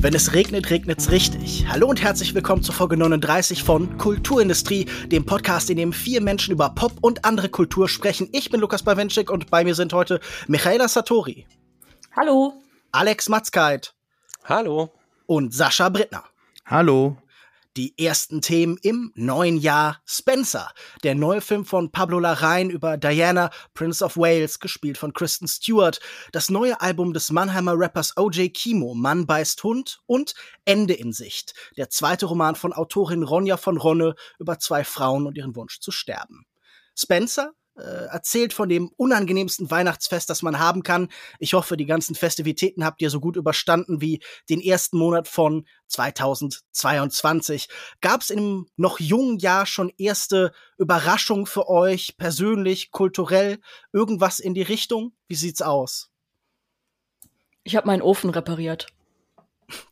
Wenn 0.00 0.14
es 0.14 0.32
regnet, 0.32 0.70
regnet's 0.70 1.10
richtig. 1.10 1.66
Hallo 1.68 1.88
und 1.88 2.00
herzlich 2.00 2.32
willkommen 2.32 2.62
zur 2.62 2.72
Folge 2.72 2.96
39 2.96 3.64
von 3.64 3.98
Kulturindustrie, 3.98 4.84
dem 5.06 5.26
Podcast, 5.26 5.70
in 5.70 5.76
dem 5.76 5.92
vier 5.92 6.20
Menschen 6.20 6.52
über 6.52 6.68
Pop 6.70 6.92
und 7.00 7.24
andere 7.24 7.48
Kultur 7.48 7.88
sprechen. 7.88 8.28
Ich 8.30 8.48
bin 8.48 8.60
Lukas 8.60 8.84
Bawenschik 8.84 9.28
und 9.28 9.50
bei 9.50 9.64
mir 9.64 9.74
sind 9.74 9.92
heute 9.92 10.20
Michaela 10.46 10.86
Satori. 10.86 11.48
Hallo. 12.14 12.54
Alex 12.92 13.28
Matzkeit. 13.28 13.92
Hallo. 14.44 14.92
Und 15.26 15.52
Sascha 15.52 15.88
Brittner. 15.88 16.22
Hallo. 16.64 17.16
Die 17.78 17.96
ersten 17.96 18.42
Themen 18.42 18.76
im 18.82 19.12
neuen 19.14 19.56
Jahr. 19.56 20.02
Spencer, 20.04 20.68
der 21.04 21.14
neue 21.14 21.40
Film 21.40 21.64
von 21.64 21.92
Pablo 21.92 22.18
Larraín 22.18 22.70
über 22.70 22.96
Diana, 22.96 23.50
Prince 23.72 24.04
of 24.04 24.16
Wales, 24.16 24.58
gespielt 24.58 24.98
von 24.98 25.12
Kristen 25.12 25.46
Stewart. 25.46 26.00
Das 26.32 26.50
neue 26.50 26.80
Album 26.80 27.12
des 27.12 27.30
Mannheimer 27.30 27.78
Rappers 27.78 28.16
OJ 28.16 28.48
Kimo, 28.48 28.94
Mann 28.94 29.26
beißt 29.26 29.62
Hund 29.62 30.00
und 30.06 30.34
Ende 30.64 30.94
in 30.94 31.12
Sicht. 31.12 31.54
Der 31.76 31.88
zweite 31.88 32.26
Roman 32.26 32.56
von 32.56 32.72
Autorin 32.72 33.22
Ronja 33.22 33.56
von 33.56 33.76
Ronne 33.76 34.16
über 34.40 34.58
zwei 34.58 34.82
Frauen 34.82 35.28
und 35.28 35.38
ihren 35.38 35.54
Wunsch 35.54 35.78
zu 35.78 35.92
sterben. 35.92 36.46
Spencer, 36.96 37.52
erzählt 37.82 38.52
von 38.52 38.68
dem 38.68 38.90
unangenehmsten 38.96 39.70
Weihnachtsfest, 39.70 40.28
das 40.30 40.42
man 40.42 40.58
haben 40.58 40.82
kann. 40.82 41.08
Ich 41.38 41.54
hoffe, 41.54 41.76
die 41.76 41.86
ganzen 41.86 42.14
Festivitäten 42.14 42.84
habt 42.84 43.00
ihr 43.00 43.10
so 43.10 43.20
gut 43.20 43.36
überstanden 43.36 44.00
wie 44.00 44.20
den 44.50 44.60
ersten 44.60 44.98
Monat 44.98 45.28
von 45.28 45.66
2022. 45.88 47.68
Gab 48.00 48.22
es 48.22 48.30
im 48.30 48.66
noch 48.76 49.00
jungen 49.00 49.38
Jahr 49.38 49.66
schon 49.66 49.92
erste 49.96 50.52
Überraschungen 50.76 51.46
für 51.46 51.68
euch, 51.68 52.16
persönlich, 52.16 52.90
kulturell, 52.90 53.58
irgendwas 53.92 54.40
in 54.40 54.54
die 54.54 54.62
Richtung? 54.62 55.12
Wie 55.26 55.36
sieht's 55.36 55.62
aus? 55.62 56.10
Ich 57.64 57.76
habe 57.76 57.86
meinen 57.86 58.02
Ofen 58.02 58.30
repariert. 58.30 58.86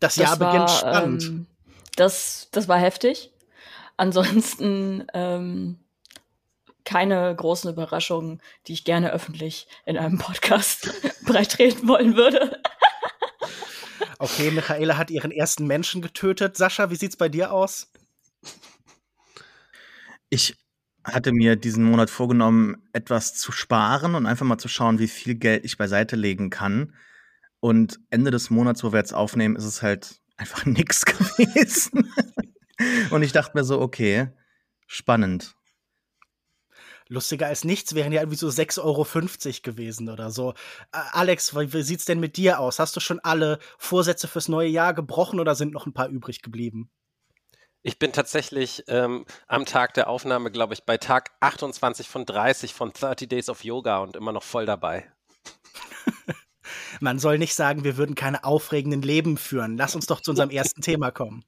Das, 0.01 0.15
das 0.15 0.17
Jahr 0.17 0.41
war, 0.41 0.53
beginnt 0.53 0.71
spannend. 0.71 1.25
Ähm, 1.25 1.47
das, 1.97 2.49
das 2.51 2.69
war 2.69 2.79
heftig. 2.79 3.33
Ansonsten 3.97 5.07
ähm, 5.15 5.79
keine 6.87 7.35
großen 7.35 7.71
Überraschungen, 7.71 8.41
die 8.67 8.73
ich 8.73 8.85
gerne 8.85 9.13
öffentlich 9.13 9.67
in 9.85 9.99
einem 9.99 10.17
Podcast 10.17 10.95
breitreten 11.27 11.87
wollen 11.87 12.17
würde. 12.17 12.63
okay, 14.19 14.51
Michaela 14.51 14.97
hat 14.97 15.11
ihren 15.11 15.33
ersten 15.33 15.67
Menschen 15.67 16.01
getötet. 16.01 16.57
Sascha, 16.57 16.91
wie 16.91 16.97
sieht's 16.97 17.17
bei 17.17 17.29
dir 17.29 17.53
aus? 17.53 17.93
Ich 20.31 20.57
hatte 21.05 21.33
mir 21.33 21.57
diesen 21.57 21.85
Monat 21.85 22.09
vorgenommen, 22.09 22.77
etwas 22.93 23.35
zu 23.35 23.53
sparen 23.53 24.15
und 24.15 24.27
einfach 24.27 24.47
mal 24.47 24.59
zu 24.59 24.69
schauen, 24.69 24.99
wie 24.99 25.09
viel 25.09 25.35
Geld 25.35 25.65
ich 25.65 25.77
beiseite 25.77 26.17
legen 26.17 26.51
kann. 26.51 26.95
Und 27.61 28.01
Ende 28.11 28.31
des 28.31 28.51
Monats, 28.51 28.85
wo 28.85 28.93
wir 28.93 28.99
jetzt 28.99 29.15
aufnehmen, 29.15 29.57
ist 29.57 29.65
es 29.65 29.83
halt 29.83 30.21
einfach 30.37 30.65
nichts 30.67 31.05
gewesen. 31.05 32.13
und 33.11 33.23
ich 33.23 33.33
dachte 33.33 33.57
mir 33.57 33.65
so, 33.65 33.81
okay, 33.81 34.29
spannend. 34.87 35.57
Lustiger 37.09 37.47
als 37.47 37.65
nichts 37.65 37.95
wären 37.95 38.13
ja 38.13 38.21
irgendwie 38.21 38.39
so 38.39 38.49
6,50 38.49 38.83
Euro 38.83 39.07
gewesen 39.63 40.09
oder 40.09 40.31
so. 40.31 40.53
Äh, 40.93 40.99
Alex, 41.13 41.55
wie, 41.55 41.73
wie 41.73 41.83
sieht's 41.83 42.05
denn 42.05 42.21
mit 42.21 42.37
dir 42.37 42.59
aus? 42.59 42.79
Hast 42.79 42.97
du 42.97 43.01
schon 43.01 43.21
alle 43.21 43.59
Vorsätze 43.79 44.29
fürs 44.29 44.49
neue 44.49 44.69
Jahr 44.69 44.95
gebrochen 44.95 45.39
oder 45.39 45.55
sind 45.55 45.73
noch 45.73 45.87
ein 45.87 45.93
paar 45.93 46.09
übrig 46.09 46.43
geblieben? 46.43 46.91
Ich 47.83 48.01
bin 48.01 48.13
tatsächlich 48.13 48.83
ähm, 48.89 49.25
am 49.47 49.65
Tag 49.65 49.95
der 49.95 50.11
Aufnahme, 50.11 50.51
glaube 50.51 50.75
ich, 50.75 50.85
bei 50.85 50.97
Tag 50.97 51.31
28 51.39 52.09
von 52.09 52.27
30 52.27 52.75
von 52.75 52.93
30 52.93 53.29
Days 53.29 53.49
of 53.49 53.63
Yoga 53.63 53.99
und 53.99 54.17
immer 54.17 54.33
noch 54.33 54.43
voll 54.43 54.67
dabei. 54.67 55.09
Man 57.01 57.21
soll 57.21 57.39
nicht 57.39 57.55
sagen, 57.55 57.85
wir 57.85 57.97
würden 57.97 58.17
keine 58.17 58.43
aufregenden 58.43 59.03
Leben 59.03 59.37
führen. 59.37 59.77
Lass 59.77 59.95
uns 59.95 60.07
doch 60.07 60.21
zu 60.21 60.33
unserem 60.33 60.51
ersten 60.51 60.81
Thema 60.81 61.13
kommen. 61.13 61.45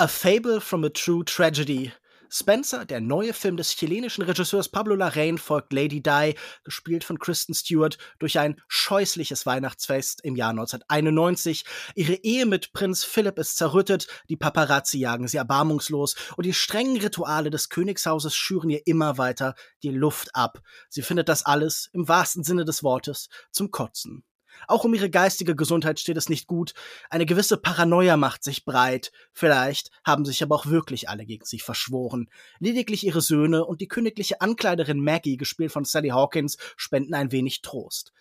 A 0.00 0.08
Fable 0.08 0.60
from 0.62 0.82
a 0.84 0.88
True 0.88 1.22
Tragedy. 1.24 1.92
Spencer, 2.30 2.86
der 2.86 3.02
neue 3.02 3.34
Film 3.34 3.58
des 3.58 3.76
chilenischen 3.76 4.22
Regisseurs 4.22 4.70
Pablo 4.70 4.94
Larraín, 4.94 5.36
folgt 5.36 5.74
Lady 5.74 6.02
Di, 6.02 6.36
gespielt 6.64 7.04
von 7.04 7.18
Kristen 7.18 7.52
Stewart, 7.52 7.98
durch 8.18 8.38
ein 8.38 8.58
scheußliches 8.66 9.44
Weihnachtsfest 9.44 10.24
im 10.24 10.36
Jahr 10.36 10.52
1991. 10.52 11.66
Ihre 11.96 12.14
Ehe 12.14 12.46
mit 12.46 12.72
Prinz 12.72 13.04
Philipp 13.04 13.38
ist 13.38 13.58
zerrüttet, 13.58 14.06
die 14.30 14.38
Paparazzi 14.38 14.96
jagen 14.98 15.28
sie 15.28 15.36
erbarmungslos 15.36 16.16
und 16.38 16.46
die 16.46 16.54
strengen 16.54 16.96
Rituale 16.96 17.50
des 17.50 17.68
Königshauses 17.68 18.34
schüren 18.34 18.70
ihr 18.70 18.86
immer 18.86 19.18
weiter 19.18 19.54
die 19.82 19.90
Luft 19.90 20.34
ab. 20.34 20.62
Sie 20.88 21.02
findet 21.02 21.28
das 21.28 21.44
alles, 21.44 21.90
im 21.92 22.08
wahrsten 22.08 22.42
Sinne 22.42 22.64
des 22.64 22.82
Wortes, 22.82 23.28
zum 23.50 23.70
Kotzen. 23.70 24.24
Auch 24.68 24.84
um 24.84 24.94
ihre 24.94 25.10
geistige 25.10 25.56
Gesundheit 25.56 26.00
steht 26.00 26.16
es 26.16 26.28
nicht 26.28 26.46
gut. 26.46 26.74
Eine 27.08 27.26
gewisse 27.26 27.56
Paranoia 27.56 28.16
macht 28.16 28.44
sich 28.44 28.64
breit. 28.64 29.12
Vielleicht 29.32 29.90
haben 30.04 30.24
sich 30.24 30.42
aber 30.42 30.54
auch 30.56 30.66
wirklich 30.66 31.08
alle 31.08 31.26
gegen 31.26 31.44
sie 31.44 31.58
verschworen. 31.58 32.28
Lediglich 32.58 33.04
ihre 33.04 33.20
Söhne 33.20 33.64
und 33.64 33.80
die 33.80 33.88
königliche 33.88 34.40
Ankleiderin 34.40 35.02
Maggie, 35.02 35.36
gespielt 35.36 35.72
von 35.72 35.84
Sally 35.84 36.08
Hawkins, 36.10 36.56
spenden 36.76 37.14
ein 37.14 37.32
wenig 37.32 37.62
Trost. 37.62 38.12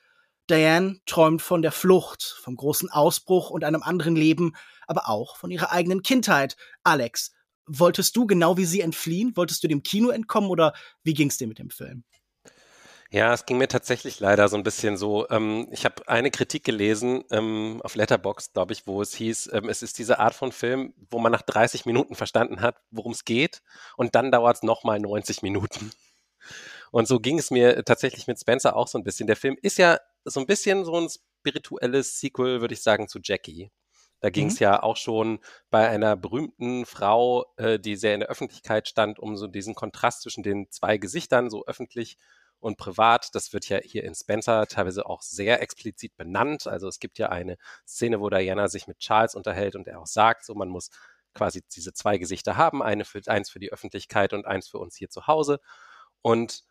Diane 0.50 1.00
träumt 1.06 1.41
von 1.41 1.62
der 1.62 1.72
Flucht, 1.72 2.23
vom 2.41 2.56
großen 2.56 2.90
Ausbruch 2.90 3.51
und 3.51 3.63
einem 3.63 3.84
anderen 3.84 4.16
Leben, 4.16 4.53
aber 4.88 5.07
auch 5.07 5.38
von 5.38 5.51
ihrer 5.51 5.72
eigenen 5.72 6.01
Kindheit. 6.01 6.56
Alex, 6.84 7.34
wolltest 7.67 8.16
du 8.16 8.25
genau 8.25 8.57
wie 8.57 8.66
sie 8.66 8.81
entfliehen? 8.81 9.35
Wolltest 9.35 9.63
du 9.63 9.67
dem 9.67 9.84
Kino 9.84 10.09
entkommen 10.09 10.50
oder 10.50 10.73
wie 11.03 11.13
ging's 11.13 11.38
dir 11.38 11.47
mit 11.47 11.59
dem 11.59 11.69
Film? 11.69 12.03
Ja, 13.12 13.34
es 13.34 13.47
ging 13.47 13.58
mir 13.58 13.68
tatsächlich 13.68 14.20
leider 14.20 14.47
so 14.50 14.56
ein 14.56 14.62
bisschen 14.62 14.96
so. 14.96 15.28
Ähm, 15.30 15.68
ich 15.72 15.84
habe 15.84 16.08
eine 16.08 16.30
Kritik 16.30 16.64
gelesen 16.64 17.24
ähm, 17.31 17.81
auf 17.84 17.96
Letterbox, 17.96 18.53
glaube 18.53 18.74
ich, 18.74 18.86
wo 18.86 19.02
es 19.02 19.16
hieß, 19.16 19.50
ähm, 19.53 19.68
es 19.68 19.81
ist 19.81 19.97
diese 19.97 20.20
Art 20.20 20.36
von 20.36 20.52
Film, 20.52 20.94
wo 21.09 21.18
man 21.18 21.31
nach 21.31 21.42
30 21.42 21.88
Minuten 21.88 22.14
verstanden 22.14 22.62
hat, 22.62 22.78
worum 22.92 23.14
es 23.14 23.25
geht, 23.25 23.64
und 23.97 24.14
dann 24.14 24.31
dauert 24.31 24.58
es 24.58 24.64
nochmal 24.64 25.00
90 25.00 25.42
Minuten. 25.42 25.92
Und 26.92 27.08
so 27.08 27.20
ging 27.20 27.40
es 27.40 27.52
mir 27.52 27.84
tatsächlich 27.84 28.28
mit 28.28 28.40
Spencer 28.40 28.75
auch 28.75 28.88
so 28.88 28.97
ein 28.97 29.03
bisschen. 29.03 29.28
Der 29.28 29.36
Film 29.36 29.58
ist 29.62 29.78
ja 29.78 30.00
so 30.26 30.40
ein 30.40 30.47
bisschen 30.47 30.86
so 30.86 30.96
ein 30.96 31.08
spirituelles 31.09 32.20
Sequel, 32.20 32.62
würde 32.62 32.74
ich 32.74 32.81
sagen, 32.81 33.08
zu 33.08 33.20
Jackie. 33.24 33.72
Da 34.22 34.30
ging 34.30 34.47
es 34.47 34.59
mhm. 34.59 34.64
ja 34.64 34.84
auch 34.84 34.97
schon 34.97 35.40
bei 35.70 35.88
einer 35.88 36.16
berühmten 36.16 36.86
Frau, 36.86 37.46
äh, 37.58 37.80
die 37.80 37.96
sehr 37.96 38.14
in 38.14 38.20
der 38.20 38.30
Öffentlichkeit 38.30 38.88
stand, 38.88 39.20
um 39.20 39.38
so 39.38 39.47
diesen 39.47 39.76
Kontrast 39.76 40.22
zwischen 40.24 40.44
den 40.44 40.70
zwei 40.72 40.97
Gesichtern 40.97 41.50
so 41.50 41.66
öffentlich 41.66 42.18
und 42.59 42.78
privat. 42.78 43.34
Das 43.34 43.53
wird 43.53 43.70
ja 43.70 43.80
hier 43.80 44.03
in 44.03 44.16
Spencer 44.16 44.68
teilweise 44.68 45.06
auch 45.06 45.22
sehr 45.22 45.62
explizit 45.62 46.16
benannt. 46.18 46.68
Also 46.68 46.88
es 46.88 47.00
gibt 47.00 47.18
ja 47.18 47.30
eine 47.30 47.58
Szene, 47.88 48.20
wo 48.20 48.30
Diana 48.30 48.68
sich 48.68 48.88
mit 48.88 49.00
Charles 49.00 49.36
unterhält 49.36 49.75
und 49.75 49.88
er 49.88 50.00
auch 50.00 50.08
sagt, 50.08 50.46
so 50.46 50.56
man 50.56 50.70
muss 50.70 50.90
quasi 51.34 51.62
diese 51.75 51.94
zwei 51.94 52.18
Gesichter 52.18 52.58
haben, 52.58 52.84
eine 52.84 53.06
für, 53.06 53.22
eins 53.28 53.50
für 53.50 53.59
die 53.59 53.72
Öffentlichkeit 53.72 54.34
und 54.34 54.46
eins 54.46 54.68
für 54.68 54.80
uns 54.80 54.96
hier 54.96 55.09
zu 55.09 55.28
Hause. 55.28 55.59
Und 56.22 56.64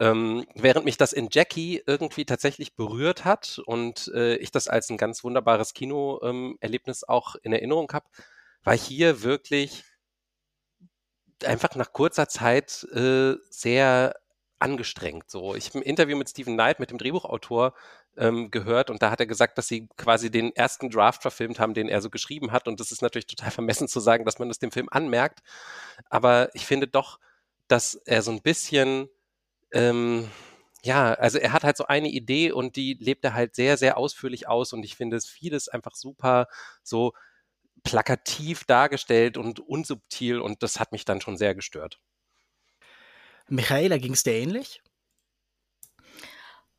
ähm, 0.00 0.46
während 0.54 0.84
mich 0.84 0.96
das 0.96 1.12
in 1.12 1.28
Jackie 1.30 1.82
irgendwie 1.86 2.24
tatsächlich 2.24 2.74
berührt 2.74 3.24
hat 3.24 3.60
und 3.64 4.08
äh, 4.14 4.36
ich 4.36 4.50
das 4.50 4.68
als 4.68 4.90
ein 4.90 4.96
ganz 4.96 5.22
wunderbares 5.22 5.74
Kinoerlebnis 5.74 7.02
ähm, 7.02 7.08
auch 7.08 7.36
in 7.36 7.52
Erinnerung 7.52 7.90
habe, 7.92 8.06
war 8.64 8.76
hier 8.76 9.22
wirklich 9.22 9.84
einfach 11.44 11.74
nach 11.74 11.92
kurzer 11.92 12.28
Zeit 12.28 12.84
äh, 12.92 13.34
sehr 13.50 14.14
angestrengt. 14.62 15.30
So, 15.30 15.54
ich 15.54 15.68
habe 15.68 15.80
ein 15.80 15.82
Interview 15.82 16.16
mit 16.16 16.30
Stephen 16.30 16.54
Knight, 16.54 16.80
mit 16.80 16.90
dem 16.90 16.98
Drehbuchautor, 16.98 17.74
ähm, 18.16 18.50
gehört 18.50 18.90
und 18.90 19.02
da 19.02 19.10
hat 19.10 19.20
er 19.20 19.26
gesagt, 19.26 19.58
dass 19.58 19.68
sie 19.68 19.88
quasi 19.96 20.30
den 20.30 20.54
ersten 20.54 20.90
Draft 20.90 21.22
verfilmt 21.22 21.60
haben, 21.60 21.74
den 21.74 21.88
er 21.88 22.00
so 22.00 22.10
geschrieben 22.10 22.52
hat. 22.52 22.68
Und 22.68 22.80
das 22.80 22.92
ist 22.92 23.02
natürlich 23.02 23.26
total 23.26 23.50
vermessen 23.52 23.88
zu 23.88 24.00
sagen, 24.00 24.24
dass 24.24 24.38
man 24.38 24.48
das 24.48 24.58
dem 24.58 24.72
Film 24.72 24.88
anmerkt. 24.90 25.40
Aber 26.10 26.54
ich 26.54 26.66
finde 26.66 26.88
doch, 26.88 27.18
dass 27.68 27.94
er 27.94 28.22
so 28.22 28.30
ein 28.32 28.42
bisschen 28.42 29.08
ähm, 29.72 30.30
ja, 30.84 31.14
also 31.14 31.38
er 31.38 31.52
hat 31.52 31.64
halt 31.64 31.76
so 31.76 31.86
eine 31.86 32.08
Idee 32.08 32.50
und 32.52 32.76
die 32.76 32.94
lebt 32.94 33.24
er 33.24 33.34
halt 33.34 33.54
sehr, 33.54 33.76
sehr 33.76 33.96
ausführlich 33.98 34.48
aus 34.48 34.72
und 34.72 34.84
ich 34.84 34.96
finde 34.96 35.16
es 35.16 35.26
vieles 35.26 35.68
einfach 35.68 35.94
super 35.94 36.48
so 36.82 37.12
plakativ 37.84 38.64
dargestellt 38.64 39.36
und 39.36 39.60
unsubtil 39.60 40.40
und 40.40 40.62
das 40.62 40.80
hat 40.80 40.92
mich 40.92 41.04
dann 41.04 41.20
schon 41.20 41.36
sehr 41.36 41.54
gestört. 41.54 42.00
Michaela, 43.48 43.98
ging 43.98 44.12
es 44.12 44.22
dir 44.22 44.34
ähnlich? 44.34 44.82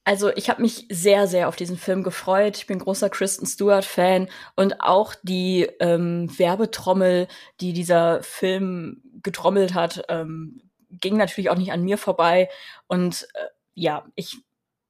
Also 0.06 0.32
ich 0.36 0.50
habe 0.50 0.62
mich 0.62 0.86
sehr, 0.90 1.28
sehr 1.28 1.48
auf 1.48 1.56
diesen 1.56 1.78
Film 1.78 2.04
gefreut. 2.04 2.58
Ich 2.58 2.68
bin 2.68 2.80
großer 2.80 3.10
Kristen 3.10 3.46
Stewart-Fan 3.46 4.30
und 4.56 4.82
auch 4.82 5.16
die 5.24 5.70
ähm, 5.80 6.28
Werbetrommel, 6.38 7.28
die 7.62 7.72
dieser 7.72 8.22
Film 8.22 9.02
getrommelt 9.22 9.74
hat, 9.74 10.04
ähm, 10.10 10.62
ging 10.90 11.16
natürlich 11.16 11.50
auch 11.50 11.58
nicht 11.58 11.72
an 11.72 11.84
mir 11.84 11.98
vorbei. 11.98 12.50
Und 12.88 13.28
äh, 13.34 13.48
ja, 13.76 14.06
ich 14.16 14.38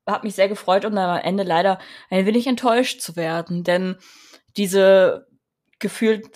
habe 0.07 0.25
mich 0.25 0.35
sehr 0.35 0.49
gefreut 0.49 0.83
und 0.83 0.97
am 0.97 1.19
Ende 1.19 1.43
leider 1.43 1.79
ein 2.09 2.25
wenig 2.25 2.47
enttäuscht 2.47 2.99
zu 2.99 3.15
werden, 3.15 3.63
denn 3.63 3.97
diese 4.57 5.27
gefühlt 5.79 6.27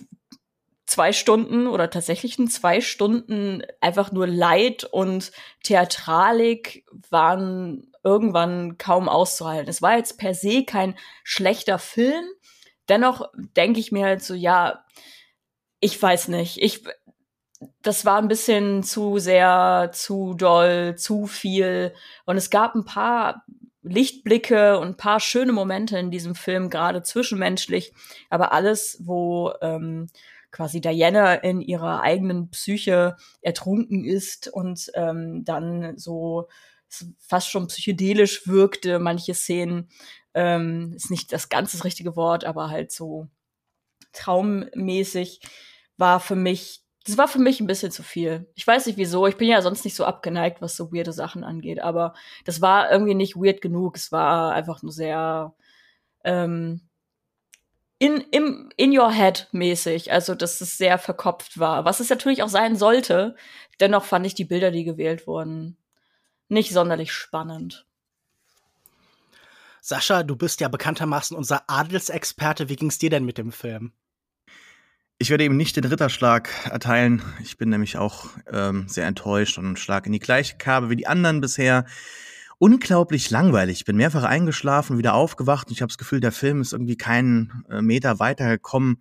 zwei 0.87 1.11
Stunden 1.11 1.67
oder 1.67 1.89
tatsächlich 1.89 2.37
zwei 2.49 2.81
Stunden 2.81 3.61
einfach 3.81 4.11
nur 4.11 4.25
Leid 4.25 4.85
und 4.85 5.31
Theatralik 5.63 6.85
waren 7.09 7.91
irgendwann 8.03 8.77
kaum 8.77 9.09
auszuhalten. 9.09 9.69
Es 9.69 9.81
war 9.81 9.97
jetzt 9.97 10.17
per 10.17 10.33
se 10.33 10.63
kein 10.63 10.95
schlechter 11.23 11.77
Film. 11.77 12.25
Dennoch 12.87 13.29
denke 13.35 13.81
ich 13.81 13.91
mir 13.91 14.05
halt 14.05 14.23
so, 14.23 14.33
ja, 14.33 14.85
ich 15.81 16.01
weiß 16.01 16.29
nicht. 16.29 16.61
Ich, 16.61 16.85
das 17.81 18.05
war 18.05 18.17
ein 18.17 18.29
bisschen 18.29 18.81
zu 18.81 19.19
sehr, 19.19 19.89
zu 19.93 20.35
doll, 20.35 20.95
zu 20.95 21.27
viel. 21.27 21.93
Und 22.25 22.37
es 22.37 22.49
gab 22.49 22.75
ein 22.75 22.85
paar 22.85 23.43
Lichtblicke 23.81 24.79
und 24.79 24.87
ein 24.87 24.97
paar 24.97 25.19
schöne 25.19 25.51
Momente 25.51 25.97
in 25.97 26.11
diesem 26.11 26.33
Film, 26.33 26.69
gerade 26.69 27.03
zwischenmenschlich. 27.03 27.93
Aber 28.29 28.53
alles, 28.53 28.99
wo 29.01 29.53
ähm, 29.61 30.07
quasi 30.51 30.81
Diana 30.81 31.35
in 31.35 31.61
ihrer 31.61 32.01
eigenen 32.01 32.49
Psyche 32.49 33.15
ertrunken 33.41 34.05
ist 34.05 34.47
und 34.47 34.91
ähm, 34.95 35.44
dann 35.44 35.97
so 35.97 36.47
fast 37.19 37.49
schon 37.49 37.67
psychedelisch 37.67 38.47
wirkte, 38.47 38.99
manche 38.99 39.33
Szenen, 39.33 39.89
ähm, 40.33 40.94
ist 40.95 41.11
nicht 41.11 41.33
das 41.33 41.49
ganz 41.49 41.73
das 41.73 41.83
richtige 41.83 42.15
Wort, 42.15 42.45
aber 42.45 42.69
halt 42.69 42.91
so 42.91 43.27
traummäßig, 44.13 45.41
war 45.97 46.19
für 46.19 46.35
mich 46.35 46.83
das 47.07 47.17
war 47.17 47.29
für 47.29 47.39
mich 47.39 47.61
ein 47.61 47.67
bisschen 47.67 47.89
zu 47.89 48.03
viel. 48.03 48.51
Ich 48.53 48.67
weiß 48.67 48.85
nicht 48.85 48.97
wieso. 48.97 49.27
Ich 49.27 49.38
bin 49.38 49.47
ja 49.47 49.61
sonst 49.61 49.85
nicht 49.85 49.95
so 49.95 50.03
abgeneigt, 50.03 50.61
was 50.61 50.75
so 50.75 50.91
weirde 50.91 51.13
Sachen 51.13 51.45
angeht. 51.45 51.79
Aber 51.79 52.13
das 52.44 52.59
war 52.61 52.91
irgendwie 52.91 53.15
nicht 53.15 53.38
weird 53.38 53.61
genug. 53.61 53.95
Es 53.95 54.11
war 54.11 54.51
einfach 54.51 54.83
nur 54.83 54.91
sehr 54.91 55.55
ähm, 56.25 56.86
in, 57.99 58.21
im, 58.31 58.69
in 58.77 58.97
your 58.97 59.11
head 59.11 59.47
mäßig. 59.51 60.11
Also, 60.11 60.35
dass 60.35 60.61
es 60.61 60.77
sehr 60.77 60.97
verkopft 60.97 61.59
war. 61.59 61.85
Was 61.85 61.99
es 61.99 62.09
natürlich 62.09 62.44
auch 62.44 62.49
sein 62.49 62.75
sollte. 62.75 63.35
Dennoch 63.79 64.05
fand 64.05 64.25
ich 64.25 64.35
die 64.35 64.45
Bilder, 64.45 64.71
die 64.71 64.83
gewählt 64.83 65.27
wurden, 65.27 65.77
nicht 66.49 66.71
sonderlich 66.71 67.11
spannend. 67.11 67.85
Sascha, 69.81 70.23
du 70.23 70.35
bist 70.35 70.59
ja 70.59 70.67
bekanntermaßen 70.67 71.38
unser 71.38 71.69
Adelsexperte. 71.69 72.69
Wie 72.69 72.75
ging's 72.75 72.97
dir 72.97 73.09
denn 73.09 73.23
mit 73.23 73.38
dem 73.38 73.51
Film? 73.51 73.94
Ich 75.19 75.29
werde 75.29 75.44
eben 75.44 75.57
nicht 75.57 75.75
den 75.75 75.85
Ritterschlag 75.85 76.49
erteilen. 76.65 77.21
Ich 77.41 77.57
bin 77.57 77.69
nämlich 77.69 77.97
auch 77.97 78.29
ähm, 78.51 78.88
sehr 78.88 79.07
enttäuscht 79.07 79.57
und 79.57 79.79
schlag 79.79 80.05
in 80.05 80.11
die 80.11 80.19
gleiche 80.19 80.57
Kerbe 80.57 80.89
wie 80.89 80.95
die 80.95 81.07
anderen 81.07 81.41
bisher 81.41 81.85
unglaublich 82.59 83.30
langweilig. 83.30 83.80
Ich 83.80 83.86
bin 83.86 83.98
mehrfach 83.98 84.24
eingeschlafen, 84.24 84.98
wieder 84.98 85.13
aufgewacht 85.13 85.68
und 85.68 85.74
ich 85.74 85.83
habe 85.83 85.89
das 85.89 86.00
Gefühl, 86.00 86.19
der 86.19 86.31
Film 86.31 86.62
ist 86.62 86.74
irgendwie 86.74 86.98
keinen 86.98 87.63
äh, 87.69 87.83
Meter 87.83 88.18
weitergekommen. 88.18 88.98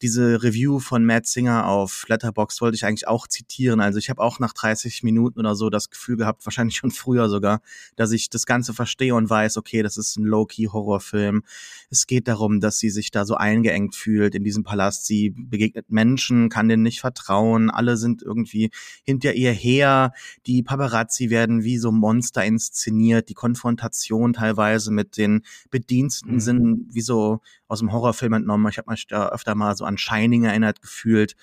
Diese 0.00 0.44
Review 0.44 0.78
von 0.78 1.04
Matt 1.04 1.26
Singer 1.26 1.66
auf 1.66 2.04
Letterbox 2.06 2.60
wollte 2.60 2.76
ich 2.76 2.84
eigentlich 2.84 3.08
auch 3.08 3.26
zitieren. 3.26 3.80
Also 3.80 3.98
ich 3.98 4.10
habe 4.10 4.22
auch 4.22 4.38
nach 4.38 4.52
30 4.52 5.02
Minuten 5.02 5.40
oder 5.40 5.56
so 5.56 5.70
das 5.70 5.90
Gefühl 5.90 6.18
gehabt, 6.18 6.46
wahrscheinlich 6.46 6.76
schon 6.76 6.92
früher 6.92 7.28
sogar, 7.28 7.62
dass 7.96 8.12
ich 8.12 8.30
das 8.30 8.46
Ganze 8.46 8.74
verstehe 8.74 9.16
und 9.16 9.28
weiß, 9.28 9.56
okay, 9.56 9.82
das 9.82 9.96
ist 9.96 10.16
ein 10.16 10.24
Low-Key-Horrorfilm. 10.24 11.42
Es 11.90 12.06
geht 12.06 12.28
darum, 12.28 12.60
dass 12.60 12.78
sie 12.78 12.90
sich 12.90 13.10
da 13.10 13.24
so 13.24 13.34
eingeengt 13.34 13.96
fühlt 13.96 14.36
in 14.36 14.44
diesem 14.44 14.62
Palast. 14.62 15.06
Sie 15.06 15.30
begegnet 15.30 15.90
Menschen, 15.90 16.48
kann 16.48 16.68
denen 16.68 16.84
nicht 16.84 17.00
vertrauen. 17.00 17.70
Alle 17.70 17.96
sind 17.96 18.22
irgendwie 18.22 18.70
hinter 19.02 19.34
ihr 19.34 19.52
her. 19.52 20.12
Die 20.46 20.62
Paparazzi 20.62 21.28
werden 21.30 21.64
wie 21.64 21.78
so 21.78 21.90
Monster 21.90 22.44
inszeniert 22.44 22.99
inszeniert, 23.00 23.28
die 23.28 23.34
Konfrontation 23.34 24.32
teilweise 24.32 24.90
mit 24.90 25.16
den 25.16 25.42
Bediensteten 25.70 26.34
mhm. 26.34 26.40
sind 26.40 26.86
wie 26.90 27.00
so 27.00 27.40
aus 27.68 27.80
dem 27.80 27.92
Horrorfilm 27.92 28.34
entnommen. 28.34 28.68
Ich 28.70 28.78
habe 28.78 28.90
mich 28.90 29.06
da 29.06 29.28
öfter 29.30 29.54
mal 29.54 29.76
so 29.76 29.84
an 29.84 29.98
Shining 29.98 30.44
erinnert 30.44 30.82
gefühlt. 30.82 31.36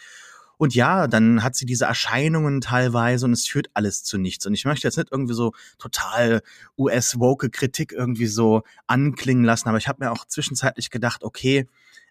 Und 0.60 0.74
ja, 0.74 1.08
dann 1.08 1.44
hat 1.44 1.56
sie 1.56 1.68
diese 1.68 1.86
Erscheinungen 1.86 2.62
teilweise 2.62 3.26
und 3.26 3.32
es 3.32 3.46
führt 3.46 3.70
alles 3.76 4.04
zu 4.04 4.18
nichts. 4.18 4.46
Und 4.48 4.56
ich 4.56 4.66
möchte 4.66 4.88
jetzt 4.88 4.98
nicht 4.98 5.12
irgendwie 5.12 5.36
so 5.36 5.54
total 5.78 6.42
US-woke-Kritik 6.78 7.92
irgendwie 7.92 8.26
so 8.26 8.64
anklingen 8.88 9.44
lassen, 9.44 9.70
aber 9.70 9.78
ich 9.78 9.88
habe 9.88 10.04
mir 10.04 10.12
auch 10.12 10.26
zwischenzeitlich 10.26 10.90
gedacht, 10.90 11.24
okay, 11.24 11.68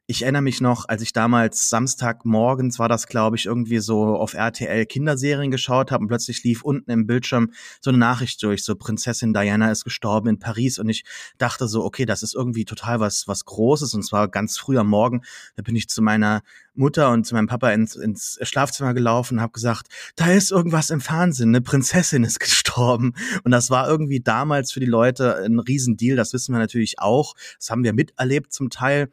ich 0.09 0.23
erinnere 0.23 0.43
mich 0.43 0.61
noch, 0.61 0.89
als 0.89 1.03
ich 1.03 1.13
damals 1.13 1.69
Samstagmorgens 1.69 2.79
war 2.79 2.89
das, 2.89 3.09
glaube 3.09 3.37
ich, 3.37 3.47
irgendwie 3.47 3.81
so 3.81 4.17
auf 4.17 4.35
RTL 4.35 4.87
Kinderserien 4.87 5.51
geschaut 5.51 5.91
habe 5.91 6.03
und 6.03 6.09
plötzlich 6.09 6.45
lief 6.45 6.63
unten 6.63 6.93
im 6.93 7.09
Bildschirm 7.09 7.51
so 7.81 7.91
eine 7.91 7.99
Nachricht 7.99 8.41
durch, 8.45 8.63
so 8.63 8.77
Prinzessin 8.77 9.35
Diana 9.35 9.71
ist 9.73 9.83
gestorben 9.83 10.29
in 10.29 10.39
Paris 10.39 10.79
und 10.79 10.89
ich 10.89 11.05
dachte 11.39 11.67
so, 11.67 11.85
okay, 11.85 12.07
das 12.07 12.23
ist 12.23 12.37
irgendwie 12.37 12.65
total 12.65 13.01
was 13.01 13.27
was 13.27 13.45
Großes 13.45 13.95
und 13.95 14.05
zwar 14.05 14.29
ganz 14.29 14.59
früh 14.59 14.79
am 14.79 14.89
Morgen. 14.89 15.23
Da 15.57 15.63
bin 15.63 15.75
ich 15.75 15.89
zu 15.89 16.03
meiner 16.03 16.43
Mutter 16.75 17.11
und 17.11 17.27
zu 17.27 17.35
meinem 17.35 17.49
Papa 17.49 17.71
ins, 17.71 17.97
ins 17.97 18.39
Schlafzimmer 18.43 18.95
gelaufen 18.95 19.35
und 19.35 19.41
habe 19.41 19.53
gesagt, 19.53 19.89
da 20.15 20.31
ist 20.31 20.53
irgendwas 20.53 20.91
im 20.91 21.01
Fernsehen, 21.01 21.49
eine 21.49 21.63
Prinzessin 21.63 22.23
ist 22.23 22.39
gestorben 22.39 23.15
und 23.43 23.51
das 23.51 23.71
war 23.71 23.89
irgendwie 23.89 24.21
damals 24.21 24.71
für 24.71 24.81
die 24.81 24.87
Leute 24.87 25.43
ein 25.45 25.59
Riesendeal. 25.59 26.17
Das 26.17 26.33
wissen 26.33 26.53
wir 26.53 26.61
natürlich 26.61 27.01
auch. 27.01 27.35
Das 27.59 27.71
haben 27.71 27.83
wir 27.83 27.93
miterlebt 27.93 28.53
zum 28.53 28.71
Teil. 28.71 29.11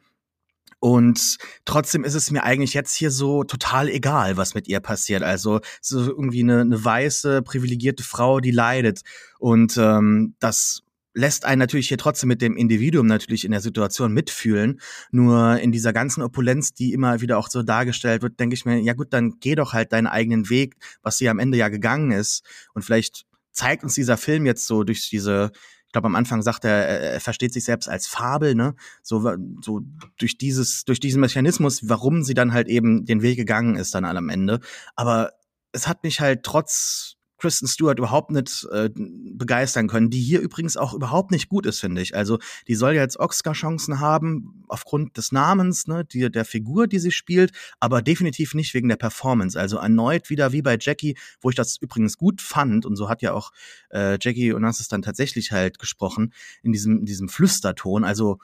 Und 0.84 1.38
trotzdem 1.64 2.04
ist 2.04 2.12
es 2.12 2.30
mir 2.30 2.42
eigentlich 2.42 2.74
jetzt 2.74 2.94
hier 2.94 3.10
so 3.10 3.42
total 3.42 3.88
egal, 3.88 4.36
was 4.36 4.52
mit 4.52 4.68
ihr 4.68 4.80
passiert. 4.80 5.22
Also 5.22 5.60
so 5.80 5.98
irgendwie 6.00 6.42
eine, 6.42 6.60
eine 6.60 6.84
weiße, 6.84 7.40
privilegierte 7.40 8.04
Frau, 8.04 8.38
die 8.38 8.50
leidet. 8.50 9.00
Und 9.38 9.78
ähm, 9.78 10.34
das 10.40 10.82
lässt 11.14 11.46
einen 11.46 11.60
natürlich 11.60 11.88
hier 11.88 11.96
trotzdem 11.96 12.28
mit 12.28 12.42
dem 12.42 12.54
Individuum 12.54 13.06
natürlich 13.06 13.46
in 13.46 13.52
der 13.52 13.62
Situation 13.62 14.12
mitfühlen. 14.12 14.78
Nur 15.10 15.58
in 15.58 15.72
dieser 15.72 15.94
ganzen 15.94 16.22
Opulenz, 16.22 16.74
die 16.74 16.92
immer 16.92 17.22
wieder 17.22 17.38
auch 17.38 17.48
so 17.48 17.62
dargestellt 17.62 18.20
wird, 18.20 18.38
denke 18.38 18.52
ich 18.52 18.66
mir, 18.66 18.78
ja 18.78 18.92
gut, 18.92 19.14
dann 19.14 19.38
geh 19.40 19.54
doch 19.54 19.72
halt 19.72 19.90
deinen 19.90 20.06
eigenen 20.06 20.50
Weg, 20.50 20.76
was 21.00 21.16
sie 21.16 21.30
am 21.30 21.38
Ende 21.38 21.56
ja 21.56 21.70
gegangen 21.70 22.10
ist. 22.10 22.44
Und 22.74 22.82
vielleicht 22.82 23.24
zeigt 23.52 23.84
uns 23.84 23.94
dieser 23.94 24.18
Film 24.18 24.44
jetzt 24.44 24.66
so 24.66 24.84
durch 24.84 25.08
diese 25.08 25.50
glaube, 25.94 26.06
am 26.06 26.16
Anfang 26.16 26.42
sagt 26.42 26.64
er, 26.64 26.72
er 26.72 27.20
versteht 27.20 27.52
sich 27.52 27.64
selbst 27.64 27.88
als 27.88 28.06
Fabel, 28.06 28.54
ne? 28.54 28.74
So, 29.02 29.36
so 29.62 29.80
durch 30.18 30.36
dieses, 30.36 30.84
durch 30.84 30.98
diesen 30.98 31.20
Mechanismus, 31.20 31.88
warum 31.88 32.24
sie 32.24 32.34
dann 32.34 32.52
halt 32.52 32.68
eben 32.68 33.04
den 33.04 33.22
Weg 33.22 33.36
gegangen 33.36 33.76
ist 33.76 33.94
dann 33.94 34.04
am 34.04 34.28
Ende. 34.28 34.60
Aber 34.96 35.32
es 35.72 35.86
hat 35.86 36.02
mich 36.02 36.20
halt 36.20 36.42
trotz 36.42 37.13
Kristen 37.44 37.68
Stewart 37.68 37.98
überhaupt 37.98 38.30
nicht 38.30 38.66
äh, 38.72 38.88
begeistern 38.94 39.86
können, 39.86 40.08
die 40.08 40.22
hier 40.22 40.40
übrigens 40.40 40.78
auch 40.78 40.94
überhaupt 40.94 41.30
nicht 41.30 41.50
gut 41.50 41.66
ist, 41.66 41.78
finde 41.78 42.00
ich. 42.00 42.16
Also 42.16 42.38
die 42.68 42.74
soll 42.74 42.94
ja 42.94 43.02
jetzt 43.02 43.18
Oscar-Chancen 43.18 44.00
haben 44.00 44.64
aufgrund 44.66 45.18
des 45.18 45.30
Namens, 45.30 45.86
ne, 45.86 46.06
die, 46.06 46.30
der 46.30 46.46
Figur, 46.46 46.86
die 46.86 46.98
sie 46.98 47.10
spielt, 47.10 47.52
aber 47.80 48.00
definitiv 48.00 48.54
nicht 48.54 48.72
wegen 48.72 48.88
der 48.88 48.96
Performance. 48.96 49.60
Also 49.60 49.76
erneut 49.76 50.30
wieder 50.30 50.52
wie 50.52 50.62
bei 50.62 50.78
Jackie, 50.80 51.18
wo 51.42 51.50
ich 51.50 51.54
das 51.54 51.76
übrigens 51.76 52.16
gut 52.16 52.40
fand 52.40 52.86
und 52.86 52.96
so 52.96 53.10
hat 53.10 53.20
ja 53.20 53.34
auch 53.34 53.52
äh, 53.90 54.16
Jackie 54.18 54.54
und 54.54 54.62
das 54.62 54.88
dann 54.88 55.02
tatsächlich 55.02 55.52
halt 55.52 55.78
gesprochen 55.78 56.32
in 56.62 56.72
diesem, 56.72 57.00
in 57.00 57.04
diesem 57.04 57.28
Flüsterton. 57.28 58.04
Also 58.04 58.38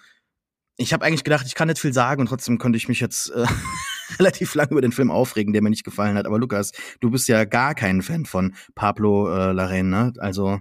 ich 0.76 0.92
habe 0.92 1.06
eigentlich 1.06 1.24
gedacht, 1.24 1.46
ich 1.46 1.54
kann 1.54 1.68
nicht 1.68 1.80
viel 1.80 1.94
sagen 1.94 2.20
und 2.20 2.26
trotzdem 2.26 2.58
könnte 2.58 2.76
ich 2.76 2.86
mich 2.86 3.00
jetzt 3.00 3.30
äh, 3.30 3.46
relativ 4.18 4.54
lange 4.54 4.70
über 4.72 4.80
den 4.80 4.92
Film 4.92 5.10
aufregen, 5.10 5.52
der 5.52 5.62
mir 5.62 5.70
nicht 5.70 5.84
gefallen 5.84 6.16
hat. 6.16 6.26
Aber 6.26 6.38
Lukas, 6.38 6.72
du 7.00 7.10
bist 7.10 7.28
ja 7.28 7.44
gar 7.44 7.74
kein 7.74 8.02
Fan 8.02 8.26
von 8.26 8.54
Pablo 8.74 9.28
äh, 9.28 9.52
Larraín, 9.52 9.90
ne? 9.90 10.12
Also 10.18 10.60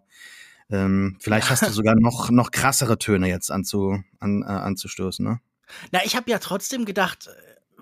ähm, 0.70 1.18
vielleicht 1.20 1.50
hast 1.50 1.64
du 1.64 1.70
sogar 1.72 1.96
noch 1.96 2.30
noch 2.30 2.52
krassere 2.52 2.98
Töne 2.98 3.28
jetzt 3.28 3.52
anzu, 3.52 4.02
an, 4.20 4.44
äh, 4.44 4.46
anzustoßen, 4.46 5.26
ne? 5.26 5.40
Na, 5.92 6.00
ich 6.04 6.16
habe 6.16 6.32
ja 6.32 6.40
trotzdem 6.40 6.86
gedacht, 6.86 7.30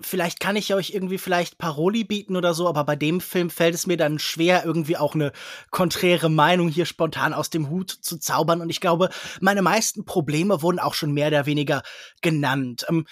vielleicht 0.00 0.40
kann 0.40 0.56
ich 0.56 0.74
euch 0.74 0.90
irgendwie 0.90 1.18
vielleicht 1.18 1.58
Paroli 1.58 2.04
bieten 2.04 2.36
oder 2.36 2.54
so, 2.54 2.68
aber 2.68 2.84
bei 2.84 2.96
dem 2.96 3.20
Film 3.20 3.50
fällt 3.50 3.74
es 3.74 3.86
mir 3.86 3.96
dann 3.96 4.18
schwer, 4.18 4.64
irgendwie 4.64 4.96
auch 4.96 5.14
eine 5.14 5.32
konträre 5.70 6.28
Meinung 6.28 6.68
hier 6.68 6.86
spontan 6.86 7.32
aus 7.32 7.50
dem 7.50 7.68
Hut 7.70 7.90
zu 7.90 8.18
zaubern. 8.18 8.60
Und 8.60 8.70
ich 8.70 8.80
glaube, 8.80 9.10
meine 9.40 9.62
meisten 9.62 10.04
Probleme 10.04 10.62
wurden 10.62 10.78
auch 10.78 10.94
schon 10.94 11.12
mehr 11.12 11.28
oder 11.28 11.46
weniger 11.46 11.82
genannt. 12.20 12.86
Ähm, 12.88 13.06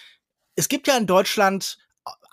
es 0.55 0.69
gibt 0.69 0.89
ja 0.89 0.97
in 0.97 1.07
Deutschland 1.07 1.79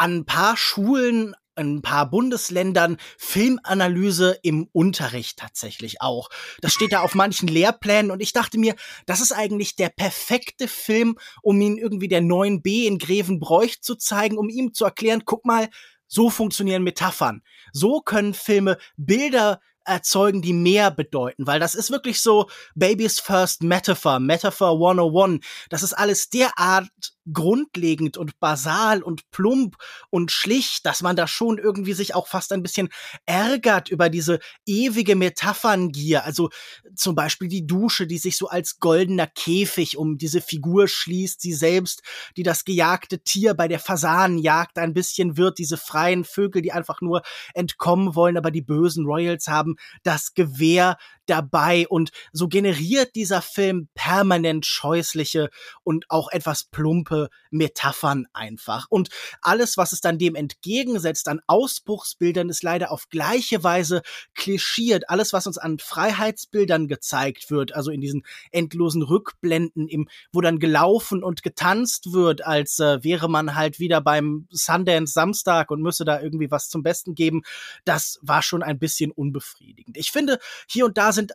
an 0.04 0.18
ein 0.18 0.26
paar 0.26 0.58
Schulen 0.58 1.34
ein 1.56 1.82
paar 1.82 2.10
Bundesländern 2.10 2.98
Filmanalyse 3.18 4.38
im 4.44 4.68
Unterricht 4.74 5.38
tatsächlich 5.38 6.02
auch. 6.02 6.30
Das 6.62 6.74
steht 6.74 6.92
da 6.92 7.02
auf 7.02 7.16
manchen 7.16 7.48
Lehrplänen 7.48 8.12
und 8.12 8.20
ich 8.20 8.34
dachte 8.34 8.58
mir, 8.58 8.76
das 9.06 9.22
ist 9.22 9.32
eigentlich 9.32 9.76
der 9.76 9.90
perfekte 9.90 10.68
Film, 10.68 11.18
um 11.42 11.62
ihn 11.62 11.78
irgendwie 11.78 12.10
der 12.10 12.22
9b 12.22 12.88
in 12.88 12.98
Grevenbroich 12.98 13.82
zu 13.82 13.96
zeigen, 13.96 14.38
um 14.38 14.50
ihm 14.50 14.74
zu 14.74 14.84
erklären, 14.84 15.24
guck 15.26 15.46
mal, 15.46 15.70
so 16.08 16.30
funktionieren 16.30 16.84
Metaphern. 16.84 17.42
So 17.72 18.02
können 18.02 18.34
Filme 18.34 18.78
Bilder 18.98 19.62
erzeugen, 19.86 20.42
die 20.42 20.54
mehr 20.54 20.92
bedeuten, 20.92 21.48
weil 21.48 21.60
das 21.60 21.76
ist 21.76 21.92
wirklich 21.92 22.22
so 22.22 22.50
Baby's 22.76 23.20
First 23.20 23.64
Metaphor, 23.64 24.20
Metaphor 24.20 24.74
101. 24.74 25.46
Das 25.70 25.84
ist 25.84 25.94
alles 25.94 26.30
derart 26.30 26.90
grundlegend 27.32 28.18
und 28.18 28.40
basal 28.40 29.02
und 29.02 29.30
plump 29.32 29.78
und 30.10 30.32
schlicht, 30.32 30.86
dass 30.86 31.02
man 31.02 31.16
da 31.16 31.28
schon 31.28 31.58
irgendwie 31.58 31.94
sich 31.94 32.16
auch 32.16 32.28
fast 32.28 32.52
ein 32.52 32.64
bisschen 32.64 32.90
ärgert 33.26 33.90
über 33.90 34.10
diese 34.10 34.40
ewige 34.66 35.16
Metapherngier. 35.16 36.26
Also 36.26 36.50
zum 36.96 37.16
Beispiel 37.16 37.48
die 37.48 37.66
Dusche, 37.66 38.08
die 38.08 38.18
sich 38.18 38.38
so 38.38 38.48
als 38.48 38.80
goldener 38.80 39.28
Käfig 39.28 39.98
um 39.98 40.18
diese 40.18 40.42
Figur 40.42 40.88
schließt, 40.88 41.40
sie 41.42 41.54
selbst, 41.54 42.02
die 42.36 42.44
das 42.44 42.66
gejagte 42.66 43.20
Tier 43.20 43.54
bei 43.54 43.68
der 43.68 43.80
Fasanenjagd 43.80 44.78
ein 44.78 44.94
bisschen 44.94 45.38
wird, 45.38 45.58
diese 45.58 45.78
freien 45.78 46.26
Vögel, 46.26 46.62
die 46.62 46.72
einfach 46.72 47.02
nur 47.02 47.22
entkommen 47.54 48.16
wollen, 48.16 48.38
aber 48.38 48.52
die 48.52 48.62
bösen 48.62 49.06
Royals 49.06 49.48
haben 49.48 49.76
das 50.04 50.34
Gewehr, 50.34 50.98
dabei 51.26 51.88
und 51.88 52.12
so 52.32 52.48
generiert 52.48 53.16
dieser 53.16 53.42
Film 53.42 53.88
permanent 53.94 54.66
scheußliche 54.66 55.50
und 55.84 56.06
auch 56.10 56.30
etwas 56.32 56.66
plumpe 56.66 57.30
Metaphern 57.52 58.26
einfach. 58.34 58.88
Und 58.90 59.10
alles, 59.42 59.78
was 59.78 59.94
es 59.94 60.02
dann 60.02 60.18
dem 60.18 60.36
entgegensetzt 60.36 61.28
an 61.28 61.42
Ausbruchsbildern, 61.48 62.50
ist 62.50 62.64
leider 62.64 62.92
auf 62.92 63.10
gleiche 63.10 63.64
Weise 63.64 64.02
klischiert. 64.34 65.10
Alles, 65.10 65.34
was 65.34 65.48
uns 65.48 65.58
an 65.58 65.80
Freiheitsbildern 65.80 66.88
gezeigt 66.88 67.50
wird, 67.50 67.74
also 67.74 67.92
in 67.92 68.02
diesen 68.02 68.24
endlosen 68.52 69.04
Rückblenden, 69.04 69.88
im, 69.88 70.10
wo 70.32 70.42
dann 70.42 70.60
gelaufen 70.60 71.24
und 71.24 71.44
getanzt 71.44 72.12
wird, 72.12 72.46
als 72.46 72.80
äh, 72.80 73.04
wäre 73.04 73.30
man 73.30 73.56
halt 73.56 73.80
wieder 73.80 74.02
beim 74.02 74.48
Sundance 74.50 75.14
Samstag 75.14 75.72
und 75.72 75.82
müsse 75.82 76.04
da 76.06 76.20
irgendwie 76.20 76.52
was 76.52 76.70
zum 76.70 76.84
Besten 76.84 77.16
geben, 77.16 77.44
das 77.86 78.20
war 78.22 78.42
schon 78.42 78.64
ein 78.64 78.80
bisschen 78.80 79.12
unbefriedigend. 79.12 79.96
Ich 79.98 80.12
finde, 80.12 80.40
hier 80.68 80.86
und 80.86 80.98
da 80.98 81.13
sind 81.14 81.34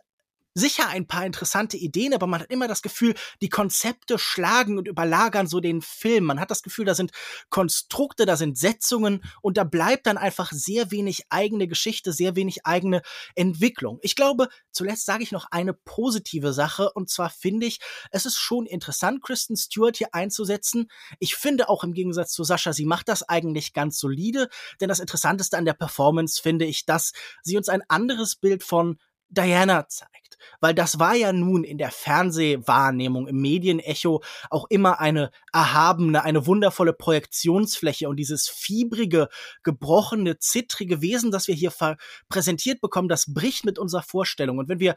sicher 0.53 0.87
ein 0.89 1.07
paar 1.07 1.25
interessante 1.25 1.77
Ideen, 1.77 2.13
aber 2.13 2.27
man 2.27 2.41
hat 2.41 2.51
immer 2.51 2.67
das 2.67 2.81
Gefühl, 2.81 3.15
die 3.41 3.49
Konzepte 3.49 4.17
schlagen 4.17 4.77
und 4.77 4.87
überlagern 4.87 5.47
so 5.47 5.59
den 5.59 5.81
Film. 5.81 6.25
Man 6.25 6.39
hat 6.39 6.51
das 6.51 6.63
Gefühl, 6.63 6.85
da 6.85 6.95
sind 6.95 7.11
Konstrukte, 7.49 8.25
da 8.25 8.35
sind 8.35 8.57
Setzungen 8.57 9.23
und 9.41 9.57
da 9.57 9.63
bleibt 9.63 10.07
dann 10.07 10.17
einfach 10.17 10.51
sehr 10.51 10.91
wenig 10.91 11.23
eigene 11.29 11.67
Geschichte, 11.67 12.13
sehr 12.13 12.35
wenig 12.35 12.65
eigene 12.65 13.01
Entwicklung. 13.35 13.99
Ich 14.01 14.15
glaube, 14.15 14.49
zuletzt 14.71 15.05
sage 15.05 15.23
ich 15.23 15.31
noch 15.31 15.45
eine 15.51 15.73
positive 15.73 16.53
Sache 16.53 16.91
und 16.93 17.09
zwar 17.09 17.29
finde 17.29 17.67
ich, 17.67 17.79
es 18.11 18.25
ist 18.25 18.37
schon 18.37 18.65
interessant, 18.65 19.23
Kristen 19.23 19.55
Stewart 19.55 19.97
hier 19.97 20.13
einzusetzen. 20.13 20.89
Ich 21.19 21.35
finde 21.35 21.69
auch 21.69 21.83
im 21.83 21.93
Gegensatz 21.93 22.33
zu 22.33 22.43
Sascha, 22.43 22.73
sie 22.73 22.85
macht 22.85 23.07
das 23.07 23.27
eigentlich 23.27 23.73
ganz 23.73 23.99
solide, 23.99 24.49
denn 24.81 24.89
das 24.89 24.99
Interessanteste 24.99 25.57
an 25.57 25.65
der 25.65 25.73
Performance 25.73 26.41
finde 26.41 26.65
ich, 26.65 26.85
dass 26.85 27.13
sie 27.43 27.57
uns 27.57 27.69
ein 27.69 27.83
anderes 27.87 28.35
Bild 28.35 28.63
von 28.63 28.97
Diana 29.29 29.87
zeigt. 29.87 30.37
Weil 30.61 30.73
das 30.73 30.99
war 30.99 31.15
ja 31.15 31.31
nun 31.31 31.63
in 31.63 31.77
der 31.77 31.91
Fernsehwahrnehmung, 31.91 33.27
im 33.27 33.41
Medienecho 33.41 34.21
auch 34.49 34.65
immer 34.69 34.99
eine 34.99 35.31
erhabene, 35.53 36.23
eine 36.23 36.45
wundervolle 36.45 36.93
Projektionsfläche 36.93 38.09
und 38.09 38.17
dieses 38.17 38.47
fiebrige, 38.47 39.29
gebrochene, 39.63 40.39
zittrige 40.39 41.01
Wesen, 41.01 41.31
das 41.31 41.47
wir 41.47 41.55
hier 41.55 41.73
präsentiert 42.29 42.81
bekommen, 42.81 43.09
das 43.09 43.33
bricht 43.33 43.65
mit 43.65 43.79
unserer 43.79 44.03
Vorstellung. 44.03 44.57
Und 44.57 44.69
wenn 44.69 44.79
wir 44.79 44.95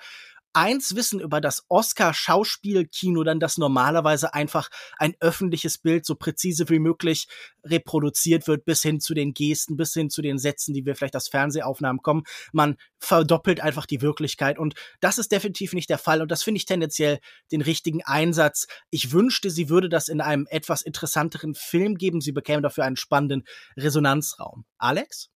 eins 0.52 0.94
wissen 0.94 1.20
über 1.20 1.40
das 1.40 1.64
Oscar-Schauspielkino, 1.68 3.24
dann 3.24 3.40
dass 3.40 3.58
normalerweise 3.58 4.34
einfach 4.34 4.68
ein 4.98 5.14
öffentliches 5.20 5.78
Bild 5.78 6.04
so 6.04 6.14
präzise 6.14 6.68
wie 6.68 6.78
möglich 6.78 7.28
reproduziert 7.64 8.46
wird, 8.46 8.64
bis 8.64 8.82
hin 8.82 9.00
zu 9.00 9.14
den 9.14 9.34
Gesten, 9.34 9.76
bis 9.76 9.92
hin 9.94 10.10
zu 10.10 10.22
den 10.22 10.38
Sätzen, 10.38 10.74
die 10.74 10.84
wir 10.84 10.96
vielleicht 10.96 11.16
aus 11.16 11.28
Fernsehaufnahmen 11.28 12.02
kommen. 12.02 12.24
Man 12.52 12.76
verdoppelt 12.98 13.60
einfach 13.60 13.86
die 13.86 14.02
Wirklichkeit 14.02 14.58
und 14.58 14.74
das 15.00 15.18
ist 15.18 15.32
definitiv 15.32 15.72
nicht 15.72 15.90
der 15.90 15.98
Fall 15.98 16.22
und 16.22 16.30
das 16.30 16.42
finde 16.42 16.58
ich 16.58 16.66
tendenziell 16.66 17.18
den 17.50 17.62
richtigen 17.62 18.02
Einsatz. 18.02 18.66
Ich 18.90 19.12
wünschte, 19.12 19.50
sie 19.50 19.68
würde 19.68 19.88
das 19.88 20.08
in 20.08 20.20
einem 20.20 20.46
etwas 20.50 20.82
interessanteren 20.82 21.54
Film 21.54 21.96
geben. 21.96 22.20
Sie 22.20 22.32
bekäme 22.32 22.62
dafür 22.62 22.84
einen 22.84 22.96
spannenden 22.96 23.44
Resonanzraum. 23.76 24.64
Alex? 24.78 25.30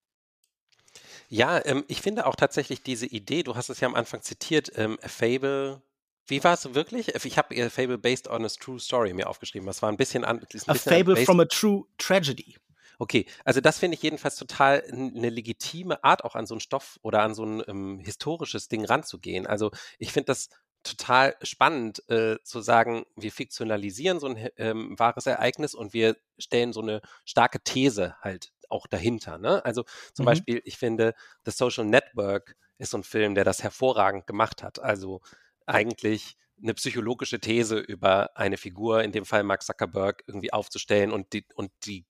Ja, 1.29 1.65
ähm, 1.65 1.85
ich 1.89 2.01
finde 2.01 2.27
auch 2.27 2.37
tatsächlich 2.37 2.83
diese 2.83 3.07
Idee, 3.07 3.43
du 3.43 3.57
hast 3.57 3.69
es 3.69 3.81
ja 3.81 3.89
am 3.89 3.95
Anfang 3.95 4.23
zitiert, 4.23 4.73
ähm, 4.77 4.99
Fable, 5.03 5.83
wie 6.27 6.43
war 6.43 6.55
es 6.55 6.75
wirklich? 6.75 7.15
Ich 7.15 7.39
habe 7.39 7.55
ihr 7.55 7.71
Fable 7.71 7.99
based 7.99 8.29
on 8.29 8.45
a 8.45 8.49
true 8.49 8.81
story 8.81 9.13
mir 9.13 9.29
aufgeschrieben. 9.29 9.67
Das 9.67 9.83
war 9.83 9.91
ein 9.91 9.97
bisschen 9.97 10.25
an. 10.25 10.45
A 10.67 10.75
Fable 10.75 11.17
from 11.17 11.41
a 11.41 11.45
true 11.45 11.85
tragedy. 11.99 12.57
Okay, 12.99 13.27
also 13.45 13.61
das 13.61 13.79
finde 13.79 13.97
ich 13.97 14.03
jedenfalls 14.03 14.37
total 14.37 14.83
eine 14.91 15.29
legitime 15.29 16.03
Art, 16.03 16.25
auch 16.25 16.35
an 16.35 16.47
so 16.47 16.55
einen 16.55 16.61
Stoff 16.61 16.99
oder 17.03 17.23
an 17.23 17.35
so 17.35 17.45
ein 17.45 17.63
ähm, 17.69 18.01
historisches 18.01 18.69
Ding 18.69 18.85
ranzugehen. 18.85 19.47
Also 19.47 19.71
ich 19.99 20.13
finde 20.13 20.27
das 20.27 20.49
total 20.83 21.37
spannend 21.43 22.09
äh, 22.09 22.37
zu 22.43 22.61
sagen, 22.61 23.05
wir 23.17 23.33
fiktionalisieren 23.33 24.21
so 24.21 24.29
ein 24.29 24.49
ähm, 24.57 24.99
wahres 24.99 25.27
Ereignis 25.27 25.75
und 25.75 25.93
wir 25.93 26.17
stellen 26.39 26.73
so 26.73 26.81
eine 26.81 27.03
starke 27.25 27.61
These 27.61 28.17
halt 28.21 28.53
auch 28.71 28.87
dahinter. 28.87 29.39
Ne? 29.39 29.65
Also 29.65 29.85
zum 30.15 30.25
mhm. 30.25 30.27
Beispiel, 30.27 30.63
ich 30.65 30.79
finde, 30.79 31.15
The 31.45 31.51
Social 31.51 31.85
Network 31.85 32.57
ist 32.79 32.91
so 32.91 32.99
ein 32.99 33.05
Film, 33.05 33.35
der 33.35 33.45
das 33.45 33.63
hervorragend 33.63 34.27
gemacht 34.27 34.63
hat. 34.63 34.79
Also 34.79 35.21
eigentlich 35.67 36.37
eine 36.63 36.75
psychologische 36.75 37.41
These 37.41 37.79
über 37.79 38.37
eine 38.37 38.57
Figur, 38.57 39.03
in 39.03 39.13
dem 39.13 39.25
Fall 39.25 39.43
Mark 39.43 39.63
Zuckerberg, 39.63 40.25
irgendwie 40.27 40.53
aufzustellen 40.53 41.13
und 41.13 41.33
die, 41.33 41.47
und 41.55 41.71
die 41.85 42.07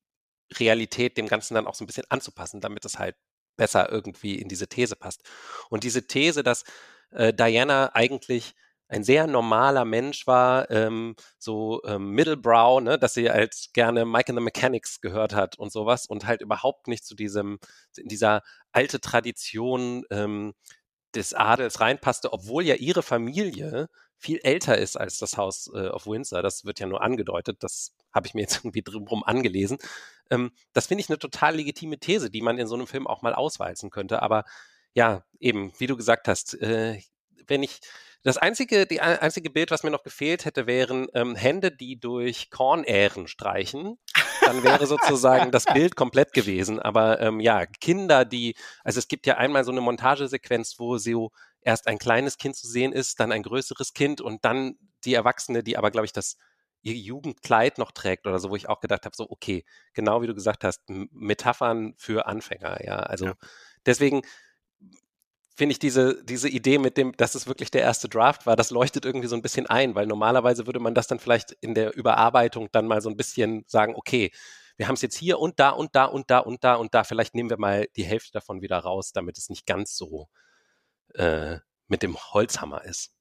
Realität 0.54 1.16
dem 1.16 1.26
Ganzen 1.26 1.54
dann 1.54 1.66
auch 1.66 1.74
so 1.74 1.84
ein 1.84 1.86
bisschen 1.86 2.04
anzupassen, 2.08 2.60
damit 2.60 2.84
es 2.84 2.98
halt 2.98 3.16
besser 3.56 3.90
irgendwie 3.90 4.36
in 4.36 4.48
diese 4.48 4.68
These 4.68 4.96
passt. 4.96 5.22
Und 5.70 5.82
diese 5.82 6.06
These, 6.06 6.42
dass 6.42 6.64
äh, 7.10 7.32
Diana 7.32 7.94
eigentlich 7.94 8.54
ein 8.88 9.04
sehr 9.04 9.26
normaler 9.26 9.84
Mensch 9.84 10.26
war, 10.26 10.70
ähm, 10.70 11.16
so 11.38 11.82
ähm, 11.84 12.10
Middlebrow, 12.10 12.80
ne, 12.80 12.98
dass 12.98 13.14
sie 13.14 13.30
halt 13.30 13.68
gerne 13.72 14.04
Mike 14.04 14.30
and 14.30 14.38
the 14.38 14.44
Mechanics 14.44 15.00
gehört 15.00 15.34
hat 15.34 15.58
und 15.58 15.72
sowas 15.72 16.06
und 16.06 16.26
halt 16.26 16.40
überhaupt 16.40 16.88
nicht 16.88 17.04
zu 17.04 17.14
diesem, 17.14 17.58
in 17.96 18.08
dieser 18.08 18.42
alte 18.72 19.00
Tradition 19.00 20.04
ähm, 20.10 20.54
des 21.14 21.34
Adels 21.34 21.80
reinpasste, 21.80 22.32
obwohl 22.32 22.64
ja 22.64 22.74
ihre 22.76 23.02
Familie 23.02 23.88
viel 24.18 24.38
älter 24.42 24.78
ist 24.78 24.96
als 24.96 25.18
das 25.18 25.36
Haus 25.36 25.70
äh, 25.74 25.88
of 25.88 26.06
Windsor. 26.06 26.42
Das 26.42 26.64
wird 26.64 26.80
ja 26.80 26.86
nur 26.86 27.02
angedeutet, 27.02 27.62
das 27.62 27.94
habe 28.12 28.26
ich 28.26 28.34
mir 28.34 28.42
jetzt 28.42 28.56
irgendwie 28.64 28.82
drum 28.82 29.24
angelesen. 29.24 29.78
Ähm, 30.30 30.52
das 30.72 30.86
finde 30.86 31.02
ich 31.02 31.08
eine 31.08 31.18
total 31.18 31.56
legitime 31.56 31.98
These, 31.98 32.30
die 32.30 32.42
man 32.42 32.58
in 32.58 32.66
so 32.66 32.74
einem 32.74 32.86
Film 32.86 33.06
auch 33.06 33.22
mal 33.22 33.34
auswalzen 33.34 33.90
könnte. 33.90 34.22
Aber 34.22 34.44
ja, 34.94 35.24
eben, 35.40 35.72
wie 35.78 35.86
du 35.86 35.96
gesagt 35.96 36.28
hast, 36.28 36.54
äh, 36.60 37.00
wenn 37.46 37.62
ich 37.62 37.80
das 38.26 38.38
einzige, 38.38 38.86
die 38.86 39.00
einzige 39.00 39.50
Bild, 39.50 39.70
was 39.70 39.84
mir 39.84 39.92
noch 39.92 40.02
gefehlt 40.02 40.46
hätte, 40.46 40.66
wären 40.66 41.06
ähm, 41.14 41.36
Hände, 41.36 41.70
die 41.70 42.00
durch 42.00 42.50
Kornähren 42.50 43.28
streichen. 43.28 43.98
Dann 44.40 44.64
wäre 44.64 44.88
sozusagen 44.88 45.52
das 45.52 45.64
Bild 45.64 45.94
komplett 45.94 46.32
gewesen. 46.32 46.80
Aber 46.80 47.20
ähm, 47.20 47.38
ja, 47.38 47.66
Kinder, 47.66 48.24
die, 48.24 48.56
also 48.82 48.98
es 48.98 49.06
gibt 49.06 49.26
ja 49.26 49.36
einmal 49.36 49.62
so 49.62 49.70
eine 49.70 49.80
Montagesequenz, 49.80 50.74
wo 50.78 50.98
so 50.98 51.30
erst 51.60 51.86
ein 51.86 51.98
kleines 51.98 52.36
Kind 52.36 52.56
zu 52.56 52.66
sehen 52.66 52.92
ist, 52.92 53.20
dann 53.20 53.30
ein 53.30 53.44
größeres 53.44 53.92
Kind 53.94 54.20
und 54.20 54.44
dann 54.44 54.76
die 55.04 55.14
Erwachsene, 55.14 55.62
die 55.62 55.76
aber, 55.76 55.92
glaube 55.92 56.06
ich, 56.06 56.12
das 56.12 56.36
ihr 56.82 56.94
Jugendkleid 56.94 57.78
noch 57.78 57.92
trägt 57.92 58.26
oder 58.26 58.40
so, 58.40 58.50
wo 58.50 58.56
ich 58.56 58.68
auch 58.68 58.80
gedacht 58.80 59.04
habe, 59.04 59.14
so, 59.14 59.30
okay, 59.30 59.64
genau 59.94 60.20
wie 60.20 60.26
du 60.26 60.34
gesagt 60.34 60.64
hast, 60.64 60.82
Metaphern 60.88 61.94
für 61.96 62.26
Anfänger, 62.26 62.84
ja. 62.84 62.96
Also 62.96 63.26
ja. 63.26 63.34
deswegen 63.86 64.22
finde 65.56 65.72
ich 65.72 65.78
diese, 65.78 66.22
diese 66.22 66.48
Idee 66.48 66.78
mit 66.78 66.96
dem, 66.96 67.16
dass 67.16 67.34
es 67.34 67.46
wirklich 67.46 67.70
der 67.70 67.80
erste 67.80 68.08
Draft 68.08 68.46
war, 68.46 68.56
das 68.56 68.70
leuchtet 68.70 69.04
irgendwie 69.04 69.26
so 69.26 69.34
ein 69.34 69.42
bisschen 69.42 69.66
ein, 69.66 69.94
weil 69.94 70.06
normalerweise 70.06 70.66
würde 70.66 70.80
man 70.80 70.94
das 70.94 71.06
dann 71.06 71.18
vielleicht 71.18 71.52
in 71.52 71.74
der 71.74 71.96
Überarbeitung 71.96 72.68
dann 72.72 72.86
mal 72.86 73.00
so 73.00 73.08
ein 73.08 73.16
bisschen 73.16 73.64
sagen, 73.66 73.94
okay, 73.96 74.30
wir 74.76 74.86
haben 74.86 74.94
es 74.94 75.02
jetzt 75.02 75.16
hier 75.16 75.38
und 75.38 75.58
da 75.58 75.70
und 75.70 75.96
da 75.96 76.04
und 76.04 76.30
da 76.30 76.38
und 76.38 76.62
da 76.62 76.74
und 76.74 76.94
da, 76.94 77.04
vielleicht 77.04 77.34
nehmen 77.34 77.48
wir 77.48 77.58
mal 77.58 77.88
die 77.96 78.04
Hälfte 78.04 78.32
davon 78.32 78.60
wieder 78.60 78.78
raus, 78.78 79.12
damit 79.12 79.38
es 79.38 79.48
nicht 79.48 79.66
ganz 79.66 79.96
so 79.96 80.28
äh, 81.14 81.56
mit 81.88 82.02
dem 82.02 82.16
Holzhammer 82.16 82.84
ist. 82.84 83.12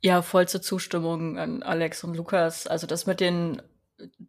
Ja, 0.00 0.20
vollste 0.20 0.60
Zustimmung 0.60 1.38
an 1.38 1.62
Alex 1.62 2.04
und 2.04 2.14
Lukas. 2.14 2.66
Also 2.66 2.86
das 2.86 3.06
mit 3.06 3.20
den 3.20 3.62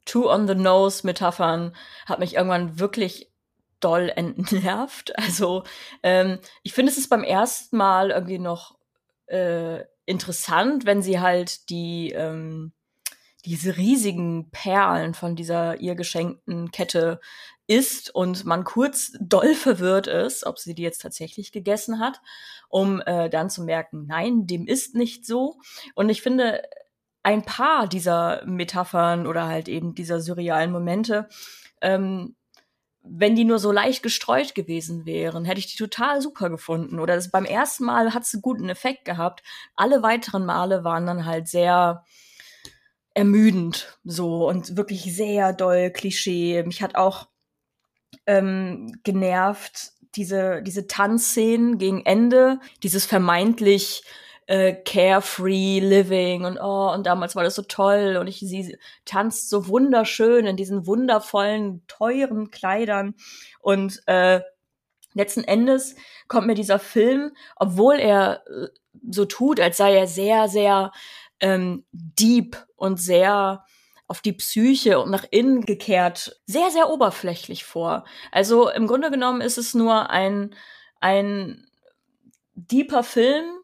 Two 0.06 0.32
on 0.32 0.48
the 0.48 0.56
Nose 0.56 1.06
Metaphern 1.06 1.76
hat 2.06 2.20
mich 2.20 2.36
irgendwann 2.36 2.80
wirklich 2.80 3.29
doll 3.80 4.12
entnervt. 4.16 5.14
Also 5.18 5.64
ähm, 6.04 6.40
ich 6.64 6.74
finde, 6.74 6.92
es 6.92 6.98
ist 6.98 7.10
beim 7.10 7.24
ersten 7.24 7.78
Mal 7.78 8.12
irgendwie 8.12 8.40
noch 8.40 8.78
äh, 9.28 9.84
interessant, 10.06 10.86
wenn 10.86 11.02
sie 11.02 11.20
halt 11.20 11.70
die 11.70 12.12
ähm, 12.12 12.74
diese 13.46 13.78
riesigen 13.78 14.50
Perlen 14.52 15.14
von 15.14 15.36
dieser 15.36 15.80
ihr 15.80 15.96
geschenkten 15.96 16.72
Kette 16.72 17.20
isst 17.68 18.14
und 18.14 18.46
man 18.46 18.64
kurz 18.64 19.14
doll 19.22 19.54
verwirrt 19.54 20.08
ist, 20.08 20.46
ob 20.46 20.60
sie 20.60 20.74
die 20.74 20.82
jetzt 20.82 21.02
tatsächlich 21.02 21.52
gegessen 21.52 22.00
hat, 22.00 22.20
um 22.68 23.02
äh, 23.02 23.30
dann 23.30 23.50
zu 23.50 23.64
merken, 23.64 24.06
nein, 24.08 24.48
dem 24.48 24.66
ist 24.66 24.96
nicht 24.96 25.26
so. 25.26 25.58
Und 25.94 26.10
ich 26.10 26.22
finde, 26.22 26.64
ein 27.22 27.44
paar 27.44 27.88
dieser 27.88 28.44
Metaphern 28.46 29.28
oder 29.28 29.48
halt 29.48 29.68
eben 29.68 29.94
dieser 29.94 30.20
surrealen 30.20 30.72
Momente 30.72 31.30
ähm, 31.82 32.36
wenn 33.02 33.36
die 33.36 33.46
nur 33.46 33.60
so 33.60 33.72
leicht 33.72 34.04
gestreut 34.04 34.56
gewesen 34.56 35.06
wären, 35.06 35.46
hätte 35.46 35.60
ich 35.60 35.68
die 35.68 35.78
total 35.78 36.22
super 36.22 36.50
gefunden. 36.50 37.00
Oder 37.00 37.16
das, 37.16 37.32
beim 37.32 37.46
ersten 37.46 37.86
Mal 37.86 38.14
hat 38.14 38.24
es 38.24 38.34
einen 38.34 38.42
guten 38.42 38.70
Effekt 38.70 39.06
gehabt. 39.06 39.44
Alle 39.76 40.04
weiteren 40.04 40.46
Male 40.46 40.84
waren 40.84 41.06
dann 41.06 41.26
halt 41.26 41.48
sehr 41.48 42.04
ermüdend 43.14 43.98
so 44.04 44.48
und 44.48 44.78
wirklich 44.78 45.16
sehr 45.16 45.54
doll 45.54 45.92
Klischee. 45.92 46.64
Mich 46.64 46.82
hat 46.82 46.96
auch 46.96 47.28
ähm, 48.26 49.00
genervt 49.04 49.94
diese, 50.16 50.62
diese 50.62 50.88
Tanzszenen 50.88 51.78
gegen 51.78 52.06
Ende, 52.06 52.60
dieses 52.84 53.06
vermeintlich 53.06 54.04
äh, 54.50 54.74
carefree 54.74 55.80
living 55.80 56.44
und 56.44 56.58
oh, 56.60 56.92
und 56.92 57.06
damals 57.06 57.36
war 57.36 57.44
das 57.44 57.54
so 57.54 57.62
toll 57.62 58.18
und 58.20 58.26
ich 58.26 58.40
sie 58.40 58.76
tanzt 59.06 59.48
so 59.48 59.68
wunderschön 59.68 60.48
in 60.48 60.58
diesen 60.58 60.88
wundervollen, 60.88 61.84
teuren 61.88 62.50
Kleidern 62.50 63.14
und 63.60 64.02
äh, 64.08 64.42
letzten 65.14 65.44
Endes 65.44 65.96
kommt 66.28 66.48
mir 66.48 66.56
dieser 66.56 66.80
Film, 66.80 67.32
obwohl 67.58 68.00
er 68.00 68.42
äh, 68.48 68.70
so 69.12 69.26
tut, 69.26 69.60
als 69.60 69.78
sei 69.78 69.96
er 69.96 70.08
sehr, 70.08 70.48
sehr 70.48 70.94
ähm, 71.42 71.86
deep 71.92 72.58
und 72.76 73.00
sehr 73.00 73.64
auf 74.08 74.22
die 74.22 74.34
Psyche 74.34 75.00
und 75.00 75.12
nach 75.12 75.26
innen 75.30 75.62
gekehrt, 75.62 76.42
sehr, 76.48 76.72
sehr 76.72 76.90
oberflächlich 76.90 77.66
vor. 77.66 78.04
Also 78.32 78.68
im 78.68 78.88
Grunde 78.88 79.12
genommen 79.12 79.42
ist 79.42 79.60
es 79.60 79.76
nur 79.76 80.10
ein, 80.10 80.56
ein 81.02 81.68
deeper 82.56 83.04
Film, 83.04 83.60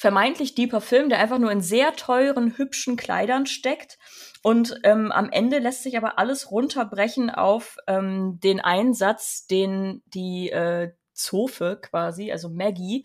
vermeintlich 0.00 0.54
deeper 0.54 0.80
Film, 0.80 1.10
der 1.10 1.18
einfach 1.18 1.36
nur 1.36 1.52
in 1.52 1.60
sehr 1.60 1.94
teuren, 1.94 2.56
hübschen 2.56 2.96
Kleidern 2.96 3.44
steckt. 3.44 3.98
Und 4.42 4.80
ähm, 4.82 5.12
am 5.12 5.28
Ende 5.30 5.58
lässt 5.58 5.82
sich 5.82 5.98
aber 5.98 6.18
alles 6.18 6.50
runterbrechen 6.50 7.28
auf 7.28 7.76
ähm, 7.86 8.40
den 8.42 8.60
Einsatz, 8.60 9.46
den 9.46 10.02
die 10.06 10.48
äh, 10.48 10.92
Zofe 11.12 11.78
quasi, 11.82 12.32
also 12.32 12.48
Maggie, 12.48 13.04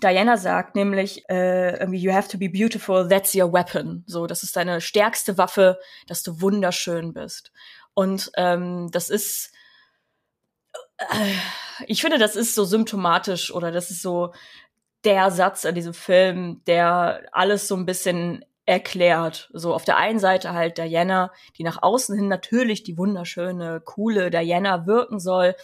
Diana 0.00 0.36
sagt 0.36 0.76
nämlich 0.76 1.28
äh, 1.28 1.84
you 1.90 2.12
have 2.12 2.28
to 2.28 2.38
be 2.38 2.48
beautiful, 2.48 3.08
that's 3.08 3.34
your 3.34 3.52
weapon. 3.52 4.04
So, 4.06 4.28
das 4.28 4.44
ist 4.44 4.54
deine 4.54 4.80
stärkste 4.80 5.36
Waffe, 5.38 5.80
dass 6.06 6.22
du 6.22 6.40
wunderschön 6.40 7.12
bist. 7.12 7.50
Und 7.94 8.30
ähm, 8.36 8.90
das 8.92 9.10
ist, 9.10 9.50
äh, 10.98 11.34
ich 11.88 12.00
finde, 12.00 12.18
das 12.18 12.36
ist 12.36 12.54
so 12.54 12.64
symptomatisch 12.64 13.52
oder 13.52 13.72
das 13.72 13.90
ist 13.90 14.02
so 14.02 14.32
der 15.04 15.30
Satz 15.30 15.64
in 15.64 15.74
diesem 15.74 15.94
Film, 15.94 16.62
der 16.66 17.22
alles 17.32 17.68
so 17.68 17.76
ein 17.76 17.86
bisschen 17.86 18.44
erklärt. 18.66 19.50
So 19.52 19.74
auf 19.74 19.84
der 19.84 19.96
einen 19.96 20.18
Seite 20.18 20.52
halt 20.52 20.78
Diana, 20.78 21.32
die 21.58 21.64
nach 21.64 21.82
außen 21.82 22.16
hin 22.16 22.28
natürlich 22.28 22.84
die 22.84 22.96
wunderschöne, 22.96 23.80
coole 23.84 24.30
Diana 24.30 24.86
wirken 24.86 25.18
soll 25.18 25.56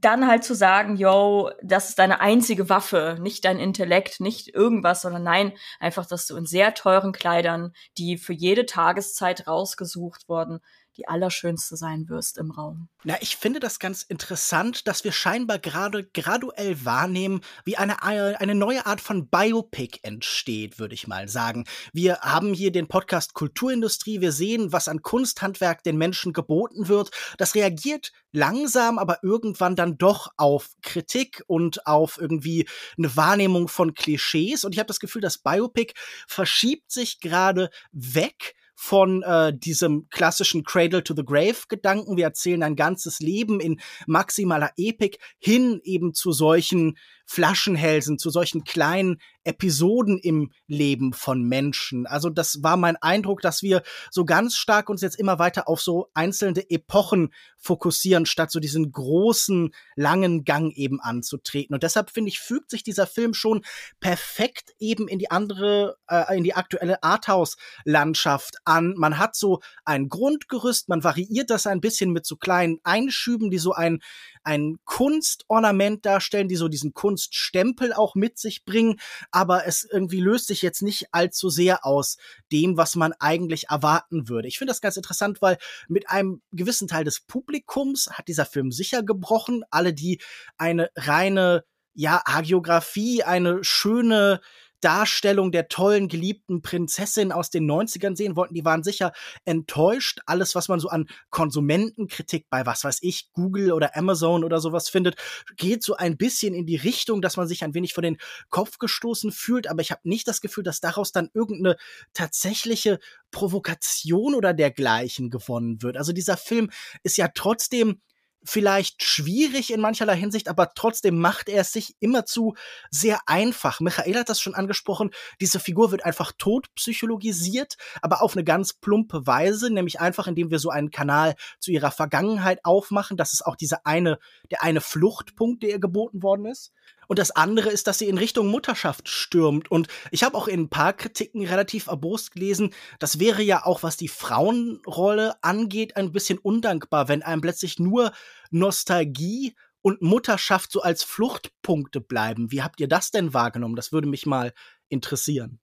dann 0.00 0.26
halt 0.26 0.44
zu 0.44 0.54
sagen, 0.54 0.96
yo, 0.96 1.50
das 1.62 1.90
ist 1.90 1.98
deine 1.98 2.20
einzige 2.20 2.68
Waffe, 2.68 3.16
nicht 3.20 3.44
dein 3.44 3.58
Intellekt, 3.58 4.20
nicht 4.20 4.48
irgendwas, 4.54 5.02
sondern 5.02 5.22
nein, 5.22 5.52
einfach, 5.80 6.06
dass 6.06 6.26
du 6.26 6.36
in 6.36 6.46
sehr 6.46 6.74
teuren 6.74 7.12
Kleidern, 7.12 7.72
die 7.98 8.18
für 8.18 8.32
jede 8.32 8.66
Tageszeit 8.66 9.46
rausgesucht 9.46 10.28
wurden, 10.28 10.60
die 10.96 11.08
allerschönste 11.08 11.76
sein 11.76 12.08
wirst 12.08 12.38
im 12.38 12.50
Raum. 12.50 12.88
Na, 13.04 13.16
ich 13.20 13.36
finde 13.36 13.60
das 13.60 13.78
ganz 13.78 14.02
interessant, 14.02 14.88
dass 14.88 15.04
wir 15.04 15.12
scheinbar 15.12 15.58
gerade 15.58 16.04
graduell 16.04 16.84
wahrnehmen, 16.84 17.40
wie 17.64 17.76
eine, 17.76 18.02
eine 18.02 18.54
neue 18.54 18.86
Art 18.86 19.00
von 19.00 19.28
Biopic 19.28 20.00
entsteht, 20.02 20.78
würde 20.78 20.94
ich 20.94 21.06
mal 21.06 21.28
sagen. 21.28 21.64
Wir 21.92 22.18
haben 22.20 22.54
hier 22.54 22.72
den 22.72 22.88
Podcast 22.88 23.34
Kulturindustrie, 23.34 24.20
wir 24.20 24.32
sehen, 24.32 24.72
was 24.72 24.88
an 24.88 25.02
Kunsthandwerk 25.02 25.82
den 25.82 25.98
Menschen 25.98 26.32
geboten 26.32 26.88
wird. 26.88 27.10
Das 27.38 27.54
reagiert 27.54 28.12
langsam, 28.32 28.98
aber 28.98 29.18
irgendwann 29.22 29.76
dann 29.76 29.98
doch 29.98 30.28
auf 30.36 30.70
Kritik 30.82 31.42
und 31.46 31.86
auf 31.86 32.18
irgendwie 32.20 32.68
eine 32.98 33.16
Wahrnehmung 33.16 33.68
von 33.68 33.94
Klischees. 33.94 34.64
Und 34.64 34.72
ich 34.72 34.78
habe 34.78 34.88
das 34.88 35.00
Gefühl, 35.00 35.22
das 35.22 35.38
Biopic 35.38 35.94
verschiebt 36.26 36.90
sich 36.90 37.20
gerade 37.20 37.70
weg 37.92 38.54
von 38.76 39.22
äh, 39.22 39.56
diesem 39.56 40.06
klassischen 40.10 40.62
Cradle 40.62 41.02
to 41.02 41.14
the 41.16 41.24
Grave 41.24 41.56
Gedanken. 41.68 42.16
Wir 42.16 42.24
erzählen 42.24 42.62
ein 42.62 42.76
ganzes 42.76 43.20
Leben 43.20 43.58
in 43.58 43.80
maximaler 44.06 44.70
Epik 44.76 45.18
hin 45.38 45.80
eben 45.82 46.14
zu 46.14 46.32
solchen 46.32 46.96
Flaschenhälsen, 47.26 48.18
zu 48.18 48.30
solchen 48.30 48.64
kleinen 48.64 49.20
Episoden 49.46 50.18
im 50.18 50.50
Leben 50.66 51.12
von 51.12 51.42
Menschen. 51.42 52.06
Also 52.06 52.30
das 52.30 52.62
war 52.62 52.76
mein 52.76 52.96
Eindruck, 52.96 53.40
dass 53.40 53.62
wir 53.62 53.82
so 54.10 54.24
ganz 54.24 54.56
stark 54.56 54.88
uns 54.88 55.02
jetzt 55.02 55.18
immer 55.18 55.38
weiter 55.38 55.68
auf 55.68 55.80
so 55.80 56.08
einzelne 56.14 56.68
Epochen 56.70 57.32
fokussieren, 57.56 58.26
statt 58.26 58.50
so 58.50 58.60
diesen 58.60 58.90
großen, 58.90 59.72
langen 59.94 60.44
Gang 60.44 60.72
eben 60.76 61.00
anzutreten. 61.00 61.74
Und 61.74 61.82
deshalb 61.82 62.10
finde 62.10 62.30
ich, 62.30 62.40
fügt 62.40 62.70
sich 62.70 62.82
dieser 62.82 63.06
Film 63.06 63.34
schon 63.34 63.62
perfekt 64.00 64.74
eben 64.78 65.08
in 65.08 65.18
die 65.18 65.30
andere, 65.30 65.96
äh, 66.08 66.36
in 66.36 66.44
die 66.44 66.54
aktuelle 66.54 67.02
Arthouse-Landschaft 67.02 68.56
an. 68.64 68.94
Man 68.96 69.18
hat 69.18 69.36
so 69.36 69.60
ein 69.84 70.08
Grundgerüst, 70.08 70.88
man 70.88 71.04
variiert 71.04 71.50
das 71.50 71.66
ein 71.66 71.80
bisschen 71.80 72.12
mit 72.12 72.26
so 72.26 72.36
kleinen 72.36 72.78
Einschüben, 72.84 73.50
die 73.50 73.58
so 73.58 73.72
ein 73.72 74.00
ein 74.46 74.78
Kunstornament 74.84 76.06
darstellen, 76.06 76.48
die 76.48 76.56
so 76.56 76.68
diesen 76.68 76.94
Kunststempel 76.94 77.92
auch 77.92 78.14
mit 78.14 78.38
sich 78.38 78.64
bringen, 78.64 79.00
aber 79.32 79.66
es 79.66 79.84
irgendwie 79.90 80.20
löst 80.20 80.46
sich 80.46 80.62
jetzt 80.62 80.82
nicht 80.82 81.08
allzu 81.12 81.50
sehr 81.50 81.84
aus 81.84 82.16
dem, 82.52 82.76
was 82.76 82.94
man 82.94 83.12
eigentlich 83.18 83.68
erwarten 83.68 84.28
würde. 84.28 84.46
Ich 84.46 84.58
finde 84.58 84.70
das 84.70 84.80
ganz 84.80 84.96
interessant, 84.96 85.42
weil 85.42 85.58
mit 85.88 86.08
einem 86.08 86.42
gewissen 86.52 86.86
Teil 86.86 87.04
des 87.04 87.20
Publikums 87.20 88.08
hat 88.12 88.28
dieser 88.28 88.46
Film 88.46 88.70
sicher 88.70 89.02
gebrochen. 89.02 89.64
Alle, 89.70 89.92
die 89.92 90.20
eine 90.56 90.90
reine 90.94 91.64
ja, 91.92 92.22
Hagiografie, 92.26 93.24
eine 93.24 93.64
schöne 93.64 94.40
Darstellung 94.86 95.50
der 95.50 95.66
tollen, 95.66 96.06
geliebten 96.06 96.62
Prinzessin 96.62 97.32
aus 97.32 97.50
den 97.50 97.68
90ern 97.68 98.14
sehen 98.14 98.36
wollten, 98.36 98.54
die 98.54 98.64
waren 98.64 98.84
sicher 98.84 99.12
enttäuscht. 99.44 100.20
Alles, 100.26 100.54
was 100.54 100.68
man 100.68 100.78
so 100.78 100.88
an 100.88 101.08
Konsumentenkritik 101.30 102.46
bei 102.50 102.64
was 102.66 102.84
weiß 102.84 102.98
ich, 103.00 103.32
Google 103.32 103.72
oder 103.72 103.96
Amazon 103.96 104.44
oder 104.44 104.60
sowas 104.60 104.88
findet, 104.88 105.16
geht 105.56 105.82
so 105.82 105.96
ein 105.96 106.16
bisschen 106.16 106.54
in 106.54 106.66
die 106.66 106.76
Richtung, 106.76 107.20
dass 107.20 107.36
man 107.36 107.48
sich 107.48 107.64
ein 107.64 107.74
wenig 107.74 107.94
vor 107.94 108.02
den 108.02 108.16
Kopf 108.48 108.78
gestoßen 108.78 109.32
fühlt. 109.32 109.66
Aber 109.66 109.82
ich 109.82 109.90
habe 109.90 110.02
nicht 110.04 110.28
das 110.28 110.40
Gefühl, 110.40 110.62
dass 110.62 110.78
daraus 110.78 111.10
dann 111.10 111.30
irgendeine 111.34 111.76
tatsächliche 112.12 113.00
Provokation 113.32 114.36
oder 114.36 114.54
dergleichen 114.54 115.30
gewonnen 115.30 115.82
wird. 115.82 115.96
Also 115.96 116.12
dieser 116.12 116.36
Film 116.36 116.70
ist 117.02 117.16
ja 117.16 117.26
trotzdem 117.34 118.00
vielleicht 118.46 119.02
schwierig 119.02 119.72
in 119.72 119.80
mancherlei 119.80 120.16
Hinsicht, 120.16 120.48
aber 120.48 120.72
trotzdem 120.74 121.18
macht 121.18 121.48
er 121.48 121.62
es 121.62 121.72
sich 121.72 121.96
immerzu 122.00 122.54
sehr 122.90 123.20
einfach. 123.26 123.80
Michael 123.80 124.16
hat 124.16 124.28
das 124.28 124.40
schon 124.40 124.54
angesprochen, 124.54 125.10
diese 125.40 125.60
Figur 125.60 125.90
wird 125.90 126.04
einfach 126.04 126.32
tot 126.38 126.66
psychologisiert, 126.74 127.76
aber 128.02 128.22
auf 128.22 128.34
eine 128.34 128.44
ganz 128.44 128.72
plumpe 128.72 129.26
Weise, 129.26 129.70
nämlich 129.70 130.00
einfach 130.00 130.26
indem 130.26 130.50
wir 130.50 130.58
so 130.58 130.70
einen 130.70 130.90
Kanal 130.90 131.34
zu 131.58 131.72
ihrer 131.72 131.90
Vergangenheit 131.90 132.64
aufmachen, 132.64 133.16
das 133.16 133.32
ist 133.32 133.44
auch 133.44 133.56
diese 133.56 133.84
eine, 133.84 134.18
der 134.50 134.62
eine 134.62 134.80
Fluchtpunkt, 134.80 135.62
der 135.62 135.70
ihr 135.70 135.80
geboten 135.80 136.22
worden 136.22 136.46
ist. 136.46 136.72
Und 137.06 137.18
das 137.18 137.30
andere 137.30 137.70
ist, 137.70 137.86
dass 137.86 137.98
sie 137.98 138.08
in 138.08 138.18
Richtung 138.18 138.48
Mutterschaft 138.48 139.08
stürmt. 139.08 139.70
Und 139.70 139.88
ich 140.10 140.22
habe 140.22 140.36
auch 140.36 140.48
in 140.48 140.62
ein 140.62 140.68
paar 140.68 140.92
Kritiken 140.92 141.46
relativ 141.46 141.86
erbost 141.86 142.32
gelesen, 142.32 142.74
das 142.98 143.18
wäre 143.18 143.42
ja 143.42 143.64
auch, 143.64 143.82
was 143.82 143.96
die 143.96 144.08
Frauenrolle 144.08 145.34
angeht, 145.42 145.96
ein 145.96 146.12
bisschen 146.12 146.38
undankbar, 146.38 147.08
wenn 147.08 147.22
einem 147.22 147.40
plötzlich 147.40 147.78
nur 147.78 148.12
Nostalgie 148.50 149.54
und 149.82 150.02
Mutterschaft 150.02 150.72
so 150.72 150.82
als 150.82 151.04
Fluchtpunkte 151.04 152.00
bleiben. 152.00 152.50
Wie 152.50 152.62
habt 152.62 152.80
ihr 152.80 152.88
das 152.88 153.10
denn 153.10 153.34
wahrgenommen? 153.34 153.76
Das 153.76 153.92
würde 153.92 154.08
mich 154.08 154.26
mal 154.26 154.52
interessieren. 154.88 155.60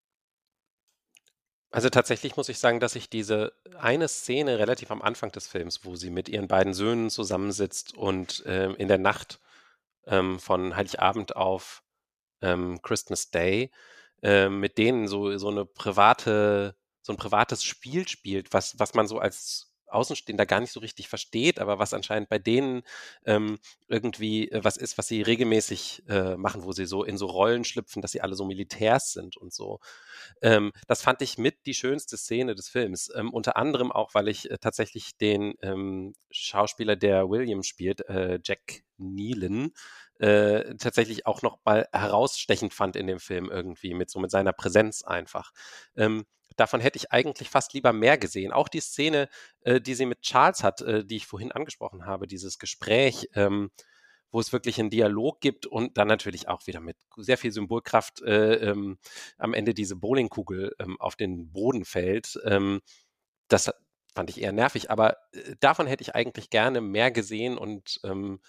Also 1.74 1.90
tatsächlich 1.90 2.36
muss 2.36 2.48
ich 2.48 2.58
sagen, 2.58 2.78
dass 2.78 2.94
ich 2.94 3.10
diese 3.10 3.52
eine 3.80 4.06
Szene 4.06 4.60
relativ 4.60 4.92
am 4.92 5.02
Anfang 5.02 5.32
des 5.32 5.48
Films, 5.48 5.80
wo 5.84 5.96
sie 5.96 6.08
mit 6.08 6.28
ihren 6.28 6.46
beiden 6.46 6.72
Söhnen 6.72 7.10
zusammensitzt 7.10 7.98
und 7.98 8.46
äh, 8.46 8.72
in 8.74 8.86
der 8.86 8.98
Nacht 8.98 9.40
ähm, 10.06 10.38
von 10.38 10.76
Heiligabend 10.76 11.36
auf 11.36 11.82
ähm, 12.42 12.80
Christmas 12.82 13.30
Day, 13.30 13.70
äh, 14.22 14.48
mit 14.48 14.78
denen 14.78 15.08
so, 15.08 15.36
so 15.38 15.48
eine 15.48 15.64
private, 15.66 16.76
so 17.02 17.12
ein 17.12 17.16
privates 17.16 17.64
Spiel 17.64 18.08
spielt, 18.08 18.52
was, 18.52 18.78
was 18.78 18.94
man 18.94 19.08
so 19.08 19.18
als 19.18 19.73
Außenstehender 19.94 20.46
gar 20.46 20.60
nicht 20.60 20.72
so 20.72 20.80
richtig 20.80 21.08
versteht, 21.08 21.58
aber 21.58 21.78
was 21.78 21.94
anscheinend 21.94 22.28
bei 22.28 22.38
denen 22.38 22.82
ähm, 23.24 23.58
irgendwie 23.88 24.50
äh, 24.50 24.62
was 24.64 24.76
ist, 24.76 24.98
was 24.98 25.08
sie 25.08 25.22
regelmäßig 25.22 26.02
äh, 26.08 26.36
machen, 26.36 26.64
wo 26.64 26.72
sie 26.72 26.86
so 26.86 27.04
in 27.04 27.16
so 27.16 27.26
Rollen 27.26 27.64
schlüpfen, 27.64 28.02
dass 28.02 28.12
sie 28.12 28.20
alle 28.20 28.34
so 28.34 28.44
Militärs 28.44 29.12
sind 29.12 29.36
und 29.36 29.52
so. 29.52 29.80
Ähm, 30.42 30.72
das 30.86 31.02
fand 31.02 31.22
ich 31.22 31.38
mit 31.38 31.66
die 31.66 31.74
schönste 31.74 32.16
Szene 32.16 32.54
des 32.54 32.68
Films. 32.68 33.10
Ähm, 33.14 33.32
unter 33.32 33.56
anderem 33.56 33.92
auch, 33.92 34.14
weil 34.14 34.28
ich 34.28 34.50
äh, 34.50 34.58
tatsächlich 34.58 35.16
den 35.16 35.54
ähm, 35.62 36.14
Schauspieler, 36.30 36.96
der 36.96 37.28
William 37.28 37.62
spielt, 37.62 38.08
äh, 38.08 38.38
Jack 38.42 38.82
Nealon, 38.98 39.72
äh, 40.18 40.76
tatsächlich 40.76 41.26
auch 41.26 41.42
noch 41.42 41.58
mal 41.64 41.88
herausstechend 41.92 42.72
fand 42.74 42.96
in 42.96 43.06
dem 43.06 43.20
Film 43.20 43.50
irgendwie, 43.50 43.94
mit 43.94 44.10
so 44.10 44.20
mit 44.20 44.30
seiner 44.30 44.52
Präsenz 44.52 45.02
einfach. 45.02 45.52
Ähm, 45.96 46.24
davon 46.56 46.80
hätte 46.80 46.98
ich 46.98 47.12
eigentlich 47.12 47.50
fast 47.50 47.72
lieber 47.74 47.92
mehr 47.92 48.18
gesehen. 48.18 48.52
Auch 48.52 48.68
die 48.68 48.80
Szene, 48.80 49.28
äh, 49.62 49.80
die 49.80 49.94
sie 49.94 50.06
mit 50.06 50.22
Charles 50.22 50.62
hat, 50.62 50.80
äh, 50.82 51.04
die 51.04 51.16
ich 51.16 51.26
vorhin 51.26 51.52
angesprochen 51.52 52.06
habe, 52.06 52.26
dieses 52.26 52.58
Gespräch, 52.58 53.28
ähm, 53.34 53.70
wo 54.30 54.40
es 54.40 54.52
wirklich 54.52 54.80
einen 54.80 54.90
Dialog 54.90 55.40
gibt 55.40 55.66
und 55.66 55.96
dann 55.96 56.08
natürlich 56.08 56.48
auch 56.48 56.66
wieder 56.66 56.80
mit 56.80 56.96
sehr 57.16 57.38
viel 57.38 57.52
Symbolkraft 57.52 58.20
äh, 58.22 58.54
ähm, 58.70 58.98
am 59.38 59.54
Ende 59.54 59.74
diese 59.74 59.96
Bowlingkugel 59.96 60.74
ähm, 60.80 61.00
auf 61.00 61.14
den 61.16 61.52
Boden 61.52 61.84
fällt. 61.84 62.38
Ähm, 62.44 62.80
das 63.48 63.70
fand 64.14 64.30
ich 64.30 64.40
eher 64.40 64.52
nervig, 64.52 64.90
aber 64.90 65.16
äh, 65.32 65.54
davon 65.60 65.86
hätte 65.86 66.02
ich 66.02 66.14
eigentlich 66.14 66.50
gerne 66.50 66.80
mehr 66.80 67.10
gesehen 67.10 67.56
und 67.56 68.00
ähm, 68.04 68.40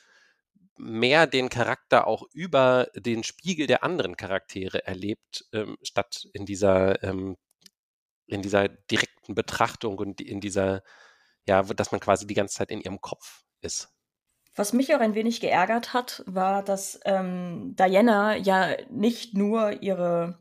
mehr 0.78 1.28
den 1.28 1.50
Charakter 1.50 2.08
auch 2.08 2.24
über 2.34 2.88
den 2.96 3.24
Spiegel 3.24 3.68
der 3.68 3.84
anderen 3.84 4.18
Charaktere 4.18 4.86
erlebt, 4.86 5.46
ähm, 5.54 5.78
statt 5.82 6.28
in 6.34 6.46
dieser, 6.46 7.02
ähm, 7.04 7.38
in 8.28 8.42
dieser 8.42 8.68
direkten 8.68 9.36
Betrachtung 9.36 9.98
und 9.98 10.22
in 10.22 10.42
dieser, 10.42 10.84
ja, 11.48 11.64
dass 11.64 11.92
man 11.92 12.02
quasi 12.02 12.28
die 12.28 12.34
ganze 12.34 12.56
Zeit 12.56 12.72
in 12.72 12.82
ihrem 12.82 13.02
Kopf 13.02 13.44
ist. 13.62 13.90
Was 14.56 14.72
mich 14.72 14.96
auch 14.96 15.02
ein 15.02 15.16
wenig 15.16 15.42
geärgert 15.42 15.94
hat, 15.94 16.24
war, 16.28 16.64
dass 16.64 17.00
ähm, 17.04 17.76
Diana 17.76 18.38
ja 18.38 18.78
nicht 18.90 19.34
nur 19.34 19.84
ihre 19.84 20.40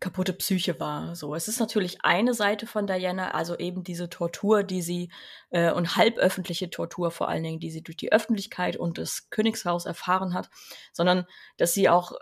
kaputte 0.00 0.32
Psyche 0.32 0.78
war. 0.78 1.16
So, 1.16 1.34
es 1.34 1.48
ist 1.48 1.58
natürlich 1.58 2.04
eine 2.04 2.34
Seite 2.34 2.66
von 2.68 2.86
Diana, 2.86 3.32
also 3.32 3.58
eben 3.58 3.82
diese 3.82 4.08
Tortur, 4.08 4.62
die 4.62 4.80
sie 4.80 5.10
äh, 5.50 5.72
und 5.72 5.96
halböffentliche 5.96 6.70
Tortur 6.70 7.10
vor 7.10 7.28
allen 7.28 7.42
Dingen, 7.42 7.58
die 7.58 7.72
sie 7.72 7.82
durch 7.82 7.96
die 7.96 8.12
Öffentlichkeit 8.12 8.76
und 8.76 8.96
das 8.96 9.28
Königshaus 9.30 9.86
erfahren 9.86 10.34
hat, 10.34 10.50
sondern 10.92 11.26
dass 11.56 11.74
sie 11.74 11.88
auch 11.88 12.12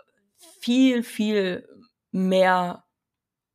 viel 0.59 1.03
viel 1.03 1.67
mehr 2.11 2.86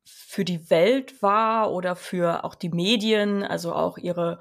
für 0.03 0.45
die 0.45 0.69
Welt 0.69 1.21
war 1.21 1.71
oder 1.71 1.95
für 1.95 2.43
auch 2.43 2.55
die 2.55 2.69
Medien, 2.69 3.43
also 3.43 3.73
auch 3.73 3.97
ihre 3.97 4.39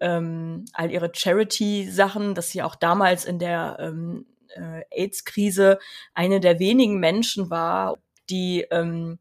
ähm, 0.00 0.64
all 0.72 0.90
ihre 0.90 1.12
Charity-Sachen, 1.14 2.34
dass 2.34 2.50
sie 2.50 2.62
auch 2.62 2.74
damals 2.74 3.24
in 3.24 3.38
der 3.38 3.76
ähm, 3.78 4.26
äh, 4.48 4.82
AIDS-Krise 4.90 5.78
eine 6.12 6.40
der 6.40 6.58
wenigen 6.58 6.98
Menschen 6.98 7.50
war, 7.50 7.98
die 8.28 8.66
ähm, 8.70 9.18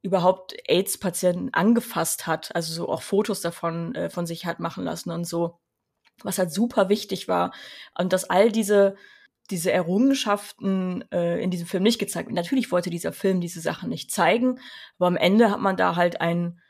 überhaupt 0.00 0.54
AIDS-Patienten 0.66 1.50
angefasst 1.52 2.26
hat, 2.26 2.54
also 2.56 2.72
so 2.72 2.88
auch 2.88 3.02
Fotos 3.02 3.40
davon 3.40 3.94
äh, 3.94 4.10
von 4.10 4.26
sich 4.26 4.46
hat 4.46 4.58
machen 4.58 4.84
lassen 4.84 5.10
und 5.10 5.24
so, 5.24 5.58
was 6.22 6.38
halt 6.38 6.52
super 6.52 6.88
wichtig 6.88 7.28
war. 7.28 7.52
Und 7.96 8.12
dass 8.12 8.28
all 8.28 8.50
diese 8.50 8.96
diese 9.50 9.72
Errungenschaften 9.72 11.04
äh, 11.10 11.42
in 11.42 11.50
diesem 11.50 11.66
Film 11.66 11.82
nicht 11.82 11.98
gezeigt. 11.98 12.30
Natürlich 12.30 12.70
wollte 12.72 12.90
dieser 12.90 13.12
Film 13.12 13.40
diese 13.40 13.60
Sachen 13.60 13.88
nicht 13.88 14.10
zeigen, 14.10 14.58
aber 14.98 15.08
am 15.08 15.16
Ende 15.16 15.50
hat 15.50 15.60
man 15.60 15.76
da 15.76 15.96
halt 15.96 16.20
ein 16.20 16.60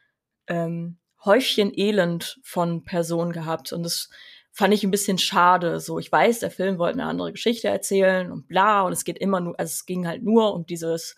ähm, 0.48 0.98
Häufchen 1.24 1.72
Elend 1.76 2.40
von 2.42 2.82
Personen 2.82 3.32
gehabt 3.32 3.72
und 3.72 3.84
das 3.84 4.08
fand 4.50 4.74
ich 4.74 4.82
ein 4.82 4.90
bisschen 4.90 5.18
schade. 5.18 5.80
So, 5.80 5.98
ich 5.98 6.10
weiß, 6.10 6.40
der 6.40 6.50
Film 6.50 6.78
wollte 6.78 7.00
eine 7.00 7.08
andere 7.08 7.32
Geschichte 7.32 7.68
erzählen 7.68 8.30
und 8.30 8.48
bla 8.48 8.82
und 8.82 8.92
es 8.92 9.04
geht 9.04 9.18
immer 9.18 9.40
nur, 9.40 9.58
also 9.58 9.70
es 9.70 9.86
ging 9.86 10.06
halt 10.06 10.22
nur 10.22 10.52
um 10.54 10.66
dieses 10.66 11.16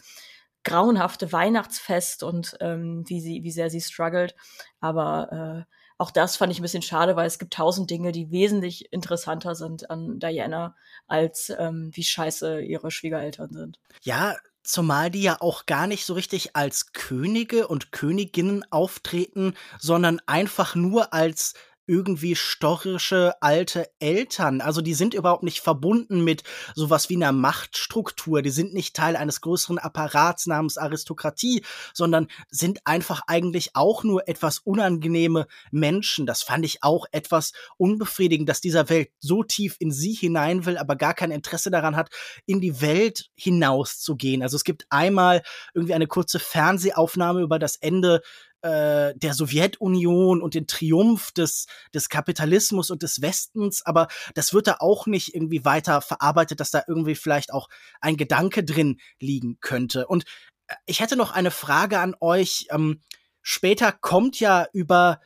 grauenhafte 0.63 1.33
Weihnachtsfest 1.33 2.23
und 2.23 2.57
ähm, 2.61 3.05
wie 3.07 3.21
sie, 3.21 3.43
wie 3.43 3.51
sehr 3.51 3.71
sie 3.71 3.81
struggelt. 3.81 4.35
Aber 4.81 5.67
äh, 5.67 5.75
auch 6.05 6.11
das 6.11 6.37
fand 6.37 6.53
ich 6.53 6.59
ein 6.59 6.63
bisschen 6.63 6.83
schade, 6.83 7.17
weil 7.17 7.27
es 7.27 7.39
gibt 7.39 7.55
tausend 7.55 7.89
Dinge, 7.89 8.13
die 8.13 8.31
wesentlich 8.31 8.93
interessanter 8.93 9.55
sind 9.55 9.89
an 9.89 10.19
Diana, 10.19 10.77
als 11.07 11.51
ähm, 11.59 11.93
wie 11.95 12.05
scheiße 12.05 12.61
ihre 12.61 12.91
Schwiegereltern 12.91 13.51
sind. 13.55 13.79
Ja, 14.03 14.37
zumal 14.63 15.11
die 15.11 15.23
ja 15.23 15.41
auch 15.41 15.65
gar 15.65 15.87
nicht 15.87 16.05
so 16.05 16.13
richtig 16.13 16.55
als 16.57 16.93
Könige 16.93 17.69
und 17.69 17.91
Königinnen 17.91 18.71
auftreten, 18.71 19.55
sondern 19.79 20.21
einfach 20.27 20.75
nur 20.75 21.15
als 21.15 21.55
irgendwie 21.87 22.35
störrische 22.37 23.35
alte 23.41 23.89
Eltern. 23.99 24.61
Also 24.61 24.81
die 24.81 24.95
sind 24.95 25.15
überhaupt 25.15 25.43
nicht 25.43 25.61
verbunden 25.61 26.25
mit 26.25 26.43
sowas 26.75 27.11
wie 27.11 27.17
einer 27.17 27.33
Machtstruktur. 27.33 28.43
Die 28.43 28.51
sind 28.51 28.75
nicht 28.75 28.97
Teil 28.97 29.17
eines 29.17 29.41
größeren 29.41 29.79
Apparats 29.79 30.47
namens 30.47 30.79
Aristokratie, 30.79 31.65
sondern 31.93 32.29
sind 32.49 32.81
einfach 32.85 33.23
eigentlich 33.27 33.71
auch 33.75 34.05
nur 34.05 34.29
etwas 34.29 34.59
unangenehme 34.59 35.47
Menschen. 35.71 36.27
Das 36.27 36.43
fand 36.43 36.65
ich 36.65 36.83
auch 36.83 37.07
etwas 37.13 37.53
unbefriedigend, 37.77 38.49
dass 38.49 38.61
dieser 38.61 38.89
Welt 38.89 39.11
so 39.21 39.43
tief 39.43 39.77
in 39.79 39.91
sie 39.91 40.13
hinein 40.13 40.67
will, 40.67 40.79
aber 40.79 40.97
gar 40.97 41.15
kein 41.15 41.31
Interesse 41.31 41.71
daran 41.71 41.97
hat, 41.97 42.11
in 42.47 42.61
die 42.61 42.81
Welt 42.81 43.31
hinauszugehen. 43.35 44.43
Also 44.43 44.57
es 44.57 44.65
gibt 44.65 44.87
einmal 44.91 45.43
irgendwie 45.75 45.95
eine 45.95 46.07
kurze 46.07 46.39
Fernsehaufnahme 46.39 47.43
über 47.43 47.59
das 47.59 47.77
Ende 47.77 48.23
äh, 48.65 49.15
der 49.15 49.35
Sowjetunion 49.35 50.41
und 50.41 50.55
den 50.55 50.67
Triumph 50.67 51.33
des, 51.33 51.67
des 51.93 52.09
Kapitalismus 52.09 52.91
und 52.91 53.03
des 53.03 53.21
Westens, 53.21 53.85
aber 53.85 54.09
das 54.35 54.55
wird 54.55 54.67
da 54.67 54.77
auch 54.79 55.07
nicht 55.07 55.35
irgendwie 55.35 55.67
weiter 55.67 56.01
verarbeitet, 56.01 56.61
dass 56.61 56.71
da 56.71 56.83
irgendwie 56.89 57.15
vielleicht 57.15 57.53
auch 57.53 57.69
ein 58.01 58.17
Gedanke 58.17 58.65
drin 58.65 59.01
liegen 59.21 59.59
könnte. 59.61 60.07
Und 60.07 60.25
äh, 60.67 60.77
ich 60.87 61.01
hätte 61.01 61.17
noch 61.17 61.33
eine 61.33 61.51
Frage 61.51 61.99
an 61.99 62.17
euch. 62.21 62.67
Ähm, 62.71 63.03
später 63.43 63.93
kommt 63.93 64.41
ja 64.41 64.67
über 64.73 65.21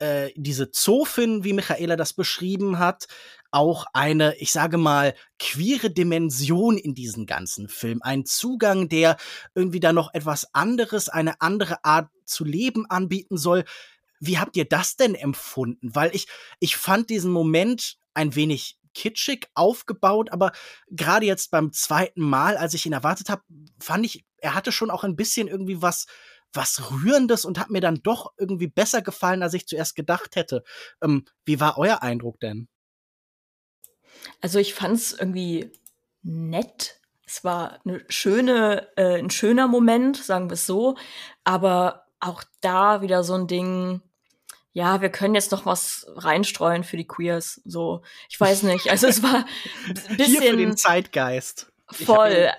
äh, 0.00 0.30
diese 0.34 0.72
Zofin, 0.72 1.44
wie 1.44 1.52
Michaela 1.52 1.94
das 1.94 2.12
beschrieben 2.12 2.80
hat, 2.80 3.06
auch 3.50 3.86
eine, 3.92 4.36
ich 4.38 4.52
sage 4.52 4.78
mal, 4.78 5.14
queere 5.38 5.90
Dimension 5.90 6.78
in 6.78 6.94
diesen 6.94 7.26
ganzen 7.26 7.68
Film. 7.68 8.00
Ein 8.02 8.24
Zugang, 8.24 8.88
der 8.88 9.16
irgendwie 9.54 9.80
da 9.80 9.92
noch 9.92 10.14
etwas 10.14 10.54
anderes, 10.54 11.08
eine 11.08 11.40
andere 11.40 11.84
Art 11.84 12.10
zu 12.24 12.44
leben 12.44 12.86
anbieten 12.86 13.36
soll. 13.36 13.64
Wie 14.20 14.38
habt 14.38 14.56
ihr 14.56 14.66
das 14.66 14.96
denn 14.96 15.14
empfunden? 15.14 15.94
Weil 15.94 16.14
ich, 16.14 16.26
ich 16.60 16.76
fand 16.76 17.10
diesen 17.10 17.32
Moment 17.32 17.98
ein 18.14 18.34
wenig 18.34 18.78
kitschig 18.94 19.48
aufgebaut, 19.54 20.32
aber 20.32 20.52
gerade 20.90 21.26
jetzt 21.26 21.50
beim 21.50 21.72
zweiten 21.72 22.22
Mal, 22.22 22.56
als 22.56 22.74
ich 22.74 22.86
ihn 22.86 22.92
erwartet 22.92 23.30
habe, 23.30 23.42
fand 23.80 24.04
ich, 24.04 24.24
er 24.38 24.54
hatte 24.54 24.72
schon 24.72 24.90
auch 24.90 25.04
ein 25.04 25.16
bisschen 25.16 25.48
irgendwie 25.48 25.80
was, 25.80 26.06
was 26.52 26.90
Rührendes 26.90 27.44
und 27.44 27.58
hat 27.58 27.70
mir 27.70 27.80
dann 27.80 28.02
doch 28.02 28.32
irgendwie 28.36 28.66
besser 28.66 29.02
gefallen, 29.02 29.42
als 29.42 29.54
ich 29.54 29.66
zuerst 29.66 29.94
gedacht 29.94 30.36
hätte. 30.36 30.64
Ähm, 31.02 31.24
wie 31.44 31.60
war 31.60 31.78
euer 31.78 32.02
Eindruck 32.02 32.40
denn? 32.40 32.68
Also 34.40 34.58
ich 34.58 34.74
fand 34.74 34.96
es 34.96 35.12
irgendwie 35.12 35.72
nett. 36.22 37.00
Es 37.26 37.44
war 37.44 37.80
eine 37.84 38.04
schöne, 38.08 38.88
äh, 38.96 39.18
ein 39.18 39.30
schöner 39.30 39.68
Moment, 39.68 40.16
sagen 40.16 40.50
wir 40.50 40.54
es 40.54 40.66
so. 40.66 40.96
Aber 41.44 42.06
auch 42.18 42.42
da 42.60 43.02
wieder 43.02 43.24
so 43.24 43.34
ein 43.34 43.46
Ding, 43.46 44.02
ja, 44.72 45.00
wir 45.00 45.10
können 45.10 45.34
jetzt 45.34 45.52
noch 45.52 45.66
was 45.66 46.06
reinstreuen 46.16 46.84
für 46.84 46.96
die 46.96 47.06
Queers. 47.06 47.60
So, 47.64 48.02
ich 48.28 48.38
weiß 48.38 48.64
nicht. 48.64 48.90
Also 48.90 49.06
es 49.08 49.22
war 49.22 49.46
ein 49.88 49.94
bisschen. 50.16 50.24
Hier 50.26 50.42
für 50.42 50.56
den 50.56 50.76
Zeitgeist. 50.76 51.72
Voll. 51.90 52.50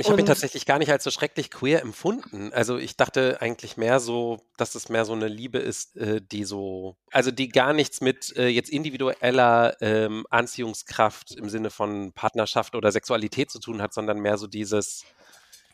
Ich 0.00 0.10
habe 0.10 0.20
ihn 0.20 0.26
tatsächlich 0.26 0.66
gar 0.66 0.78
nicht 0.78 0.90
als 0.90 1.04
so 1.04 1.10
schrecklich 1.10 1.50
queer 1.50 1.82
empfunden. 1.82 2.52
Also 2.52 2.78
ich 2.78 2.96
dachte 2.96 3.38
eigentlich 3.40 3.76
mehr 3.76 4.00
so, 4.00 4.40
dass 4.56 4.74
es 4.74 4.88
mehr 4.88 5.04
so 5.04 5.12
eine 5.12 5.28
Liebe 5.28 5.58
ist, 5.58 5.96
äh, 5.96 6.20
die 6.20 6.44
so, 6.44 6.96
also 7.12 7.30
die 7.30 7.48
gar 7.48 7.72
nichts 7.72 8.00
mit 8.00 8.34
äh, 8.36 8.48
jetzt 8.48 8.70
individueller 8.70 9.76
ähm, 9.80 10.26
Anziehungskraft 10.30 11.36
im 11.36 11.48
Sinne 11.48 11.70
von 11.70 12.12
Partnerschaft 12.12 12.74
oder 12.74 12.92
Sexualität 12.92 13.50
zu 13.50 13.60
tun 13.60 13.82
hat, 13.82 13.94
sondern 13.94 14.18
mehr 14.18 14.38
so 14.38 14.46
dieses, 14.46 15.04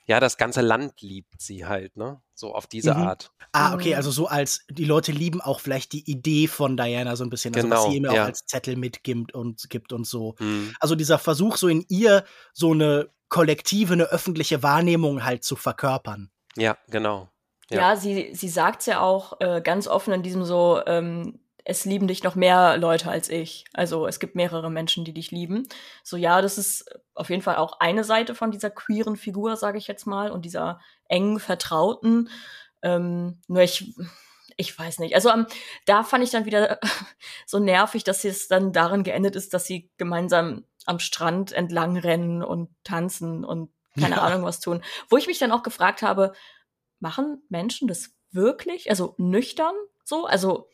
ja, 0.07 0.21
das 0.21 0.37
ganze 0.37 0.61
Land 0.61 1.01
liebt 1.03 1.41
sie 1.41 1.67
halt, 1.67 1.97
ne? 1.97 2.21
So 2.35 2.55
auf 2.55 2.67
diese 2.67 2.95
mhm. 2.95 3.03
Art. 3.03 3.33
Ah, 3.53 3.75
okay, 3.75 3.95
also 3.97 4.11
so 4.11 4.29
als 4.29 4.65
die 4.69 4.85
Leute 4.85 5.11
lieben 5.11 5.41
auch 5.41 5.61
vielleicht 5.61 5.93
die 5.93 6.09
Idee 6.09 6.47
von 6.47 6.77
Diana 6.77 7.17
so 7.17 7.25
ein 7.25 7.31
bisschen, 7.31 7.55
also 7.55 7.67
genau, 7.67 7.85
was 7.85 7.91
sie 7.91 7.97
ihm 7.97 8.05
ja. 8.05 8.11
auch 8.11 8.27
als 8.27 8.47
Zettel 8.47 8.77
mitgibt 8.77 9.35
und 9.35 9.69
gibt 9.69 9.93
und 9.93 10.07
so. 10.07 10.37
Mhm. 10.39 10.75
Also 10.79 10.95
dieser 10.95 11.19
Versuch, 11.19 11.57
so 11.57 11.67
in 11.69 11.85
ihr 11.89 12.25
so 12.53 12.73
eine 12.73 13.09
kollektive, 13.29 13.93
eine 13.93 14.05
öffentliche 14.05 14.62
Wahrnehmung 14.62 15.25
halt 15.25 15.45
zu 15.45 15.57
verkörpern. 15.57 16.31
Ja, 16.57 16.77
genau. 16.89 17.29
Ja, 17.71 17.79
ja 17.79 17.97
sie, 17.97 18.31
sie 18.35 18.49
sagt 18.49 18.87
ja 18.87 19.01
auch 19.01 19.41
äh, 19.41 19.61
ganz 19.61 19.89
offen 19.89 20.12
in 20.12 20.23
diesem 20.23 20.45
so, 20.45 20.81
ähm, 20.87 21.41
es 21.69 21.85
lieben 21.85 22.07
dich 22.07 22.23
noch 22.23 22.37
mehr 22.37 22.77
Leute 22.79 23.11
als 23.11 23.29
ich. 23.29 23.65
Also 23.73 24.07
es 24.07 24.21
gibt 24.21 24.37
mehrere 24.37 24.71
Menschen, 24.71 25.05
die 25.05 25.12
dich 25.12 25.33
lieben. 25.33 25.67
So 26.05 26.17
ja, 26.17 26.41
das 26.41 26.59
ist 26.59 26.89
auf 27.15 27.29
jeden 27.29 27.43
Fall 27.43 27.57
auch 27.57 27.81
eine 27.81 28.05
Seite 28.05 28.37
von 28.37 28.53
dieser 28.53 28.71
queeren 28.71 29.17
Figur, 29.17 29.57
sage 29.57 29.77
ich 29.79 29.89
jetzt 29.89 30.07
mal, 30.07 30.31
und 30.31 30.45
dieser 30.45 30.81
engen 31.09 31.41
Vertrauten. 31.41 32.31
Ähm, 32.83 33.41
nur 33.49 33.62
ich, 33.62 33.97
ich 34.57 34.79
weiß 34.79 35.01
nicht. 35.01 35.17
Also 35.17 35.33
um, 35.33 35.47
da 35.87 36.05
fand 36.05 36.23
ich 36.23 36.31
dann 36.31 36.45
wieder 36.45 36.79
so 37.47 37.59
nervig, 37.59 38.05
dass 38.05 38.25
es 38.25 38.47
dann 38.47 38.73
darin 38.73 39.03
geendet 39.03 39.35
ist, 39.35 39.53
dass 39.53 39.67
sie 39.67 39.91
gemeinsam 39.97 40.65
am 40.87 40.99
Strand 40.99 41.53
entlang 41.53 41.96
rennen 41.96 42.42
und 42.42 42.70
tanzen 42.85 43.44
und 43.44 43.70
keine 43.99 44.16
ja. 44.16 44.22
Ahnung 44.22 44.44
was 44.44 44.61
tun. 44.61 44.83
Wo 45.09 45.16
ich 45.16 45.27
mich 45.27 45.38
dann 45.38 45.53
auch 45.53 45.62
gefragt 45.62 46.03
habe, 46.03 46.33
machen 47.01 47.42
Menschen 47.49 47.88
das 47.88 48.11
wirklich? 48.31 48.90
Also 48.90 49.14
nüchtern 49.18 49.75
so? 50.05 50.27
Also 50.27 50.68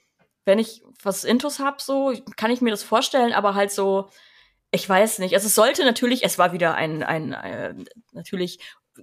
wenn 0.44 0.59
ich 0.59 0.83
was 1.03 1.25
Intus 1.25 1.59
hab, 1.59 1.81
so 1.81 2.12
kann 2.37 2.51
ich 2.51 2.61
mir 2.61 2.70
das 2.70 2.83
vorstellen, 2.83 3.33
aber 3.33 3.55
halt 3.55 3.70
so, 3.70 4.09
ich 4.70 4.88
weiß 4.88 5.18
nicht. 5.20 5.35
Also 5.35 5.46
es 5.46 5.55
sollte 5.55 5.85
natürlich, 5.85 6.25
es 6.25 6.38
war 6.38 6.53
wieder 6.53 6.75
ein, 6.75 7.03
ein, 7.03 7.35
ein 7.35 7.81
äh, 7.81 7.85
natürlich 8.12 8.59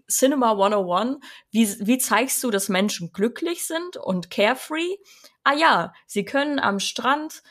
Cinema 0.07 0.51
101. 0.51 1.17
Wie, 1.51 1.87
wie 1.87 1.97
zeigst 1.97 2.43
du, 2.43 2.51
dass 2.51 2.69
Menschen 2.69 3.11
glücklich 3.11 3.65
sind 3.65 3.97
und 3.97 4.29
carefree? 4.29 4.97
Ah 5.43 5.53
ja, 5.53 5.93
sie 6.05 6.25
können 6.25 6.59
am 6.59 6.79
Strand 6.79 7.41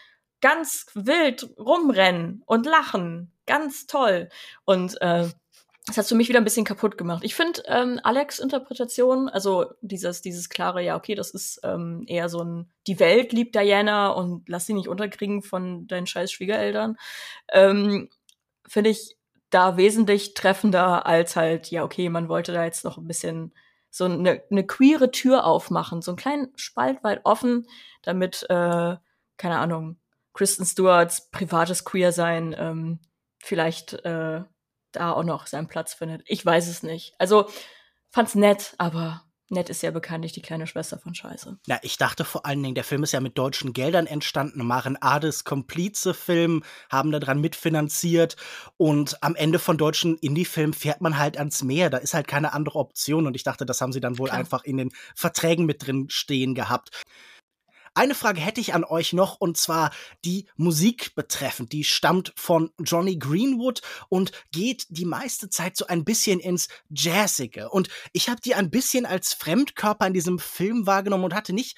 ganz 0.41 0.87
wild 0.95 1.49
rumrennen 1.59 2.43
und 2.47 2.67
lachen 2.67 3.33
ganz 3.47 3.87
toll. 3.87 4.29
Und 4.65 5.01
äh, 5.01 5.29
das 5.89 5.97
hat 5.97 6.07
für 6.07 6.15
mich 6.15 6.29
wieder 6.29 6.39
ein 6.39 6.45
bisschen 6.45 6.67
kaputt 6.67 6.99
gemacht. 6.99 7.25
Ich 7.25 7.35
finde 7.35 7.63
ähm, 7.67 7.99
Alex 8.03 8.39
Interpretation, 8.39 9.29
also 9.29 9.67
dieses 9.81 10.21
dieses 10.21 10.51
klare, 10.51 10.83
ja 10.83 10.97
okay, 10.97 11.15
das 11.15 11.31
ist 11.31 11.61
ähm, 11.65 12.05
eher 12.07 12.29
so 12.29 12.43
ein 12.45 12.71
die 12.87 13.01
Welt 13.01 13.33
liebt 13.33 13.55
Diana 13.55 14.09
und 14.09 14.47
lass 14.49 14.67
sie 14.67 14.75
nicht 14.75 14.89
unterkriegen 14.89 15.43
von 15.43 15.87
deinen 15.87 16.07
scheiß 16.07 16.31
Schwiegereltern, 16.31 16.99
ähm, 17.51 18.11
finde 18.67 18.91
ich 18.91 19.17
da 19.51 19.79
wesentlich 19.79 20.35
treffender 20.35 21.07
als 21.07 21.37
halt 21.37 21.71
ja 21.71 21.85
okay, 21.85 22.11
man 22.11 22.29
wollte 22.29 22.53
da 22.53 22.65
jetzt 22.65 22.85
noch 22.85 22.99
ein 22.99 23.09
bisschen 23.09 23.55
so 23.91 24.05
eine, 24.05 24.43
eine 24.51 24.67
queere 24.67 25.11
Tür 25.11 25.47
aufmachen, 25.47 26.03
so 26.03 26.11
einen 26.11 26.19
kleinen 26.19 26.53
Spalt 26.57 27.03
weit 27.03 27.23
offen, 27.25 27.67
damit 28.03 28.45
äh, 28.51 28.97
keine 29.39 29.59
Ahnung 29.59 29.97
Kristen 30.33 30.65
Stewarts 30.65 31.31
privates 31.31 31.85
Queer 31.85 32.13
sein 32.13 32.55
ähm, 32.59 33.01
vielleicht 33.39 33.95
äh, 34.05 34.43
da 34.93 35.13
auch 35.13 35.25
noch 35.25 35.47
seinen 35.47 35.69
Platz 35.69 35.95
findet. 35.95 36.23
Ich 36.27 36.45
weiß 36.45 36.69
es 36.69 36.83
nicht. 36.83 37.15
Also 37.19 37.49
fand's 38.11 38.35
nett, 38.35 38.75
aber 38.79 39.23
Nett 39.51 39.71
ist 39.71 39.83
ja 39.83 39.91
bekanntlich 39.91 40.33
die 40.33 40.43
kleine 40.43 40.67
Schwester 40.67 40.99
von 40.99 41.15
Scheiße. 41.15 41.59
Ja, 41.67 41.79
ich 41.81 41.97
dachte 41.97 42.27
vor 42.27 42.45
allen 42.45 42.63
Dingen, 42.63 42.75
der 42.75 42.85
Film 42.85 43.03
ist 43.03 43.13
ja 43.13 43.21
mit 43.21 43.39
deutschen 43.39 43.73
Geldern 43.73 44.07
entstanden. 44.07 44.67
Maren 44.67 45.01
Ades 45.01 45.45
Komplize-Film 45.45 46.63
haben 46.91 47.11
daran 47.13 47.41
mitfinanziert. 47.41 48.37
Und 48.77 49.23
am 49.23 49.35
Ende 49.37 49.59
von 49.59 49.79
deutschen 49.79 50.19
Indie-Filmen 50.19 50.75
fährt 50.75 51.01
man 51.01 51.17
halt 51.17 51.39
ans 51.39 51.63
Meer. 51.63 51.89
Da 51.89 51.97
ist 51.97 52.13
halt 52.13 52.29
keine 52.29 52.53
andere 52.53 52.79
Option. 52.79 53.27
Und 53.27 53.37
ich 53.37 53.43
dachte, 53.43 53.65
das 53.65 53.81
haben 53.81 53.93
sie 53.93 54.01
dann 54.01 54.19
wohl 54.19 54.29
Klar. 54.29 54.39
einfach 54.39 54.65
in 54.65 54.77
den 54.77 54.91
Verträgen 55.15 55.65
mit 55.65 55.87
drin 55.87 56.09
stehen 56.11 56.55
gehabt. 56.55 56.91
Eine 57.99 58.15
Frage 58.15 58.41
hätte 58.41 58.61
ich 58.61 58.75
an 58.75 58.85
euch 58.85 59.13
noch, 59.13 59.41
und 59.41 59.57
zwar 59.57 59.91
die 60.25 60.47
Musik 60.55 61.17
betreffend. 61.17 61.73
Die 61.73 61.83
stammt 61.83 62.33
von 62.37 62.71
Johnny 62.79 63.17
Greenwood 63.17 63.83
und 64.09 64.31
geht 64.53 64.87
die 64.89 65.05
meiste 65.05 65.51
Zeit 65.51 65.77
so 65.77 65.85
ein 65.89 66.05
bisschen 66.05 66.39
ins 66.39 66.69
Jazzige. 66.91 67.71
Und 67.71 67.89
ich 68.13 68.29
habe 68.29 68.41
die 68.41 68.55
ein 68.55 68.71
bisschen 68.71 69.05
als 69.05 69.35
Fremdkörper 69.35 70.07
in 70.07 70.13
diesem 70.13 70.39
Film 70.39 70.87
wahrgenommen 70.87 71.25
und 71.25 71.35
hatte 71.35 71.53
nicht 71.53 71.77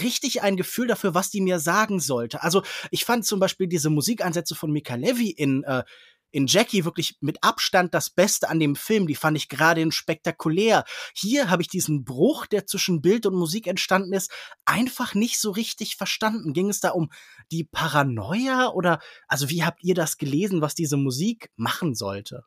richtig 0.00 0.42
ein 0.42 0.56
Gefühl 0.56 0.88
dafür, 0.88 1.14
was 1.14 1.30
die 1.30 1.40
mir 1.40 1.60
sagen 1.60 2.00
sollte. 2.00 2.42
Also 2.42 2.64
ich 2.90 3.04
fand 3.04 3.24
zum 3.24 3.38
Beispiel 3.38 3.68
diese 3.68 3.90
Musikeinsätze 3.90 4.56
von 4.56 4.72
Mika 4.72 4.96
Levy 4.96 5.30
in 5.30 5.62
äh, 5.62 5.84
in 6.30 6.46
Jackie 6.46 6.84
wirklich 6.84 7.16
mit 7.20 7.42
Abstand 7.42 7.94
das 7.94 8.10
Beste 8.10 8.48
an 8.48 8.60
dem 8.60 8.76
Film. 8.76 9.06
Die 9.06 9.14
fand 9.14 9.36
ich 9.36 9.48
gerade 9.48 9.90
spektakulär. 9.92 10.84
Hier 11.14 11.50
habe 11.50 11.62
ich 11.62 11.68
diesen 11.68 12.04
Bruch, 12.04 12.46
der 12.46 12.66
zwischen 12.66 13.00
Bild 13.02 13.26
und 13.26 13.34
Musik 13.34 13.66
entstanden 13.66 14.12
ist, 14.12 14.30
einfach 14.64 15.14
nicht 15.14 15.40
so 15.40 15.50
richtig 15.50 15.96
verstanden. 15.96 16.52
Ging 16.52 16.68
es 16.68 16.80
da 16.80 16.90
um 16.90 17.10
die 17.50 17.64
Paranoia 17.64 18.68
oder, 18.68 19.00
also 19.28 19.50
wie 19.50 19.64
habt 19.64 19.82
ihr 19.82 19.94
das 19.94 20.16
gelesen, 20.16 20.60
was 20.60 20.74
diese 20.74 20.96
Musik 20.96 21.50
machen 21.56 21.94
sollte? 21.94 22.44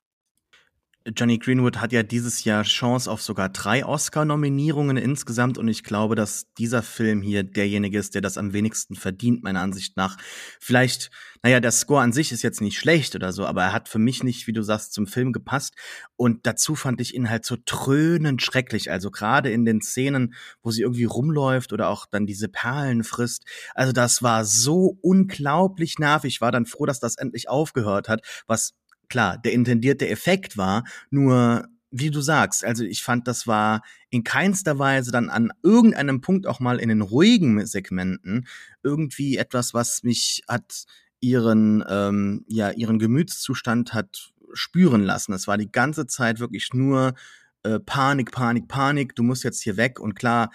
Johnny 1.06 1.38
Greenwood 1.38 1.82
hat 1.82 1.92
ja 1.92 2.02
dieses 2.02 2.46
Jahr 2.46 2.64
Chance 2.64 3.12
auf 3.12 3.22
sogar 3.22 3.50
drei 3.50 3.86
Oscar-Nominierungen 3.86 4.96
insgesamt 4.96 5.58
und 5.58 5.68
ich 5.68 5.84
glaube, 5.84 6.16
dass 6.16 6.46
dieser 6.58 6.82
Film 6.82 7.22
hier 7.22 7.44
derjenige 7.44 8.00
ist, 8.00 8.16
der 8.16 8.22
das 8.22 8.38
am 8.38 8.54
wenigsten 8.54 8.96
verdient, 8.96 9.44
meiner 9.44 9.60
Ansicht 9.60 9.98
nach. 9.98 10.18
Vielleicht, 10.62 11.12
naja, 11.42 11.60
der 11.60 11.72
Score 11.72 12.02
an 12.02 12.14
sich 12.14 12.32
ist 12.32 12.42
jetzt 12.42 12.62
nicht 12.62 12.80
schlecht 12.80 13.16
oder 13.16 13.34
so, 13.34 13.46
aber 13.46 13.64
er 13.64 13.74
hat 13.74 13.90
für 13.90 14.00
mich 14.00 14.24
nicht, 14.24 14.48
wie 14.48 14.54
du 14.54 14.62
sagst, 14.62 14.94
zum 14.94 15.06
Film 15.06 15.34
gepasst 15.34 15.76
und 16.16 16.46
dazu 16.46 16.74
fand 16.74 17.02
ich 17.02 17.14
ihn 17.14 17.30
halt 17.30 17.44
so 17.44 17.58
trönend 17.58 18.42
schrecklich, 18.42 18.90
also 18.90 19.12
gerade 19.12 19.52
in 19.52 19.66
den 19.66 19.82
Szenen, 19.82 20.34
wo 20.62 20.72
sie 20.72 20.84
irgendwie 20.84 21.04
rumläuft 21.04 21.74
oder 21.74 21.90
auch 21.90 22.06
dann 22.06 22.26
diese 22.26 22.48
Perlen 22.48 23.04
frisst. 23.04 23.44
Also 23.76 23.92
das 23.92 24.24
war 24.24 24.46
so 24.46 24.98
unglaublich 25.02 26.00
nervig. 26.00 26.36
Ich 26.36 26.42
war 26.42 26.54
dann 26.54 26.66
froh, 26.66 26.86
dass 26.86 27.02
das 27.02 27.18
endlich 27.18 27.50
aufgehört 27.50 28.08
hat, 28.08 28.22
was 28.48 28.74
klar, 29.14 29.38
der 29.38 29.54
intendierte 29.54 30.10
Effekt 30.10 30.58
war, 30.58 30.84
nur 31.12 31.68
wie 31.92 32.10
du 32.10 32.20
sagst, 32.20 32.66
also 32.66 32.84
ich 32.84 33.04
fand, 33.04 33.28
das 33.28 33.46
war 33.46 33.84
in 34.10 34.24
keinster 34.24 34.80
Weise 34.80 35.12
dann 35.12 35.30
an 35.30 35.52
irgendeinem 35.62 36.20
Punkt 36.20 36.48
auch 36.48 36.60
mal 36.60 36.80
in 36.80 36.90
den 36.90 37.02
ruhigen 37.02 37.64
Segmenten 37.68 38.48
irgendwie 38.82 39.38
etwas, 39.38 39.76
was 39.76 40.02
mich 40.02 40.42
hat 40.48 40.86
ihren 41.20 41.84
ähm, 41.88 42.44
ja 42.48 42.72
ihren 42.72 42.98
Gemütszustand 42.98 43.94
hat 43.94 44.34
spüren 44.54 45.04
lassen. 45.04 45.34
Es 45.34 45.48
war 45.48 45.60
die 45.60 45.72
ganze 45.72 46.08
Zeit 46.08 46.40
wirklich 46.40 46.74
nur 46.74 47.14
äh, 47.62 47.80
Panik, 47.80 48.32
Panik, 48.32 48.68
Panik. 48.68 49.16
Du 49.16 49.22
musst 49.22 49.44
jetzt 49.44 49.62
hier 49.62 49.78
weg 49.78 50.00
und 50.00 50.16
klar, 50.16 50.50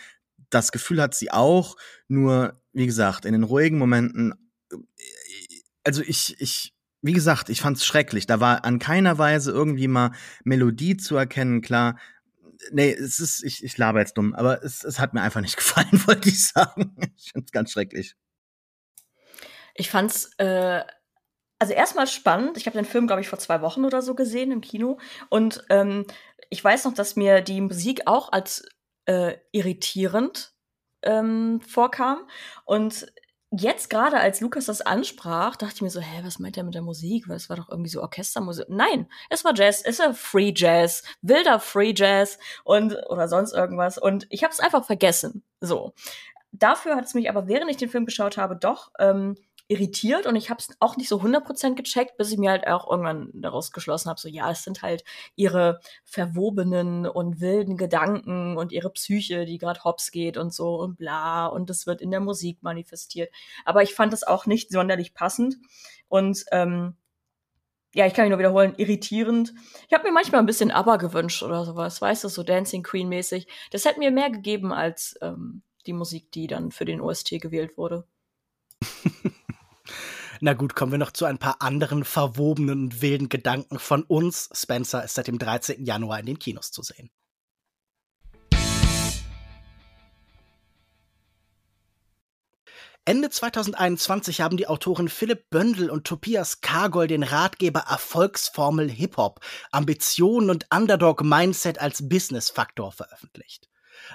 das 0.51 0.73
Gefühl 0.73 1.01
hat 1.01 1.15
sie 1.15 1.31
auch. 1.31 1.77
Nur 2.09 2.61
wie 2.73 2.87
gesagt, 2.87 3.25
in 3.25 3.33
den 3.35 3.45
ruhigen 3.45 3.79
Momenten, 3.79 4.35
äh, 4.73 4.77
also 5.85 6.03
ich 6.03 6.35
ich 6.41 6.75
wie 7.01 7.13
gesagt, 7.13 7.49
ich 7.49 7.61
fand's 7.61 7.85
schrecklich. 7.85 8.27
Da 8.27 8.41
war 8.41 8.65
an 8.65 8.79
keiner 8.79 9.19
Weise 9.19 9.53
irgendwie 9.53 9.89
mal 9.89 10.13
Melodie 10.45 10.97
zu 10.97 11.17
erkennen, 11.17 11.61
klar. 11.61 11.99
Nee, 12.73 12.93
es 12.93 13.21
ist, 13.21 13.45
ich, 13.45 13.63
ich 13.63 13.79
laber 13.79 14.01
jetzt 14.01 14.19
dumm, 14.19 14.35
aber 14.35 14.65
es, 14.65 14.83
es 14.83 14.99
hat 14.99 15.15
mir 15.15 15.23
einfach 15.23 15.41
nicht 15.41 15.57
gefallen, 15.57 16.03
wollte 16.07 16.29
ich 16.29 16.47
sagen. 16.47 16.97
Ich 17.17 17.33
find's 17.33 17.53
ganz 17.53 17.73
schrecklich. 17.73 18.15
Ich 19.75 19.91
fand's, 19.91 20.33
äh, 20.39 20.83
also 21.61 21.73
erstmal 21.73 22.09
spannend. 22.09 22.57
Ich 22.57 22.67
habe 22.67 22.77
den 22.77 22.85
Film, 22.85 23.07
glaube 23.07 23.21
ich, 23.21 23.29
vor 23.29 23.39
zwei 23.39 23.63
Wochen 23.63 23.85
oder 23.85 24.03
so 24.03 24.15
gesehen 24.15 24.51
im 24.51 24.61
Kino. 24.61 24.99
Und 25.29 25.65
ähm, 25.71 26.05
ich 26.51 26.63
weiß 26.63 26.85
noch, 26.85 26.95
dass 26.95 27.17
mir 27.17 27.43
die 27.43 27.61
Musik 27.61 28.03
auch 28.07 28.33
als 28.33 28.65
äh, 29.07 29.37
irritierend 29.53 30.53
ähm, 31.03 31.61
vorkam. 31.61 32.29
Und 32.65 33.13
jetzt 33.51 33.89
gerade, 33.89 34.19
als 34.19 34.41
Lukas 34.41 34.67
das 34.67 34.81
ansprach, 34.81 35.57
dachte 35.57 35.75
ich 35.77 35.83
mir 35.83 35.91
so, 35.91 36.01
hä, 36.01 36.21
was 36.23 36.39
meint 36.39 36.57
er 36.57 36.65
mit 36.65 36.75
der 36.75 36.83
Musik? 36.83 37.29
Weil 37.29 37.37
es 37.37 37.49
war 37.49 37.57
doch 37.57 37.69
irgendwie 37.69 37.91
so 37.91 38.03
Orchestermusik. 38.03 38.67
Nein, 38.69 39.09
es 39.31 39.45
war 39.45 39.55
Jazz, 39.55 39.83
es 39.83 39.99
war 39.99 40.15
Free 40.15 40.53
Jazz, 40.55 41.03
wilder 41.23 41.61
Free 41.61 41.93
Jazz 41.97 42.39
und 42.65 42.95
oder 43.09 43.29
sonst 43.29 43.53
irgendwas. 43.53 43.99
Und 43.99 44.27
ich 44.31 44.45
habe 44.45 44.53
es 44.53 44.61
einfach 44.61 44.85
vergessen. 44.85 45.43
So. 45.61 45.95
Dafür 46.53 46.97
hat 46.97 47.05
es 47.05 47.15
mich 47.15 47.29
aber, 47.29 47.47
während 47.47 47.71
ich 47.71 47.77
den 47.77 47.91
Film 47.91 48.07
geschaut 48.07 48.39
habe, 48.39 48.57
doch 48.57 48.91
ähm, 48.99 49.37
irritiert 49.69 50.27
und 50.27 50.35
ich 50.35 50.49
habe 50.49 50.61
es 50.61 50.75
auch 50.81 50.97
nicht 50.97 51.09
so 51.09 51.21
100% 51.21 51.75
gecheckt, 51.75 52.17
bis 52.17 52.33
ich 52.33 52.39
mir 52.39 52.51
halt 52.51 52.67
auch 52.67 52.91
irgendwann 52.91 53.31
daraus 53.35 53.71
geschlossen 53.71 54.09
habe, 54.09 54.19
so 54.19 54.29
ja, 54.29 54.51
es 54.51 54.65
sind 54.65 54.83
halt 54.83 55.05
ihre 55.37 55.81
verwobenen 56.05 57.07
und 57.07 57.41
wilden 57.41 57.77
Gedanken 57.77 58.57
und 58.57 58.73
ihre 58.73 58.91
Psyche, 58.91 59.45
die 59.45 59.59
gerade 59.59 59.85
hops 59.85 60.11
geht 60.11 60.39
und 60.39 60.55
so 60.55 60.77
und 60.81 60.97
bla 60.97 61.47
und 61.47 61.69
das 61.69 61.87
wird 61.87 62.01
in 62.01 62.11
der 62.11 62.21
Musik 62.21 62.63
manifestiert. 62.63 63.31
Aber 63.67 63.83
ich 63.83 63.95
fand 63.95 64.15
es 64.15 64.25
auch 64.25 64.47
nicht 64.47 64.71
sonderlich 64.71 65.13
passend 65.13 65.59
und 66.09 66.45
ähm, 66.51 66.97
ja, 67.95 68.07
ich 68.07 68.15
kann 68.15 68.25
mich 68.25 68.31
nur 68.31 68.39
wiederholen, 68.39 68.75
irritierend. 68.77 69.55
Ich 69.89 69.95
habe 69.95 70.05
mir 70.05 70.13
manchmal 70.13 70.41
ein 70.41 70.47
bisschen 70.47 70.71
Aber 70.71 70.99
gewünscht 70.99 71.43
oder 71.43 71.65
sowas, 71.65 72.01
weißt 72.01 72.25
du, 72.25 72.29
so 72.29 72.43
Dancing 72.43 72.83
Queen 72.83 73.09
mäßig. 73.09 73.49
Das 73.71 73.85
hätte 73.85 73.99
mir 73.99 74.11
mehr 74.11 74.31
gegeben 74.31 74.73
als 74.73 75.19
ähm, 75.23 75.63
die 75.87 75.95
Musik, 75.95 76.31
die 76.33 76.47
dann 76.47 76.71
für 76.71 76.85
den 76.85 77.01
OST 77.01 77.41
gewählt 77.41 77.77
wurde. 77.77 78.07
Na 80.41 80.55
gut, 80.55 80.77
kommen 80.77 80.93
wir 80.93 80.99
noch 80.99 81.11
zu 81.11 81.25
ein 81.25 81.39
paar 81.39 81.61
anderen 81.61 82.05
verwobenen 82.05 82.85
und 82.85 83.03
wilden 83.03 83.29
Gedanken 83.29 83.79
von 83.79 84.03
uns. 84.05 84.49
Spencer 84.53 85.03
ist 85.03 85.15
seit 85.15 85.27
dem 85.27 85.39
13. 85.39 85.85
Januar 85.85 86.21
in 86.21 86.27
den 86.27 86.39
Kinos 86.39 86.71
zu 86.71 86.83
sehen. 86.83 87.11
Ende 93.05 93.31
2021 93.31 94.43
haben 94.43 94.59
die 94.59 94.67
Autoren 94.67 95.09
Philipp 95.09 95.49
Bündel 95.49 95.89
und 95.89 96.07
Tobias 96.07 96.61
Kargol 96.61 97.07
den 97.07 97.23
Ratgeber 97.23 97.85
Erfolgsformel 97.89 98.91
Hip-Hop, 98.91 99.41
Ambitionen 99.73 100.51
und 100.51 100.67
Underdog-Mindset 100.71 101.81
als 101.81 102.07
Business-Faktor 102.07 102.93
veröffentlicht. 102.93 103.71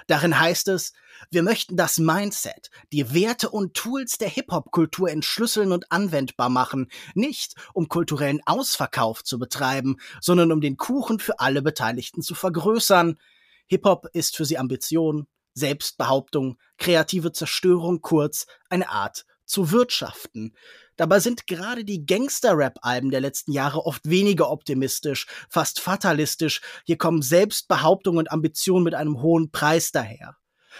Darin 0.06 0.38
heißt 0.38 0.68
es, 0.68 0.92
wir 1.30 1.42
möchten 1.42 1.76
das 1.76 1.98
Mindset, 1.98 2.70
die 2.92 3.14
Werte 3.14 3.50
und 3.50 3.74
Tools 3.74 4.18
der 4.18 4.28
Hip-Hop-Kultur 4.28 5.10
entschlüsseln 5.10 5.72
und 5.72 5.90
anwendbar 5.90 6.48
machen, 6.48 6.90
nicht 7.14 7.54
um 7.72 7.88
kulturellen 7.88 8.40
Ausverkauf 8.46 9.22
zu 9.24 9.38
betreiben, 9.38 9.96
sondern 10.20 10.52
um 10.52 10.60
den 10.60 10.76
Kuchen 10.76 11.18
für 11.18 11.40
alle 11.40 11.62
Beteiligten 11.62 12.22
zu 12.22 12.34
vergrößern. 12.34 13.18
Hip-Hop 13.66 14.08
ist 14.12 14.36
für 14.36 14.44
sie 14.44 14.58
Ambition, 14.58 15.26
Selbstbehauptung, 15.54 16.58
kreative 16.78 17.32
Zerstörung, 17.32 18.00
kurz 18.00 18.46
eine 18.68 18.90
Art 18.90 19.24
zu 19.46 19.70
wirtschaften. 19.70 20.54
Dabei 20.96 21.20
sind 21.20 21.46
gerade 21.46 21.84
die 21.84 22.06
Gangster-Rap-Alben 22.06 23.10
der 23.10 23.20
letzten 23.20 23.52
Jahre 23.52 23.84
oft 23.84 24.08
weniger 24.08 24.50
optimistisch, 24.50 25.26
fast 25.50 25.80
fatalistisch. 25.80 26.60
Hier 26.84 26.98
kommen 26.98 27.22
Selbstbehauptung 27.22 28.16
und 28.16 28.30
Ambition 28.30 28.82
mit 28.82 28.94
einem 28.94 29.20
hohen 29.20 29.50
Preis 29.50 29.90
daher. 29.90 30.36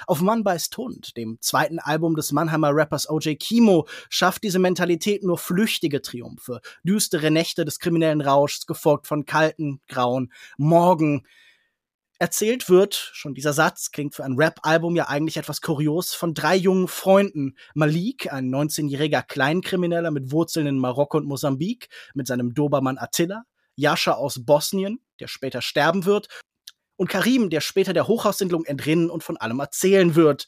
Auf 0.07 0.21
Mann 0.21 0.45
beißt 0.45 0.77
Hund, 0.77 1.17
dem 1.17 1.39
zweiten 1.41 1.79
Album 1.79 2.17
des 2.17 2.33
Mannheimer 2.33 2.71
Rappers 2.73 3.09
OJ 3.09 3.37
Kimo, 3.37 3.87
schafft 4.09 4.43
diese 4.43 4.59
Mentalität 4.59 5.23
nur 5.23 5.39
flüchtige 5.39 6.03
Triumphe, 6.03 6.61
düstere 6.83 7.31
Nächte 7.31 7.65
des 7.65 7.79
kriminellen 7.79 8.21
Rauschs, 8.21 8.67
gefolgt 8.67 9.07
von 9.07 9.25
kalten, 9.25 9.81
grauen 9.89 10.33
Morgen, 10.57 11.25
erzählt 12.19 12.69
wird, 12.69 12.95
schon 12.95 13.35
dieser 13.35 13.53
Satz 13.53 13.91
klingt 13.91 14.15
für 14.15 14.25
ein 14.25 14.37
Rap-Album 14.37 14.97
ja 14.97 15.09
eigentlich 15.09 15.37
etwas 15.37 15.61
kurios, 15.61 16.15
von 16.15 16.35
drei 16.35 16.57
jungen 16.57 16.89
Freunden. 16.89 17.57
Malik, 17.75 18.33
ein 18.33 18.49
19-jähriger 18.49 19.23
Kleinkrimineller 19.23 20.11
mit 20.11 20.31
Wurzeln 20.31 20.67
in 20.67 20.79
Marokko 20.79 21.19
und 21.19 21.27
Mosambik, 21.27 21.89
mit 22.15 22.27
seinem 22.27 22.55
Dobermann 22.55 22.99
Attila, 22.99 23.45
Jascha 23.77 24.13
aus 24.13 24.45
Bosnien, 24.45 25.01
der 25.21 25.29
später 25.29 25.61
sterben 25.61 26.05
wird, 26.05 26.29
und 26.97 27.09
Karim, 27.09 27.51
der 27.51 27.61
später 27.61 27.93
der 27.93 28.07
Hochhaussiedlung 28.07 28.65
entrinnen 28.65 29.11
und 29.11 29.25
von 29.25 29.37
allem 29.37 29.59
erzählen 29.59 30.15
wird. 30.15 30.47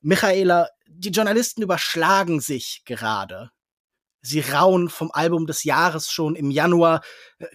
Michaela, 0.00 0.68
die 0.86 1.10
Journalisten 1.10 1.62
überschlagen 1.62 2.40
sich 2.40 2.82
gerade. 2.84 3.50
Sie 4.20 4.40
rauen 4.40 4.88
vom 4.88 5.10
Album 5.12 5.46
des 5.46 5.64
Jahres 5.64 6.12
schon 6.12 6.36
im 6.36 6.50
Januar. 6.50 7.02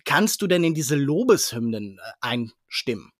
Kannst 0.03 0.41
du 0.41 0.47
denn 0.47 0.63
in 0.63 0.73
diese 0.73 0.95
Lobeshymnen 0.95 1.99
äh, 1.99 2.11
einstimmen? 2.19 3.11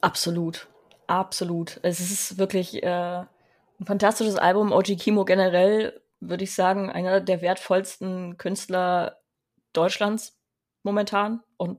Absolut. 0.00 0.68
Absolut. 1.06 1.78
Es 1.82 2.00
ist 2.00 2.38
wirklich 2.38 2.82
äh, 2.82 2.88
ein 3.80 3.86
fantastisches 3.86 4.36
Album. 4.36 4.72
OG 4.72 4.96
Kimo 4.98 5.24
generell, 5.24 6.00
würde 6.20 6.44
ich 6.44 6.54
sagen, 6.54 6.90
einer 6.90 7.20
der 7.20 7.42
wertvollsten 7.42 8.38
Künstler 8.38 9.18
Deutschlands 9.72 10.36
momentan 10.82 11.42
und 11.56 11.78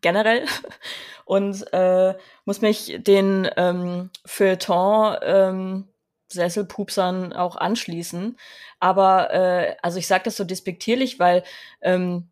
generell 0.00 0.46
und 1.24 1.72
äh, 1.72 2.14
muss 2.44 2.60
mich 2.60 2.96
den 2.98 3.48
ähm, 3.56 4.10
Feuilleton 4.26 5.16
ähm, 5.22 5.88
Sesselpupsern 6.28 7.32
auch 7.32 7.56
anschließen. 7.56 8.36
Aber 8.80 9.32
äh, 9.32 9.76
also 9.82 9.98
ich 9.98 10.06
sage 10.06 10.24
das 10.24 10.36
so 10.36 10.44
despektierlich, 10.44 11.18
weil 11.18 11.44
ähm, 11.80 12.28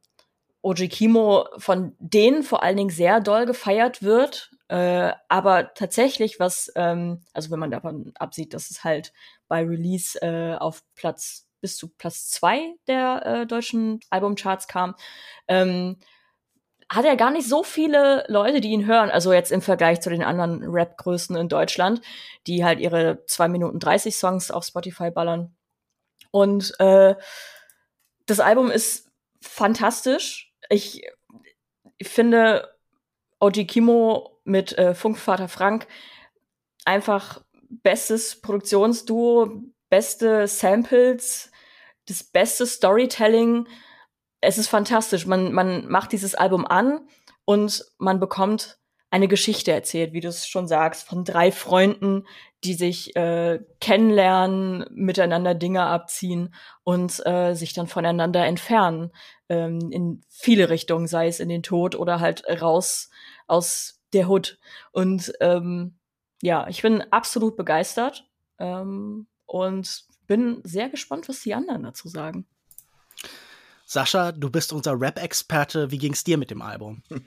Oji 0.63 0.89
Kimo 0.89 1.47
von 1.59 1.95
denen 1.99 2.43
vor 2.43 2.63
allen 2.63 2.77
Dingen 2.77 2.91
sehr 2.91 3.21
doll 3.21 3.47
gefeiert 3.47 4.03
wird. 4.03 4.52
Äh, 4.73 5.13
aber 5.29 5.75
tatsächlich, 5.75 6.41
was, 6.41 6.73
ähm, 6.77 7.23
also 7.35 7.51
wenn 7.51 7.59
man 7.59 7.71
davon 7.71 8.13
absieht, 8.19 8.55
dass 8.55 8.71
es 8.71 8.83
halt 8.85 9.13
bei 9.47 9.63
Release 9.67 10.19
äh, 10.23 10.57
auf 10.57 10.83
Platz 10.95 11.47
bis 11.61 11.77
zu 11.77 11.89
Platz 11.89 12.31
zwei 12.31 12.75
der 12.87 13.27
äh, 13.27 13.47
deutschen 13.47 14.01
Albumcharts 14.09 14.69
kam, 14.69 14.95
ähm, 15.47 15.99
hat 16.89 17.05
er 17.05 17.17
gar 17.17 17.31
nicht 17.31 17.47
so 17.47 17.63
viele 17.63 18.25
Leute, 18.29 18.63
die 18.63 18.71
ihn 18.71 18.87
hören. 18.87 19.11
Also 19.11 19.35
jetzt 19.35 19.53
im 19.53 19.61
Vergleich 19.61 20.01
zu 20.01 20.09
den 20.09 20.23
anderen 20.25 20.63
Rap-Größen 20.65 21.37
in 21.37 21.51
Deutschland, 21.51 22.01
die 22.47 22.65
halt 22.65 22.81
ihre 22.81 23.27
zwei 23.27 23.49
Minuten 23.49 23.79
30 23.79 24.17
Songs 24.17 24.51
auf 24.51 24.65
Spotify 24.65 25.11
ballern. 25.11 25.55
Und 26.31 26.73
äh, 26.81 27.15
das 28.25 28.41
Album 28.41 28.71
ist 28.71 29.11
fantastisch. 29.43 30.51
Ich, 30.71 31.03
ich 31.99 32.09
finde 32.09 32.75
OG 33.39 33.67
Kimo 33.69 34.32
mit 34.45 34.77
äh, 34.79 34.95
Funkvater 34.95 35.49
Frank 35.49 35.87
einfach 36.85 37.43
bestes 37.69 38.41
Produktionsduo, 38.41 39.63
beste 39.89 40.47
Samples, 40.47 41.51
das 42.07 42.25
beste 42.25 42.67
Storytelling 42.67 43.67
es 44.43 44.59
ist 44.59 44.69
fantastisch. 44.69 45.25
Man, 45.25 45.53
man 45.53 45.89
macht 45.89 46.13
dieses 46.13 46.35
Album 46.35 46.67
an 46.67 47.01
und 47.47 47.87
man 47.97 48.21
bekommt 48.21 48.79
eine 49.09 49.29
Geschichte 49.29 49.73
erzählt, 49.73 50.13
wie 50.13 50.21
du 50.21 50.29
es 50.29 50.49
schon 50.49 50.67
sagst, 50.67 51.07
von 51.07 51.25
drei 51.25 51.53
Freunden, 51.53 52.27
die 52.65 52.75
sich 52.75 53.15
äh, 53.15 53.61
kennenlernen, 53.81 54.85
miteinander 54.91 55.55
Dinge 55.55 55.83
abziehen 55.85 56.55
und 56.83 57.25
äh, 57.27 57.55
sich 57.55 57.73
dann 57.73 57.87
voneinander 57.87 58.45
entfernen 58.45 59.13
ähm, 59.49 59.91
in 59.91 60.23
viele 60.29 60.71
Richtungen, 60.71 61.07
sei 61.07 61.29
es 61.29 61.41
in 61.41 61.49
den 61.49 61.63
Tod 61.63 61.95
oder 61.95 62.21
halt 62.21 62.45
raus 62.61 63.11
aus 63.47 64.02
der 64.13 64.29
Hut. 64.29 64.59
Und 64.93 65.33
ähm, 65.41 65.95
ja, 66.43 66.67
ich 66.69 66.83
bin 66.83 67.03
absolut 67.11 67.57
begeistert 67.57 68.29
ähm, 68.59 69.27
und 69.47 70.05
bin 70.27 70.61
sehr 70.65 70.89
gespannt, 70.89 71.29
was 71.29 71.41
die 71.41 71.55
anderen 71.55 71.83
dazu 71.83 72.09
sagen. 72.09 72.47
Sascha, 73.93 74.33
du 74.33 74.49
bist 74.49 74.73
unser 74.73 74.99
Rap-Experte. 74.99 75.91
Wie 75.91 75.99
ging's 75.99 76.25
dir 76.25 76.39
mit 76.39 76.51
dem 76.51 76.63
Album? 76.63 77.03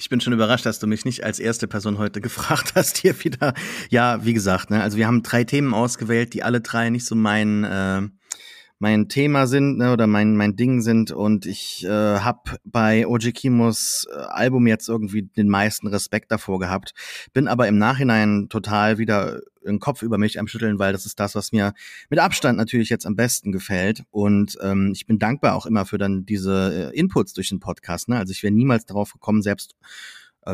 Ich 0.00 0.08
bin 0.10 0.20
schon 0.20 0.32
überrascht, 0.32 0.66
dass 0.66 0.78
du 0.78 0.86
mich 0.86 1.04
nicht 1.04 1.24
als 1.24 1.38
erste 1.38 1.66
Person 1.66 1.98
heute 1.98 2.20
gefragt 2.20 2.72
hast 2.74 2.98
hier 2.98 3.24
wieder. 3.24 3.54
Ja, 3.90 4.24
wie 4.24 4.32
gesagt, 4.32 4.70
ne, 4.70 4.82
also 4.82 4.96
wir 4.96 5.06
haben 5.06 5.22
drei 5.22 5.44
Themen 5.44 5.74
ausgewählt, 5.74 6.34
die 6.34 6.42
alle 6.42 6.60
drei 6.60 6.90
nicht 6.90 7.04
so 7.04 7.14
mein 7.14 7.64
äh, 7.64 8.02
mein 8.78 9.08
Thema 9.08 9.46
sind 9.46 9.78
ne, 9.78 9.92
oder 9.92 10.06
mein, 10.06 10.36
mein 10.36 10.56
Ding 10.56 10.80
sind. 10.82 11.10
Und 11.10 11.46
ich 11.46 11.84
äh, 11.84 11.88
habe 11.88 12.58
bei 12.64 13.06
Oji 13.06 13.32
Kimos 13.32 14.06
äh, 14.10 14.16
Album 14.16 14.66
jetzt 14.66 14.88
irgendwie 14.88 15.22
den 15.22 15.48
meisten 15.48 15.88
Respekt 15.88 16.30
davor 16.30 16.60
gehabt. 16.60 16.94
Bin 17.32 17.48
aber 17.48 17.66
im 17.68 17.78
Nachhinein 17.78 18.48
total 18.48 18.98
wieder 18.98 19.40
den 19.66 19.80
Kopf 19.80 20.02
über 20.02 20.16
mich 20.16 20.38
am 20.38 20.46
Schütteln, 20.46 20.78
weil 20.78 20.92
das 20.92 21.06
ist 21.06 21.20
das, 21.20 21.34
was 21.34 21.52
mir 21.52 21.74
mit 22.08 22.20
Abstand 22.20 22.56
natürlich 22.56 22.88
jetzt 22.88 23.06
am 23.06 23.16
besten 23.16 23.52
gefällt. 23.52 24.04
Und 24.10 24.56
ähm, 24.62 24.92
ich 24.94 25.06
bin 25.06 25.18
dankbar 25.18 25.54
auch 25.54 25.66
immer 25.66 25.84
für 25.84 25.98
dann 25.98 26.24
diese 26.24 26.92
äh, 26.92 26.98
Inputs 26.98 27.32
durch 27.32 27.48
den 27.48 27.60
Podcast. 27.60 28.08
Ne? 28.08 28.16
Also 28.16 28.30
ich 28.30 28.42
wäre 28.42 28.54
niemals 28.54 28.86
darauf 28.86 29.12
gekommen, 29.12 29.42
selbst 29.42 29.74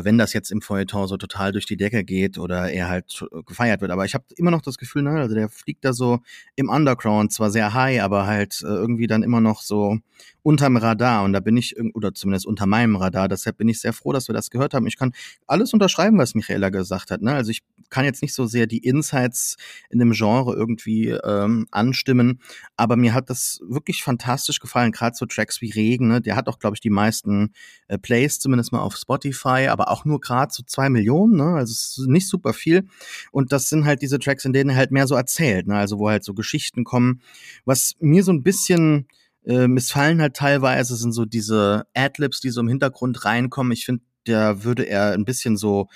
wenn 0.03 0.17
das 0.17 0.33
jetzt 0.33 0.51
im 0.51 0.61
Feuilleton 0.61 1.07
so 1.07 1.17
total 1.17 1.51
durch 1.51 1.65
die 1.65 1.77
Decke 1.77 2.03
geht 2.03 2.37
oder 2.37 2.71
er 2.71 2.89
halt 2.89 3.25
gefeiert 3.45 3.81
wird. 3.81 3.91
Aber 3.91 4.05
ich 4.05 4.13
habe 4.13 4.25
immer 4.35 4.51
noch 4.51 4.61
das 4.61 4.77
Gefühl, 4.77 5.03
ne, 5.03 5.11
also 5.11 5.35
der 5.35 5.49
fliegt 5.49 5.85
da 5.85 5.93
so 5.93 6.19
im 6.55 6.69
Underground, 6.69 7.31
zwar 7.31 7.49
sehr 7.51 7.73
high, 7.73 8.01
aber 8.01 8.25
halt 8.25 8.61
äh, 8.63 8.67
irgendwie 8.67 9.07
dann 9.07 9.23
immer 9.23 9.41
noch 9.41 9.61
so 9.61 9.99
unterm 10.45 10.77
Radar 10.77 11.23
und 11.23 11.33
da 11.33 11.39
bin 11.39 11.57
ich, 11.57 11.75
oder 11.95 12.13
zumindest 12.13 12.45
unter 12.45 12.67
meinem 12.67 12.95
Radar, 12.95 13.27
deshalb 13.27 13.57
bin 13.57 13.67
ich 13.67 13.81
sehr 13.81 13.93
froh, 13.93 14.13
dass 14.13 14.29
wir 14.29 14.33
das 14.33 14.51
gehört 14.51 14.75
haben. 14.75 14.85
Ich 14.85 14.95
kann 14.95 15.11
alles 15.47 15.73
unterschreiben, 15.73 16.19
was 16.19 16.35
Michaela 16.35 16.69
gesagt 16.69 17.09
hat. 17.09 17.23
Ne? 17.23 17.33
Also 17.33 17.49
ich 17.49 17.63
kann 17.89 18.05
jetzt 18.05 18.21
nicht 18.21 18.35
so 18.35 18.45
sehr 18.45 18.67
die 18.67 18.77
Insights 18.77 19.57
in 19.89 19.97
dem 19.97 20.11
Genre 20.11 20.53
irgendwie 20.53 21.09
ähm, 21.09 21.65
anstimmen, 21.71 22.41
aber 22.77 22.95
mir 22.95 23.15
hat 23.15 23.31
das 23.31 23.59
wirklich 23.67 24.03
fantastisch 24.03 24.59
gefallen, 24.59 24.91
gerade 24.91 25.15
so 25.15 25.25
Tracks 25.25 25.61
wie 25.61 25.71
Regen, 25.71 26.09
ne? 26.09 26.21
der 26.21 26.35
hat 26.35 26.47
auch, 26.47 26.59
glaube 26.59 26.75
ich, 26.75 26.79
die 26.79 26.91
meisten 26.91 27.51
äh, 27.87 27.97
Plays, 27.97 28.37
zumindest 28.39 28.71
mal 28.71 28.81
auf 28.81 28.95
Spotify, 28.97 29.69
aber 29.69 29.89
auch 29.89 30.05
nur 30.05 30.19
gerade 30.21 30.53
so 30.53 30.61
zwei 30.61 30.89
Millionen, 30.91 31.37
ne? 31.37 31.55
also 31.55 31.71
es 31.71 31.97
ist 31.97 32.07
nicht 32.07 32.27
super 32.27 32.53
viel 32.53 32.87
und 33.31 33.51
das 33.51 33.67
sind 33.67 33.85
halt 33.85 34.03
diese 34.03 34.19
Tracks, 34.19 34.45
in 34.45 34.53
denen 34.53 34.69
er 34.69 34.75
halt 34.75 34.91
mehr 34.91 35.07
so 35.07 35.15
erzählt, 35.15 35.65
ne? 35.65 35.75
also 35.75 35.97
wo 35.97 36.07
halt 36.07 36.23
so 36.23 36.35
Geschichten 36.35 36.83
kommen, 36.83 37.21
was 37.65 37.95
mir 37.99 38.23
so 38.23 38.31
ein 38.31 38.43
bisschen 38.43 39.07
äh, 39.45 39.67
missfallen 39.67 40.21
halt 40.21 40.35
teilweise 40.35 40.95
sind 40.95 41.13
so 41.13 41.25
diese 41.25 41.85
Adlibs, 41.93 42.39
die 42.39 42.49
so 42.49 42.61
im 42.61 42.67
Hintergrund 42.67 43.25
reinkommen. 43.25 43.71
Ich 43.73 43.85
finde, 43.85 44.03
da 44.25 44.63
würde 44.63 44.83
er 44.83 45.11
ein 45.13 45.25
bisschen 45.25 45.55
so 45.57 45.87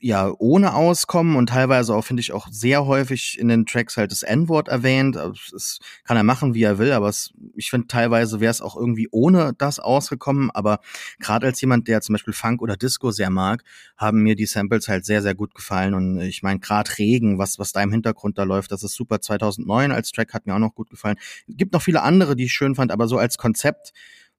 ja 0.00 0.32
ohne 0.38 0.74
auskommen 0.74 1.36
und 1.36 1.48
teilweise 1.48 1.94
auch 1.94 2.04
finde 2.04 2.20
ich 2.20 2.32
auch 2.32 2.48
sehr 2.50 2.86
häufig 2.86 3.38
in 3.38 3.48
den 3.48 3.66
Tracks 3.66 3.96
halt 3.96 4.10
das 4.10 4.22
N-Wort 4.22 4.68
erwähnt. 4.68 5.16
Das 5.16 5.78
kann 6.04 6.16
er 6.16 6.22
machen, 6.22 6.54
wie 6.54 6.62
er 6.62 6.78
will, 6.78 6.92
aber 6.92 7.08
es, 7.08 7.32
ich 7.54 7.70
finde 7.70 7.86
teilweise 7.86 8.40
wäre 8.40 8.50
es 8.50 8.60
auch 8.60 8.76
irgendwie 8.76 9.08
ohne 9.10 9.52
das 9.56 9.78
ausgekommen. 9.78 10.50
Aber 10.50 10.80
gerade 11.20 11.46
als 11.46 11.60
jemand, 11.60 11.88
der 11.88 12.00
zum 12.00 12.14
Beispiel 12.14 12.34
Funk 12.34 12.60
oder 12.60 12.76
Disco 12.76 13.10
sehr 13.10 13.30
mag, 13.30 13.62
haben 13.96 14.22
mir 14.22 14.34
die 14.34 14.46
Samples 14.46 14.88
halt 14.88 15.04
sehr 15.04 15.22
sehr 15.22 15.34
gut 15.34 15.54
gefallen 15.54 15.94
und 15.94 16.20
ich 16.20 16.42
meine 16.42 16.60
gerade 16.60 16.90
Regen, 16.98 17.38
was 17.38 17.58
was 17.58 17.72
da 17.72 17.82
im 17.82 17.92
Hintergrund 17.92 18.38
da 18.38 18.44
läuft, 18.44 18.72
das 18.72 18.82
ist 18.82 18.94
super. 18.94 19.20
2009 19.20 19.92
als 19.92 20.12
Track 20.12 20.34
hat 20.34 20.46
mir 20.46 20.54
auch 20.54 20.58
noch 20.58 20.74
gut 20.74 20.90
gefallen. 20.90 21.16
Gibt 21.48 21.72
noch 21.72 21.82
viele 21.82 22.02
andere, 22.02 22.36
die 22.36 22.44
ich 22.44 22.52
schön 22.52 22.74
fand, 22.74 22.90
aber 22.92 23.08
so 23.08 23.18
als 23.18 23.38
Konzept 23.38 23.92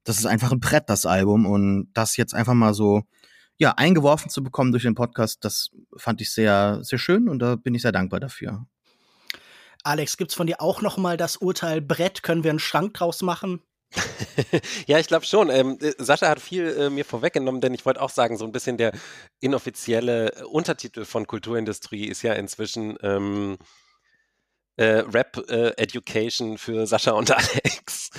das 0.04 0.18
ist 0.18 0.26
einfach 0.26 0.52
ein 0.52 0.60
Brett, 0.60 0.90
das 0.90 1.06
Album. 1.06 1.46
Und 1.46 1.90
das 1.94 2.18
jetzt 2.18 2.34
einfach 2.34 2.54
mal 2.54 2.74
so 2.74 3.04
ja, 3.60 3.74
eingeworfen 3.74 4.30
zu 4.30 4.42
bekommen 4.42 4.72
durch 4.72 4.84
den 4.84 4.96
Podcast, 4.96 5.44
das 5.44 5.70
fand 5.98 6.22
ich 6.22 6.32
sehr, 6.32 6.80
sehr 6.82 6.98
schön 6.98 7.28
und 7.28 7.40
da 7.40 7.56
bin 7.56 7.76
ich 7.76 7.82
sehr 7.82 7.92
dankbar 7.92 8.20
dafür. 8.20 8.66
Alex, 9.84 10.18
gibt's 10.18 10.34
von 10.34 10.48
dir 10.48 10.62
auch 10.62 10.82
noch 10.82 10.98
mal 10.98 11.18
das 11.18 11.38
Urteil 11.38 11.82
Brett? 11.82 12.24
Können 12.24 12.44
wir 12.44 12.52
einen 12.52 12.60
Schrank 12.60 12.94
draus 12.94 13.22
machen? 13.22 13.62
ja, 14.88 15.00
ich 15.00 15.08
glaube 15.08 15.26
schon. 15.26 15.50
Ähm, 15.50 15.78
äh, 15.82 15.94
Sascha 15.98 16.28
hat 16.28 16.40
viel 16.40 16.68
äh, 16.68 16.90
mir 16.90 17.06
vorweggenommen, 17.06 17.60
denn 17.60 17.74
ich 17.74 17.86
wollte 17.86 18.02
auch 18.02 18.10
sagen, 18.10 18.38
so 18.38 18.46
ein 18.46 18.52
bisschen 18.52 18.78
der 18.78 18.94
inoffizielle 19.40 20.34
äh, 20.36 20.44
Untertitel 20.44 21.06
von 21.06 21.28
Kulturindustrie 21.28 22.06
ist 22.06 22.22
ja 22.22 22.34
inzwischen 22.34 22.98
ähm, 23.02 23.58
äh, 24.76 25.00
Rap 25.00 25.38
äh, 25.50 25.72
Education 25.78 26.58
für 26.58 26.88
Sascha 26.88 27.12
und 27.12 27.32
Alex. 27.36 28.12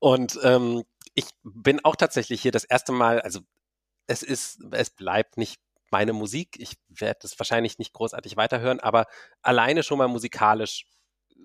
Und 0.00 0.38
ähm, 0.42 0.82
ich 1.14 1.26
bin 1.44 1.84
auch 1.84 1.96
tatsächlich 1.96 2.42
hier 2.42 2.52
das 2.52 2.64
erste 2.64 2.92
Mal, 2.92 3.20
also 3.20 3.40
es 4.12 4.22
ist, 4.22 4.60
es 4.72 4.90
bleibt 4.90 5.38
nicht 5.38 5.60
meine 5.90 6.12
Musik. 6.12 6.56
Ich 6.58 6.74
werde 6.88 7.20
das 7.22 7.38
wahrscheinlich 7.38 7.78
nicht 7.78 7.92
großartig 7.92 8.36
weiterhören, 8.36 8.80
aber 8.80 9.06
alleine 9.42 9.82
schon 9.82 9.98
mal 9.98 10.08
musikalisch 10.08 10.86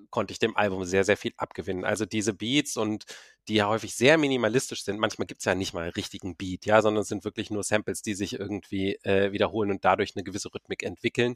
konnte 0.10 0.32
ich 0.32 0.39
dem 0.39 0.56
Album 0.56 0.86
sehr, 0.86 1.03
sehr 1.03 1.17
viel 1.17 1.34
abgewinnen. 1.38 1.84
Also 1.84 2.06
diese 2.06 2.34
Beats 2.34 2.77
und 2.77 3.06
die 3.47 3.56
ja 3.56 3.67
häufig 3.67 3.95
sehr 3.95 4.17
minimalistisch 4.17 4.84
sind. 4.84 4.99
Manchmal 4.99 5.25
gibt 5.25 5.41
es 5.41 5.45
ja 5.45 5.56
nicht 5.56 5.73
mal 5.73 5.84
einen 5.84 5.91
richtigen 5.91 6.36
Beat, 6.36 6.65
ja, 6.65 6.82
sondern 6.82 7.01
es 7.01 7.08
sind 7.08 7.23
wirklich 7.23 7.49
nur 7.49 7.63
Samples, 7.63 8.01
die 8.01 8.13
sich 8.13 8.34
irgendwie 8.39 8.95
äh, 9.03 9.32
wiederholen 9.32 9.71
und 9.71 9.86
dadurch 9.86 10.15
eine 10.15 10.23
gewisse 10.23 10.53
Rhythmik 10.53 10.84
entwickeln. 10.84 11.36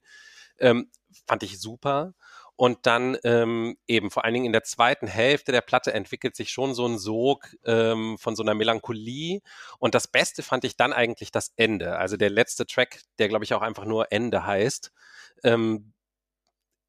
Ähm, 0.60 0.92
fand 1.28 1.44
ich 1.44 1.60
super. 1.60 2.14
Und 2.62 2.86
dann 2.86 3.18
ähm, 3.24 3.76
eben 3.88 4.12
vor 4.12 4.24
allen 4.24 4.36
Dingen 4.36 4.46
in 4.46 4.52
der 4.52 4.64
zweiten 4.64 5.08
Hälfte 5.08 5.52
der 5.52 5.62
Platte 5.62 5.96
entwickelt 5.96 6.36
sich 6.36 6.52
schon 6.52 6.76
so 6.76 6.86
ein 6.86 7.00
Sog 7.00 7.56
ähm, 7.66 8.20
von 8.20 8.36
so 8.36 8.44
einer 8.44 8.54
Melancholie. 8.54 9.42
Und 9.80 9.96
das 9.96 10.08
Beste 10.08 10.44
fand 10.44 10.64
ich 10.64 10.78
dann 10.78 10.94
eigentlich 10.94 11.32
das 11.32 11.54
Ende. 11.56 11.98
Also 11.98 12.18
der 12.18 12.30
letzte 12.30 12.68
Track, 12.68 13.02
der 13.18 13.30
glaube 13.30 13.46
ich 13.46 13.56
auch 13.56 13.64
einfach 13.64 13.86
nur 13.86 14.12
Ende 14.12 14.46
heißt, 14.46 14.92
ähm, 15.44 15.92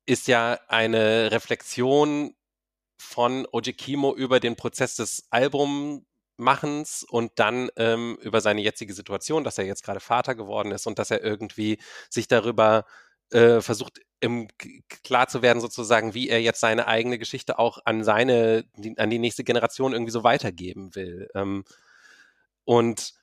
ist 0.05 0.29
ja 0.29 0.61
eine 0.69 1.33
Reflexion 1.33 2.35
von 2.99 3.49
Ojikimo 3.51 4.15
über 4.15 4.41
den 4.41 4.57
Prozess 4.57 4.97
des 4.97 5.27
Albummachens 5.31 7.03
und 7.09 7.33
dann 7.37 7.71
ähm, 7.77 8.19
über 8.21 8.43
seine 8.43 8.61
jetzige 8.61 8.93
Situation, 8.93 9.43
dass 9.43 9.57
er 9.57 9.65
jetzt 9.65 9.85
gerade 9.85 10.01
Vater 10.01 10.35
geworden 10.35 10.71
ist 10.71 10.87
und 10.87 10.99
dass 10.99 11.11
er 11.11 11.25
irgendwie 11.25 11.79
sich 12.11 12.29
darüber 12.29 12.85
äh, 13.31 13.63
versucht 13.63 14.03
im, 14.23 14.49
klar 15.03 15.27
zu 15.27 15.43
werden 15.43 15.61
sozusagen, 15.61 16.15
wie 16.15 16.29
er 16.29 16.41
jetzt 16.41 16.61
seine 16.61 16.87
eigene 16.87 17.19
Geschichte 17.19 17.59
auch 17.59 17.79
an 17.85 18.05
seine, 18.05 18.65
die, 18.77 18.97
an 18.97 19.11
die 19.11 19.19
nächste 19.19 19.45
Generation 19.45 19.93
irgendwie 19.93 20.13
so 20.13 20.23
weitergeben 20.23 20.95
will. 20.95 21.29
Ähm, 21.35 21.65
und 22.65 23.15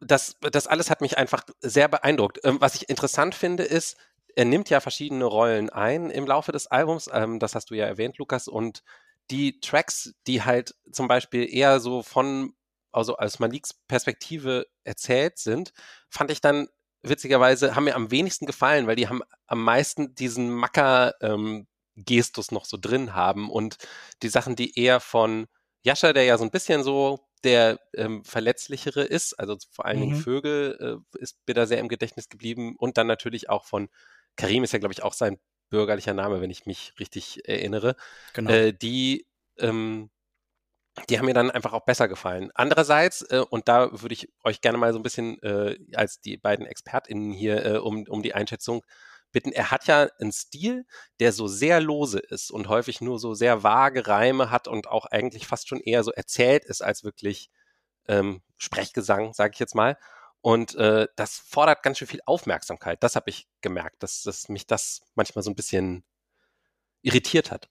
das, 0.00 0.36
das 0.40 0.66
alles 0.66 0.90
hat 0.90 1.00
mich 1.00 1.16
einfach 1.16 1.44
sehr 1.60 1.88
beeindruckt. 1.88 2.40
Ähm, 2.42 2.60
was 2.60 2.74
ich 2.74 2.88
interessant 2.88 3.36
finde, 3.36 3.62
ist, 3.62 3.96
er 4.34 4.44
nimmt 4.44 4.68
ja 4.68 4.80
verschiedene 4.80 5.24
Rollen 5.24 5.70
ein 5.70 6.10
im 6.10 6.26
Laufe 6.26 6.50
des 6.50 6.66
Albums. 6.66 7.08
Ähm, 7.12 7.38
das 7.38 7.54
hast 7.54 7.70
du 7.70 7.74
ja 7.74 7.86
erwähnt, 7.86 8.18
Lukas. 8.18 8.48
Und 8.48 8.82
die 9.30 9.60
Tracks, 9.60 10.12
die 10.26 10.42
halt 10.42 10.74
zum 10.90 11.06
Beispiel 11.06 11.48
eher 11.48 11.78
so 11.78 12.02
von 12.02 12.52
also 12.90 13.16
aus 13.16 13.38
Maliks 13.38 13.74
Perspektive 13.88 14.66
erzählt 14.84 15.38
sind, 15.38 15.72
fand 16.08 16.30
ich 16.30 16.40
dann 16.40 16.68
witzigerweise, 17.08 17.74
haben 17.74 17.84
mir 17.84 17.94
am 17.94 18.10
wenigsten 18.10 18.46
gefallen, 18.46 18.86
weil 18.86 18.96
die 18.96 19.08
haben 19.08 19.22
am 19.46 19.62
meisten 19.62 20.14
diesen 20.14 20.50
Macker 20.50 21.14
ähm, 21.20 21.66
Gestus 21.96 22.50
noch 22.50 22.64
so 22.64 22.76
drin 22.80 23.14
haben 23.14 23.50
und 23.50 23.76
die 24.22 24.28
Sachen, 24.28 24.56
die 24.56 24.78
eher 24.78 25.00
von 25.00 25.46
Jascha, 25.82 26.12
der 26.12 26.24
ja 26.24 26.38
so 26.38 26.44
ein 26.44 26.50
bisschen 26.50 26.82
so 26.82 27.20
der 27.44 27.78
ähm, 27.94 28.24
verletzlichere 28.24 29.04
ist, 29.04 29.34
also 29.34 29.56
vor 29.70 29.84
allen 29.84 29.98
mhm. 29.98 30.02
Dingen 30.02 30.16
Vögel 30.16 31.00
äh, 31.14 31.18
ist 31.18 31.36
mir 31.46 31.54
da 31.54 31.66
sehr 31.66 31.78
im 31.78 31.88
Gedächtnis 31.88 32.28
geblieben 32.28 32.74
und 32.76 32.96
dann 32.96 33.06
natürlich 33.06 33.50
auch 33.50 33.66
von 33.66 33.88
Karim 34.36 34.64
ist 34.64 34.72
ja, 34.72 34.78
glaube 34.78 34.94
ich, 34.94 35.02
auch 35.02 35.12
sein 35.12 35.38
bürgerlicher 35.68 36.14
Name, 36.14 36.40
wenn 36.40 36.50
ich 36.50 36.66
mich 36.66 36.94
richtig 36.98 37.46
erinnere. 37.48 37.96
Genau. 38.32 38.50
Äh, 38.50 38.72
die 38.72 39.26
ähm, 39.58 40.10
die 41.08 41.18
haben 41.18 41.26
mir 41.26 41.34
dann 41.34 41.50
einfach 41.50 41.72
auch 41.72 41.84
besser 41.84 42.08
gefallen. 42.08 42.50
Andererseits, 42.54 43.22
äh, 43.22 43.44
und 43.48 43.68
da 43.68 43.90
würde 44.00 44.14
ich 44.14 44.28
euch 44.44 44.60
gerne 44.60 44.78
mal 44.78 44.92
so 44.92 44.98
ein 44.98 45.02
bisschen 45.02 45.42
äh, 45.42 45.78
als 45.94 46.20
die 46.20 46.36
beiden 46.36 46.66
ExpertInnen 46.66 47.32
hier 47.32 47.66
äh, 47.66 47.78
um, 47.78 48.04
um 48.08 48.22
die 48.22 48.34
Einschätzung 48.34 48.82
bitten. 49.32 49.52
Er 49.52 49.70
hat 49.70 49.86
ja 49.86 50.08
einen 50.20 50.32
Stil, 50.32 50.86
der 51.20 51.32
so 51.32 51.48
sehr 51.48 51.80
lose 51.80 52.20
ist 52.20 52.50
und 52.50 52.68
häufig 52.68 53.00
nur 53.00 53.18
so 53.18 53.34
sehr 53.34 53.62
vage 53.62 54.06
Reime 54.06 54.50
hat 54.50 54.68
und 54.68 54.86
auch 54.86 55.06
eigentlich 55.06 55.46
fast 55.46 55.68
schon 55.68 55.80
eher 55.80 56.04
so 56.04 56.12
erzählt 56.12 56.64
ist 56.64 56.82
als 56.82 57.04
wirklich 57.04 57.50
ähm, 58.08 58.42
Sprechgesang, 58.56 59.34
sage 59.34 59.52
ich 59.54 59.60
jetzt 59.60 59.74
mal. 59.74 59.98
Und 60.40 60.74
äh, 60.76 61.08
das 61.16 61.38
fordert 61.38 61.82
ganz 61.82 61.98
schön 61.98 62.08
viel 62.08 62.20
Aufmerksamkeit. 62.26 63.02
Das 63.02 63.16
habe 63.16 63.30
ich 63.30 63.48
gemerkt, 63.62 64.02
dass, 64.02 64.22
dass 64.22 64.48
mich 64.48 64.66
das 64.66 65.00
manchmal 65.14 65.42
so 65.42 65.50
ein 65.50 65.56
bisschen 65.56 66.04
irritiert 67.02 67.50
hat. 67.50 67.68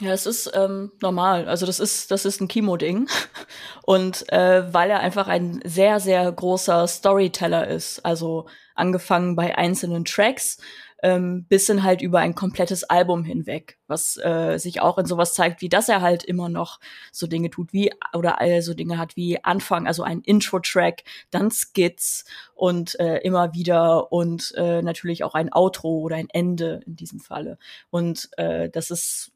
Ja, 0.00 0.10
es 0.12 0.26
ist 0.26 0.50
ähm, 0.54 0.90
normal. 1.00 1.46
Also 1.48 1.66
das 1.66 1.78
ist 1.78 2.10
das 2.10 2.24
ist 2.24 2.40
ein 2.40 2.48
Kimo-Ding 2.48 3.08
und 3.84 4.30
äh, 4.32 4.72
weil 4.74 4.90
er 4.90 4.98
einfach 5.00 5.28
ein 5.28 5.60
sehr 5.64 6.00
sehr 6.00 6.30
großer 6.32 6.88
Storyteller 6.88 7.68
ist. 7.68 8.04
Also 8.04 8.46
angefangen 8.74 9.36
bei 9.36 9.56
einzelnen 9.56 10.04
Tracks 10.04 10.58
ähm, 11.04 11.44
bis 11.48 11.66
hin 11.68 11.84
halt 11.84 12.02
über 12.02 12.18
ein 12.18 12.34
komplettes 12.34 12.82
Album 12.82 13.24
hinweg, 13.24 13.78
was 13.86 14.16
äh, 14.16 14.58
sich 14.58 14.80
auch 14.80 14.98
in 14.98 15.06
sowas 15.06 15.34
zeigt, 15.34 15.60
wie 15.60 15.68
dass 15.68 15.88
er 15.88 16.00
halt 16.00 16.24
immer 16.24 16.48
noch 16.48 16.80
so 17.12 17.26
Dinge 17.28 17.50
tut 17.50 17.72
wie 17.72 17.92
oder 18.14 18.40
all 18.40 18.62
so 18.62 18.74
Dinge 18.74 18.98
hat 18.98 19.14
wie 19.14 19.44
Anfang, 19.44 19.86
also 19.86 20.02
ein 20.02 20.22
Intro-Track, 20.22 21.04
dann 21.30 21.50
Skits 21.52 22.24
und 22.54 22.98
äh, 22.98 23.18
immer 23.18 23.54
wieder 23.54 24.10
und 24.12 24.54
äh, 24.56 24.82
natürlich 24.82 25.22
auch 25.22 25.34
ein 25.34 25.52
Outro 25.52 25.98
oder 26.00 26.16
ein 26.16 26.30
Ende 26.30 26.80
in 26.86 26.96
diesem 26.96 27.20
Falle. 27.20 27.58
Und 27.90 28.30
äh, 28.38 28.70
das 28.70 28.90
ist 28.90 29.33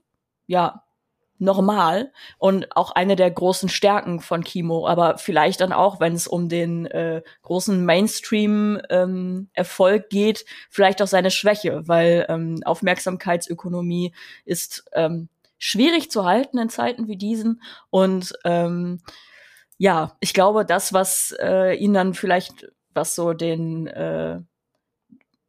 ja, 0.49 0.82
normal 1.40 2.12
und 2.38 2.76
auch 2.76 2.90
eine 2.90 3.14
der 3.14 3.30
großen 3.30 3.68
Stärken 3.68 4.18
von 4.20 4.42
Kimo, 4.42 4.88
aber 4.88 5.18
vielleicht 5.18 5.61
dann 5.61 5.72
auch, 5.72 6.01
wenn 6.01 6.14
es 6.14 6.26
um 6.26 6.49
den 6.49 6.86
äh, 6.86 7.22
großen 7.42 7.84
Mainstream-Erfolg 7.84 10.03
ähm, 10.03 10.09
geht, 10.11 10.44
vielleicht 10.68 11.01
auch 11.01 11.07
seine 11.07 11.30
Schwäche, 11.30 11.86
weil 11.86 12.26
ähm, 12.28 12.61
Aufmerksamkeitsökonomie 12.64 14.12
ist 14.44 14.90
ähm, 14.94 15.28
schwierig 15.59 16.11
zu 16.11 16.24
halten 16.24 16.59
in 16.59 16.70
Zeiten 16.70 17.07
wie 17.07 17.16
diesen 17.16 17.62
und 17.90 18.36
ähm, 18.44 19.01
ja, 19.80 20.16
ich 20.18 20.34
glaube, 20.34 20.64
das, 20.64 20.92
was 20.92 21.32
äh, 21.40 21.76
ihn 21.76 21.94
dann 21.94 22.14
vielleicht, 22.14 22.66
was 22.94 23.14
so 23.14 23.32
den 23.32 23.86
äh, 23.86 24.40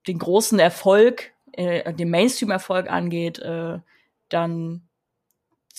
den 0.08 0.20
großen 0.20 0.60
Erfolg, 0.60 1.32
äh, 1.54 1.94
den 1.94 2.10
Mainstream-Erfolg 2.10 2.92
angeht, 2.92 3.40
äh, 3.40 3.80
dann 4.30 4.89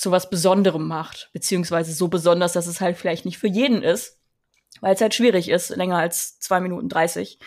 zu 0.00 0.10
was 0.10 0.30
Besonderem 0.30 0.88
macht, 0.88 1.28
beziehungsweise 1.34 1.92
so 1.92 2.08
besonders, 2.08 2.54
dass 2.54 2.66
es 2.66 2.80
halt 2.80 2.96
vielleicht 2.96 3.26
nicht 3.26 3.36
für 3.36 3.48
jeden 3.48 3.82
ist, 3.82 4.18
weil 4.80 4.94
es 4.94 5.00
halt 5.02 5.14
schwierig 5.14 5.50
ist, 5.50 5.68
länger 5.68 5.98
als 5.98 6.38
zwei 6.40 6.58
Minuten 6.60 6.88
dreißig 6.88 7.38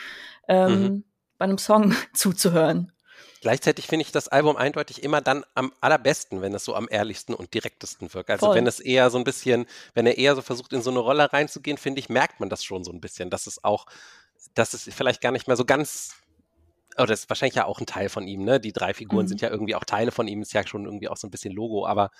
ähm, 0.48 0.82
mhm. 0.82 1.04
bei 1.40 1.46
einem 1.46 1.58
Song 1.58 1.96
zuzuhören. 2.14 2.92
Gleichzeitig 3.42 3.88
finde 3.88 4.06
ich 4.06 4.12
das 4.12 4.28
Album 4.28 4.56
eindeutig 4.56 5.02
immer 5.02 5.20
dann 5.20 5.44
am 5.56 5.74
allerbesten, 5.82 6.44
wenn 6.44 6.54
es 6.54 6.64
so 6.64 6.76
am 6.76 6.88
ehrlichsten 6.92 7.34
und 7.34 7.56
direktesten 7.56 8.14
wirkt. 8.14 8.30
Also 8.30 8.46
Voll. 8.46 8.56
wenn 8.56 8.68
es 8.68 8.80
eher 8.80 9.10
so 9.10 9.18
ein 9.18 9.24
bisschen, 9.24 9.66
wenn 9.96 10.06
er 10.06 10.20
eher 10.20 10.36
so 10.36 10.44
versucht, 10.44 10.74
in 10.74 10.84
so 10.84 10.92
eine 10.92 11.00
Rolle 11.00 11.34
reinzugehen, 11.34 11.80
finde 11.80 12.02
ich, 12.02 12.08
merkt 12.08 12.40
man 12.40 12.50
das 12.50 12.64
schon 12.64 12.84
so 12.84 12.92
ein 12.92 13.02
bisschen, 13.02 13.32
dass 13.32 13.48
es 13.48 13.64
auch, 13.64 13.88
dass 14.54 14.76
es 14.76 14.84
vielleicht 14.94 15.22
gar 15.22 15.32
nicht 15.32 15.48
mehr 15.48 15.58
so 15.58 15.66
ganz 15.66 16.18
oder 16.98 17.08
das 17.08 17.22
ist 17.22 17.30
wahrscheinlich 17.30 17.56
ja 17.56 17.66
auch 17.66 17.80
ein 17.80 17.88
Teil 17.88 18.10
von 18.10 18.28
ihm, 18.28 18.44
ne? 18.44 18.60
Die 18.60 18.72
drei 18.72 18.94
Figuren 18.94 19.26
mhm. 19.26 19.30
sind 19.30 19.42
ja 19.42 19.50
irgendwie 19.50 19.74
auch 19.74 19.84
Teile 19.84 20.12
von 20.12 20.28
ihm, 20.28 20.44
ist 20.44 20.54
ja 20.54 20.68
schon 20.68 20.86
irgendwie 20.86 21.10
auch 21.10 21.18
so 21.18 21.26
ein 21.26 21.32
bisschen 21.32 21.52
Logo, 21.52 21.88
aber 21.88 22.12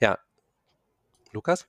ja. 0.00 0.18
Lukas? 1.32 1.68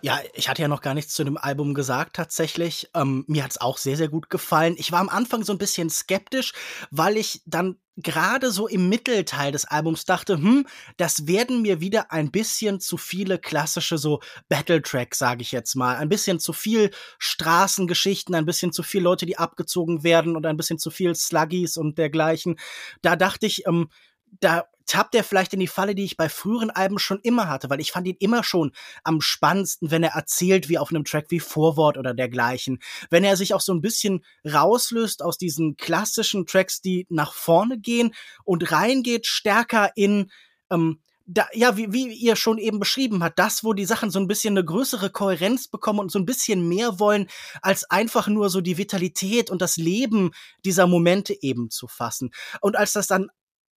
Ja, 0.00 0.20
ich 0.34 0.48
hatte 0.48 0.62
ja 0.62 0.68
noch 0.68 0.80
gar 0.80 0.94
nichts 0.94 1.12
zu 1.14 1.24
dem 1.24 1.36
Album 1.36 1.74
gesagt 1.74 2.14
tatsächlich. 2.14 2.88
Ähm, 2.94 3.24
mir 3.26 3.42
hat's 3.42 3.60
auch 3.60 3.78
sehr, 3.78 3.96
sehr 3.96 4.08
gut 4.08 4.30
gefallen. 4.30 4.76
Ich 4.78 4.92
war 4.92 5.00
am 5.00 5.08
Anfang 5.08 5.42
so 5.42 5.52
ein 5.52 5.58
bisschen 5.58 5.90
skeptisch, 5.90 6.52
weil 6.92 7.16
ich 7.16 7.42
dann 7.46 7.78
gerade 7.96 8.52
so 8.52 8.68
im 8.68 8.88
Mittelteil 8.88 9.50
des 9.50 9.64
Albums 9.64 10.04
dachte, 10.04 10.34
hm, 10.34 10.68
das 10.98 11.26
werden 11.26 11.62
mir 11.62 11.80
wieder 11.80 12.12
ein 12.12 12.30
bisschen 12.30 12.78
zu 12.78 12.96
viele 12.96 13.40
klassische 13.40 13.98
so 13.98 14.20
Battle-Tracks, 14.48 15.18
sage 15.18 15.42
ich 15.42 15.50
jetzt 15.50 15.74
mal. 15.74 15.96
Ein 15.96 16.08
bisschen 16.08 16.38
zu 16.38 16.52
viel 16.52 16.92
Straßengeschichten, 17.18 18.36
ein 18.36 18.46
bisschen 18.46 18.72
zu 18.72 18.84
viel 18.84 19.02
Leute, 19.02 19.26
die 19.26 19.36
abgezogen 19.36 20.04
werden 20.04 20.36
und 20.36 20.46
ein 20.46 20.56
bisschen 20.56 20.78
zu 20.78 20.90
viel 20.90 21.16
Sluggies 21.16 21.76
und 21.76 21.98
dergleichen. 21.98 22.56
Da 23.02 23.16
dachte 23.16 23.46
ich, 23.46 23.66
ähm, 23.66 23.88
da 24.40 24.66
tappt 24.88 25.14
er 25.14 25.22
vielleicht 25.22 25.52
in 25.52 25.60
die 25.60 25.66
Falle, 25.66 25.94
die 25.94 26.04
ich 26.04 26.16
bei 26.16 26.28
früheren 26.28 26.70
Alben 26.70 26.98
schon 26.98 27.20
immer 27.22 27.48
hatte, 27.48 27.68
weil 27.70 27.80
ich 27.80 27.92
fand 27.92 28.06
ihn 28.06 28.16
immer 28.18 28.42
schon 28.42 28.72
am 29.04 29.20
spannendsten, 29.20 29.90
wenn 29.90 30.02
er 30.02 30.12
erzählt, 30.12 30.68
wie 30.68 30.78
auf 30.78 30.90
einem 30.90 31.04
Track 31.04 31.26
wie 31.28 31.40
Vorwort 31.40 31.98
oder 31.98 32.14
dergleichen. 32.14 32.78
Wenn 33.10 33.22
er 33.22 33.36
sich 33.36 33.54
auch 33.54 33.60
so 33.60 33.72
ein 33.74 33.82
bisschen 33.82 34.24
rauslöst 34.50 35.22
aus 35.22 35.36
diesen 35.36 35.76
klassischen 35.76 36.46
Tracks, 36.46 36.80
die 36.80 37.06
nach 37.10 37.34
vorne 37.34 37.78
gehen 37.78 38.14
und 38.44 38.72
reingeht 38.72 39.26
stärker 39.26 39.90
in 39.94 40.30
ähm, 40.70 41.00
da, 41.30 41.46
ja, 41.52 41.76
wie, 41.76 41.92
wie 41.92 42.14
ihr 42.14 42.36
schon 42.36 42.56
eben 42.56 42.78
beschrieben 42.78 43.22
hat, 43.22 43.38
das, 43.38 43.62
wo 43.62 43.74
die 43.74 43.84
Sachen 43.84 44.10
so 44.10 44.18
ein 44.18 44.28
bisschen 44.28 44.54
eine 44.54 44.64
größere 44.64 45.10
Kohärenz 45.10 45.68
bekommen 45.68 45.98
und 45.98 46.10
so 46.10 46.18
ein 46.18 46.24
bisschen 46.24 46.66
mehr 46.66 46.98
wollen, 46.98 47.28
als 47.60 47.84
einfach 47.90 48.28
nur 48.28 48.48
so 48.48 48.62
die 48.62 48.78
Vitalität 48.78 49.50
und 49.50 49.60
das 49.60 49.76
Leben 49.76 50.30
dieser 50.64 50.86
Momente 50.86 51.36
eben 51.42 51.68
zu 51.68 51.86
fassen. 51.86 52.30
Und 52.62 52.76
als 52.76 52.94
das 52.94 53.08
dann 53.08 53.28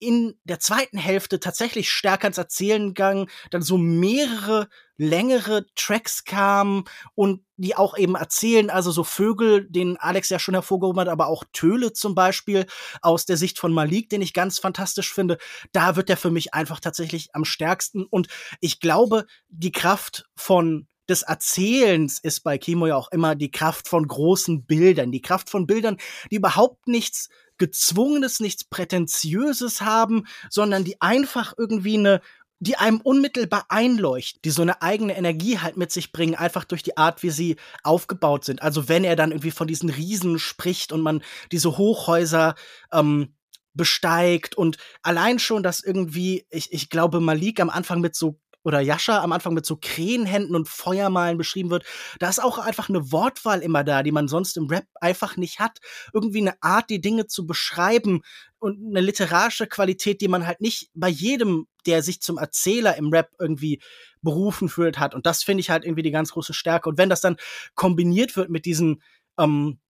in 0.01 0.35
der 0.45 0.59
zweiten 0.59 0.99
Hälfte 0.99 1.39
tatsächlich 1.39 1.91
stärker 1.91 2.27
ins 2.27 2.39
Erzählen 2.39 2.89
gegangen, 2.89 3.29
dann 3.51 3.63
so 3.63 3.79
mehrere 3.79 4.69
längere 4.97 5.65
Tracks 5.77 6.25
kamen 6.25 6.85
und 7.15 7.43
die 7.57 7.75
auch 7.75 7.97
eben 7.97 8.17
erzählen, 8.17 8.69
also 8.69 8.91
so 8.91 9.03
Vögel, 9.05 9.67
den 9.71 9.97
Alex 9.97 10.29
ja 10.29 10.39
schon 10.39 10.55
hervorgehoben 10.55 11.01
hat, 11.01 11.09
aber 11.09 11.29
auch 11.29 11.45
Töle 11.53 11.93
zum 11.93 12.15
Beispiel 12.15 12.67
aus 13.01 13.25
der 13.25 13.39
Sicht 13.39 13.59
von 13.59 13.73
Malik, 13.73 14.11
den 14.11 14.21
ich 14.21 14.35
ganz 14.35 14.59
fantastisch 14.59 15.13
finde. 15.13 15.39
Da 15.73 15.97
wird 15.97 16.11
er 16.11 16.19
für 16.19 16.31
mich 16.31 16.53
einfach 16.53 16.81
tatsächlich 16.81 17.35
am 17.35 17.45
stärksten 17.47 18.05
und 18.05 18.29
ich 18.61 18.81
glaube, 18.81 19.27
die 19.49 19.73
Kraft 19.73 20.29
von 20.37 20.87
des 21.11 21.23
Erzählens 21.23 22.19
ist 22.19 22.41
bei 22.41 22.57
Kimo 22.59 22.87
ja 22.87 22.97
auch 22.97 23.11
immer 23.13 23.35
die 23.35 23.51
Kraft 23.51 23.89
von 23.89 24.07
großen 24.07 24.65
Bildern, 24.65 25.13
die 25.13 25.23
Kraft 25.23 25.51
von 25.51 25.67
Bildern, 25.67 25.99
die 26.31 26.37
überhaupt 26.37 26.89
nichts 26.89 27.29
gezwungenes, 27.59 28.41
nichts 28.41 28.65
prätentiöses 28.65 29.83
haben, 29.83 30.27
sondern 30.49 30.85
die 30.85 31.01
einfach 31.01 31.55
irgendwie 31.59 31.99
eine 31.99 32.21
die 32.63 32.77
einem 32.77 33.01
unmittelbar 33.01 33.65
einleuchten, 33.71 34.43
die 34.45 34.51
so 34.51 34.61
eine 34.61 34.83
eigene 34.83 35.17
Energie 35.17 35.59
halt 35.59 35.79
mit 35.79 35.91
sich 35.91 36.13
bringen, 36.13 36.35
einfach 36.35 36.65
durch 36.65 36.83
die 36.83 36.99
Art, 36.99 37.23
wie 37.23 37.31
sie 37.31 37.57
aufgebaut 37.83 38.45
sind. 38.45 38.61
Also 38.61 38.87
wenn 38.87 39.03
er 39.03 39.17
dann 39.17 39.31
irgendwie 39.31 39.51
von 39.51 39.67
diesen 39.67 39.89
Riesen 39.89 40.39
spricht 40.39 40.93
und 40.93 41.01
man 41.01 41.23
diese 41.53 41.79
Hochhäuser 41.79 42.55
ähm, 42.93 43.35
besteigt 43.73 44.57
und 44.57 44.77
allein 45.03 45.39
schon, 45.39 45.63
dass 45.63 45.83
irgendwie, 45.83 46.47
ich, 46.51 46.71
ich 46.71 46.91
glaube, 46.91 47.21
Malik 47.21 47.61
am 47.61 47.71
Anfang 47.71 48.03
mit 48.03 48.15
so 48.15 48.39
oder 48.63 48.81
Jascha 48.81 49.23
am 49.23 49.33
Anfang 49.33 49.55
mit 49.55 49.65
so 49.67 49.77
Krähenhänden 49.81 50.55
und 50.55 50.69
Feuermalen 50.69 51.39
beschrieben 51.39 51.71
wird, 51.71 51.85
da 52.19 52.29
ist 52.29 52.43
auch 52.43 52.59
einfach 52.59 52.89
eine 52.89 53.13
Wortwahl 53.13 53.61
immer 53.61 53.85
da, 53.85 54.03
die 54.03 54.13
man 54.13 54.29
sonst 54.29 54.57
im 54.57 54.67
Rap 54.67 54.87
einfach 55.01 55.37
nicht 55.37 55.61
hat. 55.61 55.79
Irgendwie 56.13 56.41
eine 56.41 56.63
Art, 56.63 56.91
die 56.91 57.01
Dinge 57.01 57.27
zu 57.27 57.47
beschreiben 57.47 58.23
und 58.59 58.79
eine 58.87 59.01
literarische 59.01 59.67
Qualität, 59.67 60.21
die 60.21 60.29
man 60.29 60.47
halt 60.47 60.61
nicht 60.61 60.91
bei 60.95 61.09
jedem, 61.09 61.67
der 61.87 62.03
sich 62.03 62.21
zum 62.21 62.39
Erzähler 62.39 62.97
im 62.97 63.09
Rap 63.09 63.31
irgendwie 63.39 63.81
berufen 64.23 64.69
fühlt, 64.69 64.99
hat. 64.99 65.15
Und 65.15 65.27
das 65.27 65.43
finde 65.43 65.61
ich 65.61 65.71
halt 65.71 65.85
irgendwie 65.85 66.03
die 66.03 66.11
ganz 66.11 66.33
große 66.33 66.53
Stärke. 66.53 66.89
Und 66.89 66.99
wenn 66.99 67.09
das 67.09 67.23
dann 67.23 67.37
kombiniert 67.75 68.37
wird 68.37 68.51
mit 68.51 68.67
diesen 68.67 69.03
ähm, 69.39 69.81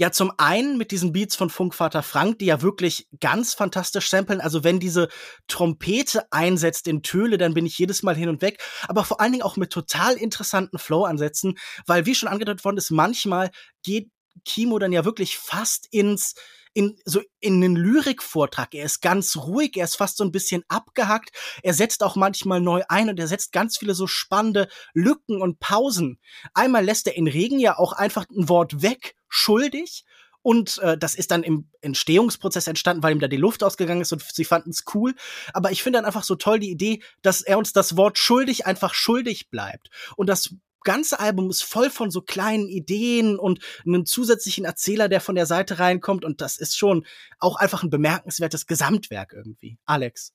ja, 0.00 0.10
zum 0.10 0.32
einen 0.38 0.78
mit 0.78 0.92
diesen 0.92 1.12
Beats 1.12 1.36
von 1.36 1.50
Funkvater 1.50 2.02
Frank, 2.02 2.38
die 2.38 2.46
ja 2.46 2.62
wirklich 2.62 3.06
ganz 3.20 3.52
fantastisch 3.52 4.08
samplen. 4.08 4.40
Also 4.40 4.64
wenn 4.64 4.80
diese 4.80 5.08
Trompete 5.46 6.24
einsetzt 6.32 6.88
in 6.88 7.02
Töle, 7.02 7.36
dann 7.36 7.52
bin 7.52 7.66
ich 7.66 7.76
jedes 7.76 8.02
Mal 8.02 8.16
hin 8.16 8.30
und 8.30 8.40
weg. 8.40 8.62
Aber 8.88 9.04
vor 9.04 9.20
allen 9.20 9.32
Dingen 9.32 9.42
auch 9.42 9.58
mit 9.58 9.70
total 9.70 10.14
interessanten 10.14 10.78
Flow-Ansätzen, 10.78 11.58
weil 11.84 12.06
wie 12.06 12.14
schon 12.14 12.30
angedeutet 12.30 12.64
worden 12.64 12.78
ist, 12.78 12.90
manchmal 12.90 13.50
geht 13.82 14.10
Kimo 14.46 14.78
dann 14.78 14.92
ja 14.92 15.04
wirklich 15.04 15.36
fast 15.36 15.86
ins 15.90 16.34
in 16.72 16.96
so 17.04 17.20
in 17.40 17.62
einen 17.62 17.76
Lyrikvortrag. 17.76 18.74
Er 18.74 18.86
ist 18.86 19.02
ganz 19.02 19.36
ruhig, 19.36 19.76
er 19.76 19.84
ist 19.84 19.96
fast 19.96 20.16
so 20.16 20.24
ein 20.24 20.32
bisschen 20.32 20.62
abgehackt. 20.68 21.30
Er 21.62 21.74
setzt 21.74 22.02
auch 22.02 22.16
manchmal 22.16 22.62
neu 22.62 22.84
ein 22.88 23.10
und 23.10 23.18
er 23.18 23.28
setzt 23.28 23.52
ganz 23.52 23.76
viele 23.76 23.94
so 23.94 24.06
spannende 24.06 24.68
Lücken 24.94 25.42
und 25.42 25.60
Pausen. 25.60 26.18
Einmal 26.54 26.86
lässt 26.86 27.06
er 27.06 27.16
in 27.16 27.26
Regen 27.26 27.58
ja 27.58 27.76
auch 27.76 27.92
einfach 27.92 28.24
ein 28.30 28.48
Wort 28.48 28.80
weg, 28.80 29.14
schuldig. 29.30 30.04
Und 30.42 30.78
äh, 30.78 30.96
das 30.96 31.14
ist 31.14 31.30
dann 31.30 31.42
im 31.42 31.70
Entstehungsprozess 31.80 32.66
entstanden, 32.66 33.02
weil 33.02 33.12
ihm 33.12 33.20
da 33.20 33.28
die 33.28 33.36
Luft 33.36 33.62
ausgegangen 33.62 34.00
ist 34.00 34.12
und 34.12 34.22
sie 34.22 34.44
fanden 34.44 34.70
es 34.70 34.84
cool. 34.94 35.14
Aber 35.52 35.70
ich 35.70 35.82
finde 35.82 35.98
dann 35.98 36.06
einfach 36.06 36.24
so 36.24 36.34
toll 36.34 36.60
die 36.60 36.70
Idee, 36.70 37.02
dass 37.22 37.42
er 37.42 37.58
uns 37.58 37.72
das 37.72 37.96
Wort 37.96 38.18
schuldig 38.18 38.66
einfach 38.66 38.94
schuldig 38.94 39.50
bleibt. 39.50 39.90
Und 40.16 40.28
das 40.28 40.54
ganze 40.82 41.20
Album 41.20 41.50
ist 41.50 41.62
voll 41.62 41.90
von 41.90 42.10
so 42.10 42.22
kleinen 42.22 42.68
Ideen 42.68 43.38
und 43.38 43.60
einem 43.84 44.06
zusätzlichen 44.06 44.64
Erzähler, 44.64 45.08
der 45.08 45.20
von 45.20 45.34
der 45.34 45.46
Seite 45.46 45.78
reinkommt. 45.78 46.24
Und 46.24 46.40
das 46.40 46.56
ist 46.56 46.76
schon 46.76 47.06
auch 47.38 47.56
einfach 47.56 47.82
ein 47.82 47.90
bemerkenswertes 47.90 48.66
Gesamtwerk 48.66 49.34
irgendwie. 49.34 49.78
Alex. 49.84 50.32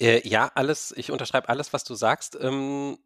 Äh, 0.00 0.26
ja, 0.28 0.50
alles, 0.54 0.92
ich 0.96 1.12
unterschreibe 1.12 1.48
alles, 1.48 1.72
was 1.72 1.84
du 1.84 1.94
sagst. 1.94 2.36
Ähm, 2.40 2.98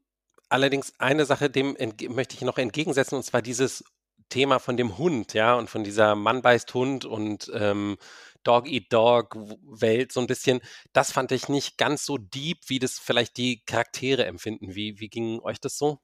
allerdings 0.48 0.94
eine 0.98 1.26
Sache, 1.26 1.50
dem 1.50 1.76
möchte 2.08 2.34
ich 2.34 2.40
noch 2.40 2.58
entgegensetzen, 2.58 3.16
und 3.16 3.24
zwar 3.24 3.42
dieses 3.42 3.84
Thema 4.30 4.58
von 4.58 4.76
dem 4.76 4.96
Hund, 4.96 5.34
ja, 5.34 5.54
und 5.54 5.68
von 5.68 5.84
dieser 5.84 6.14
Mann 6.14 6.42
beißt 6.42 6.72
Hund 6.72 7.04
und 7.04 7.50
ähm, 7.54 7.98
Dog 8.42 8.66
Eat 8.66 8.92
Dog 8.92 9.36
Welt 9.36 10.12
so 10.12 10.20
ein 10.20 10.26
bisschen. 10.26 10.60
Das 10.92 11.12
fand 11.12 11.32
ich 11.32 11.48
nicht 11.48 11.76
ganz 11.76 12.06
so 12.06 12.16
deep, 12.16 12.58
wie 12.68 12.78
das 12.78 12.98
vielleicht 12.98 13.36
die 13.36 13.62
Charaktere 13.66 14.24
empfinden. 14.24 14.74
Wie, 14.74 14.98
wie 14.98 15.08
ging 15.08 15.40
euch 15.40 15.60
das 15.60 15.76
so? 15.76 15.98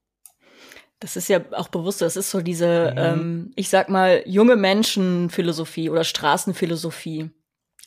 Das 0.98 1.16
ist 1.16 1.28
ja 1.28 1.40
auch 1.52 1.68
bewusst, 1.68 2.00
das 2.00 2.16
ist 2.16 2.30
so 2.30 2.40
diese, 2.40 2.92
mhm. 2.92 2.98
ähm, 2.98 3.52
ich 3.54 3.68
sag 3.68 3.88
mal, 3.88 4.22
junge 4.24 4.56
Menschenphilosophie 4.56 5.90
oder 5.90 6.04
Straßenphilosophie. 6.04 7.30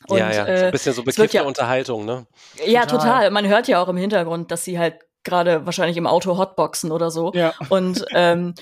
Und, 0.06 0.18
ja, 0.18 0.32
ja, 0.32 0.56
so 0.56 0.64
ein 0.66 0.72
bisschen 0.72 0.94
so 0.94 1.02
bekiffte 1.02 1.38
ja, 1.38 1.42
Unterhaltung, 1.42 2.04
ne? 2.06 2.26
Ja, 2.64 2.86
total. 2.86 2.98
total. 2.98 3.30
Man 3.32 3.48
hört 3.48 3.68
ja 3.68 3.82
auch 3.82 3.88
im 3.88 3.96
Hintergrund, 3.96 4.50
dass 4.50 4.64
sie 4.64 4.78
halt 4.78 5.00
gerade 5.22 5.66
wahrscheinlich 5.66 5.96
im 5.96 6.06
Auto 6.06 6.38
hotboxen 6.38 6.92
oder 6.92 7.10
so. 7.10 7.32
Ja. 7.34 7.52
Und 7.68 8.04
ähm, 8.14 8.54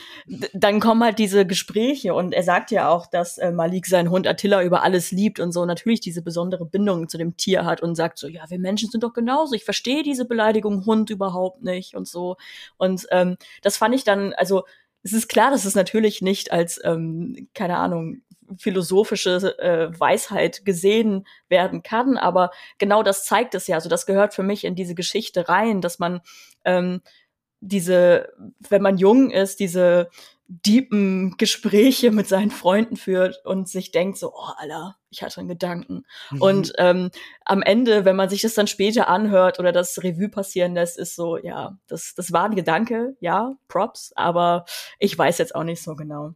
dann 0.53 0.81
kommen 0.81 1.05
halt 1.05 1.19
diese 1.19 1.47
Gespräche 1.47 2.15
und 2.15 2.33
er 2.33 2.43
sagt 2.43 2.71
ja 2.71 2.89
auch, 2.89 3.07
dass 3.07 3.39
äh, 3.39 3.53
Malik 3.53 3.87
seinen 3.87 4.11
Hund 4.11 4.27
Attila 4.27 4.63
über 4.63 4.83
alles 4.83 5.11
liebt 5.13 5.41
und 5.41 5.53
so 5.53 5.65
natürlich 5.65 6.01
diese 6.01 6.23
besondere 6.23 6.67
Bindung 6.67 7.09
zu 7.09 7.19
dem 7.19 7.37
Tier 7.37 7.65
hat 7.65 7.81
und 7.83 7.95
sagt 7.95 8.19
so, 8.19 8.29
ja, 8.29 8.43
wir 8.49 8.59
Menschen 8.59 8.91
sind 8.91 9.05
doch 9.05 9.13
genauso. 9.13 9.55
Ich 9.55 9.65
verstehe 9.65 10.03
diese 10.03 10.25
Beleidigung 10.25 10.85
Hund 10.87 11.11
überhaupt 11.11 11.63
nicht 11.63 11.95
und 11.95 12.09
so. 12.09 12.37
Und 12.77 13.07
ähm, 13.11 13.37
das 13.63 13.77
fand 13.77 13.95
ich 13.95 14.05
dann, 14.05 14.33
also 14.35 14.65
es 15.03 15.13
ist 15.13 15.29
klar, 15.29 15.51
dass 15.51 15.65
es 15.65 15.75
natürlich 15.75 16.23
nicht 16.23 16.53
als, 16.53 16.81
ähm, 16.85 17.49
keine 17.55 17.77
Ahnung, 17.77 18.23
philosophische 18.57 19.59
äh, 19.59 19.99
Weisheit 19.99 20.65
gesehen 20.65 21.27
werden 21.49 21.83
kann. 21.83 22.17
Aber 22.17 22.51
genau 22.79 23.03
das 23.03 23.25
zeigt 23.25 23.55
es 23.55 23.67
ja. 23.67 23.77
Also 23.77 23.89
das 23.89 24.07
gehört 24.07 24.35
für 24.35 24.43
mich 24.43 24.65
in 24.65 24.75
diese 24.75 24.95
Geschichte 24.95 25.49
rein, 25.49 25.81
dass 25.81 25.99
man 25.99 26.21
ähm, 26.65 27.03
diese, 27.61 28.33
wenn 28.69 28.83
man 28.83 28.99
jung 28.99 29.31
ist, 29.31 29.61
diese 29.61 30.09
deepen 30.49 31.37
Gespräche 31.37 32.11
mit 32.11 32.27
seinen 32.27 32.51
Freunden 32.51 32.97
führt 32.97 33.45
und 33.45 33.69
sich 33.69 33.91
denkt 33.91 34.17
so, 34.17 34.33
oh, 34.35 34.53
Alter, 34.57 34.97
ich 35.11 35.23
hatte 35.23 35.41
einen 35.41 35.51
Gedanken. 35.51 36.05
Mhm. 36.31 36.43
Und 36.43 36.73
ähm, 36.79 37.11
am 37.45 37.61
Ende, 37.61 38.07
wenn 38.07 38.17
man 38.17 38.31
sich 38.31 38.41
das 38.41 38.55
dann 38.55 38.67
später 38.67 39.09
anhört 39.09 39.59
oder 39.59 39.73
das 39.73 40.03
Revue 40.03 40.31
passieren 40.31 40.75
lässt, 40.75 40.99
ist 40.99 41.17
so, 41.17 41.37
ja, 41.37 41.77
das, 41.87 42.15
das 42.15 42.33
war 42.33 42.47
ein 42.47 42.55
Gedanke, 42.55 43.15
ja, 43.21 43.57
Props, 43.69 44.13
aber 44.17 44.65
ich 44.99 45.17
weiß 45.17 45.37
jetzt 45.37 45.55
auch 45.55 45.65
nicht 45.65 45.83
so 45.83 45.95
genau. 45.95 46.33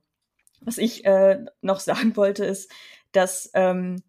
Was 0.65 0.79
ich 0.79 1.05
äh, 1.05 1.45
noch 1.61 1.81
sagen 1.81 2.17
wollte, 2.17 2.45
ist, 2.45 2.71
dass 3.13 3.51
ähm, 3.55 4.03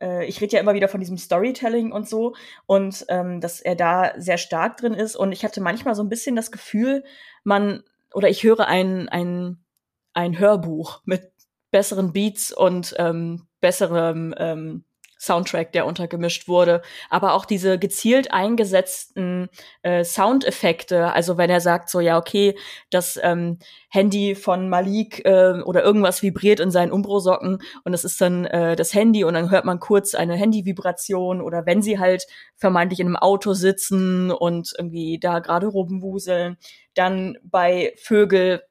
äh, 0.00 0.26
ich 0.26 0.40
rede 0.40 0.56
ja 0.56 0.60
immer 0.60 0.74
wieder 0.74 0.88
von 0.88 1.00
diesem 1.00 1.16
Storytelling 1.16 1.92
und 1.92 2.08
so 2.08 2.34
und 2.66 3.06
ähm, 3.08 3.40
dass 3.40 3.60
er 3.60 3.76
da 3.76 4.12
sehr 4.16 4.38
stark 4.38 4.76
drin 4.76 4.94
ist. 4.94 5.16
Und 5.16 5.32
ich 5.32 5.44
hatte 5.44 5.60
manchmal 5.60 5.94
so 5.94 6.02
ein 6.02 6.08
bisschen 6.08 6.36
das 6.36 6.50
Gefühl, 6.50 7.04
man 7.44 7.82
oder 8.12 8.28
ich 8.28 8.42
höre 8.42 8.66
ein, 8.66 9.08
ein, 9.08 9.64
ein 10.12 10.38
Hörbuch 10.38 11.00
mit 11.04 11.32
besseren 11.70 12.12
Beats 12.12 12.52
und 12.52 12.94
ähm, 12.98 13.46
besserem 13.60 14.34
ähm, 14.36 14.84
Soundtrack, 15.22 15.70
der 15.70 15.86
untergemischt 15.86 16.48
wurde, 16.48 16.82
aber 17.08 17.34
auch 17.34 17.44
diese 17.44 17.78
gezielt 17.78 18.32
eingesetzten 18.32 19.48
äh, 19.82 20.02
Soundeffekte, 20.02 21.12
also 21.12 21.38
wenn 21.38 21.48
er 21.48 21.60
sagt 21.60 21.90
so, 21.90 22.00
ja, 22.00 22.18
okay, 22.18 22.58
das 22.90 23.20
ähm, 23.22 23.58
Handy 23.88 24.34
von 24.34 24.68
Malik 24.68 25.24
äh, 25.24 25.62
oder 25.62 25.84
irgendwas 25.84 26.22
vibriert 26.22 26.58
in 26.58 26.72
seinen 26.72 26.90
Umbro-Socken 26.90 27.58
und 27.84 27.92
das 27.92 28.04
ist 28.04 28.20
dann 28.20 28.46
äh, 28.46 28.74
das 28.74 28.94
Handy 28.94 29.22
und 29.22 29.34
dann 29.34 29.50
hört 29.50 29.64
man 29.64 29.78
kurz 29.78 30.16
eine 30.16 30.34
Handy-Vibration 30.34 31.40
oder 31.40 31.66
wenn 31.66 31.82
sie 31.82 32.00
halt 32.00 32.26
vermeintlich 32.56 32.98
in 32.98 33.06
einem 33.06 33.16
Auto 33.16 33.54
sitzen 33.54 34.32
und 34.32 34.72
irgendwie 34.76 35.20
da 35.20 35.38
gerade 35.38 35.68
rumwuseln, 35.68 36.56
dann 36.94 37.38
bei 37.44 37.94
Vögel 37.96 38.62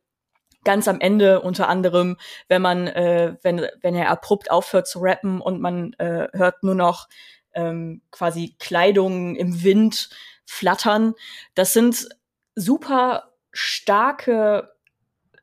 ganz 0.64 0.88
am 0.88 0.99
Ende 0.99 1.41
unter 1.41 1.68
anderem, 1.68 2.18
wenn 2.47 2.62
man, 2.62 2.88
äh, 2.88 3.36
wenn, 3.41 3.66
wenn 3.82 3.95
er 3.95 4.09
abrupt 4.09 4.51
aufhört 4.51 4.88
zu 4.88 4.99
rappen 4.99 5.41
und 5.41 5.62
man 5.62 5.93
äh, 5.93 6.28
hört 6.34 6.64
nur 6.64 6.76
noch 6.76 7.07
ähm, 7.53 8.01
quasi 8.12 8.55
Kleidung 8.59 9.36
im 9.36 9.64
Wind 9.64 10.09
flattern. 10.45 11.14
Das 11.55 11.74
sind 11.74 12.09
super 12.55 13.32
starke, 13.51 14.72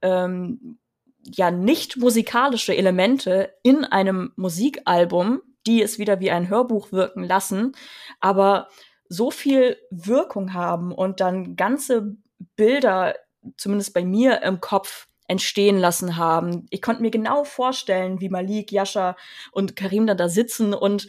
ähm, 0.03 0.79
ja, 1.23 1.51
nicht 1.51 1.97
musikalische 1.97 2.75
Elemente 2.77 3.55
in 3.63 3.85
einem 3.85 4.33
Musikalbum, 4.37 5.43
die 5.67 5.83
es 5.83 5.99
wieder 5.99 6.21
wie 6.21 6.31
ein 6.31 6.49
Hörbuch 6.49 6.93
wirken 6.93 7.25
lassen, 7.25 7.73
aber 8.21 8.69
so 9.09 9.31
viel 9.31 9.77
Wirkung 9.91 10.55
haben 10.55 10.93
und 10.93 11.21
dann 11.21 11.57
ganze 11.57 12.17
Bilder, 12.57 13.15
zumindest 13.57 13.95
bei 13.95 14.05
mir 14.05 14.43
im 14.43 14.61
Kopf, 14.61 15.08
entstehen 15.29 15.79
lassen 15.79 16.17
haben. 16.17 16.67
Ich 16.71 16.83
konnte 16.83 17.03
mir 17.03 17.11
genau 17.11 17.45
vorstellen, 17.45 18.21
wie 18.21 18.29
Malik, 18.29 18.73
Yasha 18.73 19.17
und 19.53 19.77
Karim 19.77 20.07
da, 20.07 20.15
da 20.15 20.29
sitzen 20.29 20.75
und 20.75 21.07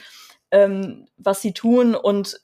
ähm, 0.51 1.07
was 1.17 1.41
sie 1.41 1.53
tun 1.53 1.95
und 1.95 2.39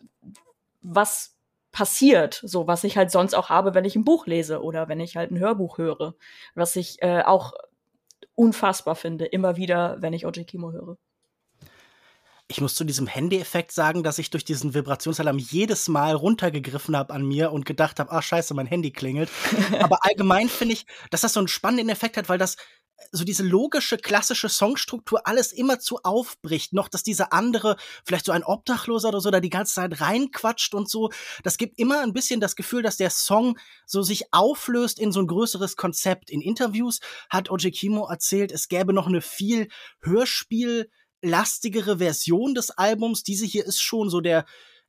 was 0.82 1.36
passiert, 1.72 2.42
so 2.44 2.68
was 2.68 2.86
ich 2.86 2.98
halt 2.98 3.12
sonst 3.12 3.34
auch 3.34 3.50
habe, 3.50 3.74
wenn 3.74 3.86
ich 3.86 3.96
ein 3.96 4.06
Buch 4.06 4.28
lese 4.28 4.64
oder 4.64 4.88
wenn 4.88 5.02
ich 5.02 5.18
halt 5.18 5.32
ein 5.32 5.40
Hörbuch 5.40 5.78
höre, 5.78 6.16
was 6.56 6.76
ich 6.78 7.02
äh, 7.02 7.22
auch 7.24 7.54
unfassbar 8.36 8.96
finde, 8.96 9.26
immer 9.26 9.58
wieder, 9.58 9.98
wenn 10.00 10.14
ich 10.14 10.26
Oji 10.26 10.46
Kimo 10.46 10.72
höre. 10.72 10.98
Ich 12.48 12.62
muss 12.62 12.76
zu 12.76 12.84
diesem 12.84 13.08
Handy-Effekt 13.08 13.72
sagen, 13.72 14.04
dass 14.04 14.20
ich 14.20 14.30
durch 14.30 14.46
diesen 14.46 14.76
Vibrationsalarm 14.76 15.40
jedes 15.40 15.88
Mal 15.88 16.14
runtergegriffen 16.14 16.96
habe 16.96 17.12
an 17.12 17.26
mir 17.26 17.52
und 17.52 17.66
gedacht 17.66 18.00
habe, 18.00 18.12
ach 18.12 18.22
scheiße, 18.22 18.54
mein 18.54 18.68
Handy 18.68 18.92
klingelt. 18.92 19.32
Aber 19.80 20.06
allgemein 20.06 20.48
finde 20.48 20.74
ich, 20.74 20.86
dass 21.10 21.22
das 21.22 21.34
so 21.34 21.40
einen 21.40 21.48
spannenden 21.48 21.90
Effekt 21.90 22.18
hat, 22.18 22.30
weil 22.30 22.38
das 22.38 22.58
so 23.12 23.24
diese 23.24 23.44
logische, 23.44 23.98
klassische 23.98 24.48
Songstruktur 24.48 25.28
alles 25.28 25.52
immer 25.54 25.80
zu 25.80 26.00
aufbricht. 26.04 26.72
Noch, 26.74 26.88
dass 26.88 27.02
dieser 27.02 27.34
andere, 27.34 27.78
vielleicht 28.06 28.26
so 28.26 28.32
ein 28.32 28.44
Obdachloser 28.44 29.10
oder 29.10 29.22
so, 29.22 29.32
da 29.32 29.40
die 29.40 29.50
ganze 29.50 29.74
Zeit 29.74 30.00
reinquatscht 30.00 30.74
und 30.76 30.90
so. 30.90 31.10
Das 31.44 31.58
gibt 31.58 31.80
immer 31.80 32.02
ein 32.02 32.14
bisschen 32.14 32.40
das 32.40 32.56
Gefühl, 32.56 32.84
dass 32.84 32.98
der 32.98 33.10
Song 33.10 33.58
so 33.86 34.04
sich 34.04 34.32
auflöst 34.32 35.00
in 35.00 35.12
so 35.12 35.20
ein 35.20 35.28
größeres 35.28 35.76
Konzept. 35.76 36.30
In 36.30 36.42
Interviews 36.42 37.00
hat 37.30 37.50
Oji 37.50 37.72
Kimo 37.72 38.08
erzählt, 38.08 38.52
es 38.52 38.68
gäbe 38.68 38.94
noch 38.94 39.08
eine 39.08 39.22
viel 39.22 39.68
Hörspiel- 40.04 40.90
lastigere 41.26 41.98
Version 41.98 42.56
des 42.56 42.72
Albums. 42.72 43.24
Diese 43.24 43.46
hier 43.46 43.66
ist 43.66 43.82
schon 43.82 44.10
so 44.10 44.22
der 44.22 44.46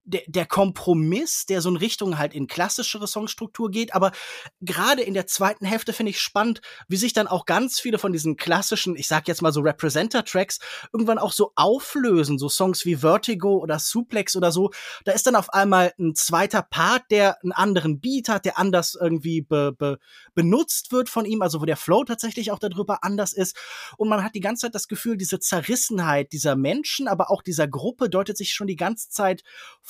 der, 0.07 0.23
der 0.29 0.47
Kompromiss, 0.47 1.47
der 1.47 1.61
so 1.61 1.69
in 1.69 1.77
Richtung 1.77 2.17
halt 2.17 2.33
in 2.33 2.47
klassischere 2.47 3.07
Songstruktur 3.07 3.71
geht. 3.71 3.95
Aber 3.95 4.13
gerade 4.61 5.03
in 5.03 5.15
der 5.15 5.27
zweiten 5.27 5.67
Hälfte 5.67 5.93
finde 5.93 6.11
ich 6.11 6.21
spannend, 6.21 6.61
wie 6.89 6.97
sich 6.97 7.13
dann 7.13 7.27
auch 7.27 7.45
ganz 7.45 7.81
viele 7.81 7.99
von 7.99 8.13
diesen 8.13 8.37
klassischen, 8.37 8.97
ich 8.97 9.09
sag 9.09 9.29
jetzt 9.29 9.43
mal 9.43 9.53
so 9.53 9.61
Representer-Tracks, 9.61 10.61
irgendwann 10.93 11.19
auch 11.19 11.33
so 11.33 11.53
auflösen. 11.57 12.39
So 12.39 12.49
Songs 12.49 12.87
wie 12.87 12.97
Vertigo 12.97 13.59
oder 13.59 13.79
Suplex 13.79 14.37
oder 14.37 14.53
so. 14.53 14.71
Da 15.05 15.13
ist 15.13 15.27
dann 15.27 15.37
auf 15.37 15.51
einmal 15.53 15.93
ein 15.99 16.15
zweiter 16.15 16.63
Part, 16.63 17.11
der 17.11 17.43
einen 17.43 17.53
anderen 17.53 18.01
Beat 18.01 18.29
hat, 18.29 18.45
der 18.45 18.59
anders 18.59 18.97
irgendwie 18.99 19.43
be, 19.43 19.73
be, 19.77 19.99
benutzt 20.35 20.93
wird 20.93 21.09
von 21.09 21.25
ihm, 21.25 21.43
also 21.43 21.61
wo 21.61 21.65
der 21.65 21.77
Flow 21.77 22.05
tatsächlich 22.05 22.53
auch 22.53 22.61
darüber 22.61 23.03
anders 23.03 23.33
ist. 23.33 23.57
Und 23.97 24.09
man 24.09 24.23
hat 24.23 24.37
die 24.37 24.41
ganze 24.41 24.67
Zeit 24.67 24.75
das 24.75 24.87
Gefühl, 24.87 25.17
diese 25.17 25.41
Zerrissenheit 25.41 26.33
dieser 26.33 26.55
Menschen, 26.55 27.09
aber 27.09 27.31
auch 27.31 27.43
dieser 27.43 27.67
Gruppe 27.67 28.09
deutet 28.09 28.37
sich 28.37 28.53
schon 28.53 28.69
die 28.69 28.77
ganze 28.77 29.09
Zeit 29.11 29.43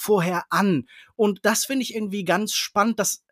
vorher 0.06 0.44
an. 0.50 0.86
Und 1.16 1.44
das 1.44 1.64
finde 1.64 1.82
ich 1.82 1.94
irgendwie 1.94 2.24
ganz 2.24 2.54
spannend, 2.54 3.00
dass 3.00 3.24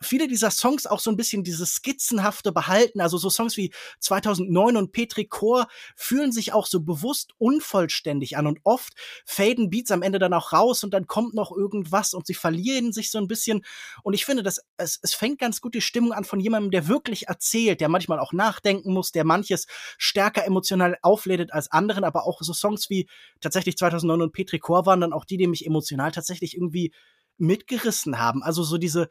viele 0.00 0.28
dieser 0.28 0.50
Songs 0.50 0.86
auch 0.86 1.00
so 1.00 1.10
ein 1.10 1.16
bisschen 1.16 1.44
dieses 1.44 1.74
skizzenhafte 1.74 2.52
behalten. 2.52 3.00
Also 3.00 3.18
so 3.18 3.30
Songs 3.30 3.56
wie 3.56 3.72
2009 4.00 4.76
und 4.76 4.92
Petri 4.92 5.26
Chor 5.26 5.66
fühlen 5.96 6.32
sich 6.32 6.52
auch 6.52 6.66
so 6.66 6.80
bewusst 6.80 7.32
unvollständig 7.38 8.36
an 8.36 8.46
und 8.46 8.60
oft 8.64 8.92
faden 9.24 9.70
Beats 9.70 9.90
am 9.90 10.02
Ende 10.02 10.18
dann 10.18 10.32
auch 10.32 10.52
raus 10.52 10.84
und 10.84 10.94
dann 10.94 11.06
kommt 11.06 11.34
noch 11.34 11.52
irgendwas 11.52 12.14
und 12.14 12.26
sie 12.26 12.34
verlieren 12.34 12.92
sich 12.92 13.10
so 13.10 13.18
ein 13.18 13.28
bisschen. 13.28 13.64
Und 14.02 14.14
ich 14.14 14.24
finde, 14.24 14.42
dass 14.42 14.60
es, 14.76 14.98
es 15.02 15.14
fängt 15.14 15.38
ganz 15.38 15.60
gut 15.60 15.74
die 15.74 15.80
Stimmung 15.80 16.12
an 16.12 16.24
von 16.24 16.40
jemandem, 16.40 16.70
der 16.70 16.88
wirklich 16.88 17.28
erzählt, 17.28 17.80
der 17.80 17.88
manchmal 17.88 18.18
auch 18.18 18.32
nachdenken 18.32 18.92
muss, 18.92 19.12
der 19.12 19.24
manches 19.24 19.66
stärker 19.98 20.44
emotional 20.44 20.96
auflädt 21.02 21.52
als 21.52 21.70
anderen, 21.70 22.04
aber 22.04 22.26
auch 22.26 22.40
so 22.42 22.52
Songs 22.52 22.90
wie 22.90 23.08
tatsächlich 23.40 23.76
2009 23.76 24.22
und 24.22 24.32
Petri 24.32 24.58
Chor 24.58 24.86
waren 24.86 25.00
dann 25.00 25.12
auch 25.12 25.24
die, 25.24 25.36
die 25.36 25.46
mich 25.46 25.66
emotional 25.66 26.12
tatsächlich 26.12 26.56
irgendwie 26.56 26.92
mitgerissen 27.40 28.18
haben. 28.18 28.42
Also 28.42 28.62
so 28.62 28.78
diese, 28.78 29.08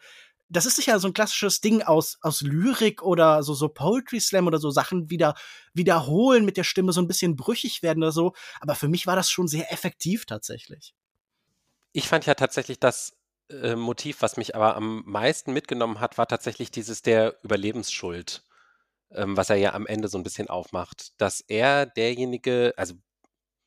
das 0.49 0.65
ist 0.65 0.75
sicher 0.75 0.99
so 0.99 1.07
ein 1.07 1.13
klassisches 1.13 1.61
Ding 1.61 1.83
aus, 1.83 2.17
aus 2.21 2.41
Lyrik 2.41 3.03
oder 3.03 3.43
so, 3.43 3.53
so 3.53 3.69
Poetry 3.69 4.19
Slam 4.19 4.47
oder 4.47 4.57
so 4.57 4.71
Sachen 4.71 5.09
wieder, 5.09 5.35
wiederholen 5.73 6.43
mit 6.43 6.57
der 6.57 6.63
Stimme, 6.63 6.91
so 6.91 7.01
ein 7.01 7.07
bisschen 7.07 7.35
brüchig 7.35 7.83
werden 7.83 8.03
oder 8.03 8.11
so. 8.11 8.33
Aber 8.59 8.75
für 8.75 8.87
mich 8.87 9.05
war 9.05 9.15
das 9.15 9.29
schon 9.29 9.47
sehr 9.47 9.71
effektiv 9.71 10.25
tatsächlich. 10.25 10.95
Ich 11.91 12.07
fand 12.07 12.25
ja 12.25 12.33
tatsächlich 12.33 12.79
das 12.79 13.13
äh, 13.49 13.75
Motiv, 13.75 14.21
was 14.21 14.37
mich 14.37 14.55
aber 14.55 14.75
am 14.75 15.03
meisten 15.05 15.53
mitgenommen 15.53 15.99
hat, 15.99 16.17
war 16.17 16.27
tatsächlich 16.27 16.71
dieses 16.71 17.01
der 17.03 17.37
Überlebensschuld, 17.43 18.43
ähm, 19.11 19.37
was 19.37 19.49
er 19.49 19.57
ja 19.57 19.73
am 19.73 19.85
Ende 19.85 20.07
so 20.07 20.17
ein 20.17 20.23
bisschen 20.23 20.49
aufmacht. 20.49 21.13
Dass 21.21 21.41
er 21.41 21.85
derjenige, 21.85 22.73
also 22.75 22.95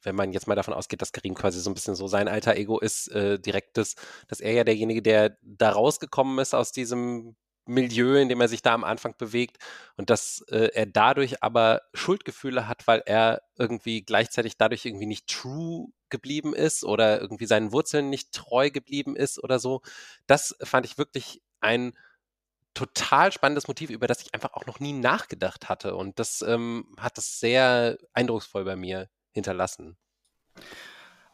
wenn 0.03 0.17
man 0.17 0.33
jetzt 0.33 0.47
mal 0.47 0.55
davon 0.55 0.75
ausgeht, 0.75 1.03
dass 1.03 1.13
Karim 1.13 1.35
quasi 1.35 1.61
so 1.61 1.71
ein 1.71 1.75
bisschen 1.75 1.95
so 1.95 2.07
sein 2.09 2.29
alter 2.29 2.57
Ego 2.57 2.79
ist, 2.79 3.09
äh, 3.09 3.39
direktes, 3.39 3.97
dass 4.29 4.41
er 4.41 4.53
ja 4.53 4.65
derjenige, 4.65 5.03
der 5.03 5.37
da 5.43 5.71
rausgekommen 5.71 6.39
ist 6.39 6.55
aus 6.55 6.73
diesem 6.73 7.37
Milieu, 7.65 8.17
in 8.17 8.29
dem 8.29 8.41
er 8.41 8.49
sich 8.49 8.63
da 8.63 8.75
am 8.75 8.85
Anfang 8.85 9.15
bewegt 9.17 9.59
und 9.97 10.11
dass 10.11 10.45
äh, 10.49 10.71
er 10.75 10.87
dadurch 10.87 11.43
aber 11.43 11.83
Schuldgefühle 11.95 12.67
hat, 12.67 12.87
weil 12.87 13.03
er 13.07 13.43
irgendwie 13.57 14.03
gleichzeitig 14.03 14.57
dadurch 14.57 14.85
irgendwie 14.85 15.07
nicht 15.07 15.29
true 15.29 15.89
geblieben 16.11 16.55
ist 16.55 16.85
oder 16.85 17.21
irgendwie 17.21 17.47
seinen 17.47 17.73
Wurzeln 17.73 18.11
nicht 18.11 18.33
treu 18.33 18.71
geblieben 18.71 19.17
ist 19.17 19.43
oder 19.43 19.59
so. 19.59 19.83
Das 20.27 20.57
fand 20.63 20.87
ich 20.87 20.99
wirklich 20.99 21.41
ein 21.61 21.93
total 22.75 23.33
spannendes 23.33 23.69
Motiv, 23.69 23.91
über 23.91 24.07
das 24.07 24.23
ich 24.23 24.35
einfach 24.35 24.55
auch 24.55 24.67
noch 24.67 24.81
nie 24.81 24.93
nachgedacht 24.93 25.69
hatte 25.69 25.95
und 25.95 26.19
das 26.19 26.43
ähm, 26.43 26.87
hat 26.99 27.19
das 27.19 27.39
sehr 27.39 27.99
eindrucksvoll 28.15 28.65
bei 28.65 28.77
mir 28.77 29.09
hinterlassen. 29.33 29.97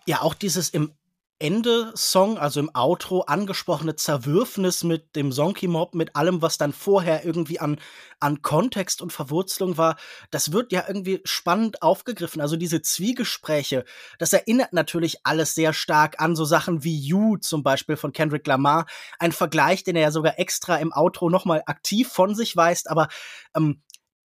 Ja, 0.07 0.23
auch 0.23 0.35
dieses 0.35 0.71
im 0.71 0.95
Ende-Song, 1.41 2.37
also 2.37 2.59
im 2.59 2.71
Outro, 2.75 3.21
angesprochene 3.21 3.95
Zerwürfnis 3.95 4.83
mit 4.83 5.15
dem 5.15 5.31
Sonky-Mob, 5.31 5.95
mit 5.95 6.17
allem, 6.17 6.43
was 6.43 6.59
dann 6.59 6.73
vorher 6.73 7.25
irgendwie 7.25 7.61
an, 7.61 7.79
an 8.19 8.43
Kontext 8.43 9.01
und 9.01 9.13
Verwurzelung 9.13 9.77
war, 9.77 9.97
das 10.33 10.51
wird 10.51 10.73
ja 10.73 10.85
irgendwie 10.89 11.21
spannend 11.25 11.83
aufgegriffen. 11.83 12.41
Also 12.41 12.57
diese 12.57 12.83
Zwiegespräche, 12.83 13.85
das 14.19 14.33
erinnert 14.33 14.73
natürlich 14.73 15.25
alles 15.25 15.55
sehr 15.55 15.73
stark 15.73 16.21
an 16.21 16.35
so 16.35 16.45
Sachen 16.45 16.83
wie 16.83 16.99
You 16.99 17.37
zum 17.37 17.63
Beispiel 17.63 17.97
von 17.97 18.13
Kendrick 18.13 18.47
Lamar. 18.47 18.87
Ein 19.21 19.31
Vergleich, 19.31 19.85
den 19.85 19.95
er 19.95 20.03
ja 20.03 20.11
sogar 20.11 20.41
extra 20.41 20.77
im 20.77 20.93
Outro 20.93 21.31
nochmal 21.31 21.63
aktiv 21.67 22.09
von 22.09 22.35
sich 22.35 22.57
weist, 22.57 22.91
aber 22.91 23.07
ähm, 23.55 23.81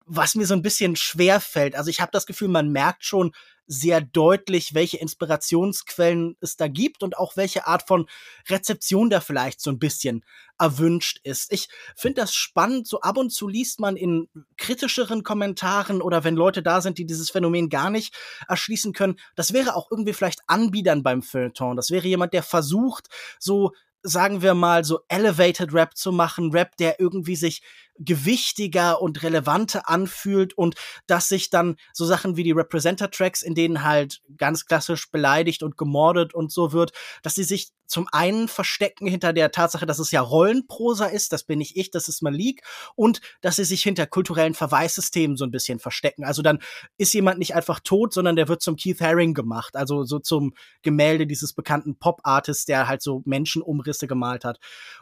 was 0.06 0.34
mir 0.34 0.46
so 0.46 0.54
ein 0.54 0.62
bisschen 0.62 0.96
schwer 0.96 1.40
fällt. 1.40 1.74
Also 1.74 1.90
ich 1.90 2.00
habe 2.00 2.12
das 2.12 2.26
Gefühl, 2.26 2.48
man 2.48 2.70
merkt 2.70 3.04
schon, 3.04 3.32
sehr 3.66 4.00
deutlich, 4.00 4.74
welche 4.74 4.98
Inspirationsquellen 4.98 6.36
es 6.40 6.56
da 6.56 6.68
gibt 6.68 7.02
und 7.02 7.16
auch 7.16 7.36
welche 7.36 7.66
Art 7.66 7.86
von 7.86 8.06
Rezeption 8.48 9.10
da 9.10 9.20
vielleicht 9.20 9.60
so 9.60 9.70
ein 9.70 9.78
bisschen 9.78 10.24
erwünscht 10.58 11.20
ist. 11.22 11.52
Ich 11.52 11.68
finde 11.96 12.20
das 12.20 12.34
spannend. 12.34 12.86
So 12.86 13.00
ab 13.00 13.16
und 13.16 13.30
zu 13.30 13.48
liest 13.48 13.80
man 13.80 13.96
in 13.96 14.28
kritischeren 14.56 15.22
Kommentaren 15.22 16.02
oder 16.02 16.24
wenn 16.24 16.36
Leute 16.36 16.62
da 16.62 16.80
sind, 16.80 16.98
die 16.98 17.06
dieses 17.06 17.30
Phänomen 17.30 17.70
gar 17.70 17.90
nicht 17.90 18.14
erschließen 18.48 18.92
können. 18.92 19.16
Das 19.34 19.52
wäre 19.52 19.74
auch 19.74 19.90
irgendwie 19.90 20.12
vielleicht 20.12 20.40
Anbiedern 20.46 21.02
beim 21.02 21.22
Feuilleton. 21.22 21.76
Das 21.76 21.90
wäre 21.90 22.06
jemand, 22.06 22.34
der 22.34 22.42
versucht, 22.42 23.08
so 23.38 23.72
sagen 24.06 24.42
wir 24.42 24.52
mal, 24.52 24.84
so 24.84 25.00
elevated 25.08 25.72
Rap 25.72 25.96
zu 25.96 26.12
machen, 26.12 26.52
Rap, 26.52 26.76
der 26.76 27.00
irgendwie 27.00 27.36
sich 27.36 27.62
gewichtiger 27.98 29.00
und 29.00 29.22
relevanter 29.22 29.88
anfühlt 29.88 30.56
und 30.56 30.74
dass 31.06 31.28
sich 31.28 31.50
dann 31.50 31.76
so 31.92 32.04
Sachen 32.04 32.36
wie 32.36 32.42
die 32.42 32.52
Representer-Tracks, 32.52 33.42
in 33.42 33.54
denen 33.54 33.84
halt 33.84 34.22
ganz 34.36 34.66
klassisch 34.66 35.10
beleidigt 35.10 35.62
und 35.62 35.76
gemordet 35.76 36.34
und 36.34 36.50
so 36.50 36.72
wird, 36.72 36.92
dass 37.22 37.34
sie 37.34 37.44
sich 37.44 37.72
zum 37.86 38.08
einen 38.10 38.48
verstecken 38.48 39.06
hinter 39.06 39.32
der 39.32 39.52
Tatsache, 39.52 39.86
dass 39.86 39.98
es 39.98 40.10
ja 40.10 40.20
Rollenprosa 40.20 41.06
ist, 41.06 41.32
das 41.32 41.44
bin 41.44 41.58
nicht 41.58 41.76
ich, 41.76 41.90
das 41.90 42.08
ist 42.08 42.22
Malik, 42.22 42.62
und 42.96 43.20
dass 43.40 43.56
sie 43.56 43.64
sich 43.64 43.82
hinter 43.82 44.06
kulturellen 44.06 44.54
Verweissystemen 44.54 45.36
so 45.36 45.44
ein 45.44 45.50
bisschen 45.50 45.78
verstecken. 45.78 46.24
Also 46.24 46.42
dann 46.42 46.60
ist 46.96 47.14
jemand 47.14 47.38
nicht 47.38 47.54
einfach 47.54 47.80
tot, 47.80 48.12
sondern 48.12 48.36
der 48.36 48.48
wird 48.48 48.62
zum 48.62 48.76
Keith 48.76 49.00
Haring 49.00 49.34
gemacht, 49.34 49.76
also 49.76 50.04
so 50.04 50.18
zum 50.18 50.54
Gemälde 50.82 51.26
dieses 51.26 51.52
bekannten 51.52 51.96
Pop-Artists, 51.96 52.64
der 52.64 52.88
halt 52.88 53.02
so 53.02 53.22
Menschenumrisse 53.26 54.06
gemalt 54.06 54.44
hat. 54.44 54.58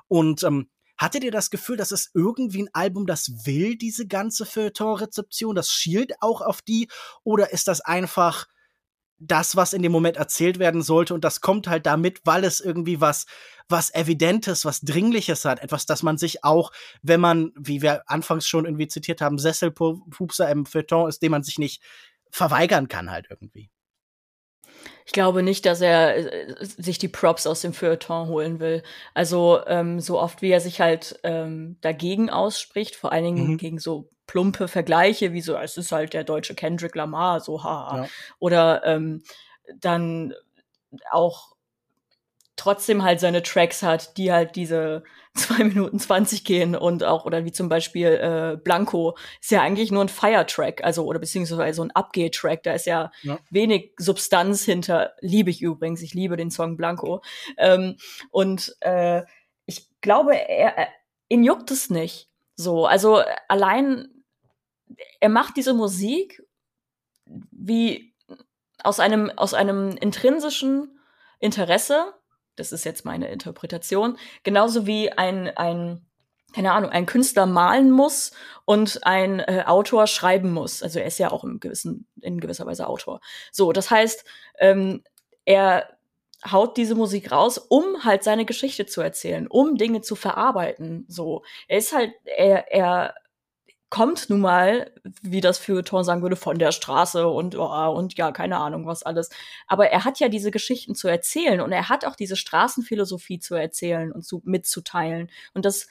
Und 0.09 0.43
ähm, 0.43 0.69
Hattet 1.03 1.25
ihr 1.25 1.33
das 1.33 1.51
Gefühl, 1.51 1.77
dass 1.77 1.91
es 1.91 2.13
irgendwie 2.15 2.63
ein 2.63 2.71
Album, 2.75 3.09
das 3.09 3.45
will, 3.45 3.75
diese 3.77 4.07
ganze 4.07 4.47
Feuilleton-Rezeption, 4.47 5.57
das 5.57 5.69
schielt 5.69 6.13
auch 6.21 6.43
auf 6.43 6.63
die? 6.63 6.89
Oder 7.25 7.53
ist 7.53 7.67
das 7.67 7.81
einfach 7.81 8.47
das, 9.19 9.57
was 9.57 9.73
in 9.73 9.83
dem 9.83 9.91
Moment 9.91 10.17
erzählt 10.17 10.61
werden 10.61 10.81
sollte 10.81 11.13
und 11.13 11.25
das 11.25 11.41
kommt 11.41 11.67
halt 11.67 11.87
damit, 11.87 12.21
weil 12.23 12.45
es 12.45 12.61
irgendwie 12.61 13.01
was, 13.01 13.27
was 13.69 13.93
Evidentes, 13.93 14.65
was 14.65 14.83
Dringliches 14.83 15.45
hat, 15.45 15.59
etwas, 15.59 15.87
das 15.87 16.05
man 16.05 16.19
sich 16.19 16.45
auch, 16.45 16.71
wenn 17.03 17.21
man, 17.21 17.51
wie 17.59 17.83
wir 17.83 18.09
anfangs 18.09 18.47
schon 18.47 18.65
irgendwie 18.65 18.87
zitiert 18.87 19.21
haben, 19.21 19.39
Sesselpupser 19.39 20.49
im 20.51 20.67
Feuilleton 20.67 21.09
ist, 21.09 21.21
dem 21.21 21.33
man 21.33 21.43
sich 21.43 21.59
nicht 21.59 21.83
verweigern 22.31 22.87
kann 22.87 23.11
halt 23.11 23.27
irgendwie. 23.29 23.72
Ich 25.07 25.13
glaube 25.13 25.43
nicht, 25.43 25.67
dass 25.67 25.81
er 25.81 26.17
äh, 26.17 26.55
sich 26.61 26.99
die 26.99 27.09
Props 27.09 27.47
aus 27.47 27.61
dem 27.61 27.73
Feuilleton 27.73 28.29
holen 28.29 28.61
will. 28.61 28.83
Also 29.15 29.61
ähm, 29.67 30.01
so 30.01 30.21
oft 30.21 30.43
wie 30.43 30.51
er 30.51 30.61
sich 30.61 30.81
halt 30.81 31.19
ähm, 31.23 31.77
dagegen 31.81 32.31
ausspricht, 32.31 32.97
vor 32.97 33.13
allen 33.13 33.25
Dingen 33.25 33.47
mhm. 33.53 33.59
gegen 33.59 33.79
so 33.79 34.09
plumpe 34.27 34.69
Vergleiche, 34.69 35.33
wie 35.33 35.41
so, 35.41 35.57
es 35.57 35.77
ist 35.77 35.93
halt 35.93 36.15
der 36.15 36.25
deutsche 36.25 36.55
Kendrick 36.55 36.95
Lamar, 36.95 37.41
so 37.41 37.63
haha. 37.63 38.03
Ja. 38.03 38.09
Oder 38.39 38.83
ähm, 38.87 39.23
dann 39.79 40.35
auch 41.11 41.53
trotzdem 42.57 43.03
halt 43.03 43.21
seine 43.21 43.43
Tracks 43.43 43.83
hat, 43.83 44.17
die 44.17 44.33
halt 44.33 44.57
diese 44.57 45.03
zwei 45.37 45.65
Minuten 45.65 45.99
zwanzig 45.99 46.45
gehen 46.45 46.77
und 46.77 47.05
auch, 47.05 47.25
oder 47.25 47.45
wie 47.45 47.53
zum 47.53 47.69
Beispiel 47.69 48.07
äh, 48.07 48.57
Blanco, 48.63 49.17
ist 49.41 49.51
ja 49.51 49.63
eigentlich 49.63 49.91
nur 49.91 50.05
ein 50.05 50.09
Fire-Track, 50.09 50.85
also 50.85 51.05
oder 51.05 51.19
beziehungsweise 51.19 51.77
so 51.77 51.83
ein 51.83 51.91
Abgeh-Track, 51.91 52.63
da 52.63 52.75
ist 52.75 52.87
ja, 52.87 53.11
ja, 53.23 53.39
wenig 53.51 53.93
Substanz 53.99 54.65
hinter, 54.65 55.15
liebe 55.21 55.51
ich 55.51 55.63
übrigens, 55.63 56.03
ich 56.03 56.13
liebe 56.13 56.37
den 56.37 56.51
Song 56.51 56.77
Blanco. 56.77 57.23
Ähm, 57.57 57.97
und 58.31 58.77
äh, 58.81 59.23
ich 59.65 59.89
glaube, 60.03 60.37
er, 60.37 60.77
er, 60.77 60.89
ihn 61.29 61.45
juckt 61.45 61.71
es 61.71 61.89
nicht. 61.89 62.29
So, 62.55 62.85
also 62.85 63.23
allein, 63.49 64.09
er 65.21 65.31
macht 65.31 65.57
diese 65.57 65.73
Musik 65.73 66.43
wie 67.25 68.15
aus 68.85 69.01
einem, 69.01 69.31
aus 69.37 69.55
einem 69.55 69.97
intrinsischen 69.97 70.99
Interesse 71.39 72.13
das 72.57 72.73
ist 72.73 72.85
jetzt 72.85 73.05
meine 73.05 73.29
Interpretation, 73.29 74.19
genauso 74.43 74.87
wie 74.87 75.11
ein, 75.11 75.49
ein 75.57 76.07
keine 76.53 76.73
Ahnung, 76.73 76.91
ein 76.91 77.07
Künstler 77.07 77.47
malen 77.47 77.91
muss 77.91 78.33
und 78.65 79.01
ein 79.05 79.41
äh, 79.41 79.65
Autor 79.67 80.07
schreiben 80.07 80.53
muss. 80.53 80.83
Also 80.83 80.99
er 80.99 81.07
ist 81.07 81.19
ja 81.19 81.31
auch 81.31 81.45
im 81.45 81.61
gewissen, 81.61 82.07
in 82.21 82.41
gewisser 82.41 82.67
Weise 82.67 82.87
Autor. 82.89 83.21
So, 83.51 83.73
das 83.73 83.91
heißt, 83.91 84.25
ähm, 84.59 85.03
er 85.45 85.89
haut 86.51 86.77
diese 86.77 86.95
Musik 86.95 87.31
raus, 87.31 87.59
um 87.59 88.05
halt 88.05 88.25
seine 88.25 88.45
Geschichte 88.45 88.87
zu 88.87 89.01
erzählen, 89.01 89.47
um 89.47 89.77
Dinge 89.77 90.01
zu 90.03 90.17
verarbeiten. 90.17 91.05
So, 91.09 91.43
er 91.69 91.79
ist 91.79 91.93
halt, 91.93 92.13
er, 92.25 92.73
er 92.73 93.15
kommt 93.93 94.31
nun 94.31 94.41
mal, 94.41 94.91
wie 95.21 95.43
das 95.43 95.59
für 95.59 95.85
Thorn 95.85 96.03
sagen 96.03 96.23
würde, 96.23 96.35
von 96.35 96.59
der 96.59 96.73
Straße 96.73 97.29
und, 97.29 97.59
oh, 97.59 97.91
und 97.95 98.17
ja, 98.17 98.33
keine 98.33 98.57
Ahnung, 98.57 98.87
was 98.87 99.03
alles. 99.03 99.29
Aber 99.67 99.91
er 99.91 100.07
hat 100.07 100.19
ja 100.19 100.31
diese 100.31 100.51
Geschichten 100.51 100.95
zu 100.95 101.09
erzählen 101.09 101.61
und 101.61 101.73
er 101.73 101.91
hat 101.91 102.07
auch 102.07 102.17
diese 102.17 102.37
Straßenphilosophie 102.37 103.39
zu 103.39 103.55
erzählen 103.55 104.11
und 104.11 104.23
zu, 104.25 104.41
mitzuteilen. 104.47 105.31
Und 105.53 105.67
das, 105.67 105.89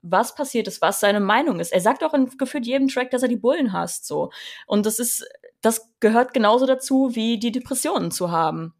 was 0.00 0.34
passiert 0.34 0.66
ist, 0.66 0.80
was 0.80 0.98
seine 1.00 1.20
Meinung 1.20 1.60
ist. 1.60 1.74
Er 1.74 1.82
sagt 1.82 2.02
auch 2.02 2.14
in 2.14 2.30
gefühlt 2.38 2.64
jedem 2.64 2.88
Track, 2.88 3.10
dass 3.10 3.22
er 3.22 3.28
die 3.28 3.36
Bullen 3.36 3.74
hasst, 3.74 4.06
so. 4.06 4.30
Und 4.66 4.86
das 4.86 4.98
ist, 4.98 5.22
das 5.60 5.90
gehört 6.00 6.32
genauso 6.32 6.64
dazu, 6.64 7.10
wie 7.14 7.38
die 7.38 7.52
Depressionen 7.52 8.12
zu 8.12 8.30
haben. 8.30 8.72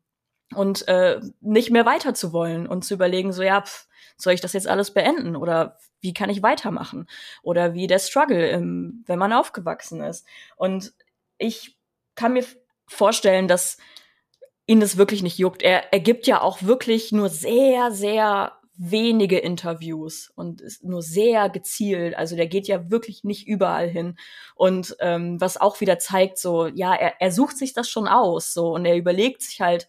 Und 0.54 0.88
äh, 0.88 1.20
nicht 1.42 1.70
mehr 1.70 1.84
weiter 1.84 2.14
zu 2.14 2.32
wollen 2.32 2.66
und 2.66 2.86
zu 2.86 2.94
überlegen, 2.94 3.34
so, 3.34 3.42
ja, 3.42 3.60
pff, 3.60 3.86
soll 4.16 4.32
ich 4.32 4.40
das 4.40 4.54
jetzt 4.54 4.66
alles 4.66 4.94
beenden? 4.94 5.36
Oder 5.36 5.76
wie 6.02 6.12
kann 6.12 6.28
ich 6.28 6.42
weitermachen? 6.42 7.06
Oder 7.42 7.74
wie 7.74 7.86
der 7.86 7.98
Struggle, 7.98 8.50
im, 8.50 9.02
wenn 9.06 9.18
man 9.18 9.32
aufgewachsen 9.32 10.02
ist. 10.02 10.26
Und 10.56 10.92
ich 11.38 11.78
kann 12.14 12.34
mir 12.34 12.44
vorstellen, 12.86 13.48
dass 13.48 13.78
ihn 14.66 14.80
das 14.80 14.96
wirklich 14.96 15.22
nicht 15.22 15.38
juckt. 15.38 15.62
Er, 15.62 15.92
er 15.92 16.00
gibt 16.00 16.26
ja 16.26 16.40
auch 16.40 16.62
wirklich 16.62 17.12
nur 17.12 17.28
sehr, 17.28 17.90
sehr 17.90 18.52
wenige 18.74 19.38
Interviews 19.38 20.32
und 20.34 20.60
ist 20.60 20.82
nur 20.82 21.02
sehr 21.02 21.48
gezielt. 21.50 22.16
Also 22.16 22.36
der 22.36 22.46
geht 22.46 22.66
ja 22.66 22.90
wirklich 22.90 23.22
nicht 23.22 23.46
überall 23.46 23.88
hin. 23.88 24.16
Und 24.54 24.96
ähm, 25.00 25.40
was 25.40 25.60
auch 25.60 25.80
wieder 25.80 25.98
zeigt, 25.98 26.38
so, 26.38 26.66
ja, 26.66 26.94
er, 26.94 27.20
er 27.20 27.32
sucht 27.32 27.58
sich 27.58 27.74
das 27.74 27.88
schon 27.88 28.08
aus, 28.08 28.54
so, 28.54 28.74
und 28.74 28.84
er 28.84 28.96
überlegt 28.96 29.42
sich 29.42 29.60
halt, 29.60 29.88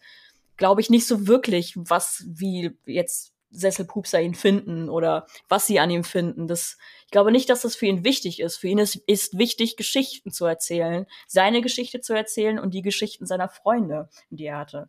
glaube 0.56 0.80
ich, 0.80 0.90
nicht 0.90 1.06
so 1.06 1.26
wirklich, 1.26 1.74
was, 1.76 2.24
wie 2.26 2.76
jetzt 2.86 3.33
Sesselpupser 3.54 4.20
ihn 4.20 4.34
finden 4.34 4.88
oder 4.88 5.26
was 5.48 5.66
sie 5.66 5.80
an 5.80 5.90
ihm 5.90 6.04
finden. 6.04 6.46
Das, 6.48 6.76
ich 7.04 7.10
glaube 7.10 7.32
nicht, 7.32 7.48
dass 7.48 7.62
das 7.62 7.76
für 7.76 7.86
ihn 7.86 8.04
wichtig 8.04 8.40
ist. 8.40 8.56
Für 8.56 8.68
ihn 8.68 8.78
ist, 8.78 8.96
ist 9.06 9.38
wichtig, 9.38 9.76
Geschichten 9.76 10.30
zu 10.30 10.44
erzählen, 10.44 11.06
seine 11.26 11.62
Geschichte 11.62 12.00
zu 12.00 12.14
erzählen 12.14 12.58
und 12.58 12.74
die 12.74 12.82
Geschichten 12.82 13.26
seiner 13.26 13.48
Freunde, 13.48 14.08
die 14.30 14.46
er 14.46 14.58
hatte. 14.58 14.88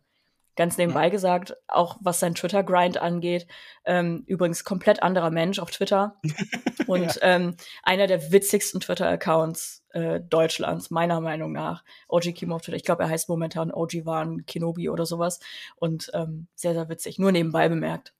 Ganz 0.56 0.78
nebenbei 0.78 1.10
gesagt, 1.10 1.54
auch 1.68 1.98
was 2.00 2.18
sein 2.18 2.34
Twitter-Grind 2.34 2.96
angeht. 2.96 3.46
Ähm, 3.84 4.24
übrigens 4.26 4.64
komplett 4.64 5.02
anderer 5.02 5.30
Mensch 5.30 5.58
auf 5.58 5.70
Twitter. 5.70 6.16
Und 6.86 7.16
ja. 7.16 7.22
ähm, 7.22 7.56
einer 7.82 8.06
der 8.06 8.32
witzigsten 8.32 8.80
Twitter-Accounts 8.80 9.84
äh, 9.90 10.20
Deutschlands, 10.20 10.90
meiner 10.90 11.20
Meinung 11.20 11.52
nach. 11.52 11.84
OG 12.08 12.34
Kimo 12.34 12.56
auf 12.56 12.62
Twitter. 12.62 12.76
Ich 12.76 12.84
glaube, 12.84 13.02
er 13.02 13.10
heißt 13.10 13.28
momentan 13.28 13.70
OG 13.70 14.04
Wan 14.04 14.46
Kenobi 14.46 14.88
oder 14.88 15.04
sowas. 15.04 15.40
Und 15.76 16.10
ähm, 16.14 16.48
sehr, 16.54 16.74
sehr 16.74 16.88
witzig. 16.88 17.18
Nur 17.18 17.32
nebenbei 17.32 17.68
bemerkt. 17.68 18.14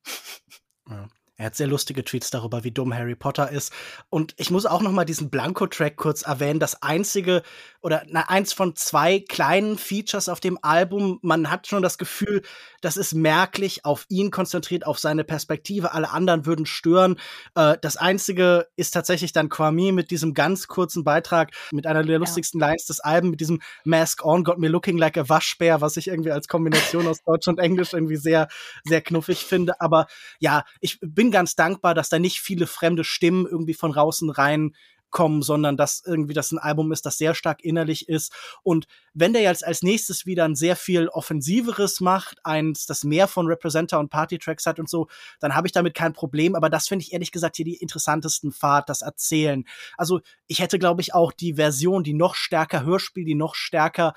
Ja. 0.88 1.08
Er 1.38 1.46
hat 1.46 1.56
sehr 1.56 1.66
lustige 1.66 2.02
Tweets 2.02 2.30
darüber, 2.30 2.64
wie 2.64 2.70
dumm 2.70 2.94
Harry 2.94 3.14
Potter 3.14 3.50
ist. 3.50 3.72
Und 4.08 4.34
ich 4.38 4.50
muss 4.50 4.64
auch 4.64 4.80
noch 4.80 4.92
mal 4.92 5.04
diesen 5.04 5.28
Blanco-Track 5.28 5.96
kurz 5.96 6.22
erwähnen. 6.22 6.60
Das 6.60 6.82
einzige 6.82 7.42
oder 7.82 8.02
na, 8.08 8.28
eins 8.28 8.52
von 8.52 8.74
zwei 8.74 9.20
kleinen 9.20 9.78
Features 9.78 10.28
auf 10.28 10.40
dem 10.40 10.58
Album. 10.62 11.20
Man 11.22 11.50
hat 11.50 11.68
schon 11.68 11.82
das 11.84 11.98
Gefühl, 11.98 12.42
das 12.80 12.96
ist 12.96 13.14
merklich 13.14 13.84
auf 13.84 14.06
ihn 14.08 14.32
konzentriert, 14.32 14.84
auf 14.84 14.98
seine 14.98 15.22
Perspektive. 15.22 15.92
Alle 15.92 16.10
anderen 16.10 16.46
würden 16.46 16.66
stören. 16.66 17.16
Äh, 17.54 17.76
das 17.80 17.96
einzige 17.96 18.66
ist 18.74 18.90
tatsächlich 18.90 19.32
dann 19.32 19.48
Kwame 19.48 19.92
mit 19.92 20.10
diesem 20.10 20.34
ganz 20.34 20.66
kurzen 20.66 21.04
Beitrag, 21.04 21.52
mit 21.70 21.86
einer 21.86 22.02
der 22.02 22.18
lustigsten 22.18 22.60
ja. 22.60 22.68
Lines 22.68 22.86
des 22.86 22.98
Albums, 22.98 23.30
mit 23.30 23.40
diesem 23.40 23.60
Mask 23.84 24.24
on, 24.24 24.42
got 24.42 24.58
me 24.58 24.66
looking 24.66 24.98
like 24.98 25.16
a 25.16 25.28
Waschbär, 25.28 25.80
was 25.80 25.96
ich 25.96 26.08
irgendwie 26.08 26.32
als 26.32 26.48
Kombination 26.48 27.06
aus 27.06 27.22
Deutsch 27.22 27.46
und 27.46 27.60
Englisch 27.60 27.92
irgendwie 27.92 28.16
sehr, 28.16 28.48
sehr 28.84 29.00
knuffig 29.00 29.44
finde. 29.44 29.80
Aber 29.80 30.06
ja, 30.40 30.64
ich 30.80 30.98
bin 31.00 31.25
ganz 31.30 31.54
dankbar, 31.54 31.94
dass 31.94 32.08
da 32.08 32.18
nicht 32.18 32.40
viele 32.40 32.66
fremde 32.66 33.04
Stimmen 33.04 33.46
irgendwie 33.46 33.74
von 33.74 33.92
draußen 33.92 34.30
rein 34.30 34.74
kommen, 35.10 35.40
sondern 35.40 35.76
dass 35.76 36.02
irgendwie 36.04 36.34
das 36.34 36.52
ein 36.52 36.58
Album 36.58 36.92
ist, 36.92 37.06
das 37.06 37.16
sehr 37.16 37.34
stark 37.34 37.64
innerlich 37.64 38.08
ist. 38.08 38.32
Und 38.62 38.86
wenn 39.14 39.32
der 39.32 39.42
jetzt 39.42 39.64
als 39.64 39.82
nächstes 39.82 40.26
wieder 40.26 40.44
ein 40.44 40.56
sehr 40.56 40.76
viel 40.76 41.08
offensiveres 41.08 42.00
macht, 42.00 42.38
eins, 42.44 42.86
das 42.86 43.04
mehr 43.04 43.28
von 43.28 43.46
Representer 43.46 43.98
und 43.98 44.10
Party-Tracks 44.10 44.66
hat 44.66 44.78
und 44.78 44.90
so, 44.90 45.06
dann 45.40 45.54
habe 45.54 45.68
ich 45.68 45.72
damit 45.72 45.94
kein 45.94 46.12
Problem. 46.12 46.54
Aber 46.54 46.68
das 46.68 46.88
finde 46.88 47.04
ich 47.04 47.12
ehrlich 47.12 47.32
gesagt 47.32 47.56
hier 47.56 47.64
die 47.64 47.76
interessantesten 47.76 48.52
Fahrt, 48.52 48.88
das 48.88 49.02
Erzählen. 49.02 49.64
Also 49.96 50.20
ich 50.48 50.58
hätte, 50.58 50.78
glaube 50.78 51.00
ich, 51.00 51.14
auch 51.14 51.32
die 51.32 51.54
Version, 51.54 52.02
die 52.02 52.14
noch 52.14 52.34
stärker 52.34 52.84
Hörspiel, 52.84 53.24
die 53.24 53.34
noch 53.34 53.54
stärker 53.54 54.12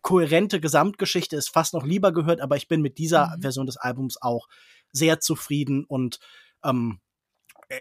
kohärente 0.00 0.60
Gesamtgeschichte 0.60 1.36
ist, 1.36 1.50
fast 1.50 1.74
noch 1.74 1.84
lieber 1.84 2.12
gehört, 2.12 2.40
aber 2.40 2.56
ich 2.56 2.68
bin 2.68 2.80
mit 2.80 2.98
dieser 2.98 3.36
mhm. 3.36 3.42
Version 3.42 3.66
des 3.66 3.76
Albums 3.76 4.16
auch 4.22 4.48
sehr 4.92 5.20
zufrieden 5.20 5.84
und 5.84 6.18
ähm, 6.64 7.00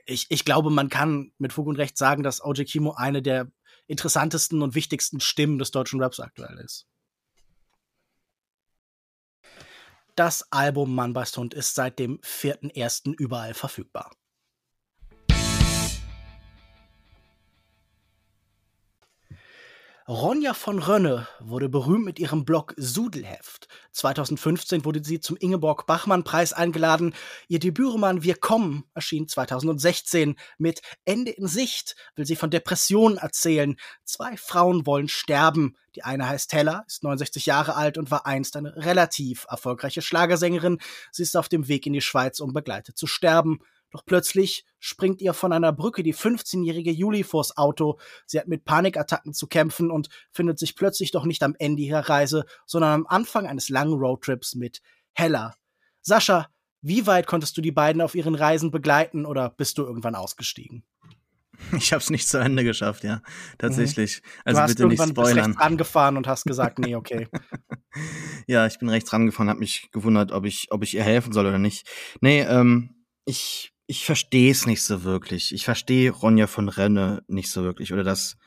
ich, 0.05 0.27
ich 0.29 0.45
glaube, 0.45 0.69
man 0.69 0.89
kann 0.89 1.31
mit 1.37 1.53
Fug 1.53 1.67
und 1.67 1.77
Recht 1.77 1.97
sagen, 1.97 2.23
dass 2.23 2.43
OJ 2.43 2.65
Kimo 2.65 2.93
eine 2.93 3.21
der 3.21 3.51
interessantesten 3.87 4.61
und 4.61 4.75
wichtigsten 4.75 5.19
Stimmen 5.19 5.59
des 5.59 5.71
deutschen 5.71 6.01
Raps 6.01 6.19
aktuell 6.19 6.57
ist. 6.57 6.87
Das 10.15 10.51
Album 10.51 10.95
Mann 10.95 11.13
beißt 11.13 11.37
Hund 11.37 11.53
ist 11.53 11.75
seit 11.75 11.99
dem 11.99 12.19
4.1. 12.21 13.13
überall 13.13 13.53
verfügbar. 13.53 14.11
Ronja 20.09 20.53
von 20.53 20.79
Rönne 20.79 21.27
wurde 21.41 21.67
berühmt 21.67 22.05
mit 22.05 22.17
ihrem 22.17 22.45
Blog 22.45 22.73
Sudelheft. 22.77 23.67
2015 23.91 24.85
wurde 24.85 25.03
sie 25.03 25.19
zum 25.19 25.35
Ingeborg-Bachmann-Preis 25.35 26.53
eingeladen. 26.53 27.13
Ihr 27.49 27.59
Debütroman 27.59 28.23
Wir 28.23 28.35
kommen 28.35 28.85
erschien 28.93 29.27
2016. 29.27 30.37
Mit 30.57 30.81
Ende 31.03 31.31
in 31.31 31.47
Sicht 31.47 31.97
will 32.15 32.25
sie 32.25 32.37
von 32.37 32.49
Depressionen 32.49 33.17
erzählen. 33.17 33.75
Zwei 34.05 34.37
Frauen 34.37 34.85
wollen 34.85 35.09
sterben. 35.09 35.75
Die 35.97 36.03
eine 36.03 36.29
heißt 36.29 36.53
Hella, 36.53 36.85
ist 36.87 37.03
69 37.03 37.45
Jahre 37.45 37.75
alt 37.75 37.97
und 37.97 38.09
war 38.09 38.25
einst 38.25 38.55
eine 38.55 38.77
relativ 38.77 39.45
erfolgreiche 39.49 40.01
Schlagersängerin. 40.01 40.79
Sie 41.11 41.23
ist 41.23 41.35
auf 41.35 41.49
dem 41.49 41.67
Weg 41.67 41.85
in 41.85 41.91
die 41.91 41.99
Schweiz, 41.99 42.39
um 42.39 42.53
begleitet 42.53 42.97
zu 42.97 43.07
sterben. 43.07 43.59
Doch 43.91 44.03
plötzlich 44.05 44.65
springt 44.79 45.21
ihr 45.21 45.33
von 45.33 45.53
einer 45.53 45.71
Brücke 45.71 46.03
die 46.03 46.13
15-jährige 46.13 46.91
Juli 46.91 47.23
vors 47.23 47.57
Auto. 47.57 47.97
Sie 48.25 48.39
hat 48.39 48.47
mit 48.47 48.65
Panikattacken 48.65 49.33
zu 49.33 49.47
kämpfen 49.47 49.91
und 49.91 50.09
findet 50.31 50.59
sich 50.59 50.75
plötzlich 50.75 51.11
doch 51.11 51.25
nicht 51.25 51.43
am 51.43 51.55
Ende 51.57 51.81
ihrer 51.81 52.09
Reise, 52.09 52.45
sondern 52.65 52.93
am 52.93 53.07
Anfang 53.07 53.47
eines 53.47 53.69
langen 53.69 53.93
Roadtrips 53.93 54.55
mit 54.55 54.81
Hella. 55.13 55.55
Sascha, 56.01 56.47
wie 56.81 57.07
weit 57.07 57.27
konntest 57.27 57.57
du 57.57 57.61
die 57.61 57.71
beiden 57.71 58.01
auf 58.01 58.15
ihren 58.15 58.35
Reisen 58.35 58.71
begleiten 58.71 59.25
oder 59.25 59.49
bist 59.49 59.77
du 59.77 59.83
irgendwann 59.83 60.15
ausgestiegen? 60.15 60.83
Ich 61.75 61.91
habe 61.91 62.01
es 62.01 62.09
nicht 62.09 62.27
zu 62.27 62.37
Ende 62.37 62.63
geschafft, 62.63 63.03
ja, 63.03 63.21
tatsächlich. 63.57 64.21
Mhm. 64.21 64.41
Also 64.45 64.61
bitte 64.67 64.87
nicht 64.87 65.09
spoilern. 65.09 65.51
Bist 65.51 65.61
angefahren 65.61 66.15
und 66.17 66.27
hast 66.27 66.45
gesagt, 66.45 66.77
nee, 66.77 66.95
okay. 66.95 67.27
ja, 68.47 68.67
ich 68.67 68.77
bin 68.77 68.89
rechts 68.89 69.11
rangefahren, 69.11 69.49
habe 69.49 69.59
mich 69.59 69.89
gewundert, 69.91 70.31
ob 70.31 70.45
ich, 70.45 70.67
ob 70.69 70.83
ich 70.83 70.93
ihr 70.93 71.03
helfen 71.03 71.33
soll 71.33 71.47
oder 71.47 71.57
nicht. 71.57 71.89
Nee, 72.21 72.41
ähm, 72.41 73.05
ich 73.25 73.73
ich 73.87 74.05
verstehe 74.05 74.51
es 74.51 74.65
nicht 74.65 74.83
so 74.83 75.03
wirklich. 75.03 75.53
Ich 75.53 75.63
verstehe 75.65 76.11
Ronja 76.11 76.47
von 76.47 76.69
Renne 76.69 77.23
nicht 77.27 77.49
so 77.49 77.63
wirklich 77.63 77.93
oder 77.93 78.03
das 78.03 78.37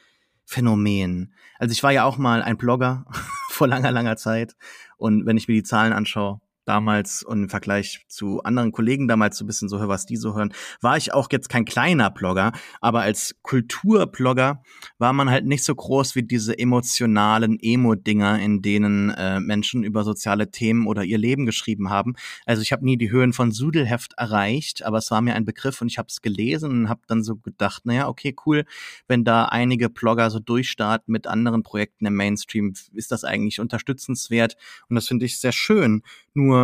Phänomen. 0.44 1.34
Also 1.58 1.72
ich 1.72 1.82
war 1.82 1.92
ja 1.92 2.04
auch 2.04 2.18
mal 2.18 2.42
ein 2.42 2.58
Blogger 2.58 3.06
vor 3.50 3.66
langer, 3.66 3.90
langer 3.90 4.16
Zeit 4.16 4.54
und 4.98 5.24
wenn 5.26 5.38
ich 5.38 5.48
mir 5.48 5.54
die 5.54 5.62
Zahlen 5.62 5.94
anschaue, 5.94 6.40
damals 6.70 7.24
und 7.24 7.42
im 7.42 7.48
Vergleich 7.48 8.04
zu 8.06 8.44
anderen 8.44 8.70
Kollegen 8.70 9.08
damals 9.08 9.36
so 9.36 9.44
ein 9.44 9.48
bisschen 9.48 9.68
so 9.68 9.80
höre, 9.80 9.88
was 9.88 10.06
die 10.06 10.14
so 10.14 10.36
hören, 10.36 10.54
war 10.80 10.96
ich 10.96 11.12
auch 11.12 11.26
jetzt 11.32 11.48
kein 11.48 11.64
kleiner 11.64 12.10
Blogger, 12.10 12.52
aber 12.80 13.00
als 13.00 13.34
Kulturblogger 13.42 14.62
war 14.98 15.12
man 15.12 15.28
halt 15.28 15.46
nicht 15.46 15.64
so 15.64 15.74
groß 15.74 16.14
wie 16.14 16.22
diese 16.22 16.56
emotionalen 16.56 17.58
Emo-Dinger, 17.60 18.38
in 18.38 18.62
denen 18.62 19.10
äh, 19.10 19.40
Menschen 19.40 19.82
über 19.82 20.04
soziale 20.04 20.52
Themen 20.52 20.86
oder 20.86 21.02
ihr 21.02 21.18
Leben 21.18 21.44
geschrieben 21.44 21.90
haben. 21.90 22.14
Also 22.46 22.62
ich 22.62 22.70
habe 22.70 22.84
nie 22.84 22.96
die 22.96 23.10
Höhen 23.10 23.32
von 23.32 23.50
Sudelheft 23.50 24.12
erreicht, 24.16 24.84
aber 24.84 24.98
es 24.98 25.10
war 25.10 25.22
mir 25.22 25.34
ein 25.34 25.44
Begriff 25.44 25.82
und 25.82 25.88
ich 25.88 25.98
habe 25.98 26.06
es 26.08 26.22
gelesen 26.22 26.70
und 26.70 26.88
habe 26.88 27.00
dann 27.08 27.24
so 27.24 27.34
gedacht, 27.34 27.84
naja, 27.84 28.06
okay, 28.06 28.36
cool, 28.46 28.64
wenn 29.08 29.24
da 29.24 29.46
einige 29.46 29.90
Blogger 29.90 30.30
so 30.30 30.38
durchstarten 30.38 31.10
mit 31.10 31.26
anderen 31.26 31.64
Projekten 31.64 32.06
im 32.06 32.14
Mainstream, 32.14 32.74
ist 32.92 33.10
das 33.10 33.24
eigentlich 33.24 33.58
unterstützenswert 33.58 34.54
und 34.88 34.94
das 34.94 35.08
finde 35.08 35.26
ich 35.26 35.40
sehr 35.40 35.52
schön. 35.52 36.02
Nur 36.32 36.59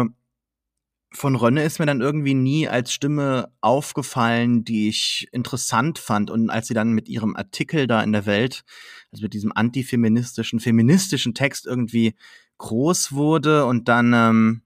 von 1.13 1.35
Rönne 1.35 1.65
ist 1.65 1.79
mir 1.79 1.87
dann 1.87 2.01
irgendwie 2.01 2.35
nie 2.35 2.69
als 2.69 2.93
Stimme 2.93 3.51
aufgefallen, 3.61 4.65
die 4.65 4.89
ich 4.89 5.29
interessant 5.33 5.99
fand. 5.99 6.31
Und 6.31 6.51
als 6.51 6.69
sie 6.69 6.75
dann 6.75 6.93
mit 6.93 7.09
ihrem 7.09 7.37
Artikel 7.37 7.87
da 7.87 8.03
in 8.03 8.13
der 8.13 8.27
Welt, 8.27 8.65
also 9.11 9.23
mit 9.23 9.33
diesem 9.33 9.53
antifeministischen, 9.55 10.61
feministischen 10.61 11.35
Text 11.35 11.67
irgendwie 11.67 12.15
groß 12.59 13.13
wurde 13.13 13.65
und 13.67 13.89
dann 13.89 14.13
ähm, 14.13 14.63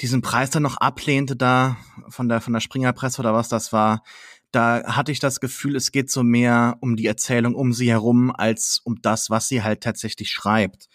diesen 0.00 0.22
Preis 0.22 0.50
dann 0.50 0.62
noch 0.62 0.76
ablehnte 0.76 1.36
da 1.36 1.76
von 2.08 2.28
der 2.28 2.40
von 2.40 2.52
der 2.52 2.60
Springerpresse 2.60 3.20
oder 3.20 3.32
was 3.32 3.48
das 3.48 3.72
war, 3.72 4.02
da 4.52 4.82
hatte 4.84 5.12
ich 5.12 5.20
das 5.20 5.40
Gefühl, 5.40 5.76
es 5.76 5.92
geht 5.92 6.10
so 6.10 6.22
mehr 6.22 6.76
um 6.80 6.96
die 6.96 7.06
Erzählung 7.06 7.54
um 7.54 7.72
sie 7.72 7.90
herum 7.90 8.30
als 8.30 8.80
um 8.84 9.00
das, 9.02 9.30
was 9.30 9.48
sie 9.48 9.62
halt 9.62 9.82
tatsächlich 9.82 10.30
schreibt. 10.30 10.88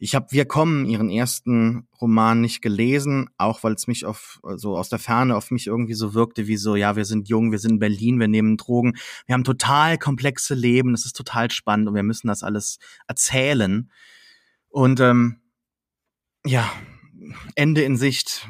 Ich 0.00 0.14
habe 0.14 0.30
Wir 0.30 0.44
kommen, 0.44 0.86
ihren 0.86 1.10
ersten 1.10 1.88
Roman, 2.00 2.40
nicht 2.40 2.62
gelesen, 2.62 3.30
auch 3.36 3.64
weil 3.64 3.72
es 3.72 3.88
mich 3.88 4.04
auf 4.04 4.40
so 4.56 4.76
aus 4.76 4.88
der 4.88 5.00
Ferne 5.00 5.36
auf 5.36 5.50
mich 5.50 5.66
irgendwie 5.66 5.94
so 5.94 6.14
wirkte 6.14 6.46
wie 6.46 6.56
so, 6.56 6.76
ja, 6.76 6.94
wir 6.94 7.04
sind 7.04 7.28
jung, 7.28 7.50
wir 7.50 7.58
sind 7.58 7.72
in 7.72 7.78
Berlin, 7.80 8.20
wir 8.20 8.28
nehmen 8.28 8.56
Drogen, 8.56 8.96
wir 9.26 9.34
haben 9.34 9.42
total 9.42 9.98
komplexe 9.98 10.54
Leben, 10.54 10.94
es 10.94 11.04
ist 11.04 11.16
total 11.16 11.50
spannend 11.50 11.88
und 11.88 11.94
wir 11.96 12.04
müssen 12.04 12.28
das 12.28 12.44
alles 12.44 12.78
erzählen. 13.08 13.90
Und 14.68 15.00
ähm, 15.00 15.40
ja, 16.46 16.70
Ende 17.56 17.82
in 17.82 17.96
Sicht 17.96 18.48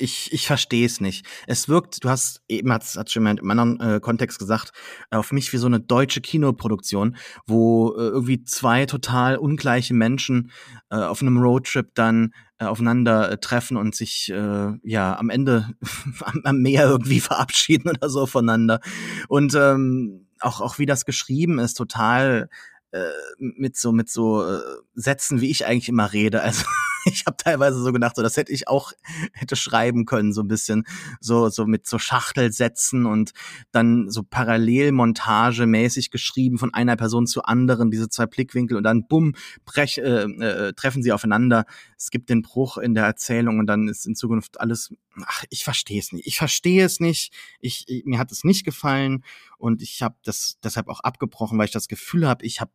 ich, 0.00 0.32
ich 0.32 0.46
verstehe 0.46 0.86
es 0.86 1.00
nicht. 1.00 1.26
Es 1.46 1.68
wirkt, 1.68 2.02
du 2.04 2.08
hast 2.08 2.42
eben 2.48 2.72
hat 2.72 2.84
hat 2.96 3.10
schon 3.10 3.26
im 3.26 3.50
anderen 3.50 3.80
äh, 3.80 4.00
Kontext 4.00 4.38
gesagt, 4.38 4.72
auf 5.10 5.32
mich 5.32 5.52
wie 5.52 5.58
so 5.58 5.66
eine 5.66 5.80
deutsche 5.80 6.20
Kinoproduktion, 6.20 7.16
wo 7.46 7.94
äh, 7.96 8.08
irgendwie 8.08 8.42
zwei 8.44 8.86
total 8.86 9.36
ungleiche 9.36 9.94
Menschen 9.94 10.50
äh, 10.90 10.96
auf 10.96 11.20
einem 11.22 11.38
Roadtrip 11.38 11.94
dann 11.94 12.32
äh, 12.58 12.64
aufeinander 12.64 13.30
äh, 13.30 13.38
treffen 13.38 13.76
und 13.76 13.94
sich 13.94 14.30
äh, 14.30 14.72
ja 14.82 15.18
am 15.18 15.30
Ende 15.30 15.68
am, 16.44 16.60
Meer 16.60 16.84
irgendwie 16.84 17.20
verabschieden 17.20 17.90
oder 17.90 18.08
so 18.08 18.26
voneinander. 18.26 18.80
Und 19.28 19.54
ähm, 19.54 20.26
auch 20.40 20.60
auch 20.60 20.78
wie 20.78 20.86
das 20.86 21.04
geschrieben 21.04 21.58
ist, 21.58 21.74
total 21.74 22.48
äh, 22.92 23.10
mit 23.38 23.76
so 23.76 23.92
mit 23.92 24.08
so 24.08 24.44
äh, 24.44 24.60
Sätzen, 24.94 25.40
wie 25.40 25.50
ich 25.50 25.66
eigentlich 25.66 25.88
immer 25.88 26.12
rede. 26.12 26.42
Also 26.42 26.64
ich 27.12 27.24
habe 27.26 27.36
teilweise 27.36 27.82
so 27.82 27.92
gedacht, 27.92 28.16
so 28.16 28.22
das 28.22 28.36
hätte 28.36 28.52
ich 28.52 28.68
auch 28.68 28.92
hätte 29.32 29.56
schreiben 29.56 30.04
können, 30.06 30.32
so 30.32 30.42
ein 30.42 30.48
bisschen 30.48 30.84
so 31.20 31.48
so 31.48 31.66
mit 31.66 31.86
so 31.86 31.98
Schachtelsätzen 31.98 33.06
und 33.06 33.32
dann 33.72 34.10
so 34.10 34.22
Parallelmontage 34.22 35.66
mäßig 35.66 36.10
geschrieben 36.10 36.58
von 36.58 36.74
einer 36.74 36.96
Person 36.96 37.26
zu 37.26 37.42
anderen, 37.42 37.90
diese 37.90 38.08
zwei 38.08 38.26
Blickwinkel 38.26 38.76
und 38.76 38.84
dann 38.84 39.06
bumm 39.06 39.34
brech, 39.64 39.98
äh, 39.98 40.24
äh, 40.24 40.72
treffen 40.74 41.02
sie 41.02 41.12
aufeinander. 41.12 41.64
Es 41.96 42.10
gibt 42.10 42.30
den 42.30 42.42
Bruch 42.42 42.78
in 42.78 42.94
der 42.94 43.04
Erzählung 43.04 43.58
und 43.58 43.66
dann 43.66 43.88
ist 43.88 44.06
in 44.06 44.14
Zukunft 44.14 44.60
alles. 44.60 44.92
Ach, 45.24 45.44
ich 45.50 45.64
verstehe 45.64 45.98
es 45.98 46.12
nicht. 46.12 46.26
Ich 46.26 46.38
verstehe 46.38 46.84
es 46.84 47.00
nicht. 47.00 47.32
Ich, 47.60 47.84
ich 47.88 48.04
mir 48.04 48.18
hat 48.18 48.32
es 48.32 48.44
nicht 48.44 48.64
gefallen 48.64 49.24
und 49.58 49.82
ich 49.82 50.02
habe 50.02 50.16
das 50.24 50.58
deshalb 50.62 50.88
auch 50.88 51.00
abgebrochen, 51.00 51.58
weil 51.58 51.66
ich 51.66 51.72
das 51.72 51.88
Gefühl 51.88 52.26
habe, 52.26 52.44
ich 52.44 52.60
habe 52.60 52.72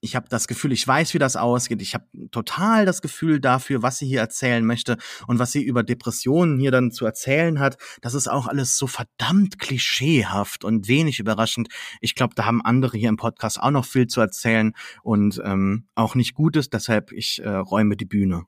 ich 0.00 0.16
habe 0.16 0.28
das 0.28 0.48
Gefühl, 0.48 0.72
ich 0.72 0.86
weiß, 0.86 1.12
wie 1.14 1.18
das 1.18 1.36
ausgeht. 1.36 1.82
Ich 1.82 1.94
habe 1.94 2.06
total 2.30 2.86
das 2.86 3.02
Gefühl 3.02 3.40
dafür, 3.40 3.82
was 3.82 3.98
sie 3.98 4.06
hier 4.06 4.20
erzählen 4.20 4.64
möchte 4.64 4.96
und 5.26 5.38
was 5.38 5.52
sie 5.52 5.62
über 5.62 5.82
Depressionen 5.82 6.58
hier 6.58 6.70
dann 6.70 6.90
zu 6.90 7.04
erzählen 7.04 7.60
hat. 7.60 7.76
Das 8.00 8.14
ist 8.14 8.28
auch 8.28 8.46
alles 8.46 8.76
so 8.78 8.86
verdammt 8.86 9.58
klischeehaft 9.58 10.64
und 10.64 10.88
wenig 10.88 11.20
überraschend. 11.20 11.68
Ich 12.00 12.14
glaube, 12.14 12.34
da 12.34 12.46
haben 12.46 12.64
andere 12.64 12.96
hier 12.96 13.10
im 13.10 13.18
Podcast 13.18 13.60
auch 13.60 13.70
noch 13.70 13.84
viel 13.84 14.06
zu 14.06 14.20
erzählen 14.20 14.72
und 15.02 15.40
ähm, 15.44 15.86
auch 15.94 16.14
nicht 16.14 16.34
Gutes. 16.34 16.70
Deshalb 16.70 17.12
ich 17.12 17.42
äh, 17.42 17.48
räume 17.48 17.96
die 17.96 18.06
Bühne. 18.06 18.44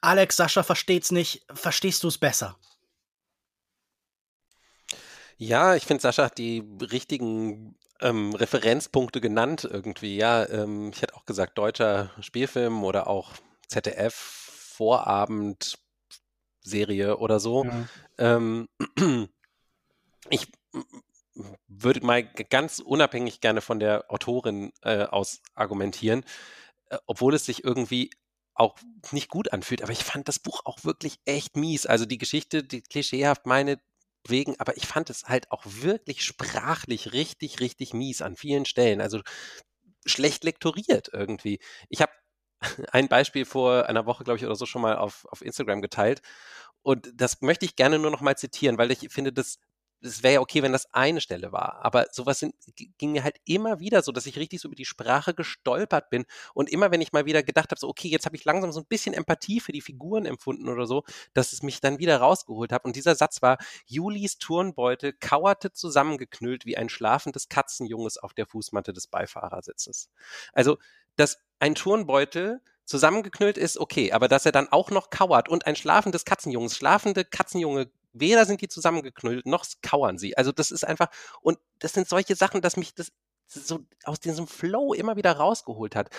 Alex, 0.00 0.36
Sascha 0.36 0.62
versteht's 0.62 1.10
nicht. 1.10 1.44
Verstehst 1.52 2.02
du 2.04 2.08
es 2.08 2.18
besser? 2.18 2.56
Ja, 5.36 5.74
ich 5.74 5.84
finde, 5.84 6.02
Sascha 6.02 6.26
hat 6.26 6.38
die 6.38 6.62
richtigen 6.80 7.74
ähm, 8.02 8.34
Referenzpunkte 8.34 9.20
genannt 9.20 9.68
irgendwie. 9.70 10.16
Ja, 10.16 10.48
ähm, 10.48 10.90
ich 10.92 11.02
hätte 11.02 11.14
auch 11.14 11.24
gesagt, 11.24 11.58
deutscher 11.58 12.10
Spielfilm 12.20 12.84
oder 12.84 13.06
auch 13.06 13.32
ZDF 13.68 14.14
Vorabend 14.14 15.78
Serie 16.60 17.18
oder 17.18 17.40
so. 17.40 17.64
Ja. 17.64 17.88
Ähm, 18.18 18.68
ich 20.30 20.48
würde 21.66 22.04
mal 22.04 22.22
ganz 22.24 22.78
unabhängig 22.78 23.40
gerne 23.40 23.60
von 23.60 23.80
der 23.80 24.10
Autorin 24.10 24.72
äh, 24.82 25.04
aus 25.04 25.40
argumentieren, 25.54 26.24
äh, 26.90 26.98
obwohl 27.06 27.34
es 27.34 27.46
sich 27.46 27.64
irgendwie 27.64 28.10
auch 28.54 28.76
nicht 29.12 29.28
gut 29.28 29.52
anfühlt. 29.52 29.82
Aber 29.82 29.92
ich 29.92 30.04
fand 30.04 30.28
das 30.28 30.38
Buch 30.38 30.62
auch 30.64 30.84
wirklich 30.84 31.18
echt 31.24 31.56
mies. 31.56 31.86
Also 31.86 32.04
die 32.04 32.18
Geschichte, 32.18 32.62
die 32.62 32.82
klischeehaft 32.82 33.46
meine 33.46 33.80
wegen, 34.28 34.58
aber 34.60 34.76
ich 34.76 34.86
fand 34.86 35.10
es 35.10 35.24
halt 35.24 35.50
auch 35.50 35.62
wirklich 35.66 36.24
sprachlich 36.24 37.12
richtig, 37.12 37.60
richtig 37.60 37.94
mies 37.94 38.22
an 38.22 38.36
vielen 38.36 38.64
Stellen. 38.64 39.00
Also 39.00 39.20
schlecht 40.06 40.44
lektoriert 40.44 41.10
irgendwie. 41.12 41.60
Ich 41.88 42.00
habe 42.02 42.12
ein 42.92 43.08
Beispiel 43.08 43.44
vor 43.44 43.86
einer 43.88 44.06
Woche, 44.06 44.24
glaube 44.24 44.38
ich, 44.38 44.44
oder 44.44 44.56
so 44.56 44.66
schon 44.66 44.82
mal 44.82 44.96
auf, 44.96 45.26
auf 45.30 45.42
Instagram 45.42 45.82
geteilt. 45.82 46.22
Und 46.82 47.10
das 47.14 47.40
möchte 47.42 47.64
ich 47.64 47.76
gerne 47.76 47.98
nur 47.98 48.10
noch 48.10 48.20
mal 48.20 48.36
zitieren, 48.36 48.78
weil 48.78 48.90
ich 48.90 49.08
finde, 49.10 49.32
das 49.32 49.58
es 50.02 50.22
wäre 50.22 50.34
ja 50.34 50.40
okay, 50.40 50.62
wenn 50.62 50.72
das 50.72 50.92
eine 50.92 51.20
Stelle 51.20 51.52
war. 51.52 51.84
Aber 51.84 52.06
sowas 52.10 52.40
sind, 52.40 52.54
ging 52.98 53.12
mir 53.12 53.24
halt 53.24 53.36
immer 53.44 53.80
wieder 53.80 54.02
so, 54.02 54.12
dass 54.12 54.26
ich 54.26 54.36
richtig 54.36 54.60
so 54.60 54.68
über 54.68 54.74
die 54.74 54.84
Sprache 54.84 55.34
gestolpert 55.34 56.10
bin. 56.10 56.24
Und 56.54 56.70
immer, 56.70 56.90
wenn 56.90 57.00
ich 57.00 57.12
mal 57.12 57.24
wieder 57.24 57.42
gedacht 57.42 57.70
habe, 57.70 57.78
so, 57.78 57.88
okay, 57.88 58.08
jetzt 58.08 58.26
habe 58.26 58.36
ich 58.36 58.44
langsam 58.44 58.72
so 58.72 58.80
ein 58.80 58.86
bisschen 58.86 59.14
Empathie 59.14 59.60
für 59.60 59.72
die 59.72 59.80
Figuren 59.80 60.26
empfunden 60.26 60.68
oder 60.68 60.86
so, 60.86 61.04
dass 61.34 61.52
es 61.52 61.62
mich 61.62 61.80
dann 61.80 61.98
wieder 61.98 62.18
rausgeholt 62.18 62.72
hat. 62.72 62.84
Und 62.84 62.96
dieser 62.96 63.14
Satz 63.14 63.42
war, 63.42 63.58
Julis 63.86 64.38
Turnbeutel 64.38 65.12
kauerte 65.12 65.72
zusammengeknüllt 65.72 66.66
wie 66.66 66.76
ein 66.76 66.88
schlafendes 66.88 67.48
Katzenjunges 67.48 68.18
auf 68.18 68.34
der 68.34 68.46
Fußmatte 68.46 68.92
des 68.92 69.06
Beifahrersitzes. 69.06 70.10
Also, 70.52 70.78
dass 71.16 71.38
ein 71.60 71.74
Turnbeutel 71.74 72.60
zusammengeknüllt 72.84 73.58
ist, 73.58 73.78
okay, 73.78 74.12
aber 74.12 74.28
dass 74.28 74.44
er 74.44 74.52
dann 74.52 74.70
auch 74.70 74.90
noch 74.90 75.10
kauert 75.10 75.48
und 75.48 75.66
ein 75.66 75.76
schlafendes 75.76 76.24
Katzenjunges, 76.24 76.76
schlafende 76.76 77.24
Katzenjunge 77.24 77.90
Weder 78.12 78.44
sind 78.46 78.60
die 78.60 78.68
zusammengeknüllt, 78.68 79.46
noch 79.46 79.64
kauern 79.82 80.18
sie. 80.18 80.36
Also 80.36 80.52
das 80.52 80.70
ist 80.70 80.84
einfach, 80.84 81.08
und 81.40 81.58
das 81.78 81.92
sind 81.92 82.08
solche 82.08 82.36
Sachen, 82.36 82.60
dass 82.60 82.76
mich 82.76 82.94
das 82.94 83.12
so 83.46 83.80
aus 84.04 84.20
diesem 84.20 84.46
Flow 84.46 84.94
immer 84.94 85.16
wieder 85.16 85.32
rausgeholt 85.32 85.96
hat. 85.96 86.10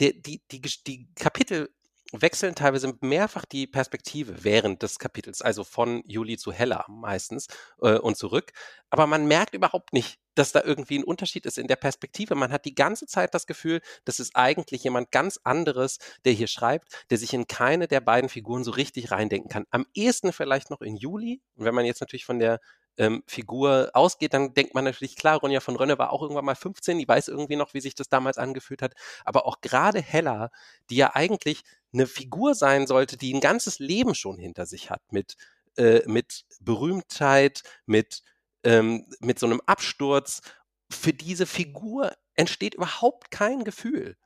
Die, 0.00 0.20
die, 0.20 0.40
die, 0.50 0.60
die 0.60 1.08
Kapitel 1.14 1.70
wechseln 2.12 2.54
teilweise 2.54 2.96
mehrfach 3.00 3.44
die 3.44 3.66
Perspektive 3.66 4.44
während 4.44 4.82
des 4.82 4.98
Kapitels, 4.98 5.42
also 5.42 5.64
von 5.64 6.02
Juli 6.06 6.36
zu 6.36 6.52
Hella 6.52 6.84
meistens 6.88 7.46
äh, 7.80 7.98
und 7.98 8.16
zurück. 8.16 8.52
Aber 8.90 9.06
man 9.06 9.26
merkt 9.26 9.54
überhaupt 9.54 9.92
nicht, 9.92 10.18
dass 10.34 10.52
da 10.52 10.62
irgendwie 10.64 10.98
ein 10.98 11.04
Unterschied 11.04 11.46
ist 11.46 11.58
in 11.58 11.68
der 11.68 11.76
Perspektive. 11.76 12.34
Man 12.34 12.52
hat 12.52 12.64
die 12.64 12.74
ganze 12.74 13.06
Zeit 13.06 13.34
das 13.34 13.46
Gefühl, 13.46 13.80
das 14.04 14.20
ist 14.20 14.34
eigentlich 14.34 14.84
jemand 14.84 15.10
ganz 15.10 15.38
anderes, 15.44 15.98
der 16.24 16.32
hier 16.32 16.48
schreibt, 16.48 17.06
der 17.10 17.18
sich 17.18 17.32
in 17.34 17.46
keine 17.46 17.88
der 17.88 18.00
beiden 18.00 18.28
Figuren 18.28 18.64
so 18.64 18.70
richtig 18.70 19.10
reindenken 19.10 19.50
kann. 19.50 19.66
Am 19.70 19.86
ehesten 19.94 20.32
vielleicht 20.32 20.70
noch 20.70 20.80
in 20.80 20.96
Juli. 20.96 21.42
Und 21.54 21.64
wenn 21.64 21.74
man 21.74 21.84
jetzt 21.84 22.00
natürlich 22.00 22.24
von 22.24 22.38
der 22.38 22.60
ähm, 22.96 23.22
Figur 23.26 23.90
ausgeht, 23.94 24.34
dann 24.34 24.54
denkt 24.54 24.74
man 24.74 24.84
natürlich, 24.84 25.16
klar, 25.16 25.38
Ronja 25.38 25.60
von 25.60 25.76
Rönne 25.76 25.98
war 25.98 26.12
auch 26.12 26.22
irgendwann 26.22 26.44
mal 26.44 26.54
15, 26.54 26.98
die 26.98 27.08
weiß 27.08 27.28
irgendwie 27.28 27.56
noch, 27.56 27.74
wie 27.74 27.80
sich 27.80 27.94
das 27.94 28.08
damals 28.08 28.36
angefühlt 28.36 28.82
hat. 28.82 28.94
Aber 29.24 29.46
auch 29.46 29.60
gerade 29.60 30.00
Hella, 30.00 30.50
die 30.90 30.96
ja 30.96 31.14
eigentlich 31.14 31.62
eine 31.92 32.06
Figur 32.06 32.54
sein 32.54 32.86
sollte, 32.86 33.16
die 33.16 33.34
ein 33.34 33.40
ganzes 33.40 33.78
Leben 33.78 34.14
schon 34.14 34.38
hinter 34.38 34.66
sich 34.66 34.90
hat, 34.90 35.02
mit, 35.10 35.36
äh, 35.76 36.02
mit 36.06 36.44
Berühmtheit, 36.60 37.62
mit, 37.86 38.22
ähm, 38.64 39.06
mit 39.20 39.38
so 39.38 39.46
einem 39.46 39.60
Absturz. 39.66 40.42
Für 40.90 41.12
diese 41.12 41.46
Figur 41.46 42.12
entsteht 42.34 42.74
überhaupt 42.74 43.30
kein 43.30 43.64
Gefühl. 43.64 44.16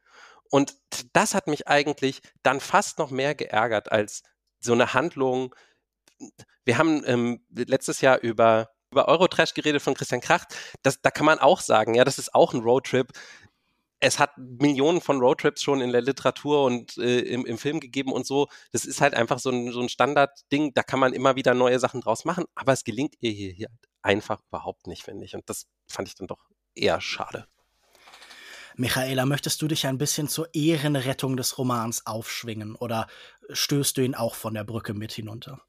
Und 0.51 0.77
das 1.13 1.35
hat 1.35 1.47
mich 1.47 1.69
eigentlich 1.69 2.21
dann 2.43 2.61
fast 2.61 2.99
noch 2.99 3.11
mehr 3.11 3.35
geärgert 3.35 3.91
als 3.91 4.23
so 4.61 4.73
eine 4.73 4.95
Handlung. 4.95 5.55
Wir 6.65 6.79
haben 6.79 7.03
ähm, 7.07 7.45
letztes 7.51 8.01
Jahr 8.01 8.21
über 8.21 8.75
über 8.95 9.09
Eurotrash 9.09 9.55
geredet 9.55 9.83
von 9.83 9.95
Christian 9.95 10.21
Kracht. 10.21 10.55
Das, 10.83 11.03
da 11.03 11.11
kann 11.11 11.27
man 11.27 11.41
auch 11.41 11.61
sagen, 11.61 11.95
ja, 11.95 12.05
das 12.05 12.21
ist 12.21 12.33
auch 12.33 12.55
ein 12.55 12.61
Roadtrip 12.61 13.13
es 14.05 14.19
hat 14.19 14.37
Millionen 14.37 15.01
von 15.01 15.19
Roadtrips 15.19 15.63
schon 15.63 15.81
in 15.81 15.91
der 15.91 16.03
Literatur 16.03 16.65
und 16.65 16.99
äh, 16.99 17.21
im, 17.21 17.47
im, 17.47 17.57
Film 17.57 17.81
gegeben 17.81 18.13
und 18.13 18.27
so. 18.27 18.49
Das 18.71 18.85
ist 18.85 19.01
halt 19.01 19.15
einfach 19.15 19.39
so 19.39 19.49
ein, 19.49 19.73
so 19.73 19.81
ein 19.81 19.89
Standardding, 19.89 20.75
da 20.75 20.83
kann 20.83 21.01
man 21.01 21.15
immer 21.15 21.37
wieder 21.37 21.55
neue 21.55 21.79
Sachen 21.79 22.03
draus 22.03 22.27
machen, 22.27 22.45
aber 22.55 22.75
es 22.75 22.85
gelingt 22.85 23.15
ihr 23.21 23.31
hier, 23.31 23.53
hier 23.53 23.69
einfach 24.03 24.43
überhaupt 24.51 24.87
nicht, 24.87 25.05
finde 25.05 25.25
ich. 25.25 25.35
Und 25.35 25.49
das 25.49 25.69
fand 25.89 26.07
ich 26.09 26.15
dann 26.15 26.27
doch 26.27 26.51
eher 26.75 27.01
schade. 27.01 27.47
Michaela, 28.77 29.25
möchtest 29.25 29.63
du 29.63 29.69
dich 29.69 29.87
ein 29.87 29.97
bisschen 29.97 30.29
zur 30.29 30.55
Ehrenrettung 30.55 31.39
des 31.39 31.57
Romans 31.57 32.07
aufschwingen 32.07 32.75
oder 32.75 33.07
stößt 33.49 33.97
du 33.97 34.03
ihn 34.03 34.15
auch 34.15 34.35
von 34.35 34.53
der 34.53 34.65
Brücke 34.65 34.93
mit 34.93 35.13
hinunter? 35.13 35.63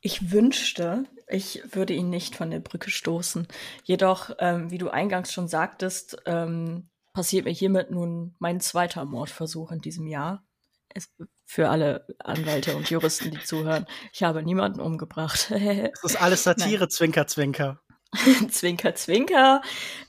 Ich 0.00 0.32
wünschte, 0.32 1.04
ich 1.28 1.62
würde 1.70 1.92
ihn 1.92 2.10
nicht 2.10 2.34
von 2.34 2.50
der 2.50 2.58
Brücke 2.58 2.90
stoßen. 2.90 3.46
Jedoch, 3.84 4.30
ähm, 4.40 4.72
wie 4.72 4.78
du 4.78 4.88
eingangs 4.88 5.32
schon 5.32 5.46
sagtest, 5.46 6.16
ähm, 6.26 6.88
passiert 7.12 7.44
mir 7.44 7.52
hiermit 7.52 7.90
nun 7.90 8.34
mein 8.38 8.60
zweiter 8.60 9.04
Mordversuch 9.04 9.70
in 9.72 9.80
diesem 9.80 10.06
Jahr. 10.06 10.44
Es, 10.94 11.10
für 11.44 11.68
alle 11.68 12.06
Anwälte 12.18 12.76
und 12.76 12.88
Juristen, 12.90 13.30
die 13.30 13.42
zuhören. 13.42 13.86
Ich 14.12 14.22
habe 14.22 14.42
niemanden 14.42 14.80
umgebracht. 14.80 15.50
das 15.50 16.04
ist 16.04 16.20
alles 16.20 16.44
Satire, 16.44 16.88
Zwinker, 16.88 17.26
Zwinker. 17.26 17.80
zwinker, 18.50 18.94
Zwinker. 18.94 19.62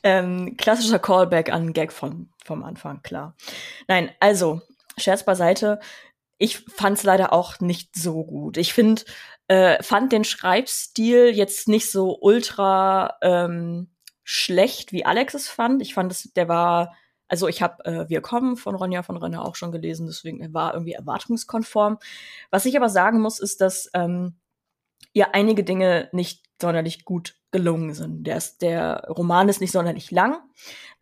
Ähm, 0.04 0.58
klassischer 0.58 1.00
Callback 1.00 1.52
an 1.52 1.74
Gag 1.74 1.94
von, 1.94 2.30
vom 2.44 2.64
Anfang, 2.64 3.02
klar. 3.02 3.36
Nein, 3.88 4.12
also, 4.20 4.62
Scherz 4.98 5.24
beiseite. 5.24 5.80
Ich 6.38 6.60
fand 6.60 6.98
es 6.98 7.04
leider 7.04 7.32
auch 7.32 7.60
nicht 7.60 7.96
so 7.96 8.26
gut. 8.26 8.58
Ich 8.58 8.74
finde, 8.74 9.04
äh, 9.48 9.82
fand 9.82 10.12
den 10.12 10.24
Schreibstil 10.24 11.30
jetzt 11.30 11.68
nicht 11.68 11.90
so 11.90 12.18
ultra 12.20 13.18
ähm, 13.22 13.93
schlecht, 14.24 14.92
wie 14.92 15.06
Alex 15.06 15.34
es 15.34 15.48
fand. 15.48 15.82
Ich 15.82 15.94
fand 15.94 16.12
es, 16.12 16.32
der 16.34 16.48
war, 16.48 16.96
also 17.28 17.48
ich 17.48 17.62
habe 17.62 17.86
äh, 17.86 18.10
Wir 18.10 18.22
kommen 18.22 18.58
von 18.58 18.76
Ronja 18.76 19.04
von 19.04 19.18
Renner 19.18 19.46
auch 19.46 19.56
schon 19.56 19.72
gelesen, 19.72 20.08
deswegen 20.08 20.54
war 20.54 20.74
irgendwie 20.74 20.94
erwartungskonform. 20.94 22.00
Was 22.50 22.66
ich 22.66 22.76
aber 22.78 22.90
sagen 22.90 23.22
muss, 23.22 23.40
ist, 23.40 23.62
dass 23.62 23.90
ähm, 23.94 24.36
ihr 25.14 25.36
einige 25.36 25.64
Dinge 25.64 26.10
nicht 26.12 26.44
sonderlich 26.62 27.06
gut 27.06 27.36
gelungen 27.52 27.94
sind. 27.94 28.26
Der, 28.26 28.38
ist, 28.38 28.62
der 28.62 29.06
Roman 29.10 29.48
ist 29.48 29.62
nicht 29.62 29.72
sonderlich 29.72 30.12
lang, 30.12 30.40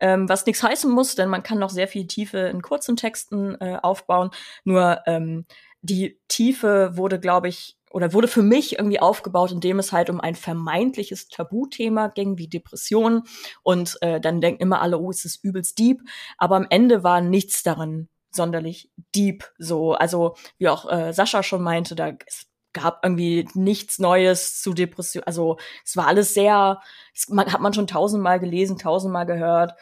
ähm, 0.00 0.28
was 0.28 0.44
nichts 0.44 0.62
heißen 0.62 0.90
muss, 0.90 1.14
denn 1.14 1.28
man 1.28 1.42
kann 1.42 1.58
noch 1.58 1.70
sehr 1.70 1.88
viel 1.88 2.06
Tiefe 2.06 2.38
in 2.38 2.62
kurzen 2.62 2.96
Texten 2.96 3.56
äh, 3.60 3.78
aufbauen. 3.80 4.30
Nur 4.64 5.00
ähm, 5.06 5.46
die 5.80 6.20
Tiefe 6.28 6.96
wurde, 6.96 7.18
glaube 7.18 7.48
ich, 7.48 7.78
oder 7.92 8.12
wurde 8.12 8.28
für 8.28 8.42
mich 8.42 8.78
irgendwie 8.78 9.00
aufgebaut, 9.00 9.52
indem 9.52 9.78
es 9.78 9.92
halt 9.92 10.10
um 10.10 10.20
ein 10.20 10.34
vermeintliches 10.34 11.28
Tabuthema 11.28 12.08
ging, 12.08 12.38
wie 12.38 12.48
Depressionen. 12.48 13.22
Und 13.62 13.98
äh, 14.00 14.20
dann 14.20 14.40
denken 14.40 14.62
immer 14.62 14.80
alle, 14.80 14.98
oh, 14.98 15.10
es 15.10 15.24
ist 15.24 15.44
übelst 15.44 15.78
deep. 15.78 16.00
Aber 16.38 16.56
am 16.56 16.66
Ende 16.70 17.04
war 17.04 17.20
nichts 17.20 17.62
daran 17.62 18.08
sonderlich 18.30 18.90
deep. 19.14 19.44
So, 19.58 19.92
also 19.92 20.34
wie 20.58 20.68
auch 20.68 20.90
äh, 20.90 21.12
Sascha 21.12 21.42
schon 21.42 21.62
meinte, 21.62 21.94
da 21.94 22.12
es 22.26 22.46
gab 22.72 23.04
irgendwie 23.04 23.46
nichts 23.54 23.98
Neues 23.98 24.62
zu 24.62 24.72
Depression. 24.72 25.22
Also 25.24 25.58
es 25.84 25.96
war 25.96 26.06
alles 26.06 26.34
sehr, 26.34 26.80
es, 27.14 27.28
man, 27.28 27.52
hat 27.52 27.60
man 27.60 27.74
schon 27.74 27.86
tausendmal 27.86 28.40
gelesen, 28.40 28.78
tausendmal 28.78 29.26
gehört. 29.26 29.74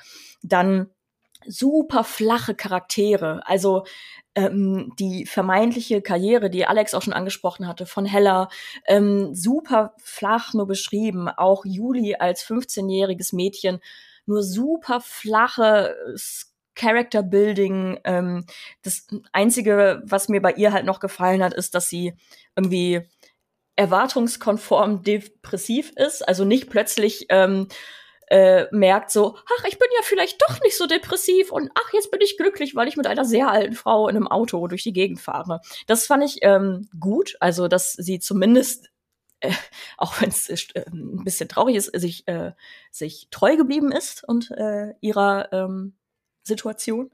Dann 0.42 0.90
super 1.46 2.04
flache 2.04 2.54
Charaktere. 2.54 3.42
Also 3.46 3.84
ähm, 4.34 4.92
die 4.98 5.26
vermeintliche 5.26 6.02
Karriere, 6.02 6.50
die 6.50 6.66
Alex 6.66 6.94
auch 6.94 7.02
schon 7.02 7.12
angesprochen 7.12 7.66
hatte, 7.66 7.86
von 7.86 8.04
Hella, 8.04 8.48
ähm, 8.86 9.34
super 9.34 9.94
flach 9.98 10.54
nur 10.54 10.66
beschrieben. 10.66 11.28
Auch 11.28 11.64
Juli 11.64 12.16
als 12.16 12.44
15-jähriges 12.44 13.34
Mädchen, 13.34 13.80
nur 14.26 14.42
super 14.42 15.00
flache 15.00 15.96
Character 16.74 17.22
Building. 17.22 17.98
Ähm, 18.04 18.46
das 18.82 19.06
Einzige, 19.32 20.02
was 20.04 20.28
mir 20.28 20.40
bei 20.40 20.52
ihr 20.52 20.72
halt 20.72 20.86
noch 20.86 21.00
gefallen 21.00 21.42
hat, 21.42 21.54
ist, 21.54 21.74
dass 21.74 21.88
sie 21.88 22.14
irgendwie 22.56 23.02
erwartungskonform 23.76 25.02
depressiv 25.02 25.92
ist, 25.96 26.26
also 26.28 26.44
nicht 26.44 26.68
plötzlich 26.68 27.26
ähm, 27.30 27.66
äh, 28.30 28.66
merkt 28.70 29.10
so, 29.10 29.36
ach, 29.36 29.64
ich 29.66 29.78
bin 29.78 29.88
ja 29.96 30.02
vielleicht 30.02 30.40
doch 30.40 30.60
nicht 30.62 30.76
so 30.76 30.86
depressiv 30.86 31.52
und 31.52 31.70
ach, 31.74 31.92
jetzt 31.92 32.10
bin 32.10 32.20
ich 32.22 32.36
glücklich, 32.36 32.74
weil 32.74 32.88
ich 32.88 32.96
mit 32.96 33.06
einer 33.06 33.24
sehr 33.24 33.50
alten 33.50 33.74
Frau 33.74 34.08
in 34.08 34.16
einem 34.16 34.28
Auto 34.28 34.66
durch 34.68 34.84
die 34.84 34.92
Gegend 34.92 35.20
fahre. 35.20 35.60
Das 35.86 36.06
fand 36.06 36.24
ich 36.24 36.38
ähm, 36.42 36.88
gut, 36.98 37.36
also 37.40 37.68
dass 37.68 37.92
sie 37.92 38.20
zumindest 38.20 38.90
äh, 39.40 39.52
auch 39.98 40.20
wenn 40.20 40.28
es 40.28 40.48
äh, 40.48 40.84
ein 40.86 41.24
bisschen 41.24 41.48
traurig 41.48 41.76
ist, 41.76 41.86
sich, 41.98 42.26
äh, 42.28 42.52
sich 42.90 43.28
treu 43.30 43.56
geblieben 43.56 43.92
ist 43.92 44.26
und 44.26 44.50
äh, 44.52 44.94
ihrer 45.00 45.52
ähm, 45.52 45.94
Situation. 46.42 47.10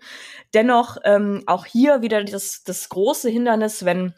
Dennoch 0.54 0.98
ähm, 1.04 1.42
auch 1.46 1.64
hier 1.64 2.02
wieder 2.02 2.22
das, 2.24 2.62
das 2.62 2.88
große 2.88 3.28
Hindernis, 3.28 3.84
wenn 3.84 4.14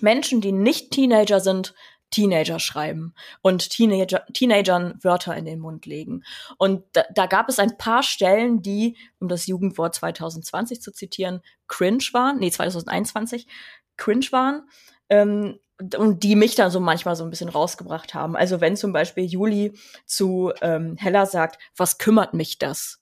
Menschen, 0.00 0.40
die 0.40 0.52
nicht 0.52 0.90
Teenager 0.90 1.40
sind, 1.40 1.74
Teenager 2.12 2.60
schreiben 2.60 3.14
und 3.40 3.70
Teenager, 3.70 4.24
Teenagern 4.32 4.98
Wörter 5.02 5.36
in 5.36 5.44
den 5.44 5.58
Mund 5.58 5.86
legen. 5.86 6.22
Und 6.58 6.84
da, 6.92 7.02
da 7.12 7.26
gab 7.26 7.48
es 7.48 7.58
ein 7.58 7.76
paar 7.78 8.04
Stellen, 8.04 8.62
die, 8.62 8.96
um 9.18 9.28
das 9.28 9.46
Jugendwort 9.46 9.96
2020 9.96 10.80
zu 10.80 10.92
zitieren, 10.92 11.40
cringe 11.66 12.04
waren, 12.12 12.38
nee, 12.38 12.50
2021, 12.50 13.48
cringe 13.96 14.26
waren. 14.30 14.68
Ähm, 15.08 15.58
und 15.96 16.22
die 16.22 16.36
mich 16.36 16.54
dann 16.54 16.70
so 16.70 16.78
manchmal 16.78 17.16
so 17.16 17.24
ein 17.24 17.30
bisschen 17.30 17.48
rausgebracht 17.48 18.14
haben. 18.14 18.36
Also 18.36 18.60
wenn 18.60 18.76
zum 18.76 18.92
Beispiel 18.92 19.24
Juli 19.24 19.76
zu 20.06 20.52
ähm, 20.60 20.96
Hella 20.96 21.26
sagt, 21.26 21.60
was 21.76 21.98
kümmert 21.98 22.34
mich 22.34 22.58
das? 22.58 23.00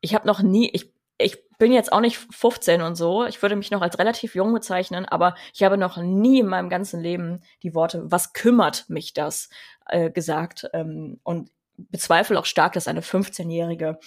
Ich 0.00 0.14
habe 0.14 0.26
noch 0.26 0.40
nie, 0.40 0.70
ich 0.72 0.96
ich 1.18 1.38
bin 1.58 1.72
jetzt 1.72 1.92
auch 1.92 2.00
nicht 2.00 2.18
15 2.18 2.82
und 2.82 2.96
so. 2.96 3.24
Ich 3.24 3.40
würde 3.42 3.56
mich 3.56 3.70
noch 3.70 3.82
als 3.82 3.98
relativ 3.98 4.34
jung 4.34 4.52
bezeichnen, 4.52 5.06
aber 5.06 5.34
ich 5.54 5.62
habe 5.62 5.78
noch 5.78 5.96
nie 5.96 6.40
in 6.40 6.46
meinem 6.46 6.68
ganzen 6.68 7.00
Leben 7.00 7.40
die 7.62 7.74
Worte, 7.74 8.02
was 8.04 8.32
kümmert 8.32 8.88
mich 8.88 9.14
das, 9.14 9.48
äh, 9.86 10.10
gesagt. 10.10 10.68
Ähm, 10.72 11.20
und 11.22 11.50
bezweifle 11.76 12.38
auch 12.38 12.46
stark, 12.46 12.72
dass 12.72 12.88
eine 12.88 13.02
15-Jährige 13.02 13.98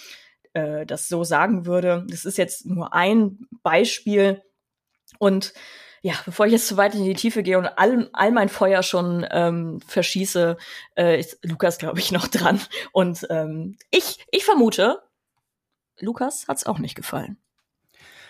äh, 0.52 0.86
das 0.86 1.08
so 1.08 1.24
sagen 1.24 1.66
würde. 1.66 2.04
Das 2.08 2.24
ist 2.24 2.38
jetzt 2.38 2.66
nur 2.66 2.94
ein 2.94 3.46
Beispiel. 3.62 4.42
Und 5.18 5.52
ja, 6.02 6.14
bevor 6.24 6.46
ich 6.46 6.52
jetzt 6.52 6.66
zu 6.66 6.76
weit 6.76 6.94
in 6.94 7.04
die 7.04 7.14
Tiefe 7.14 7.42
gehe 7.42 7.58
und 7.58 7.66
all, 7.66 8.08
all 8.12 8.32
mein 8.32 8.48
Feuer 8.48 8.82
schon 8.82 9.26
ähm, 9.30 9.80
verschieße, 9.86 10.56
äh, 10.96 11.20
ist 11.20 11.38
Lukas, 11.44 11.78
glaube 11.78 11.98
ich, 12.00 12.10
noch 12.10 12.26
dran. 12.28 12.60
Und 12.92 13.26
ähm, 13.30 13.76
ich, 13.90 14.24
ich 14.30 14.44
vermute, 14.44 15.02
Lukas 16.02 16.48
hat's 16.48 16.64
auch 16.66 16.78
nicht 16.78 16.94
gefallen. 16.94 17.38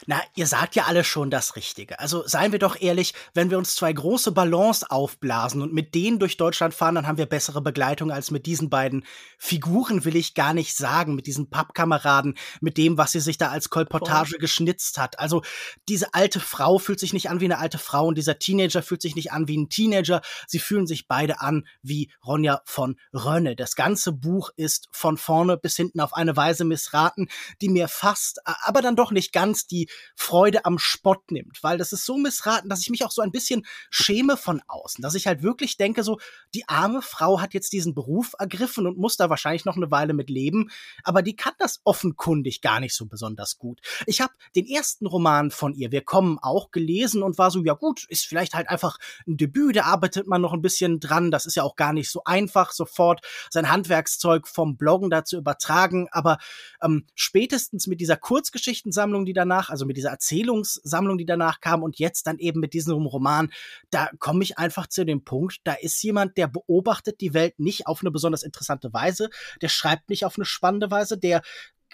Na, 0.07 0.21
ihr 0.35 0.47
sagt 0.47 0.77
ja 0.77 0.85
alle 0.85 1.05
schon 1.05 1.31
das 1.31 1.57
Richtige. 1.57 2.01
Also 2.01 2.27
seien 2.27 2.53
wir 2.53 2.59
doch 2.59 2.81
ehrlich, 2.81 3.13
wenn 3.35 3.51
wir 3.51 3.59
uns 3.59 3.75
zwei 3.75 3.93
große 3.93 4.33
Ballons 4.33 4.83
aufblasen 4.85 5.61
und 5.61 5.75
mit 5.75 5.95
denen 5.95 6.19
durch 6.19 6.37
Deutschland 6.37 6.73
fahren, 6.73 6.95
dann 6.95 7.07
haben 7.07 7.19
wir 7.19 7.27
bessere 7.27 7.61
Begleitung 7.61 8.11
als 8.11 8.31
mit 8.31 8.47
diesen 8.47 8.71
beiden 8.71 9.05
Figuren, 9.39 10.05
will 10.05 10.17
ich 10.17 10.35
gar 10.35 10.55
nicht 10.55 10.77
sagen, 10.77 11.15
mit 11.15 11.27
diesen 11.27 11.51
Pappkameraden, 11.51 12.37
mit 12.61 12.79
dem, 12.79 12.97
was 12.97 13.13
sie 13.13 13.21
sich 13.21 13.37
da 13.37 13.49
als 13.49 13.69
Kolportage 13.69 14.37
oh. 14.37 14.39
geschnitzt 14.39 14.97
hat. 14.97 15.19
Also 15.19 15.43
diese 15.89 16.15
alte 16.15 16.41
Frau 16.41 16.79
fühlt 16.79 17.01
sich 17.01 17.13
nicht 17.13 17.29
an 17.29 17.41
wie 17.41 17.47
eine 17.47 17.59
alte 17.59 17.79
Frau 17.79 18.07
und 18.07 18.17
dieser 18.17 18.39
Teenager 18.39 18.83
fühlt 18.83 19.03
sich 19.03 19.17
nicht 19.17 19.33
an 19.33 19.49
wie 19.49 19.59
ein 19.59 19.69
Teenager. 19.69 20.23
Sie 20.47 20.59
fühlen 20.59 20.87
sich 20.87 21.09
beide 21.09 21.41
an 21.41 21.67
wie 21.83 22.11
Ronja 22.25 22.63
von 22.65 22.97
Rönne. 23.13 23.55
Das 23.55 23.77
ganze 23.77 24.13
Buch 24.13 24.51
ist 24.57 24.89
von 24.93 25.19
vorne 25.19 25.59
bis 25.59 25.77
hinten 25.77 26.01
auf 26.01 26.15
eine 26.15 26.37
Weise 26.37 26.65
missraten, 26.65 27.29
die 27.61 27.69
mir 27.69 27.89
fast, 27.89 28.41
aber 28.45 28.81
dann 28.81 28.97
doch 28.97 29.11
nicht 29.11 29.33
ganz 29.33 29.67
die 29.67 29.89
Freude 30.14 30.64
am 30.64 30.78
Spott 30.78 31.30
nimmt, 31.30 31.62
weil 31.62 31.78
das 31.78 31.93
ist 31.93 32.05
so 32.05 32.16
missraten, 32.16 32.68
dass 32.68 32.80
ich 32.80 32.91
mich 32.91 33.05
auch 33.05 33.11
so 33.11 33.22
ein 33.22 33.32
bisschen 33.32 33.66
schäme 33.91 34.36
von 34.36 34.62
außen, 34.66 35.03
dass 35.03 35.14
ich 35.14 35.26
halt 35.26 35.43
wirklich 35.43 35.76
denke, 35.76 36.03
so, 36.03 36.18
die 36.55 36.68
arme 36.68 37.03
Frau 37.03 37.41
hat 37.41 37.55
jetzt 37.55 37.72
diesen 37.72 37.95
Beruf 37.95 38.34
ergriffen 38.38 38.86
und 38.86 38.99
muss 38.99 39.16
da 39.16 39.30
wahrscheinlich 39.30 39.64
noch 39.64 39.76
eine 39.76 39.91
Weile 39.91 40.14
mit 40.14 40.30
leben, 40.30 40.70
aber 41.05 41.22
die 41.22 41.36
kann 41.36 41.55
das 41.59 41.80
offenkundig 41.84 42.61
gar 42.61 42.80
nicht 42.80 42.95
so 42.95 43.07
besonders 43.07 43.59
gut. 43.59 43.80
Ich 44.07 44.20
habe 44.20 44.32
den 44.57 44.66
ersten 44.66 45.07
Roman 45.07 45.51
von 45.51 45.74
ihr, 45.74 45.93
Wir 45.93 46.03
kommen, 46.03 46.38
auch 46.41 46.70
gelesen 46.70 47.22
und 47.22 47.38
war 47.38 47.51
so, 47.51 47.64
ja 47.64 47.74
gut, 47.74 48.05
ist 48.09 48.26
vielleicht 48.26 48.55
halt 48.55 48.68
einfach 48.68 48.99
ein 49.26 49.36
Debüt, 49.36 49.76
da 49.76 49.84
arbeitet 49.84 50.26
man 50.26 50.41
noch 50.41 50.53
ein 50.53 50.62
bisschen 50.62 51.01
dran, 51.01 51.30
das 51.30 51.47
ist 51.47 51.57
ja 51.57 51.62
auch 51.62 51.76
gar 51.76 51.93
nicht 51.93 52.11
so 52.11 52.22
einfach, 52.24 52.72
sofort 52.72 53.24
sein 53.51 53.70
Handwerkszeug 53.70 54.47
vom 54.49 54.76
Bloggen 54.76 55.11
da 55.11 55.24
zu 55.24 55.36
übertragen, 55.36 56.09
aber 56.11 56.38
ähm, 56.82 57.07
spätestens 57.14 57.86
mit 57.86 58.01
dieser 58.01 58.16
Kurzgeschichtensammlung, 58.16 59.24
die 59.24 59.32
danach, 59.32 59.70
also 59.70 59.80
mit 59.87 59.97
dieser 59.97 60.11
Erzählungssammlung, 60.11 61.18
die 61.18 61.26
danach 61.26 61.61
kam 61.61 61.83
und 61.83 61.99
jetzt 61.99 62.26
dann 62.26 62.39
eben 62.39 62.61
mit 62.61 62.74
diesem 62.74 63.07
Roman, 63.07 63.51
da 63.91 64.11
komme 64.18 64.43
ich 64.43 64.59
einfach 64.59 64.87
zu 64.87 65.05
dem 65.05 65.24
Punkt, 65.24 65.59
da 65.64 65.74
ist 65.74 66.03
jemand, 66.03 66.37
der 66.37 66.49
beobachtet 66.49 67.20
die 67.20 67.35
Welt 67.35 67.59
nicht 67.59 67.87
auf 67.87 68.01
eine 68.01 68.11
besonders 68.11 68.43
interessante 68.43 68.93
Weise, 68.93 69.31
der 69.62 69.68
schreibt 69.68 70.11
nicht 70.11 70.24
auf 70.24 70.37
eine 70.37 70.45
spannende 70.45 70.91
Weise, 70.91 71.18
der 71.18 71.43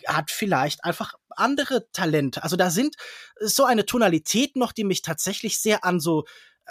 hat 0.06 0.30
vielleicht 0.30 0.84
einfach 0.84 1.14
andere 1.30 1.90
Talente. 1.92 2.42
Also 2.42 2.56
da 2.56 2.70
sind 2.70 2.96
so 3.40 3.64
eine 3.64 3.86
Tonalität 3.86 4.56
noch, 4.56 4.72
die 4.72 4.84
mich 4.84 5.02
tatsächlich 5.02 5.58
sehr 5.58 5.84
an 5.84 6.00
so 6.00 6.24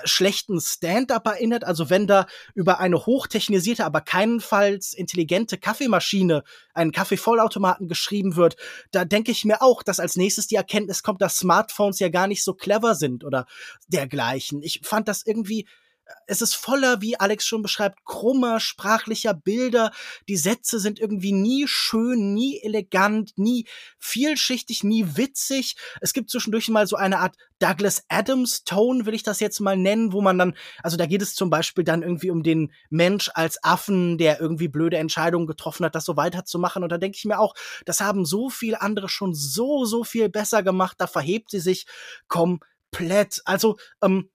schlechten 0.04 0.60
Stand-up 0.60 1.26
erinnert. 1.28 1.64
Also 1.64 1.90
wenn 1.90 2.08
da 2.08 2.28
über 2.54 2.80
eine 2.80 3.06
hochtechnisierte, 3.06 3.86
aber 3.86 4.02
keinenfalls 4.02 4.94
intelligente 4.94 5.58
Kaffeemaschine, 5.58 6.44
einen 6.74 6.92
Kaffeevollautomaten 6.92 7.88
geschrieben 7.88 8.36
wird, 8.36 8.58
da 8.92 9.06
denke 9.06 9.32
ich 9.32 9.46
mir 9.46 9.62
auch, 9.62 9.84
dass 9.84 10.00
als 10.00 10.16
nächstes 10.16 10.48
die 10.48 10.56
Erkenntnis 10.56 11.04
kommt, 11.04 11.22
dass 11.22 11.38
Smartphones 11.38 12.00
ja 12.00 12.10
gar 12.10 12.28
nicht 12.28 12.44
so 12.44 12.54
clever 12.54 12.96
sind 12.96 13.24
oder 13.24 13.46
dergleichen. 13.88 14.62
Ich 14.62 14.82
fand 14.84 15.08
das 15.08 15.26
irgendwie 15.26 15.68
es 16.28 16.42
ist 16.42 16.56
voller, 16.56 17.02
wie 17.02 17.20
Alex 17.20 17.46
schon 17.46 17.62
beschreibt, 17.62 18.04
krummer 18.06 18.60
sprachlicher 18.60 19.34
Bilder. 19.34 19.92
Die 20.28 20.38
Sätze 20.38 20.80
sind 20.80 21.00
irgendwie 21.00 21.32
nie 21.32 21.66
schön, 21.68 22.34
nie 22.34 22.60
elegant, 22.62 23.34
nie 23.38 23.68
vielschichtig, 24.00 24.84
nie 24.84 25.06
witzig. 25.16 25.76
Es 26.02 26.14
gibt 26.14 26.30
zwischendurch 26.30 26.70
mal 26.70 26.88
so 26.88 26.96
eine 26.96 27.20
Art 27.20 27.36
Douglas 27.60 28.04
Adams 28.10 28.64
Tone, 28.64 29.06
will 29.06 29.14
ich 29.14 29.24
das 29.24 29.40
jetzt 29.40 29.60
mal 29.60 29.78
nennen, 29.78 30.14
wo 30.14 30.22
man 30.22 30.38
dann, 30.38 30.56
also 30.84 30.98
da 30.98 31.06
geht 31.06 31.22
es 31.22 31.36
zum 31.36 31.50
Beispiel 31.50 31.84
dann 31.84 32.04
irgendwie 32.04 32.30
um 32.30 32.44
den 32.44 32.72
Mensch 32.90 33.32
als 33.34 33.64
Affen, 33.64 34.18
der 34.18 34.40
irgendwie 34.40 34.68
blöde 34.68 34.98
Entscheidungen 34.98 35.48
getroffen 35.48 35.86
hat, 35.86 35.96
das 35.96 36.06
so 36.06 36.18
weiterzumachen. 36.18 36.84
Und 36.84 36.92
da 36.92 36.98
denke 36.98 37.18
ich 37.18 37.26
mir 37.26 37.40
auch, 37.40 37.54
das 37.86 38.00
haben 38.02 38.26
so 38.26 38.50
viele 38.50 38.82
andere 38.82 39.10
schon 39.10 39.34
so, 39.34 39.86
so 39.86 40.04
viel 40.04 40.30
besser 40.30 40.64
gemacht. 40.64 40.98
Da 41.00 41.08
verhebt 41.08 41.50
sie 41.50 41.60
sich 41.60 41.86
komplett. 42.28 43.42
Also, 43.46 43.78
ähm, 44.02 44.30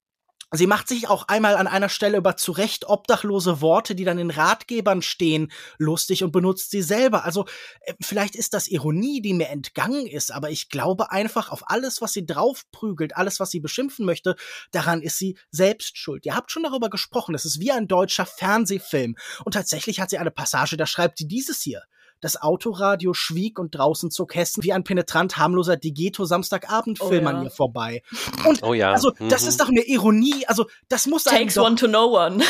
Sie 0.52 0.66
macht 0.66 0.88
sich 0.88 1.08
auch 1.08 1.28
einmal 1.28 1.56
an 1.56 1.68
einer 1.68 1.88
Stelle 1.88 2.18
über 2.18 2.36
zurecht 2.36 2.88
obdachlose 2.88 3.60
Worte, 3.60 3.94
die 3.94 4.04
dann 4.04 4.18
in 4.18 4.30
Ratgebern 4.30 5.00
stehen, 5.00 5.52
lustig 5.78 6.24
und 6.24 6.32
benutzt 6.32 6.72
sie 6.72 6.82
selber. 6.82 7.24
Also 7.24 7.46
äh, 7.82 7.94
vielleicht 8.02 8.34
ist 8.34 8.52
das 8.52 8.66
Ironie, 8.66 9.22
die 9.22 9.32
mir 9.32 9.48
entgangen 9.48 10.06
ist, 10.06 10.32
aber 10.32 10.50
ich 10.50 10.68
glaube 10.68 11.12
einfach 11.12 11.50
auf 11.50 11.62
alles, 11.70 12.02
was 12.02 12.12
sie 12.12 12.26
draufprügelt, 12.26 13.16
alles, 13.16 13.38
was 13.38 13.50
sie 13.50 13.60
beschimpfen 13.60 14.04
möchte, 14.04 14.34
daran 14.72 15.02
ist 15.02 15.18
sie 15.18 15.38
selbst 15.52 15.96
schuld. 15.98 16.26
Ihr 16.26 16.34
habt 16.34 16.50
schon 16.50 16.64
darüber 16.64 16.90
gesprochen, 16.90 17.36
es 17.36 17.44
ist 17.44 17.60
wie 17.60 17.70
ein 17.70 17.86
deutscher 17.86 18.26
Fernsehfilm. 18.26 19.16
Und 19.44 19.52
tatsächlich 19.52 20.00
hat 20.00 20.10
sie 20.10 20.18
eine 20.18 20.32
Passage, 20.32 20.76
da 20.76 20.86
schreibt 20.86 21.18
sie 21.18 21.28
dieses 21.28 21.60
hier. 21.62 21.82
Das 22.20 22.40
Autoradio 22.40 23.14
schwieg 23.14 23.58
und 23.58 23.74
draußen 23.74 24.10
zog 24.10 24.34
Hessen 24.34 24.62
wie 24.62 24.72
ein 24.72 24.84
penetrant 24.84 25.36
harmloser 25.36 25.76
Digeto-Samstagabendfilm 25.76 27.26
oh, 27.26 27.30
ja. 27.30 27.36
an 27.36 27.44
ihr 27.44 27.50
vorbei. 27.50 28.02
Und 28.46 28.62
oh, 28.62 28.74
ja. 28.74 28.92
also, 28.92 29.12
das 29.28 29.42
mhm. 29.42 29.48
ist 29.48 29.60
doch 29.60 29.68
eine 29.68 29.82
Ironie. 29.82 30.46
Also, 30.46 30.66
das 30.88 31.06
muss 31.06 31.24
Takes 31.24 31.56
one 31.56 31.76
to 31.76 31.86
know 31.86 32.16
one. 32.16 32.42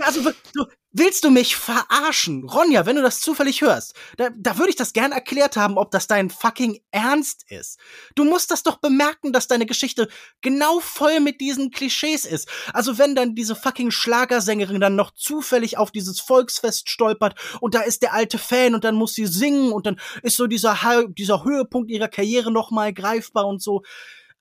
also, 0.00 0.30
du, 0.54 0.64
Willst 0.98 1.24
du 1.24 1.30
mich 1.30 1.56
verarschen? 1.56 2.48
Ronja, 2.48 2.86
wenn 2.86 2.96
du 2.96 3.02
das 3.02 3.20
zufällig 3.20 3.60
hörst, 3.60 3.92
da, 4.16 4.30
da 4.34 4.56
würde 4.56 4.70
ich 4.70 4.76
das 4.76 4.94
gern 4.94 5.12
erklärt 5.12 5.54
haben, 5.54 5.76
ob 5.76 5.90
das 5.90 6.06
dein 6.06 6.30
fucking 6.30 6.80
Ernst 6.90 7.44
ist. 7.50 7.78
Du 8.14 8.24
musst 8.24 8.50
das 8.50 8.62
doch 8.62 8.78
bemerken, 8.78 9.30
dass 9.30 9.46
deine 9.46 9.66
Geschichte 9.66 10.08
genau 10.40 10.80
voll 10.80 11.20
mit 11.20 11.42
diesen 11.42 11.70
Klischees 11.70 12.24
ist. 12.24 12.48
Also 12.72 12.96
wenn 12.96 13.14
dann 13.14 13.34
diese 13.34 13.54
fucking 13.54 13.90
Schlagersängerin 13.90 14.80
dann 14.80 14.96
noch 14.96 15.10
zufällig 15.10 15.76
auf 15.76 15.90
dieses 15.90 16.18
Volksfest 16.18 16.88
stolpert 16.88 17.38
und 17.60 17.74
da 17.74 17.80
ist 17.80 18.00
der 18.00 18.14
alte 18.14 18.38
Fan 18.38 18.74
und 18.74 18.82
dann 18.82 18.94
muss 18.94 19.12
sie 19.12 19.26
singen 19.26 19.72
und 19.72 19.84
dann 19.84 20.00
ist 20.22 20.38
so 20.38 20.46
dieser, 20.46 20.78
dieser 21.08 21.44
Höhepunkt 21.44 21.90
ihrer 21.90 22.08
Karriere 22.08 22.50
nochmal 22.50 22.94
greifbar 22.94 23.46
und 23.46 23.62
so 23.62 23.82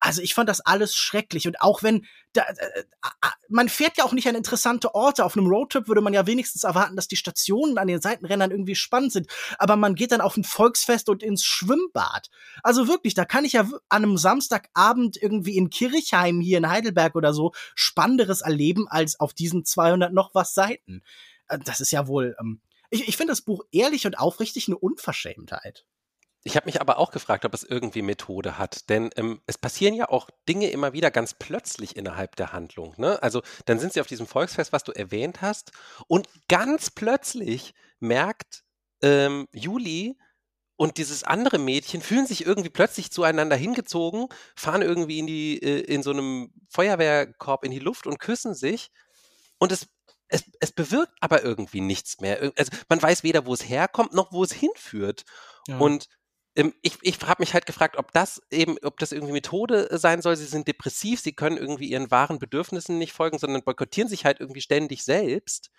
Also 0.06 0.22
ich 0.22 0.36
fand 0.36 0.48
das 0.48 0.62
alles 0.62 0.96
schrecklich 0.96 1.48
und 1.48 1.62
auch 1.62 1.82
wenn 1.82 2.06
da, 2.34 2.44
äh, 2.44 2.82
äh, 2.82 2.84
man 3.50 3.70
fährt 3.70 3.98
ja 3.98 4.04
auch 4.04 4.12
nicht 4.12 4.28
an 4.28 4.36
interessante 4.36 4.94
Orte. 4.94 5.26
Auf 5.26 5.36
einem 5.36 5.48
Roadtrip 5.48 5.88
würde 5.88 6.02
man 6.02 6.14
ja 6.14 6.28
wenigstens 6.28 6.64
erwarten, 6.64 6.96
dass 6.96 7.08
die 7.08 7.16
Stationen 7.16 7.80
an 7.80 7.88
den 7.88 8.02
Seitenrändern 8.02 8.52
irgendwie 8.52 8.76
spannend 8.76 9.14
sind. 9.14 9.32
Aber 9.58 9.78
man 9.78 9.96
geht 9.96 10.12
dann 10.12 10.22
auf 10.22 10.38
ein 10.38 10.44
Volksfest 10.44 11.10
und 11.10 11.24
ins 11.24 11.44
Schwimmbad. 11.44 12.30
Also 12.62 12.88
wirklich, 12.88 13.16
da 13.16 13.26
kann 13.26 13.46
ich 13.46 13.54
ja 13.54 13.62
an 13.90 14.04
einem 14.04 14.18
Samstagabend 14.18 15.18
irgendwie 15.20 15.58
in 15.58 15.72
Kirchheim 15.72 16.40
hier 16.40 16.60
in 16.60 16.70
Heidelberg 16.70 17.16
oder 17.16 17.34
so 17.34 17.54
spannenderes 17.74 18.42
erleben 18.42 18.88
als 18.88 19.20
auf 19.20 19.34
diesen 19.34 19.66
200 19.66 20.14
noch 20.14 20.36
was 20.36 20.54
Seiten. 20.54 21.02
Äh, 21.48 21.58
das 21.66 21.80
ist 21.80 21.92
ja 21.92 22.08
wohl, 22.08 22.36
ähm, 22.40 22.62
ich, 22.92 23.08
ich 23.08 23.18
finde 23.18 23.32
das 23.32 23.42
Buch 23.42 23.64
ehrlich 23.72 24.06
und 24.06 24.20
aufrichtig 24.20 24.68
eine 24.68 24.78
Unverschämtheit. 24.78 25.86
Ich 26.48 26.56
habe 26.56 26.68
mich 26.68 26.80
aber 26.80 27.00
auch 27.00 27.10
gefragt, 27.10 27.44
ob 27.44 27.56
es 27.56 27.64
irgendwie 27.64 28.04
Methode 28.04 28.60
hat, 28.60 28.88
denn 28.90 29.10
ähm, 29.16 29.42
es 29.48 29.58
passieren 29.58 29.96
ja 29.96 30.10
auch 30.10 30.30
Dinge 30.48 30.70
immer 30.70 30.94
wieder 30.94 31.10
ganz 31.10 31.34
plötzlich 31.34 31.96
innerhalb 31.96 32.36
der 32.36 32.54
Handlung. 32.54 32.94
Ne? 32.98 33.22
Also 33.24 33.42
dann 33.66 33.80
sind 33.80 33.94
sie 33.94 34.00
auf 34.00 34.06
diesem 34.06 34.28
Volksfest, 34.28 34.72
was 34.72 34.84
du 34.84 34.92
erwähnt 34.92 35.42
hast, 35.42 35.72
und 36.08 36.30
ganz 36.48 36.92
plötzlich 36.92 37.74
merkt 38.00 38.64
ähm, 39.02 39.48
Juli 39.54 40.20
und 40.76 41.00
dieses 41.00 41.24
andere 41.24 41.58
Mädchen 41.58 42.02
fühlen 42.02 42.28
sich 42.28 42.46
irgendwie 42.46 42.70
plötzlich 42.70 43.12
zueinander 43.12 43.56
hingezogen, 43.56 44.28
fahren 44.56 44.84
irgendwie 44.84 45.18
in 45.18 45.26
die 45.26 45.58
äh, 45.64 45.80
in 45.82 46.04
so 46.04 46.12
einem 46.12 46.54
Feuerwehrkorb 46.70 47.66
in 47.66 47.72
die 47.72 47.80
Luft 47.80 48.06
und 48.06 48.20
küssen 48.20 48.54
sich 48.54 48.92
und 49.58 49.72
es 49.72 49.88
es, 50.28 50.44
es 50.60 50.72
bewirkt 50.72 51.14
aber 51.22 51.44
irgendwie 51.44 51.82
nichts 51.82 52.20
mehr. 52.22 52.52
Also 52.56 52.72
man 52.88 53.02
weiß 53.02 53.24
weder, 53.24 53.48
wo 53.48 53.54
es 53.54 53.68
herkommt, 53.68 54.14
noch 54.14 54.32
wo 54.32 54.44
es 54.44 54.54
hinführt. 54.54 55.24
Ja. 55.68 55.80
Und 55.80 56.08
ich, 56.82 56.98
ich 57.02 57.20
habe 57.22 57.42
mich 57.42 57.54
halt 57.54 57.66
gefragt, 57.66 57.98
ob 57.98 58.14
das 58.14 58.42
eben, 58.50 58.78
ob 58.84 58.98
das 59.00 59.12
irgendwie 59.12 59.34
Methode 59.34 59.92
äh, 59.92 59.98
sein 59.98 60.22
soll. 60.22 60.38
Sie 60.38 60.46
sind 60.46 60.68
depressiv, 60.68 61.20
sie 61.20 61.34
können 61.34 61.58
irgendwie 61.58 61.90
ihren 61.90 62.12
wahren 62.12 62.40
Bedürfnissen 62.40 62.98
nicht 62.98 63.12
folgen, 63.12 63.38
sondern 63.40 63.64
boykottieren 63.64 64.10
sich 64.10 64.24
halt 64.24 64.40
irgendwie 64.40 64.62
ständig 64.62 65.04
selbst. 65.04 65.70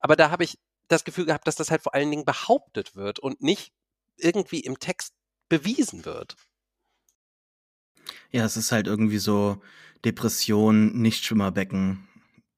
Aber 0.00 0.16
da 0.16 0.30
habe 0.30 0.44
ich 0.44 0.58
das 0.88 1.04
Gefühl 1.04 1.26
gehabt, 1.26 1.46
dass 1.46 1.56
das 1.56 1.70
halt 1.70 1.82
vor 1.82 1.94
allen 1.94 2.10
Dingen 2.10 2.24
behauptet 2.24 2.96
wird 2.96 3.20
und 3.20 3.40
nicht 3.40 3.72
irgendwie 4.16 4.60
im 4.60 4.78
Text 4.80 5.14
bewiesen 5.48 6.04
wird. 6.04 6.36
Ja, 8.32 8.44
es 8.44 8.56
ist 8.56 8.72
halt 8.72 8.88
irgendwie 8.88 9.18
so 9.18 9.62
Depression, 10.04 11.00
Nichtschwimmerbecken. 11.00 12.08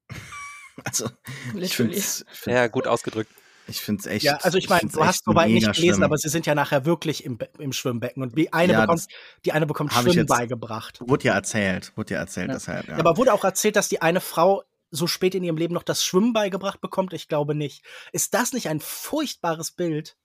also, 0.85 1.11
Literally. 1.53 2.03
ja, 2.47 2.67
gut 2.69 2.87
ausgedrückt. 2.87 3.31
Ich 3.69 3.83
finde 3.83 4.01
es 4.01 4.07
echt. 4.07 4.25
Ja, 4.25 4.37
also 4.37 4.57
ich 4.57 4.69
meine, 4.69 4.89
du 4.89 5.05
hast 5.05 5.25
soweit 5.25 5.51
nicht 5.51 5.73
gelesen, 5.73 5.97
schlimm. 5.97 6.03
aber 6.03 6.17
sie 6.17 6.29
sind 6.29 6.47
ja 6.47 6.55
nachher 6.55 6.87
wirklich 6.87 7.25
im, 7.25 7.39
im 7.59 7.73
Schwimmbecken 7.73 8.23
und 8.23 8.37
die 8.37 8.53
eine 8.53 8.73
ja, 8.73 8.81
bekommt, 8.81 9.07
die 9.45 9.53
eine 9.53 9.67
bekommt 9.67 9.93
Schwimmen 9.93 10.17
jetzt, 10.17 10.29
beigebracht. 10.29 11.01
Wurde 11.01 11.25
ja 11.25 11.35
erzählt, 11.35 11.93
wurde 11.97 12.15
ja 12.15 12.21
erzählt 12.21 12.49
ja. 12.49 12.55
deshalb. 12.55 12.87
Ja. 12.89 12.95
ja. 12.95 12.99
aber 12.99 13.17
wurde 13.19 13.33
auch 13.33 13.45
erzählt, 13.45 13.77
dass 13.77 13.89
die 13.89 14.01
eine 14.01 14.21
Frau 14.21 14.65
so 14.91 15.07
spät 15.07 15.35
in 15.35 15.45
ihrem 15.45 15.59
Leben 15.59 15.75
noch 15.75 15.83
das 15.83 16.03
Schwimmen 16.03 16.33
beigebracht 16.33 16.81
bekommt? 16.81 17.13
Ich 17.13 17.29
glaube 17.29 17.55
nicht. 17.55 17.85
Ist 18.13 18.33
das 18.33 18.55
nicht 18.55 18.69
ein 18.69 18.81
furchtbares 18.81 19.71
Bild? 19.71 20.17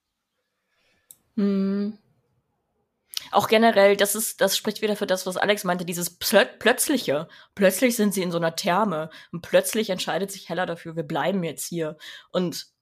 Hm. 1.36 1.98
Auch 3.30 3.48
generell, 3.48 3.96
das 3.96 4.14
ist, 4.14 4.40
das 4.40 4.56
spricht 4.56 4.82
wieder 4.82 4.96
für 4.96 5.06
das, 5.06 5.26
was 5.26 5.36
Alex 5.36 5.64
meinte, 5.64 5.84
dieses 5.84 6.10
Plö 6.10 6.44
Plötzliche. 6.58 7.28
Plötzlich 7.54 7.96
sind 7.96 8.14
sie 8.14 8.22
in 8.22 8.30
so 8.30 8.38
einer 8.38 8.56
Therme 8.56 9.10
und 9.32 9.42
plötzlich 9.42 9.90
entscheidet 9.90 10.30
sich 10.30 10.48
Hella 10.48 10.66
dafür, 10.66 10.96
wir 10.96 11.02
bleiben 11.02 11.42
jetzt 11.44 11.66
hier. 11.66 11.96
Und 12.30 12.73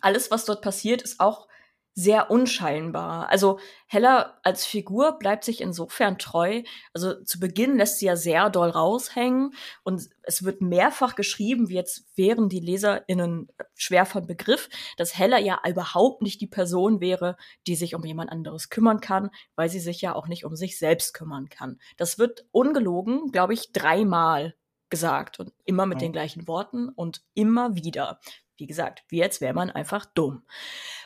alles, 0.00 0.30
was 0.30 0.44
dort 0.44 0.62
passiert, 0.62 1.02
ist 1.02 1.20
auch 1.20 1.48
sehr 1.94 2.30
unscheinbar. 2.30 3.28
Also 3.28 3.58
Hella 3.86 4.38
als 4.42 4.64
Figur 4.64 5.18
bleibt 5.18 5.44
sich 5.44 5.60
insofern 5.60 6.18
treu. 6.18 6.62
Also 6.94 7.22
zu 7.24 7.40
Beginn 7.40 7.76
lässt 7.76 7.98
sie 7.98 8.06
ja 8.06 8.16
sehr 8.16 8.48
doll 8.48 8.70
raushängen 8.70 9.52
und 9.82 10.08
es 10.22 10.44
wird 10.44 10.60
mehrfach 10.60 11.16
geschrieben, 11.16 11.68
wie 11.68 11.74
jetzt 11.74 12.16
wären 12.16 12.48
die 12.48 12.60
LeserInnen 12.60 13.48
schwer 13.74 14.06
von 14.06 14.26
Begriff, 14.26 14.68
dass 14.96 15.18
Hella 15.18 15.38
ja 15.38 15.60
überhaupt 15.68 16.22
nicht 16.22 16.40
die 16.40 16.46
Person 16.46 17.00
wäre, 17.00 17.36
die 17.66 17.74
sich 17.76 17.94
um 17.94 18.04
jemand 18.04 18.30
anderes 18.30 18.70
kümmern 18.70 19.00
kann, 19.00 19.30
weil 19.56 19.68
sie 19.68 19.80
sich 19.80 20.00
ja 20.00 20.14
auch 20.14 20.28
nicht 20.28 20.44
um 20.44 20.54
sich 20.54 20.78
selbst 20.78 21.12
kümmern 21.12 21.48
kann. 21.48 21.80
Das 21.96 22.18
wird 22.18 22.46
ungelogen, 22.52 23.32
glaube 23.32 23.54
ich, 23.54 23.72
dreimal 23.72 24.54
gesagt 24.90 25.38
und 25.38 25.52
immer 25.64 25.86
mit 25.86 25.96
oh. 25.96 26.00
den 26.00 26.12
gleichen 26.12 26.46
Worten 26.48 26.88
und 26.88 27.22
immer 27.34 27.74
wieder. 27.74 28.20
Wie 28.60 28.66
gesagt, 28.66 29.04
wie 29.08 29.18
jetzt 29.18 29.40
wäre 29.40 29.54
man 29.54 29.70
einfach 29.70 30.04
dumm. 30.06 30.44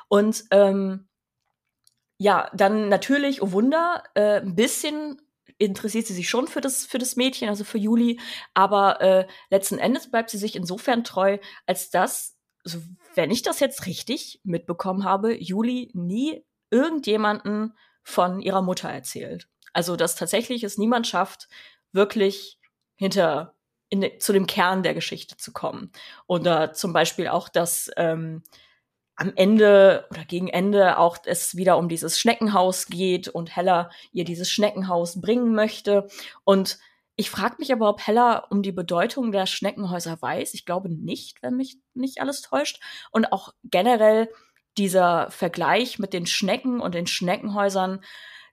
Und 0.09 0.44
ähm, 0.50 1.09
ja, 2.18 2.50
dann 2.55 2.88
natürlich, 2.88 3.42
oh 3.42 3.52
Wunder, 3.52 4.02
äh, 4.14 4.40
ein 4.40 4.55
bisschen 4.55 5.20
interessiert 5.59 6.07
sie 6.07 6.14
sich 6.14 6.28
schon 6.28 6.48
für 6.48 6.61
das, 6.61 6.84
für 6.84 6.98
das 6.98 7.16
Mädchen, 7.16 7.48
also 7.48 7.64
für 7.64 7.78
Juli, 7.78 8.20
aber 8.55 9.00
äh, 9.00 9.26
letzten 9.50 9.78
Endes 9.78 10.11
bleibt 10.11 10.30
sie 10.30 10.38
sich 10.38 10.57
insofern 10.57 11.05
treu, 11.05 11.38
als 11.66 11.90
dass, 11.90 12.36
also 12.64 12.80
wenn 13.14 13.30
ich 13.30 13.42
das 13.42 13.61
jetzt 13.61 13.86
richtig 13.86 14.40
mitbekommen 14.44 15.05
habe, 15.05 15.34
Juli 15.40 15.90
nie 15.94 16.44
irgendjemanden 16.70 17.74
von 18.02 18.40
ihrer 18.40 18.62
Mutter 18.62 18.88
erzählt. 18.88 19.48
Also, 19.72 19.96
dass 19.96 20.14
tatsächlich 20.14 20.64
es 20.64 20.78
niemand 20.78 21.07
schafft, 21.07 21.48
wirklich 21.92 22.59
hinter 22.96 23.55
in, 23.89 24.09
zu 24.18 24.32
dem 24.32 24.47
Kern 24.47 24.82
der 24.82 24.95
Geschichte 24.95 25.37
zu 25.37 25.53
kommen. 25.53 25.91
Oder 26.26 26.72
zum 26.72 26.93
Beispiel 26.93 27.28
auch, 27.28 27.49
dass 27.49 27.91
ähm, 27.97 28.43
am 29.16 29.32
Ende 29.37 30.07
oder 30.11 30.24
gegen 30.24 30.49
Ende 30.49 30.99
auch 30.99 31.18
es 31.24 31.57
wieder 31.57 31.78
um 31.78 31.89
dieses 31.89 32.18
Schneckenhaus 32.18 32.87
geht 32.87 33.28
und 33.28 33.55
Hella 33.55 33.91
ihr 34.12 34.24
dieses 34.24 34.51
Schneckenhaus 34.51 35.20
bringen 35.20 35.55
möchte. 35.55 36.09
Und 36.43 36.78
ich 37.16 37.30
frage 37.30 37.57
mich 37.59 37.72
aber, 37.72 37.89
ob 37.89 38.05
Hella 38.05 38.39
um 38.51 38.62
die 38.62 38.72
Bedeutung 38.72 39.30
der 39.30 39.47
Schneckenhäuser 39.47 40.20
weiß. 40.20 40.55
Ich 40.55 40.64
glaube 40.64 40.89
nicht, 40.89 41.43
wenn 41.43 41.57
mich 41.57 41.76
nicht 41.95 42.20
alles 42.20 42.43
täuscht. 42.43 42.80
Und 43.12 43.32
auch 43.32 43.55
generell 43.62 44.28
dieser 44.76 45.30
Vergleich 45.30 46.01
mit 46.01 46.12
den 46.12 46.26
Schnecken 46.26 46.80
und 46.80 46.95
den 46.95 47.07
Schneckenhäusern, 47.07 48.03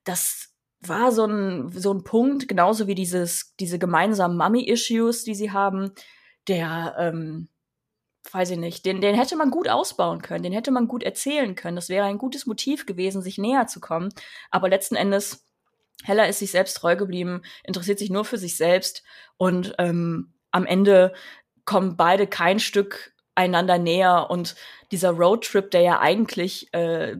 das 0.04 0.51
war 0.82 1.12
so 1.12 1.26
ein, 1.26 1.72
so 1.72 1.94
ein 1.94 2.04
Punkt, 2.04 2.48
genauso 2.48 2.88
wie 2.88 2.96
dieses, 2.96 3.56
diese 3.60 3.80
gemeinsamen 3.80 4.38
Mummy-Issues, 4.38 5.24
die 5.24 5.36
sie 5.36 5.52
haben, 5.52 5.92
der, 6.48 6.96
ähm, 6.98 7.50
weiß 8.32 8.52
ich 8.52 8.58
nicht, 8.58 8.86
den, 8.86 9.02
den 9.02 9.16
hätte 9.16 9.36
man 9.36 9.52
gut 9.52 9.68
ausbauen 9.68 10.22
können, 10.22 10.44
den 10.44 10.54
hätte 10.54 10.72
man 10.72 10.88
gut 10.88 11.04
erzählen 11.04 11.56
können. 11.56 11.76
Das 11.76 11.90
wäre 11.90 12.06
ein 12.06 12.18
gutes 12.18 12.46
Motiv 12.46 12.86
gewesen, 12.86 13.22
sich 13.22 13.38
näher 13.38 13.68
zu 13.68 13.80
kommen. 13.80 14.10
Aber 14.50 14.70
letzten 14.70 14.96
Endes, 14.96 15.46
Hella 16.04 16.26
ist 16.26 16.40
sich 16.40 16.52
selbst 16.52 16.76
treu 16.76 16.96
geblieben, 16.96 17.42
interessiert 17.64 18.00
sich 18.00 18.10
nur 18.10 18.26
für 18.26 18.38
sich 18.38 18.58
selbst 18.58 19.04
und 19.38 19.76
ähm, 19.78 20.34
am 20.52 20.66
Ende 20.66 21.14
kommen 21.66 21.96
beide 21.96 22.28
kein 22.28 22.60
Stück 22.60 23.14
einander 23.36 23.78
näher 23.78 24.28
und 24.30 24.56
dieser 24.92 25.12
Roadtrip, 25.12 25.72
der 25.72 25.82
ja 25.82 26.00
eigentlich 26.00 26.74
äh, 26.74 27.18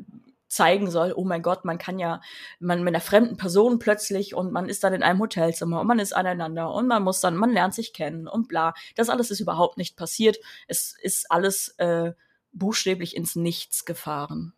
zeigen 0.52 0.92
soll, 0.92 1.14
oh 1.16 1.24
mein 1.24 1.42
Gott, 1.42 1.66
man 1.66 1.78
kann 1.78 1.98
ja, 1.98 2.22
man 2.60 2.84
mit 2.84 2.94
einer 2.94 3.02
fremden 3.02 3.38
Person 3.38 3.80
plötzlich 3.80 4.36
und 4.36 4.52
man 4.52 4.68
ist 4.68 4.84
dann 4.84 4.94
in 4.94 5.04
einem 5.04 5.20
Hotelzimmer 5.20 5.82
und 5.82 5.88
man 5.88 6.00
ist 6.00 6.14
aneinander 6.14 6.74
und 6.74 6.88
man 6.88 7.04
muss 7.04 7.22
dann, 7.22 7.36
man 7.38 7.52
lernt 7.52 7.74
sich 7.74 7.94
kennen 7.94 8.28
und 8.28 8.48
bla. 8.48 8.74
Das 8.96 9.10
alles 9.10 9.32
ist 9.32 9.40
überhaupt 9.40 9.78
nicht 9.78 9.96
passiert. 9.96 10.38
Es 10.68 10.96
ist 11.02 11.32
alles 11.32 11.70
äh, 11.78 12.14
buchstäblich 12.52 13.16
ins 13.16 13.36
Nichts 13.36 13.86
gefahren. 13.86 14.54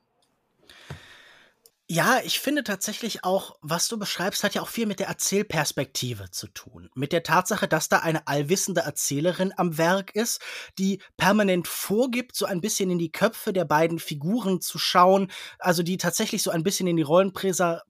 Ja, 1.90 2.22
ich 2.24 2.40
finde 2.40 2.64
tatsächlich 2.64 3.26
auch, 3.26 3.58
was 3.62 3.90
du 3.90 4.00
beschreibst, 4.00 4.46
hat 4.46 4.56
ja 4.56 4.62
auch 4.62 4.70
viel 4.70 4.86
mit 4.86 5.02
der 5.02 5.08
Erzählperspektive 5.08 6.32
zu 6.32 6.48
tun. 6.48 6.90
Mit 6.96 7.12
der 7.12 7.24
Tatsache, 7.24 7.68
dass 7.68 7.90
da 7.90 8.00
eine 8.00 8.26
allwissende 8.26 8.82
Erzählerin 8.82 9.54
am 9.58 9.78
Werk 9.78 10.16
ist, 10.16 10.42
die 10.80 11.02
permanent 11.18 11.68
vorgibt, 11.68 12.38
so 12.38 12.46
ein 12.46 12.62
bisschen 12.62 12.90
in 12.90 13.00
die 13.00 13.12
Köpfe 13.12 13.52
der 13.52 13.66
beiden 13.66 14.00
Figuren 14.00 14.62
zu 14.62 14.80
schauen, 14.80 15.30
also 15.60 15.84
die 15.84 15.98
tatsächlich 15.98 16.42
so 16.42 16.52
ein 16.52 16.64
bisschen 16.64 16.88
in 16.88 16.96
die 16.96 17.04
Rollenprosa 17.04 17.82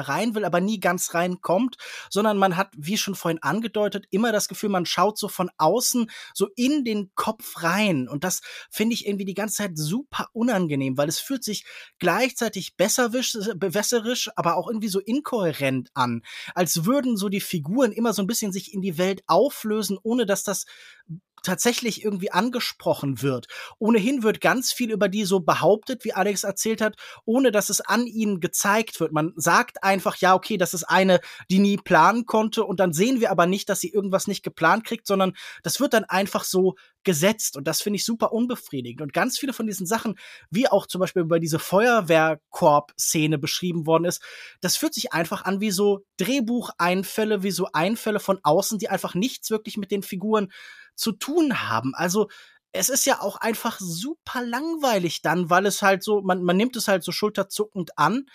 rein 0.00 0.34
will, 0.34 0.44
aber 0.44 0.60
nie 0.60 0.80
ganz 0.80 1.14
reinkommt, 1.14 1.76
sondern 2.10 2.38
man 2.38 2.56
hat, 2.56 2.72
wie 2.76 2.98
schon 2.98 3.14
vorhin 3.14 3.40
angedeutet, 3.40 4.06
immer 4.10 4.32
das 4.32 4.48
Gefühl, 4.48 4.70
man 4.70 4.84
schaut 4.84 5.16
so 5.16 5.28
von 5.28 5.48
außen 5.58 6.10
so 6.34 6.48
in 6.56 6.82
den 6.84 7.12
Kopf 7.14 7.62
rein. 7.62 8.08
Und 8.08 8.24
das 8.24 8.40
finde 8.68 8.94
ich 8.94 9.06
irgendwie 9.06 9.24
die 9.24 9.34
ganze 9.34 9.58
Zeit 9.58 9.78
super 9.78 10.26
unangenehm, 10.32 10.98
weil 10.98 11.08
es 11.08 11.20
fühlt 11.20 11.44
sich 11.44 11.64
gleichzeitig 12.00 12.76
besserwisch 12.76 13.27
bewässerisch, 13.56 14.30
aber 14.36 14.56
auch 14.56 14.68
irgendwie 14.68 14.88
so 14.88 15.00
inkohärent 15.00 15.90
an. 15.94 16.22
Als 16.54 16.84
würden 16.84 17.16
so 17.16 17.28
die 17.28 17.40
Figuren 17.40 17.92
immer 17.92 18.12
so 18.12 18.22
ein 18.22 18.26
bisschen 18.26 18.52
sich 18.52 18.72
in 18.72 18.80
die 18.80 18.98
Welt 18.98 19.22
auflösen, 19.26 19.98
ohne 20.02 20.26
dass 20.26 20.44
das 20.44 20.66
tatsächlich 21.48 22.04
irgendwie 22.04 22.30
angesprochen 22.30 23.22
wird. 23.22 23.46
Ohnehin 23.78 24.22
wird 24.22 24.40
ganz 24.40 24.72
viel 24.72 24.90
über 24.90 25.08
die 25.08 25.24
so 25.24 25.40
behauptet, 25.40 26.04
wie 26.04 26.12
Alex 26.12 26.44
erzählt 26.44 26.80
hat, 26.82 26.96
ohne 27.24 27.50
dass 27.50 27.70
es 27.70 27.80
an 27.80 28.06
ihnen 28.06 28.40
gezeigt 28.40 29.00
wird. 29.00 29.12
Man 29.12 29.32
sagt 29.36 29.82
einfach, 29.82 30.16
ja, 30.16 30.34
okay, 30.34 30.58
das 30.58 30.74
ist 30.74 30.84
eine, 30.84 31.20
die 31.50 31.58
nie 31.58 31.78
planen 31.78 32.26
konnte 32.26 32.64
und 32.64 32.80
dann 32.80 32.92
sehen 32.92 33.20
wir 33.20 33.30
aber 33.30 33.46
nicht, 33.46 33.68
dass 33.68 33.80
sie 33.80 33.90
irgendwas 33.90 34.26
nicht 34.26 34.42
geplant 34.42 34.84
kriegt, 34.84 35.06
sondern 35.06 35.32
das 35.62 35.80
wird 35.80 35.94
dann 35.94 36.04
einfach 36.04 36.44
so 36.44 36.74
gesetzt 37.02 37.56
und 37.56 37.66
das 37.66 37.80
finde 37.80 37.96
ich 37.96 38.04
super 38.04 38.32
unbefriedigend. 38.32 39.00
Und 39.00 39.14
ganz 39.14 39.38
viele 39.38 39.54
von 39.54 39.66
diesen 39.66 39.86
Sachen, 39.86 40.18
wie 40.50 40.68
auch 40.68 40.86
zum 40.86 41.00
Beispiel 41.00 41.22
über 41.22 41.40
diese 41.40 41.58
Feuerwehrkorb-Szene 41.58 43.38
beschrieben 43.38 43.86
worden 43.86 44.04
ist, 44.04 44.22
das 44.60 44.76
fühlt 44.76 44.92
sich 44.92 45.14
einfach 45.14 45.44
an 45.46 45.62
wie 45.62 45.70
so 45.70 46.04
Drehbucheinfälle, 46.18 47.42
wie 47.42 47.50
so 47.50 47.68
Einfälle 47.72 48.20
von 48.20 48.38
außen, 48.42 48.78
die 48.78 48.90
einfach 48.90 49.14
nichts 49.14 49.50
wirklich 49.50 49.78
mit 49.78 49.90
den 49.90 50.02
Figuren 50.02 50.52
zu 50.98 51.12
tun 51.12 51.68
haben. 51.68 51.94
Also 51.94 52.28
es 52.72 52.88
ist 52.88 53.06
ja 53.06 53.20
auch 53.20 53.36
einfach 53.36 53.78
super 53.80 54.42
langweilig 54.42 55.22
dann, 55.22 55.48
weil 55.48 55.66
es 55.66 55.80
halt 55.80 56.02
so, 56.02 56.20
man, 56.20 56.42
man 56.42 56.56
nimmt 56.56 56.76
es 56.76 56.88
halt 56.88 57.02
so 57.02 57.12
schulterzuckend 57.12 57.96
an 57.96 58.26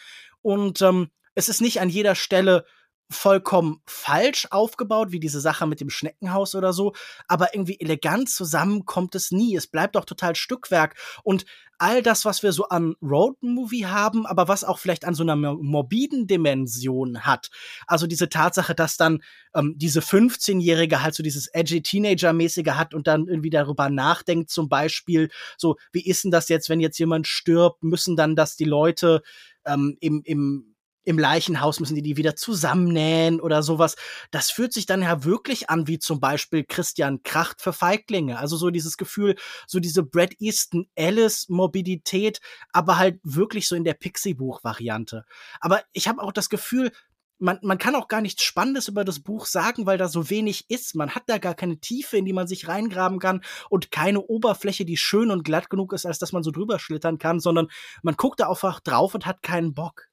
und 0.41 0.81
ähm, 0.81 1.11
es 1.35 1.49
ist 1.49 1.61
nicht 1.61 1.81
an 1.81 1.89
jeder 1.89 2.15
Stelle 2.15 2.65
vollkommen 3.09 3.81
falsch 3.85 4.47
aufgebaut, 4.49 5.11
wie 5.11 5.19
diese 5.19 5.39
Sache 5.39 5.67
mit 5.67 5.81
dem 5.81 5.89
Schneckenhaus 5.89 6.55
oder 6.55 6.73
so, 6.73 6.93
aber 7.27 7.53
irgendwie 7.53 7.79
elegant 7.79 8.29
zusammen 8.29 8.85
kommt 8.85 9.13
es 9.13 9.31
nie. 9.31 9.55
Es 9.55 9.67
bleibt 9.67 9.97
auch 9.97 10.05
total 10.05 10.35
Stückwerk 10.35 10.95
und 11.23 11.45
all 11.83 12.01
das, 12.01 12.23
was 12.23 12.43
wir 12.43 12.53
so 12.53 12.69
an 12.69 12.95
Roadmovie 13.01 13.85
haben, 13.85 14.25
aber 14.25 14.47
was 14.47 14.63
auch 14.63 14.79
vielleicht 14.79 15.03
an 15.03 15.15
so 15.15 15.23
einer 15.23 15.35
morbiden 15.35 16.27
Dimension 16.27 17.25
hat. 17.25 17.49
Also 17.87 18.07
diese 18.07 18.29
Tatsache, 18.29 18.73
dass 18.73 18.95
dann 18.95 19.21
ähm, 19.53 19.73
diese 19.75 19.99
15-Jährige 19.99 21.03
halt 21.03 21.13
so 21.13 21.23
dieses 21.23 21.47
edgy 21.47 21.81
Teenager-mäßige 21.81 22.75
hat 22.75 22.93
und 22.93 23.07
dann 23.07 23.27
irgendwie 23.27 23.49
darüber 23.49 23.89
nachdenkt, 23.89 24.49
zum 24.49 24.69
Beispiel, 24.69 25.29
so, 25.57 25.75
wie 25.91 26.05
ist 26.05 26.23
denn 26.23 26.31
das 26.31 26.47
jetzt, 26.47 26.69
wenn 26.69 26.79
jetzt 26.79 26.99
jemand 26.99 27.27
stirbt, 27.27 27.83
müssen 27.83 28.15
dann 28.15 28.37
das 28.37 28.55
die 28.55 28.63
Leute 28.63 29.21
ähm, 29.65 29.97
im, 29.99 30.21
im 30.23 30.72
im 31.03 31.19
Leichenhaus 31.19 31.79
müssen 31.79 31.95
die 31.95 32.01
die 32.01 32.17
wieder 32.17 32.35
zusammennähen 32.35 33.39
oder 33.41 33.63
sowas. 33.63 33.95
Das 34.31 34.51
fühlt 34.51 34.73
sich 34.73 34.85
dann 34.85 35.01
ja 35.01 35.23
wirklich 35.23 35.69
an 35.69 35.87
wie 35.87 35.99
zum 35.99 36.19
Beispiel 36.19 36.63
Christian 36.63 37.23
Kracht 37.23 37.61
für 37.61 37.73
Feiglinge. 37.73 38.39
Also 38.39 38.57
so 38.57 38.69
dieses 38.69 38.97
Gefühl, 38.97 39.35
so 39.67 39.79
diese 39.79 40.03
Brad 40.03 40.33
Easton 40.39 40.87
Alice 40.97 41.49
Morbidität, 41.49 42.39
aber 42.71 42.97
halt 42.97 43.19
wirklich 43.23 43.67
so 43.67 43.75
in 43.75 43.83
der 43.83 43.93
Pixie-Buch-Variante. 43.93 45.25
Aber 45.59 45.81
ich 45.93 46.07
habe 46.07 46.21
auch 46.21 46.31
das 46.31 46.49
Gefühl, 46.49 46.91
man, 47.39 47.59
man 47.61 47.77
kann 47.77 47.95
auch 47.95 48.07
gar 48.07 48.21
nichts 48.21 48.43
Spannendes 48.43 48.87
über 48.87 49.03
das 49.03 49.19
Buch 49.19 49.45
sagen, 49.45 49.85
weil 49.85 49.97
da 49.97 50.07
so 50.07 50.29
wenig 50.29 50.69
ist. 50.69 50.95
Man 50.95 51.13
hat 51.13 51.23
da 51.27 51.39
gar 51.39 51.55
keine 51.55 51.77
Tiefe, 51.77 52.15
in 52.15 52.25
die 52.25 52.31
man 52.31 52.47
sich 52.47 52.69
reingraben 52.69 53.19
kann 53.19 53.41
und 53.69 53.91
keine 53.91 54.21
Oberfläche, 54.21 54.85
die 54.85 54.95
schön 54.95 55.29
und 55.29 55.43
glatt 55.43 55.69
genug 55.69 55.91
ist, 55.91 56.05
als 56.05 56.19
dass 56.19 56.31
man 56.31 56.43
so 56.43 56.51
drüber 56.51 56.79
schlittern 56.79 57.17
kann, 57.17 57.41
sondern 57.41 57.67
man 58.01 58.15
guckt 58.15 58.39
da 58.39 58.49
einfach 58.49 58.79
drauf 58.79 59.13
und 59.13 59.25
hat 59.25 59.43
keinen 59.43 59.73
Bock. 59.73 60.12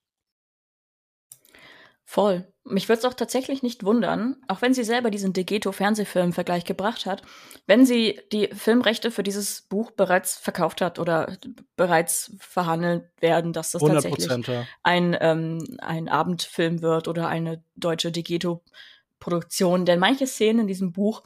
Voll. 2.10 2.52
Mich 2.64 2.88
würde 2.88 2.98
es 2.98 3.04
auch 3.04 3.14
tatsächlich 3.14 3.62
nicht 3.62 3.84
wundern, 3.84 4.34
auch 4.48 4.62
wenn 4.62 4.74
sie 4.74 4.82
selber 4.82 5.12
diesen 5.12 5.32
Degeto-Fernsehfilm-Vergleich 5.32 6.64
gebracht 6.64 7.06
hat, 7.06 7.22
wenn 7.68 7.86
sie 7.86 8.18
die 8.32 8.48
Filmrechte 8.48 9.12
für 9.12 9.22
dieses 9.22 9.62
Buch 9.62 9.92
bereits 9.92 10.36
verkauft 10.36 10.80
hat 10.80 10.98
oder 10.98 11.36
bereits 11.76 12.34
verhandelt 12.40 13.04
werden, 13.20 13.52
dass 13.52 13.70
das 13.70 13.82
tatsächlich 13.82 14.26
ja. 14.48 14.66
ein, 14.82 15.16
ähm, 15.20 15.78
ein 15.78 16.08
Abendfilm 16.08 16.82
wird 16.82 17.06
oder 17.06 17.28
eine 17.28 17.62
deutsche 17.76 18.10
Degeto-Produktion. 18.10 19.84
Denn 19.84 20.00
manche 20.00 20.26
Szenen 20.26 20.62
in 20.62 20.66
diesem 20.66 20.90
Buch, 20.90 21.22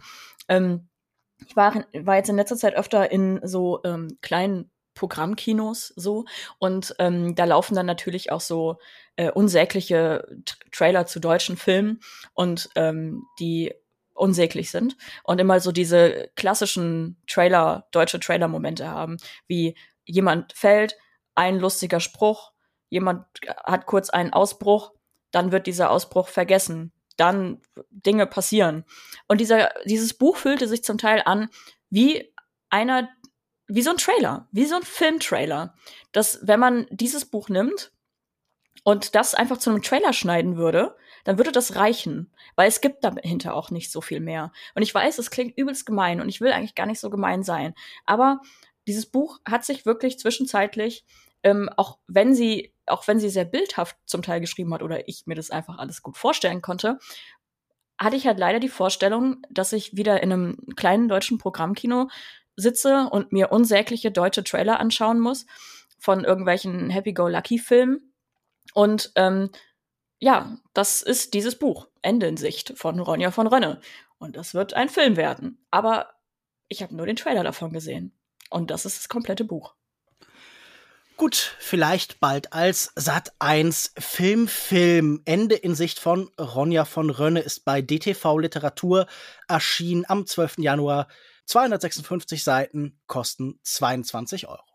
ähm, 0.48 0.88
ich 1.46 1.56
war, 1.56 1.86
war 1.94 2.16
jetzt 2.16 2.28
in 2.28 2.36
letzter 2.36 2.58
Zeit 2.58 2.74
öfter 2.74 3.10
in 3.10 3.40
so 3.42 3.80
ähm, 3.84 4.18
kleinen 4.20 4.70
Programmkinos 4.94 5.94
so. 5.96 6.24
Und 6.58 6.94
ähm, 6.98 7.34
da 7.34 7.44
laufen 7.44 7.74
dann 7.74 7.86
natürlich 7.86 8.32
auch 8.32 8.40
so 8.40 8.78
äh, 9.16 9.30
unsägliche 9.30 10.26
Trailer 10.72 11.06
zu 11.06 11.20
deutschen 11.20 11.56
Filmen 11.56 12.00
und 12.34 12.68
ähm, 12.74 13.24
die 13.38 13.72
unsäglich 14.14 14.70
sind 14.70 14.96
und 15.24 15.40
immer 15.40 15.60
so 15.60 15.72
diese 15.72 16.30
klassischen 16.36 17.16
Trailer, 17.26 17.88
deutsche 17.90 18.20
Trailer-Momente 18.20 18.88
haben, 18.88 19.16
wie 19.46 19.76
jemand 20.04 20.52
fällt, 20.52 20.96
ein 21.34 21.58
lustiger 21.58 22.00
Spruch, 22.00 22.52
jemand 22.90 23.26
hat 23.64 23.86
kurz 23.86 24.10
einen 24.10 24.32
Ausbruch, 24.32 24.92
dann 25.32 25.50
wird 25.50 25.66
dieser 25.66 25.90
Ausbruch 25.90 26.28
vergessen, 26.28 26.92
dann 27.16 27.60
Dinge 27.90 28.26
passieren. 28.26 28.84
Und 29.26 29.40
dieser, 29.40 29.70
dieses 29.84 30.14
Buch 30.14 30.36
fühlte 30.36 30.68
sich 30.68 30.84
zum 30.84 30.98
Teil 30.98 31.22
an 31.24 31.48
wie 31.90 32.32
einer 32.70 33.08
wie 33.66 33.82
so 33.82 33.90
ein 33.90 33.96
Trailer, 33.96 34.46
wie 34.52 34.66
so 34.66 34.76
ein 34.76 34.82
Filmtrailer, 34.82 35.74
dass 36.12 36.40
wenn 36.42 36.60
man 36.60 36.86
dieses 36.90 37.24
Buch 37.24 37.48
nimmt 37.48 37.92
und 38.84 39.14
das 39.14 39.34
einfach 39.34 39.58
zu 39.58 39.70
einem 39.70 39.82
Trailer 39.82 40.12
schneiden 40.12 40.56
würde, 40.56 40.96
dann 41.24 41.38
würde 41.38 41.50
das 41.50 41.74
reichen, 41.74 42.32
weil 42.54 42.68
es 42.68 42.80
gibt 42.80 43.02
dahinter 43.02 43.54
auch 43.54 43.70
nicht 43.70 43.90
so 43.90 44.00
viel 44.00 44.20
mehr. 44.20 44.52
Und 44.74 44.82
ich 44.82 44.94
weiß, 44.94 45.18
es 45.18 45.30
klingt 45.30 45.58
übelst 45.58 45.86
gemein 45.86 46.20
und 46.20 46.28
ich 46.28 46.40
will 46.40 46.52
eigentlich 46.52 46.74
gar 46.74 46.86
nicht 46.86 47.00
so 47.00 47.10
gemein 47.10 47.42
sein, 47.42 47.74
aber 48.06 48.40
dieses 48.86 49.06
Buch 49.06 49.40
hat 49.48 49.64
sich 49.64 49.86
wirklich 49.86 50.18
zwischenzeitlich, 50.18 51.04
ähm, 51.42 51.70
auch 51.76 51.98
wenn 52.06 52.34
sie, 52.34 52.72
auch 52.86 53.08
wenn 53.08 53.18
sie 53.18 53.30
sehr 53.30 53.46
bildhaft 53.46 53.96
zum 54.06 54.22
Teil 54.22 54.40
geschrieben 54.40 54.72
hat 54.74 54.82
oder 54.82 55.08
ich 55.08 55.26
mir 55.26 55.34
das 55.34 55.50
einfach 55.50 55.78
alles 55.78 56.02
gut 56.02 56.16
vorstellen 56.16 56.62
konnte, 56.62 56.98
hatte 57.98 58.16
ich 58.16 58.26
halt 58.26 58.38
leider 58.38 58.60
die 58.60 58.68
Vorstellung, 58.68 59.38
dass 59.50 59.72
ich 59.72 59.96
wieder 59.96 60.22
in 60.22 60.32
einem 60.32 60.56
kleinen 60.76 61.08
deutschen 61.08 61.38
Programmkino 61.38 62.08
sitze 62.56 63.08
und 63.10 63.32
mir 63.32 63.52
unsägliche 63.52 64.10
deutsche 64.10 64.44
Trailer 64.44 64.80
anschauen 64.80 65.20
muss 65.20 65.46
von 65.98 66.24
irgendwelchen 66.24 66.90
Happy-Go-Lucky-Filmen. 66.90 68.13
Und 68.74 69.12
ähm, 69.14 69.50
ja, 70.18 70.58
das 70.74 71.00
ist 71.00 71.32
dieses 71.32 71.58
Buch, 71.58 71.88
Ende 72.02 72.26
in 72.26 72.36
Sicht 72.36 72.74
von 72.76 73.00
Ronja 73.00 73.30
von 73.30 73.46
Rönne. 73.46 73.80
Und 74.18 74.36
das 74.36 74.52
wird 74.52 74.74
ein 74.74 74.90
Film 74.90 75.16
werden. 75.16 75.64
Aber 75.70 76.14
ich 76.68 76.82
habe 76.82 76.94
nur 76.94 77.06
den 77.06 77.16
Trailer 77.16 77.44
davon 77.44 77.72
gesehen. 77.72 78.12
Und 78.50 78.70
das 78.70 78.84
ist 78.84 78.98
das 78.98 79.08
komplette 79.08 79.44
Buch. 79.44 79.74
Gut, 81.16 81.54
vielleicht 81.60 82.18
bald 82.18 82.52
als 82.52 82.92
Sat 82.96 83.32
1 83.38 83.92
Filmfilm. 83.96 85.22
Ende 85.24 85.54
in 85.54 85.76
Sicht 85.76 86.00
von 86.00 86.28
Ronja 86.40 86.84
von 86.84 87.08
Rönne 87.10 87.40
ist 87.40 87.64
bei 87.64 87.80
DTV 87.82 88.38
Literatur 88.38 89.06
erschienen 89.46 90.04
am 90.08 90.26
12. 90.26 90.58
Januar 90.58 91.06
256 91.46 92.42
Seiten 92.42 92.98
kosten 93.06 93.60
22 93.62 94.48
Euro. 94.48 94.73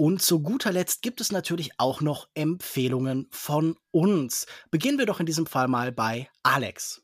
Und 0.00 0.22
zu 0.22 0.40
guter 0.40 0.70
Letzt 0.70 1.02
gibt 1.02 1.20
es 1.20 1.32
natürlich 1.32 1.72
auch 1.76 2.00
noch 2.00 2.28
Empfehlungen 2.34 3.26
von 3.32 3.76
uns. 3.90 4.46
Beginnen 4.70 4.96
wir 4.96 5.06
doch 5.06 5.18
in 5.18 5.26
diesem 5.26 5.44
Fall 5.44 5.66
mal 5.66 5.90
bei 5.90 6.30
Alex. 6.44 7.02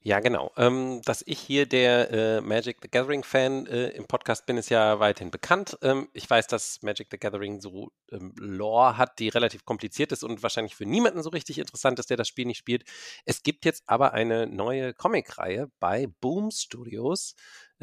Ja, 0.00 0.20
genau. 0.20 0.50
Ähm, 0.56 1.02
dass 1.04 1.22
ich 1.26 1.40
hier 1.40 1.66
der 1.66 2.10
äh, 2.10 2.40
Magic 2.40 2.78
the 2.80 2.88
Gathering 2.90 3.22
Fan 3.22 3.66
äh, 3.66 3.88
im 3.88 4.06
Podcast 4.06 4.46
bin, 4.46 4.56
ist 4.56 4.70
ja 4.70 4.98
weithin 4.98 5.30
bekannt. 5.30 5.78
Ähm, 5.82 6.08
ich 6.14 6.28
weiß, 6.28 6.46
dass 6.46 6.82
Magic 6.82 7.08
the 7.10 7.18
Gathering 7.18 7.60
so 7.60 7.90
ähm, 8.10 8.34
Lore 8.38 8.96
hat, 8.96 9.18
die 9.18 9.28
relativ 9.28 9.66
kompliziert 9.66 10.12
ist 10.12 10.22
und 10.22 10.42
wahrscheinlich 10.42 10.76
für 10.76 10.86
niemanden 10.86 11.22
so 11.22 11.30
richtig 11.30 11.58
interessant 11.58 11.98
ist, 11.98 12.08
der 12.08 12.16
das 12.16 12.28
Spiel 12.28 12.46
nicht 12.46 12.58
spielt. 12.58 12.84
Es 13.26 13.42
gibt 13.42 13.66
jetzt 13.66 13.82
aber 13.86 14.12
eine 14.12 14.46
neue 14.46 14.94
Comic-Reihe 14.94 15.70
bei 15.80 16.06
Boom 16.20 16.50
Studios. 16.50 17.34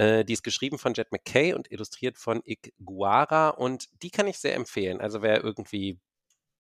Äh, 0.02 0.26
die 0.26 0.34
ist 0.34 0.41
geschrieben 0.44 0.80
von 0.80 0.95
Jet 0.95 1.11
McKay 1.11 1.53
und 1.53 1.72
illustriert 1.72 2.18
von 2.18 2.41
Ig 2.44 2.73
Guara 2.84 3.49
und 3.49 3.88
die 4.02 4.10
kann 4.10 4.26
ich 4.26 4.40
sehr 4.40 4.56
empfehlen. 4.56 4.99
Also 4.99 5.22
wer 5.22 5.44
irgendwie 5.44 5.99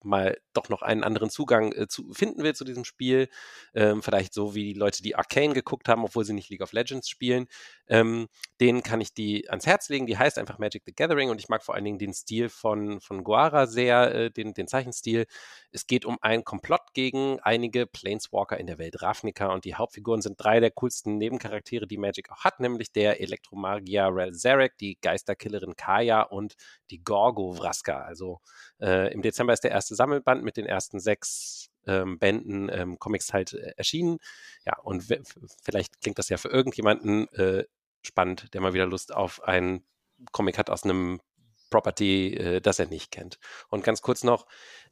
mal 0.03 0.37
doch 0.53 0.69
noch 0.69 0.81
einen 0.81 1.03
anderen 1.03 1.29
Zugang 1.29 1.71
äh, 1.71 1.87
zu 1.87 2.11
finden 2.13 2.43
will 2.43 2.53
zu 2.53 2.63
diesem 2.63 2.85
Spiel. 2.85 3.29
Ähm, 3.73 4.01
vielleicht 4.01 4.33
so 4.33 4.55
wie 4.55 4.73
die 4.73 4.79
Leute, 4.79 5.01
die 5.03 5.15
Arcane 5.15 5.53
geguckt 5.53 5.87
haben, 5.87 6.03
obwohl 6.03 6.25
sie 6.25 6.33
nicht 6.33 6.49
League 6.49 6.61
of 6.61 6.73
Legends 6.73 7.09
spielen. 7.09 7.47
Ähm, 7.87 8.27
denen 8.59 8.83
kann 8.83 9.01
ich 9.01 9.13
die 9.13 9.49
ans 9.49 9.65
Herz 9.65 9.89
legen. 9.89 10.07
Die 10.07 10.17
heißt 10.17 10.37
einfach 10.37 10.59
Magic 10.59 10.83
the 10.85 10.93
Gathering 10.93 11.29
und 11.29 11.39
ich 11.39 11.49
mag 11.49 11.63
vor 11.63 11.75
allen 11.75 11.85
Dingen 11.85 11.99
den 11.99 12.13
Stil 12.13 12.49
von, 12.49 13.01
von 13.01 13.23
Guara 13.23 13.67
sehr, 13.67 14.13
äh, 14.13 14.31
den, 14.31 14.53
den 14.53 14.67
Zeichenstil. 14.67 15.25
Es 15.71 15.87
geht 15.87 16.05
um 16.05 16.17
einen 16.21 16.43
Komplott 16.43 16.93
gegen 16.93 17.39
einige 17.41 17.87
Planeswalker 17.87 18.57
in 18.57 18.67
der 18.67 18.77
Welt 18.77 19.01
Ravnica 19.01 19.53
und 19.53 19.65
die 19.65 19.75
Hauptfiguren 19.75 20.21
sind 20.21 20.35
drei 20.41 20.59
der 20.59 20.71
coolsten 20.71 21.17
Nebencharaktere, 21.17 21.87
die 21.87 21.97
Magic 21.97 22.29
auch 22.31 22.43
hat, 22.43 22.59
nämlich 22.59 22.91
der 22.91 23.21
Elektromagier 23.21 24.09
Rel 24.11 24.33
Zarek, 24.33 24.77
die 24.77 24.97
Geisterkillerin 25.01 25.75
Kaya 25.75 26.23
und 26.23 26.55
die 26.89 27.03
Gorgo 27.03 27.53
Vraska. 27.53 28.01
Also 28.01 28.39
äh, 28.79 29.13
im 29.13 29.21
Dezember 29.21 29.53
ist 29.53 29.63
der 29.63 29.71
erste 29.71 29.90
Sammelband 29.95 30.43
mit 30.43 30.57
den 30.57 30.65
ersten 30.65 30.99
sechs 30.99 31.69
ähm, 31.87 32.19
Bänden 32.19 32.69
ähm, 32.71 32.99
Comics 32.99 33.33
halt 33.33 33.53
äh, 33.53 33.73
erschienen. 33.77 34.19
Ja, 34.65 34.77
und 34.79 35.03
vielleicht 35.63 36.01
klingt 36.01 36.19
das 36.19 36.29
ja 36.29 36.37
für 36.37 36.49
irgendjemanden 36.49 37.27
äh, 37.33 37.65
spannend, 38.01 38.53
der 38.53 38.61
mal 38.61 38.73
wieder 38.73 38.85
Lust 38.85 39.13
auf 39.13 39.43
ein 39.43 39.83
Comic 40.31 40.57
hat 40.57 40.69
aus 40.69 40.83
einem 40.83 41.19
Property, 41.69 42.35
äh, 42.35 42.61
das 42.61 42.79
er 42.79 42.87
nicht 42.87 43.11
kennt. 43.11 43.39
Und 43.69 43.83
ganz 43.83 44.01
kurz 44.01 44.23
noch, 44.23 44.45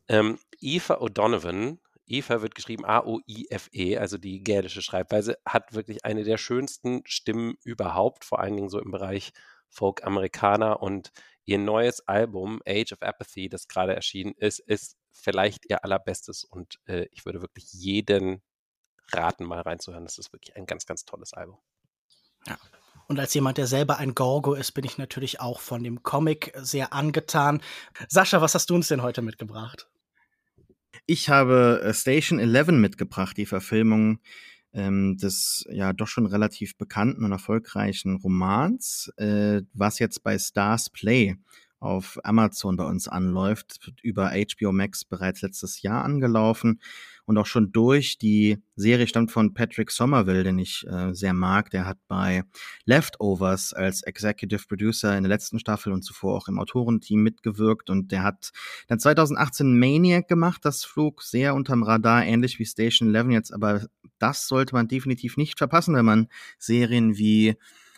ähm, 0.07 0.39
Eva 0.59 0.95
O'Donovan 0.95 1.77
Eva 2.09 2.41
wird 2.41 2.55
geschrieben 2.55 2.85
A-O-I-F-E, 2.85 3.97
also 3.97 4.17
die 4.17 4.43
gälische 4.43 4.81
Schreibweise, 4.81 5.38
hat 5.45 5.73
wirklich 5.73 6.05
eine 6.05 6.23
der 6.23 6.38
schönsten 6.38 7.03
Stimmen 7.05 7.55
überhaupt, 7.63 8.26
vor 8.26 8.39
allen 8.39 8.55
Dingen 8.55 8.69
so 8.69 8.80
im 8.80 8.91
Bereich 8.91 9.31
Folk 9.69 10.03
Amerikaner 10.03 10.81
und 10.81 11.11
ihr 11.49 11.57
neues 11.57 12.07
Album 12.07 12.61
Age 12.67 12.93
of 12.93 13.01
Apathy, 13.01 13.49
das 13.49 13.67
gerade 13.67 13.95
erschienen 13.95 14.34
ist, 14.38 14.59
ist 14.59 14.97
vielleicht 15.11 15.67
ihr 15.67 15.84
allerbestes 15.84 16.43
und 16.43 16.80
äh, 16.85 17.07
ich 17.11 17.26
würde 17.26 17.41
wirklich 17.41 17.73
jeden 17.73 18.43
raten, 19.11 19.45
mal 19.45 19.61
reinzuhören. 19.61 20.05
Das 20.05 20.19
ist 20.19 20.31
wirklich 20.31 20.55
ein 20.55 20.67
ganz, 20.67 20.85
ganz 20.85 21.05
tolles 21.05 21.34
Album. 21.34 21.57
Ja. 22.45 22.59
Und 23.07 23.19
als 23.19 23.34
jemand, 23.34 23.57
der 23.57 23.65
selber 23.65 23.97
ein 23.97 24.13
Gorgo 24.13 24.53
ist, 24.53 24.73
bin 24.73 24.85
ich 24.85 24.99
natürlich 24.99 25.39
auch 25.39 25.59
von 25.59 25.84
dem 25.84 26.03
Comic 26.03 26.53
sehr 26.55 26.93
angetan. 26.93 27.63
Sascha, 28.07 28.41
was 28.41 28.53
hast 28.53 28.69
du 28.69 28.76
uns 28.76 28.88
denn 28.88 29.01
heute 29.01 29.23
mitgebracht? 29.23 29.89
Ich 31.07 31.30
habe 31.30 31.81
äh, 31.84 31.93
Station 31.95 32.38
11 32.38 32.67
mitgebracht, 32.67 33.35
die 33.38 33.47
Verfilmung 33.47 34.19
ähm, 34.73 35.17
des 35.17 35.65
ja 35.69 35.93
doch 35.93 36.07
schon 36.07 36.25
relativ 36.25 36.77
bekannten 36.77 37.23
und 37.25 37.31
erfolgreichen 37.31 38.17
Romans, 38.17 39.11
äh, 39.17 39.61
was 39.73 39.99
jetzt 39.99 40.23
bei 40.23 40.37
Stars 40.37 40.89
Play 40.89 41.35
auf 41.79 42.19
Amazon 42.23 42.75
bei 42.75 42.85
uns 42.85 43.07
anläuft, 43.07 43.91
über 44.03 44.31
HBO 44.31 44.71
Max 44.71 45.05
bereits 45.05 45.41
letztes 45.41 45.81
Jahr 45.81 46.03
angelaufen 46.03 46.81
und 47.29 47.37
auch 47.37 47.45
schon 47.45 47.71
durch. 47.71 48.17
Die 48.17 48.57
Serie 48.75 49.07
stammt 49.07 49.31
von 49.31 49.53
Patrick 49.53 49.91
Somerville, 49.91 50.43
den 50.43 50.57
ich 50.59 50.85
äh, 50.87 51.13
sehr 51.13 51.33
mag. 51.33 51.69
Der 51.69 51.85
hat 51.85 51.99
bei 52.07 52.43
Leftovers 52.85 53.71
als 53.73 54.01
Executive 54.01 54.63
Producer 54.67 55.15
in 55.15 55.23
der 55.23 55.29
letzten 55.29 55.59
Staffel 55.59 55.93
und 55.93 56.01
zuvor 56.01 56.35
auch 56.35 56.47
im 56.47 56.59
Autorenteam 56.59 57.21
mitgewirkt 57.21 57.89
und 57.89 58.11
der 58.11 58.23
hat 58.23 58.51
dann 58.87 58.99
2018 58.99 59.77
Maniac 59.77 60.27
gemacht. 60.27 60.65
Das 60.65 60.83
flog 60.83 61.21
sehr 61.21 61.55
unterm 61.55 61.83
Radar, 61.83 62.25
ähnlich 62.25 62.59
wie 62.59 62.65
Station 62.65 63.13
11 63.13 63.29
jetzt, 63.29 63.53
aber 63.53 63.85
das 64.19 64.47
sollte 64.47 64.75
man 64.75 64.87
definitiv 64.87 65.37
nicht 65.37 65.57
verpassen, 65.57 65.95
wenn 65.95 66.05
man 66.05 66.27
Serien 66.57 67.17
wie 67.17 67.55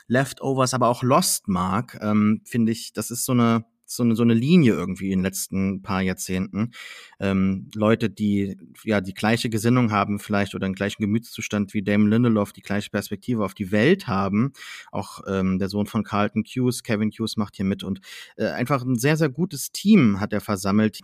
Leftovers, 0.08 0.74
aber 0.74 0.88
auch 0.88 1.04
Lost 1.04 1.48
mag, 1.48 1.98
ähm, 2.02 2.42
finde 2.46 2.72
ich, 2.72 2.94
das 2.94 3.12
ist 3.12 3.26
so 3.26 3.32
eine 3.32 3.66
so 3.96 4.04
eine, 4.04 4.16
so 4.16 4.24
eine 4.24 4.34
Linie 4.34 4.74
irgendwie 4.74 5.12
in 5.12 5.20
den 5.20 5.24
letzten 5.24 5.82
paar 5.82 6.02
Jahrzehnten. 6.02 6.72
Ähm, 7.20 7.70
Leute, 7.76 8.10
die 8.10 8.58
ja 8.84 9.02
die 9.02 9.14
gleiche 9.14 9.50
Gesinnung 9.50 9.92
haben 9.92 10.20
vielleicht 10.20 10.56
oder 10.56 10.68
den 10.68 10.76
gleichen 10.76 11.02
Gemütszustand 11.02 11.74
wie 11.74 11.82
Damon 11.82 12.10
Lindelof, 12.10 12.54
die 12.54 12.62
gleiche 12.62 12.90
Perspektive 12.90 13.44
auf 13.44 13.54
die 13.54 13.72
Welt 13.72 14.08
haben. 14.08 14.54
Auch 14.92 15.22
ähm, 15.28 15.60
der 15.60 15.70
Sohn 15.70 15.88
von 15.88 16.04
Carlton 16.04 16.44
Hughes, 16.44 16.84
Kevin 16.84 17.12
Hughes 17.12 17.38
macht 17.38 17.56
hier 17.56 17.66
mit 17.66 17.84
und 17.84 18.02
äh, 18.38 18.48
einfach 18.48 18.84
ein 18.84 18.98
sehr, 18.98 19.18
sehr 19.18 19.30
gutes 19.30 19.72
Team 19.72 20.20
hat 20.20 20.34
er 20.34 20.42
versammelt. 20.42 21.00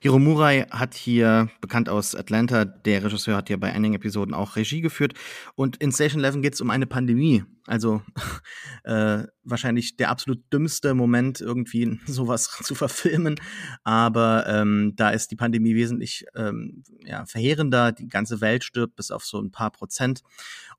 Hiro 0.00 0.18
Murai 0.18 0.66
hat 0.70 0.94
hier, 0.94 1.48
bekannt 1.60 1.88
aus 1.88 2.14
Atlanta, 2.14 2.64
der 2.64 3.04
Regisseur 3.04 3.36
hat 3.36 3.48
hier 3.48 3.60
bei 3.60 3.72
einigen 3.72 3.94
Episoden 3.94 4.34
auch 4.34 4.56
Regie 4.56 4.80
geführt 4.80 5.14
und 5.54 5.76
in 5.76 5.92
Station 5.92 6.22
11 6.24 6.42
geht 6.42 6.54
es 6.54 6.60
um 6.60 6.70
eine 6.70 6.86
Pandemie 6.86 7.44
also 7.66 8.02
äh, 8.84 9.24
wahrscheinlich 9.44 9.96
der 9.96 10.10
absolut 10.10 10.40
dümmste 10.52 10.94
Moment, 10.94 11.40
irgendwie 11.40 12.00
sowas 12.06 12.31
zu 12.62 12.74
verfilmen. 12.74 13.36
Aber 13.84 14.46
ähm, 14.46 14.92
da 14.96 15.10
ist 15.10 15.30
die 15.30 15.36
Pandemie 15.36 15.74
wesentlich 15.74 16.24
ähm, 16.34 16.82
ja, 17.04 17.24
verheerender. 17.26 17.92
Die 17.92 18.08
ganze 18.08 18.40
Welt 18.40 18.64
stirbt 18.64 18.96
bis 18.96 19.10
auf 19.10 19.24
so 19.24 19.40
ein 19.40 19.52
paar 19.52 19.70
Prozent. 19.70 20.22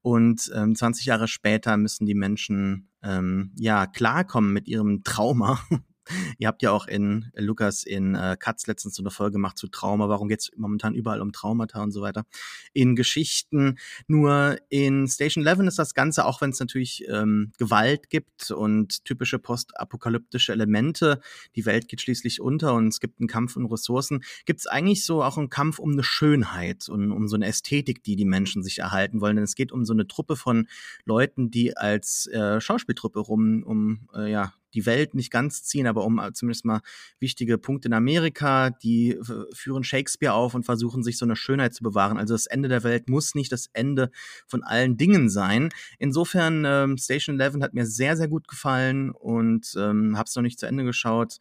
Und 0.01 0.51
ähm, 0.55 0.75
20 0.75 1.05
Jahre 1.05 1.27
später 1.27 1.77
müssen 1.77 2.05
die 2.05 2.15
Menschen 2.15 2.89
ähm, 3.01 3.51
ja 3.57 3.87
klarkommen 3.87 4.53
mit 4.53 4.67
ihrem 4.67 5.03
Trauma 5.03 5.59
Ihr 6.37 6.47
habt 6.47 6.61
ja 6.61 6.71
auch 6.71 6.87
in 6.87 7.31
äh, 7.33 7.41
Lukas 7.41 7.83
in 7.83 8.15
äh, 8.15 8.37
Katz 8.39 8.67
letztens 8.67 8.95
so 8.95 9.03
eine 9.03 9.11
Folge 9.11 9.33
gemacht 9.33 9.57
zu 9.57 9.67
Trauma. 9.67 10.09
Warum 10.09 10.27
geht's 10.27 10.51
momentan 10.55 10.93
überall 10.93 11.21
um 11.21 11.31
Traumata 11.31 11.81
und 11.81 11.91
so 11.91 12.01
weiter? 12.01 12.25
In 12.73 12.95
Geschichten. 12.95 13.77
Nur 14.07 14.57
in 14.69 15.07
Station 15.07 15.45
11 15.45 15.59
ist 15.67 15.79
das 15.79 15.93
Ganze, 15.93 16.25
auch 16.25 16.41
wenn 16.41 16.51
es 16.51 16.59
natürlich 16.59 17.05
ähm, 17.07 17.51
Gewalt 17.57 18.09
gibt 18.09 18.51
und 18.51 19.05
typische 19.05 19.39
postapokalyptische 19.39 20.51
Elemente, 20.51 21.19
die 21.55 21.65
Welt 21.65 21.87
geht 21.87 22.01
schließlich 22.01 22.41
unter 22.41 22.73
und 22.73 22.87
es 22.87 22.99
gibt 22.99 23.19
einen 23.19 23.27
Kampf 23.27 23.55
um 23.55 23.65
Ressourcen, 23.65 24.23
gibt 24.45 24.59
es 24.59 24.67
eigentlich 24.67 25.05
so 25.05 25.23
auch 25.23 25.37
einen 25.37 25.49
Kampf 25.49 25.79
um 25.79 25.91
eine 25.91 26.03
Schönheit 26.03 26.89
und 26.89 27.11
um 27.11 27.27
so 27.27 27.35
eine 27.35 27.47
Ästhetik, 27.47 28.03
die 28.03 28.15
die 28.15 28.25
Menschen 28.25 28.63
sich 28.63 28.79
erhalten 28.79 29.21
wollen. 29.21 29.35
Denn 29.35 29.45
es 29.45 29.55
geht 29.55 29.71
um 29.71 29.85
so 29.85 29.93
eine 29.93 30.07
Truppe 30.07 30.35
von 30.35 30.67
Leuten, 31.05 31.51
die 31.51 31.77
als 31.77 32.27
äh, 32.27 32.59
Schauspieltruppe 32.59 33.19
rum 33.19 33.63
um 33.63 34.09
äh, 34.13 34.31
ja 34.31 34.53
die 34.73 34.85
Welt 34.85 35.13
nicht 35.13 35.31
ganz 35.31 35.63
ziehen, 35.63 35.87
aber 35.87 36.03
um 36.05 36.19
äh, 36.19 36.33
zumindest 36.33 36.65
mal 36.65 36.81
wichtige 37.19 37.57
Punkte 37.57 37.87
in 37.87 37.93
Amerika, 37.93 38.69
die 38.69 39.19
führen 39.53 39.83
Shakespeare 39.83 40.33
auf 40.33 40.53
und 40.55 40.63
versuchen 40.63 41.03
sich 41.03 41.17
so 41.17 41.25
eine 41.25 41.35
Schönheit 41.35 41.73
zu 41.73 41.83
bewahren. 41.83 42.17
Also 42.17 42.33
das 42.33 42.47
Ende 42.47 42.69
der 42.69 42.83
Welt 42.83 43.09
muss 43.09 43.35
nicht 43.35 43.51
das 43.51 43.69
Ende 43.73 44.11
von 44.47 44.63
allen 44.63 44.97
Dingen 44.97 45.29
sein. 45.29 45.69
Insofern 45.99 46.63
ähm, 46.65 46.97
Station 46.97 47.39
11 47.39 47.61
hat 47.61 47.73
mir 47.73 47.85
sehr, 47.85 48.17
sehr 48.17 48.27
gut 48.27 48.47
gefallen 48.47 49.11
und 49.11 49.73
ähm, 49.77 50.17
habe 50.17 50.27
es 50.27 50.35
noch 50.35 50.43
nicht 50.43 50.59
zu 50.59 50.65
Ende 50.65 50.83
geschaut. 50.83 51.37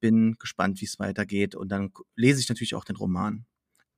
Bin 0.00 0.36
gespannt, 0.38 0.80
wie 0.80 0.84
es 0.84 0.98
weitergeht 0.98 1.54
und 1.54 1.70
dann 1.70 1.90
lese 2.14 2.40
ich 2.40 2.48
natürlich 2.48 2.74
auch 2.74 2.84
den 2.84 2.96
Roman. 2.96 3.46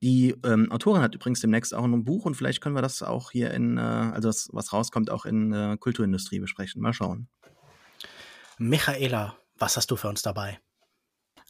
Die 0.00 0.36
ähm, 0.44 0.70
Autorin 0.70 1.02
hat 1.02 1.16
übrigens 1.16 1.40
demnächst 1.40 1.74
auch 1.74 1.82
ein 1.82 2.04
Buch 2.04 2.24
und 2.24 2.36
vielleicht 2.36 2.60
können 2.60 2.76
wir 2.76 2.82
das 2.82 3.02
auch 3.02 3.32
hier 3.32 3.50
in, 3.50 3.78
äh, 3.78 3.80
also 3.80 4.28
das, 4.28 4.48
was 4.52 4.72
rauskommt, 4.72 5.10
auch 5.10 5.26
in 5.26 5.52
äh, 5.52 5.76
Kulturindustrie 5.78 6.38
besprechen. 6.38 6.80
Mal 6.80 6.92
schauen. 6.92 7.28
Michaela, 8.58 9.38
was 9.56 9.76
hast 9.76 9.90
du 9.90 9.96
für 9.96 10.08
uns 10.08 10.22
dabei? 10.22 10.60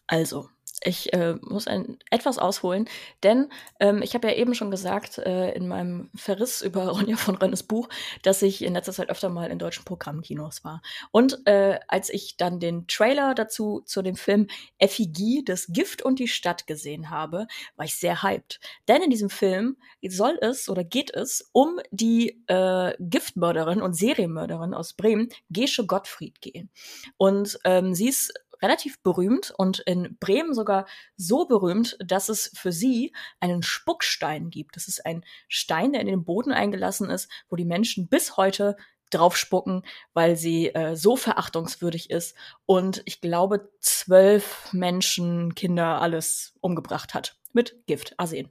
Also, 0.07 0.51
ich 0.83 1.13
äh, 1.13 1.35
muss 1.43 1.67
ein, 1.67 1.99
etwas 2.11 2.39
ausholen, 2.39 2.89
denn 3.23 3.51
ähm, 3.81 4.03
ich 4.03 4.15
habe 4.15 4.29
ja 4.29 4.35
eben 4.35 4.55
schon 4.55 4.71
gesagt 4.71 5.19
äh, 5.19 5.53
in 5.53 5.69
meinem 5.69 6.11
Verriss 6.15 6.63
über 6.63 6.89
Ronja 6.89 7.17
von 7.17 7.37
Rennes 7.37 7.63
Buch, 7.63 7.89
dass 8.23 8.43
ich 8.43 8.63
in 8.63 8.75
letzter 8.75 8.93
Zeit 8.93 9.11
öfter 9.11 9.29
mal 9.29 9.51
in 9.51 9.59
deutschen 9.59 9.85
Programmkinos 9.85 10.65
war. 10.65 10.83
Und 11.11 11.47
äh, 11.47 11.79
als 11.89 12.11
ich 12.11 12.37
dann 12.37 12.61
den 12.61 12.87
Trailer 12.87 13.35
dazu 13.35 13.83
zu 13.85 14.03
dem 14.03 14.17
Film 14.17 14.49
Effigie, 14.79 15.45
das 15.45 15.67
Gift 15.69 16.03
und 16.03 16.19
die 16.19 16.29
Stadt 16.29 16.67
gesehen 16.67 17.11
habe, 17.11 17.47
war 17.77 17.85
ich 17.85 17.97
sehr 17.97 18.23
hyped. 18.23 18.61
Denn 18.89 19.03
in 19.03 19.11
diesem 19.11 19.31
Film 19.31 19.77
soll 20.07 20.39
es 20.41 20.69
oder 20.69 20.85
geht 20.85 21.15
es 21.15 21.49
um 21.53 21.81
die 21.91 22.43
äh, 22.47 22.95
Giftmörderin 22.99 23.83
und 23.83 23.95
Serienmörderin 23.95 24.75
aus 24.75 24.93
Bremen, 24.93 25.29
Gesche 25.51 25.87
Gottfried 25.87 26.41
gehen. 26.41 26.71
Und 27.17 27.59
ähm, 27.65 27.95
sie 27.95 28.09
ist 28.09 28.33
relativ 28.63 29.03
berühmt 29.03 29.53
und 29.57 29.81
in 29.81 30.17
Bremen 30.19 30.55
sogar 30.55 30.87
so 31.17 31.47
berühmt, 31.47 31.97
dass 32.05 32.29
es 32.29 32.51
für 32.55 32.73
sie 32.73 33.15
einen 33.41 33.63
Spuckstein 33.63 34.51
gibt. 34.51 34.77
Das 34.77 34.89
ist 34.89 35.05
ein 35.05 35.25
Stein, 35.49 35.93
der 35.93 36.01
in 36.01 36.07
den 36.07 36.25
Boden 36.25 36.53
eingelassen 36.53 37.11
ist, 37.11 37.31
wo 37.49 37.57
die 37.57 37.65
Menschen 37.65 38.09
bis 38.09 38.37
heute 38.37 38.77
drauf 39.11 39.37
spucken, 39.37 39.83
weil 40.13 40.37
sie 40.37 40.69
äh, 40.75 40.95
so 40.95 41.17
verachtungswürdig 41.17 42.11
ist 42.11 42.37
und 42.67 43.03
ich 43.07 43.21
glaube 43.21 43.71
zwölf 43.81 44.73
Menschen, 44.73 45.55
Kinder, 45.55 46.01
alles 46.01 46.55
umgebracht 46.61 47.15
hat 47.15 47.37
mit 47.53 47.87
Gift, 47.87 48.15
Arsen, 48.19 48.51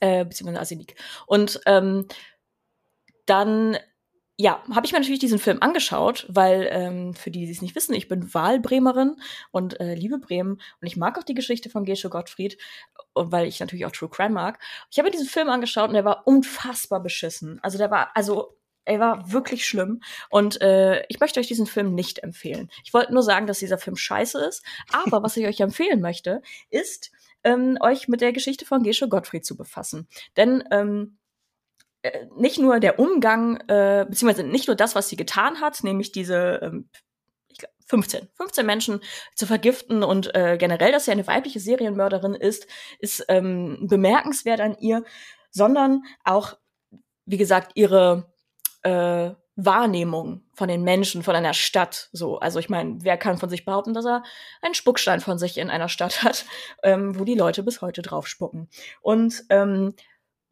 äh, 0.00 0.24
beziehungsweise 0.24 0.60
Arsenik. 0.60 0.94
Und 1.26 1.60
ähm, 1.66 2.06
dann 3.26 3.78
ja, 4.36 4.62
habe 4.74 4.84
ich 4.84 4.92
mir 4.92 4.98
natürlich 4.98 5.20
diesen 5.20 5.38
Film 5.38 5.58
angeschaut, 5.60 6.26
weil 6.28 6.68
ähm, 6.70 7.14
für 7.14 7.30
die, 7.30 7.46
die 7.46 7.52
es 7.52 7.62
nicht 7.62 7.76
wissen, 7.76 7.94
ich 7.94 8.08
bin 8.08 8.34
Wahlbremerin 8.34 9.16
und 9.52 9.78
äh, 9.78 9.94
liebe 9.94 10.18
Bremen 10.18 10.54
und 10.54 10.86
ich 10.86 10.96
mag 10.96 11.16
auch 11.18 11.22
die 11.22 11.34
Geschichte 11.34 11.70
von 11.70 11.84
Gesche 11.84 12.10
Gottfried 12.10 12.58
und 13.12 13.30
weil 13.30 13.46
ich 13.46 13.60
natürlich 13.60 13.86
auch 13.86 13.92
True 13.92 14.08
Crime 14.08 14.34
mag. 14.34 14.58
Ich 14.90 14.98
habe 14.98 15.06
mir 15.06 15.12
diesen 15.12 15.28
Film 15.28 15.48
angeschaut 15.48 15.88
und 15.88 15.94
der 15.94 16.04
war 16.04 16.26
unfassbar 16.26 17.00
beschissen. 17.00 17.60
Also 17.62 17.78
der 17.78 17.92
war, 17.92 18.10
also 18.16 18.58
er 18.84 18.98
war 18.98 19.32
wirklich 19.32 19.66
schlimm 19.66 20.02
und 20.30 20.60
äh, 20.60 21.04
ich 21.08 21.20
möchte 21.20 21.38
euch 21.38 21.46
diesen 21.46 21.66
Film 21.66 21.94
nicht 21.94 22.24
empfehlen. 22.24 22.70
Ich 22.84 22.92
wollte 22.92 23.14
nur 23.14 23.22
sagen, 23.22 23.46
dass 23.46 23.60
dieser 23.60 23.78
Film 23.78 23.96
scheiße 23.96 24.44
ist, 24.44 24.64
aber 24.92 25.22
was 25.22 25.36
ich 25.36 25.46
euch 25.46 25.60
empfehlen 25.60 26.00
möchte, 26.00 26.42
ist 26.70 27.12
ähm, 27.44 27.78
euch 27.80 28.08
mit 28.08 28.20
der 28.20 28.32
Geschichte 28.32 28.66
von 28.66 28.82
Gesche 28.82 29.08
Gottfried 29.08 29.46
zu 29.46 29.56
befassen, 29.56 30.08
denn 30.36 30.64
ähm, 30.72 31.18
äh, 31.18 31.23
nicht 32.36 32.58
nur 32.58 32.80
der 32.80 32.98
Umgang, 32.98 33.56
äh, 33.68 34.06
beziehungsweise 34.08 34.44
nicht 34.44 34.66
nur 34.66 34.76
das, 34.76 34.94
was 34.94 35.08
sie 35.08 35.16
getan 35.16 35.60
hat, 35.60 35.82
nämlich 35.84 36.12
diese 36.12 36.60
ähm, 36.62 36.88
15, 37.86 38.28
15 38.34 38.66
Menschen 38.66 39.00
zu 39.34 39.46
vergiften 39.46 40.02
und 40.02 40.34
äh, 40.34 40.56
generell, 40.58 40.92
dass 40.92 41.04
sie 41.04 41.10
eine 41.10 41.26
weibliche 41.26 41.60
Serienmörderin 41.60 42.34
ist, 42.34 42.66
ist 42.98 43.24
ähm, 43.28 43.86
bemerkenswert 43.88 44.60
an 44.60 44.76
ihr, 44.78 45.04
sondern 45.50 46.02
auch, 46.24 46.56
wie 47.26 47.36
gesagt, 47.36 47.72
ihre 47.74 48.32
äh, 48.82 49.30
Wahrnehmung 49.56 50.42
von 50.54 50.68
den 50.68 50.82
Menschen, 50.82 51.22
von 51.22 51.36
einer 51.36 51.54
Stadt. 51.54 52.08
So, 52.12 52.38
also 52.38 52.58
ich 52.58 52.68
meine, 52.68 52.96
wer 53.04 53.16
kann 53.16 53.38
von 53.38 53.50
sich 53.50 53.64
behaupten, 53.64 53.94
dass 53.94 54.04
er 54.04 54.24
einen 54.62 54.74
Spuckstein 54.74 55.20
von 55.20 55.38
sich 55.38 55.58
in 55.58 55.70
einer 55.70 55.88
Stadt 55.88 56.22
hat, 56.24 56.44
ähm, 56.82 57.18
wo 57.18 57.24
die 57.24 57.36
Leute 57.36 57.62
bis 57.62 57.80
heute 57.80 58.02
drauf 58.02 58.26
spucken? 58.26 58.68
Und 59.00 59.44
ähm, 59.50 59.94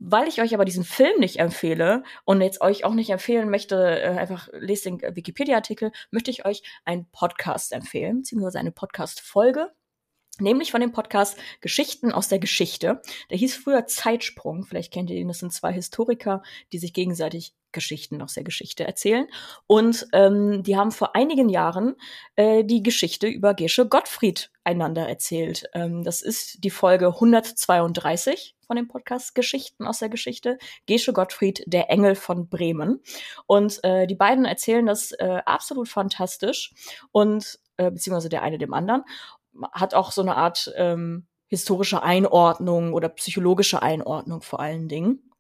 weil 0.05 0.27
ich 0.27 0.43
euch 0.43 0.53
aber 0.55 0.65
diesen 0.65 0.85
Film 0.85 1.21
nicht 1.21 1.39
empfehle 1.39 2.03
und 2.25 2.41
jetzt 2.41 2.61
euch 2.61 2.85
auch 2.85 2.95
nicht 2.95 3.11
empfehlen 3.11 3.49
möchte, 3.51 3.77
äh, 3.77 4.19
einfach 4.19 4.49
lest 4.53 4.85
den 4.85 5.01
Wikipedia-Artikel, 5.01 5.93
möchte 6.11 6.31
ich 6.31 6.45
euch 6.45 6.63
einen 6.85 7.07
Podcast 7.11 7.73
empfehlen, 7.73 8.19
beziehungsweise 8.19 8.59
eine 8.59 8.73
Podcast-Folge. 8.73 9.71
nämlich 10.39 10.71
von 10.73 10.81
dem 10.81 10.93
Podcast 10.93 11.39
Geschichten 11.61 12.11
aus 12.11 12.29
der 12.29 12.39
Geschichte. 12.39 13.03
Der 13.31 13.37
hieß 13.37 13.55
früher 13.55 13.87
Zeitsprung. 13.87 14.65
Vielleicht 14.65 14.93
kennt 14.93 15.11
ihr 15.11 15.17
ihn. 15.17 15.29
Das 15.29 15.39
sind 15.41 15.53
zwei 15.53 15.73
Historiker, 15.73 16.43
die 16.73 16.79
sich 16.79 16.95
gegenseitig 16.95 17.55
Geschichten 17.73 18.23
aus 18.23 18.35
der 18.35 18.45
Geschichte 18.45 18.85
erzählen. 18.85 19.27
Und 19.67 20.07
ähm, 20.13 20.63
die 20.63 20.77
haben 20.77 20.91
vor 20.91 21.15
einigen 21.17 21.49
Jahren 21.49 21.95
äh, 22.37 22.65
die 22.65 22.83
Geschichte 22.83 23.27
über 23.27 23.55
Gesche 23.55 23.89
Gottfried 23.89 24.51
einander 24.65 25.09
erzählt. 25.09 25.65
Ähm, 25.75 26.05
das 26.05 26.23
ist 26.23 26.63
die 26.65 26.71
Folge 26.71 27.09
132 27.09 28.55
von 28.67 28.77
dem 28.77 28.89
Podcast 28.89 29.35
Geschichten 29.35 29.87
aus 29.87 29.99
der 29.99 30.09
Geschichte. 30.09 30.59
Gesche 30.87 31.13
Gottfried, 31.13 31.65
der 31.67 31.91
Engel 31.91 32.15
von 32.15 32.49
Bremen. 32.49 33.01
Und 33.47 33.83
äh, 33.85 34.07
die 34.07 34.15
beiden 34.15 34.45
erzählen 34.45 34.87
das 34.87 35.13
äh, 35.13 35.41
absolut 35.45 35.89
fantastisch 35.89 36.73
und 37.11 37.59
äh, 37.77 37.91
beziehungsweise 37.91 38.29
der 38.29 38.43
eine 38.43 38.59
dem 38.59 38.75
anderen 38.75 39.05
hat 39.73 39.95
auch 39.95 40.13
so 40.13 40.23
eine 40.23 40.37
Art 40.37 40.73
ähm, 40.77 41.27
historische 41.47 42.03
Einordnung 42.03 42.95
oder 42.95 43.11
psychologische 43.11 43.83
Einordnung 43.83 44.41
vor 44.41 44.61
allen 44.61 44.89
Dingen. 44.89 45.32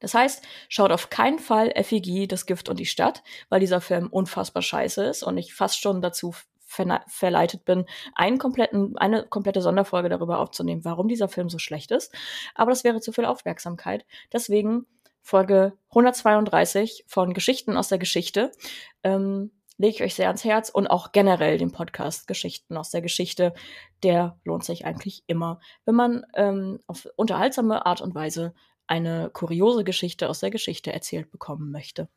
Das 0.00 0.14
heißt, 0.14 0.46
schaut 0.68 0.92
auf 0.92 1.10
keinen 1.10 1.38
Fall 1.38 1.72
FEG, 1.82 2.28
das 2.28 2.46
Gift 2.46 2.68
und 2.68 2.78
die 2.78 2.86
Stadt, 2.86 3.22
weil 3.48 3.60
dieser 3.60 3.80
Film 3.80 4.08
unfassbar 4.08 4.62
scheiße 4.62 5.04
ist 5.04 5.22
und 5.22 5.38
ich 5.38 5.54
fast 5.54 5.80
schon 5.80 6.02
dazu 6.02 6.34
ver 6.66 7.00
verleitet 7.06 7.64
bin, 7.64 7.86
einen 8.14 8.38
kompletten, 8.38 8.98
eine 8.98 9.24
komplette 9.24 9.62
Sonderfolge 9.62 10.08
darüber 10.08 10.40
aufzunehmen, 10.40 10.84
warum 10.84 11.08
dieser 11.08 11.28
Film 11.28 11.48
so 11.48 11.58
schlecht 11.58 11.90
ist. 11.90 12.12
Aber 12.54 12.70
das 12.70 12.84
wäre 12.84 13.00
zu 13.00 13.12
viel 13.12 13.24
Aufmerksamkeit. 13.24 14.04
Deswegen 14.32 14.86
Folge 15.22 15.72
132 15.90 17.04
von 17.08 17.34
Geschichten 17.34 17.76
aus 17.76 17.88
der 17.88 17.98
Geschichte. 17.98 18.52
Ähm, 19.02 19.50
lege 19.78 19.96
ich 19.96 20.02
euch 20.02 20.14
sehr 20.14 20.28
ans 20.28 20.44
Herz 20.44 20.68
und 20.70 20.86
auch 20.86 21.12
generell 21.12 21.58
den 21.58 21.72
Podcast 21.72 22.26
Geschichten 22.26 22.76
aus 22.76 22.90
der 22.90 23.02
Geschichte. 23.02 23.52
Der 24.02 24.38
lohnt 24.44 24.64
sich 24.64 24.86
eigentlich 24.86 25.24
immer, 25.26 25.60
wenn 25.84 25.94
man 25.94 26.24
ähm, 26.34 26.80
auf 26.86 27.08
unterhaltsame 27.16 27.86
Art 27.86 28.00
und 28.00 28.14
Weise 28.14 28.54
eine 28.86 29.30
kuriose 29.32 29.84
Geschichte 29.84 30.28
aus 30.28 30.40
der 30.40 30.50
Geschichte 30.50 30.92
erzählt 30.92 31.30
bekommen 31.30 31.70
möchte. 31.70 32.08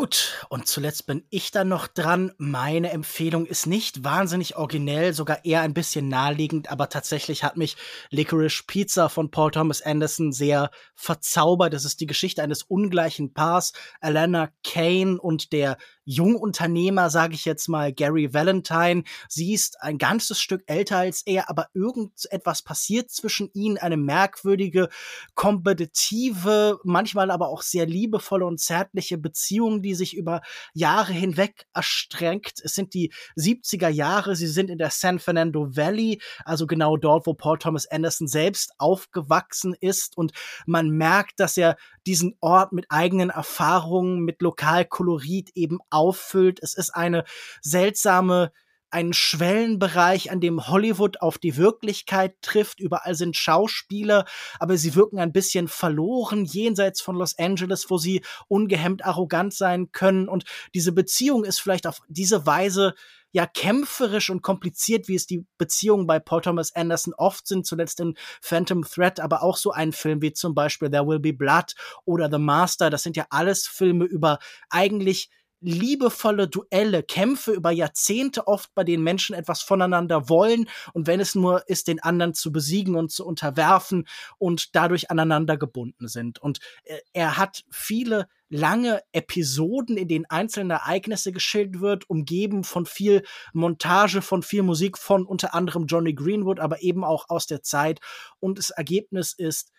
Gut, 0.00 0.46
und 0.48 0.66
zuletzt 0.66 1.06
bin 1.06 1.26
ich 1.28 1.50
dann 1.50 1.68
noch 1.68 1.86
dran. 1.86 2.32
Meine 2.38 2.90
Empfehlung 2.90 3.44
ist 3.44 3.66
nicht 3.66 4.02
wahnsinnig 4.02 4.56
originell, 4.56 5.12
sogar 5.12 5.44
eher 5.44 5.60
ein 5.60 5.74
bisschen 5.74 6.08
naheliegend, 6.08 6.70
aber 6.70 6.88
tatsächlich 6.88 7.44
hat 7.44 7.58
mich 7.58 7.76
Licorice 8.08 8.62
Pizza 8.66 9.10
von 9.10 9.30
Paul 9.30 9.50
Thomas 9.50 9.82
Anderson 9.82 10.32
sehr 10.32 10.70
verzaubert. 10.94 11.74
Das 11.74 11.84
ist 11.84 12.00
die 12.00 12.06
Geschichte 12.06 12.42
eines 12.42 12.62
ungleichen 12.62 13.34
Paars, 13.34 13.74
Alana 14.00 14.48
Kane 14.64 15.20
und 15.20 15.52
der 15.52 15.76
Jungunternehmer, 16.10 17.08
sage 17.08 17.34
ich 17.34 17.44
jetzt 17.44 17.68
mal, 17.68 17.92
Gary 17.92 18.34
Valentine. 18.34 19.04
Sie 19.28 19.54
ist 19.54 19.80
ein 19.80 19.96
ganzes 19.96 20.40
Stück 20.40 20.62
älter 20.66 20.98
als 20.98 21.22
er, 21.24 21.48
aber 21.48 21.68
irgendetwas 21.72 22.62
passiert 22.62 23.10
zwischen 23.10 23.48
ihnen, 23.54 23.78
eine 23.78 23.96
merkwürdige, 23.96 24.88
kompetitive, 25.34 26.80
manchmal 26.82 27.30
aber 27.30 27.48
auch 27.48 27.62
sehr 27.62 27.86
liebevolle 27.86 28.44
und 28.44 28.58
zärtliche 28.58 29.18
Beziehung, 29.18 29.82
die 29.82 29.94
sich 29.94 30.16
über 30.16 30.40
Jahre 30.74 31.12
hinweg 31.12 31.66
erstreckt. 31.74 32.60
Es 32.64 32.74
sind 32.74 32.94
die 32.94 33.12
70er 33.36 33.88
Jahre, 33.88 34.34
sie 34.34 34.48
sind 34.48 34.68
in 34.68 34.78
der 34.78 34.90
San 34.90 35.20
Fernando 35.20 35.76
Valley, 35.76 36.20
also 36.44 36.66
genau 36.66 36.96
dort, 36.96 37.26
wo 37.26 37.34
Paul 37.34 37.58
Thomas 37.58 37.86
Anderson 37.86 38.26
selbst 38.26 38.72
aufgewachsen 38.78 39.76
ist 39.80 40.16
und 40.16 40.32
man 40.66 40.90
merkt, 40.90 41.38
dass 41.38 41.56
er 41.56 41.76
diesen 42.06 42.36
Ort 42.40 42.72
mit 42.72 42.86
eigenen 42.88 43.30
Erfahrungen, 43.30 44.20
mit 44.20 44.42
Lokalkolorit 44.42 45.50
eben 45.54 45.78
auffüllt. 45.90 46.60
Es 46.62 46.74
ist 46.74 46.90
eine 46.90 47.24
seltsame 47.60 48.52
ein 48.90 49.12
Schwellenbereich, 49.12 50.30
an 50.30 50.40
dem 50.40 50.66
Hollywood 50.66 51.20
auf 51.20 51.38
die 51.38 51.56
Wirklichkeit 51.56 52.34
trifft. 52.42 52.80
Überall 52.80 53.14
sind 53.14 53.36
Schauspieler, 53.36 54.24
aber 54.58 54.76
sie 54.76 54.94
wirken 54.94 55.18
ein 55.18 55.32
bisschen 55.32 55.68
verloren 55.68 56.44
jenseits 56.44 57.00
von 57.00 57.16
Los 57.16 57.38
Angeles, 57.38 57.88
wo 57.88 57.98
sie 57.98 58.22
ungehemmt 58.48 59.04
arrogant 59.04 59.54
sein 59.54 59.92
können. 59.92 60.28
Und 60.28 60.44
diese 60.74 60.92
Beziehung 60.92 61.44
ist 61.44 61.60
vielleicht 61.60 61.86
auf 61.86 62.00
diese 62.08 62.46
Weise 62.46 62.94
ja 63.32 63.46
kämpferisch 63.46 64.30
und 64.30 64.42
kompliziert, 64.42 65.08
wie 65.08 65.14
es 65.14 65.26
die 65.26 65.44
Beziehungen 65.58 66.06
bei 66.06 66.18
Paul 66.18 66.40
Thomas 66.40 66.74
Anderson 66.74 67.14
oft 67.16 67.46
sind, 67.46 67.66
zuletzt 67.66 68.00
in 68.00 68.14
Phantom 68.40 68.82
Thread, 68.82 69.20
aber 69.20 69.42
auch 69.42 69.56
so 69.56 69.70
ein 69.72 69.92
Film 69.92 70.22
wie 70.22 70.32
zum 70.32 70.54
Beispiel 70.54 70.90
There 70.90 71.06
Will 71.06 71.20
Be 71.20 71.32
Blood 71.32 71.74
oder 72.04 72.28
The 72.30 72.38
Master. 72.38 72.90
Das 72.90 73.02
sind 73.02 73.16
ja 73.16 73.26
alles 73.30 73.66
Filme 73.66 74.04
über 74.04 74.38
eigentlich 74.68 75.30
liebevolle 75.60 76.48
Duelle, 76.48 77.02
Kämpfe 77.02 77.52
über 77.52 77.70
Jahrzehnte 77.70 78.46
oft, 78.46 78.74
bei 78.74 78.84
denen 78.84 79.04
Menschen 79.04 79.34
etwas 79.34 79.62
voneinander 79.62 80.28
wollen 80.28 80.68
und 80.92 81.06
wenn 81.06 81.20
es 81.20 81.34
nur 81.34 81.68
ist, 81.68 81.88
den 81.88 82.02
anderen 82.02 82.34
zu 82.34 82.52
besiegen 82.52 82.96
und 82.96 83.10
zu 83.10 83.26
unterwerfen 83.26 84.06
und 84.38 84.74
dadurch 84.74 85.10
aneinander 85.10 85.56
gebunden 85.56 86.08
sind. 86.08 86.38
Und 86.38 86.60
äh, 86.84 86.98
er 87.12 87.36
hat 87.36 87.64
viele 87.70 88.26
lange 88.50 89.02
Episoden, 89.12 89.96
in 89.96 90.08
denen 90.08 90.26
einzelne 90.28 90.74
Ereignisse 90.74 91.32
geschildert 91.32 91.80
wird, 91.80 92.10
umgeben 92.10 92.64
von 92.64 92.84
viel 92.84 93.22
Montage, 93.52 94.22
von 94.22 94.42
viel 94.42 94.62
Musik 94.62 94.98
von 94.98 95.24
unter 95.24 95.54
anderem 95.54 95.86
Johnny 95.86 96.14
Greenwood, 96.14 96.58
aber 96.58 96.82
eben 96.82 97.04
auch 97.04 97.26
aus 97.28 97.46
der 97.46 97.62
Zeit. 97.62 98.00
Und 98.40 98.58
das 98.58 98.70
Ergebnis 98.70 99.32
ist 99.32 99.70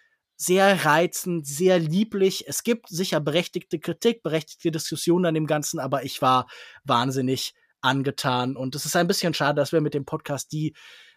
sehr 0.42 0.86
reizend, 0.86 1.46
sehr 1.46 1.78
lieblich. 1.78 2.48
Es 2.48 2.64
gibt 2.64 2.90
sicher 2.90 3.20
berechtigte 3.20 3.80
Kritik, 3.80 4.24
berechtigte 4.24 4.72
Diskussionen 4.72 5.28
an 5.28 5.36
dem 5.36 5.46
Ganzen, 5.46 5.80
aber 5.80 6.04
ich 6.04 6.20
war 6.24 6.48
wahnsinnig 6.84 7.54
angetan. 7.82 8.56
Und 8.56 8.74
es 8.74 8.86
ist 8.86 8.96
ein 8.96 9.08
bisschen 9.08 9.36
schade, 9.36 9.62
dass 9.62 9.72
wir 9.72 9.82
mit 9.82 9.94
dem 9.94 10.04
Podcast 10.04 10.52
die 10.52 10.74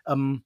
ähm, 0.06 0.44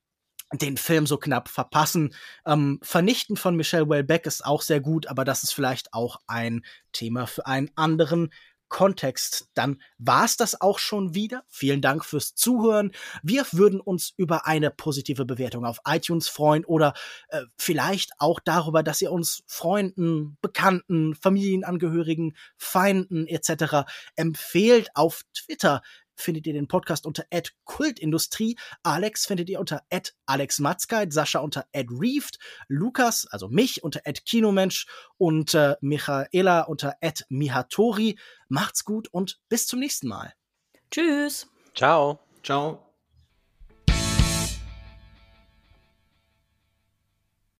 den 0.53 0.77
Film 0.77 1.07
so 1.07 1.19
knapp 1.19 1.49
verpassen. 1.49 2.15
Ähm, 2.47 2.79
Vernichten 2.81 3.37
von 3.37 3.57
Michelle 3.57 3.89
Welbeck 3.89 4.27
ist 4.27 4.47
auch 4.47 4.63
sehr 4.63 4.81
gut, 4.81 5.09
aber 5.09 5.25
das 5.25 5.43
ist 5.43 5.53
vielleicht 5.53 5.93
auch 5.93 6.21
ein 6.29 6.65
Thema 6.93 7.27
für 7.27 7.47
einen 7.47 7.71
anderen 7.75 8.31
Kontext. 8.69 9.49
Dann 9.55 9.81
war's 9.99 10.37
das 10.37 10.61
auch 10.61 10.79
schon 10.79 11.15
wieder. 11.15 11.45
Vielen 11.49 11.81
Dank 11.81 12.05
fürs 12.05 12.35
Zuhören. 12.35 12.93
Wir 13.23 13.45
würden 13.53 13.81
uns 13.81 14.13
über 14.17 14.47
eine 14.47 14.71
positive 14.71 15.25
Bewertung 15.25 15.65
auf 15.65 15.79
iTunes 15.87 16.29
freuen 16.29 16.65
oder 16.65 16.95
äh, 17.29 17.43
vielleicht 17.57 18.13
auch 18.19 18.41
darüber, 18.41 18.83
dass 18.83 19.03
ihr 19.03 19.13
uns 19.13 19.43
Freunden, 19.47 20.37
Bekannten, 20.41 21.15
Familienangehörigen, 21.15 22.37
Feinden 22.57 23.27
etc. 23.27 23.89
empfehlt 24.17 24.91
auf 24.95 25.23
Twitter 25.35 25.83
findet 26.21 26.47
ihr 26.47 26.53
den 26.53 26.69
Podcast 26.69 27.07
unter 27.07 27.25
Kultindustrie. 27.65 28.57
Alex 28.83 29.27
findet 29.27 29.49
ihr 29.49 29.61
unter 29.61 29.83
Alex 30.27 30.59
Matzkeit, 30.59 31.13
Sascha 31.13 31.41
unter 31.41 31.67
Reeft, 31.75 32.39
Lukas, 32.69 33.27
also 33.31 33.49
mich 33.49 33.83
unter 33.83 34.01
Kinomensch 34.25 34.87
und 35.17 35.55
äh, 35.55 35.77
Michaela 35.81 36.63
unter 36.63 36.97
Mihatori. 37.29 38.19
Macht's 38.49 38.85
gut 38.85 39.09
und 39.09 39.41
bis 39.49 39.67
zum 39.67 39.81
nächsten 39.81 40.09
Mal. 40.09 40.35
Tschüss. 40.91 41.49
Ciao. 41.75 42.21
Ciao. 42.43 42.88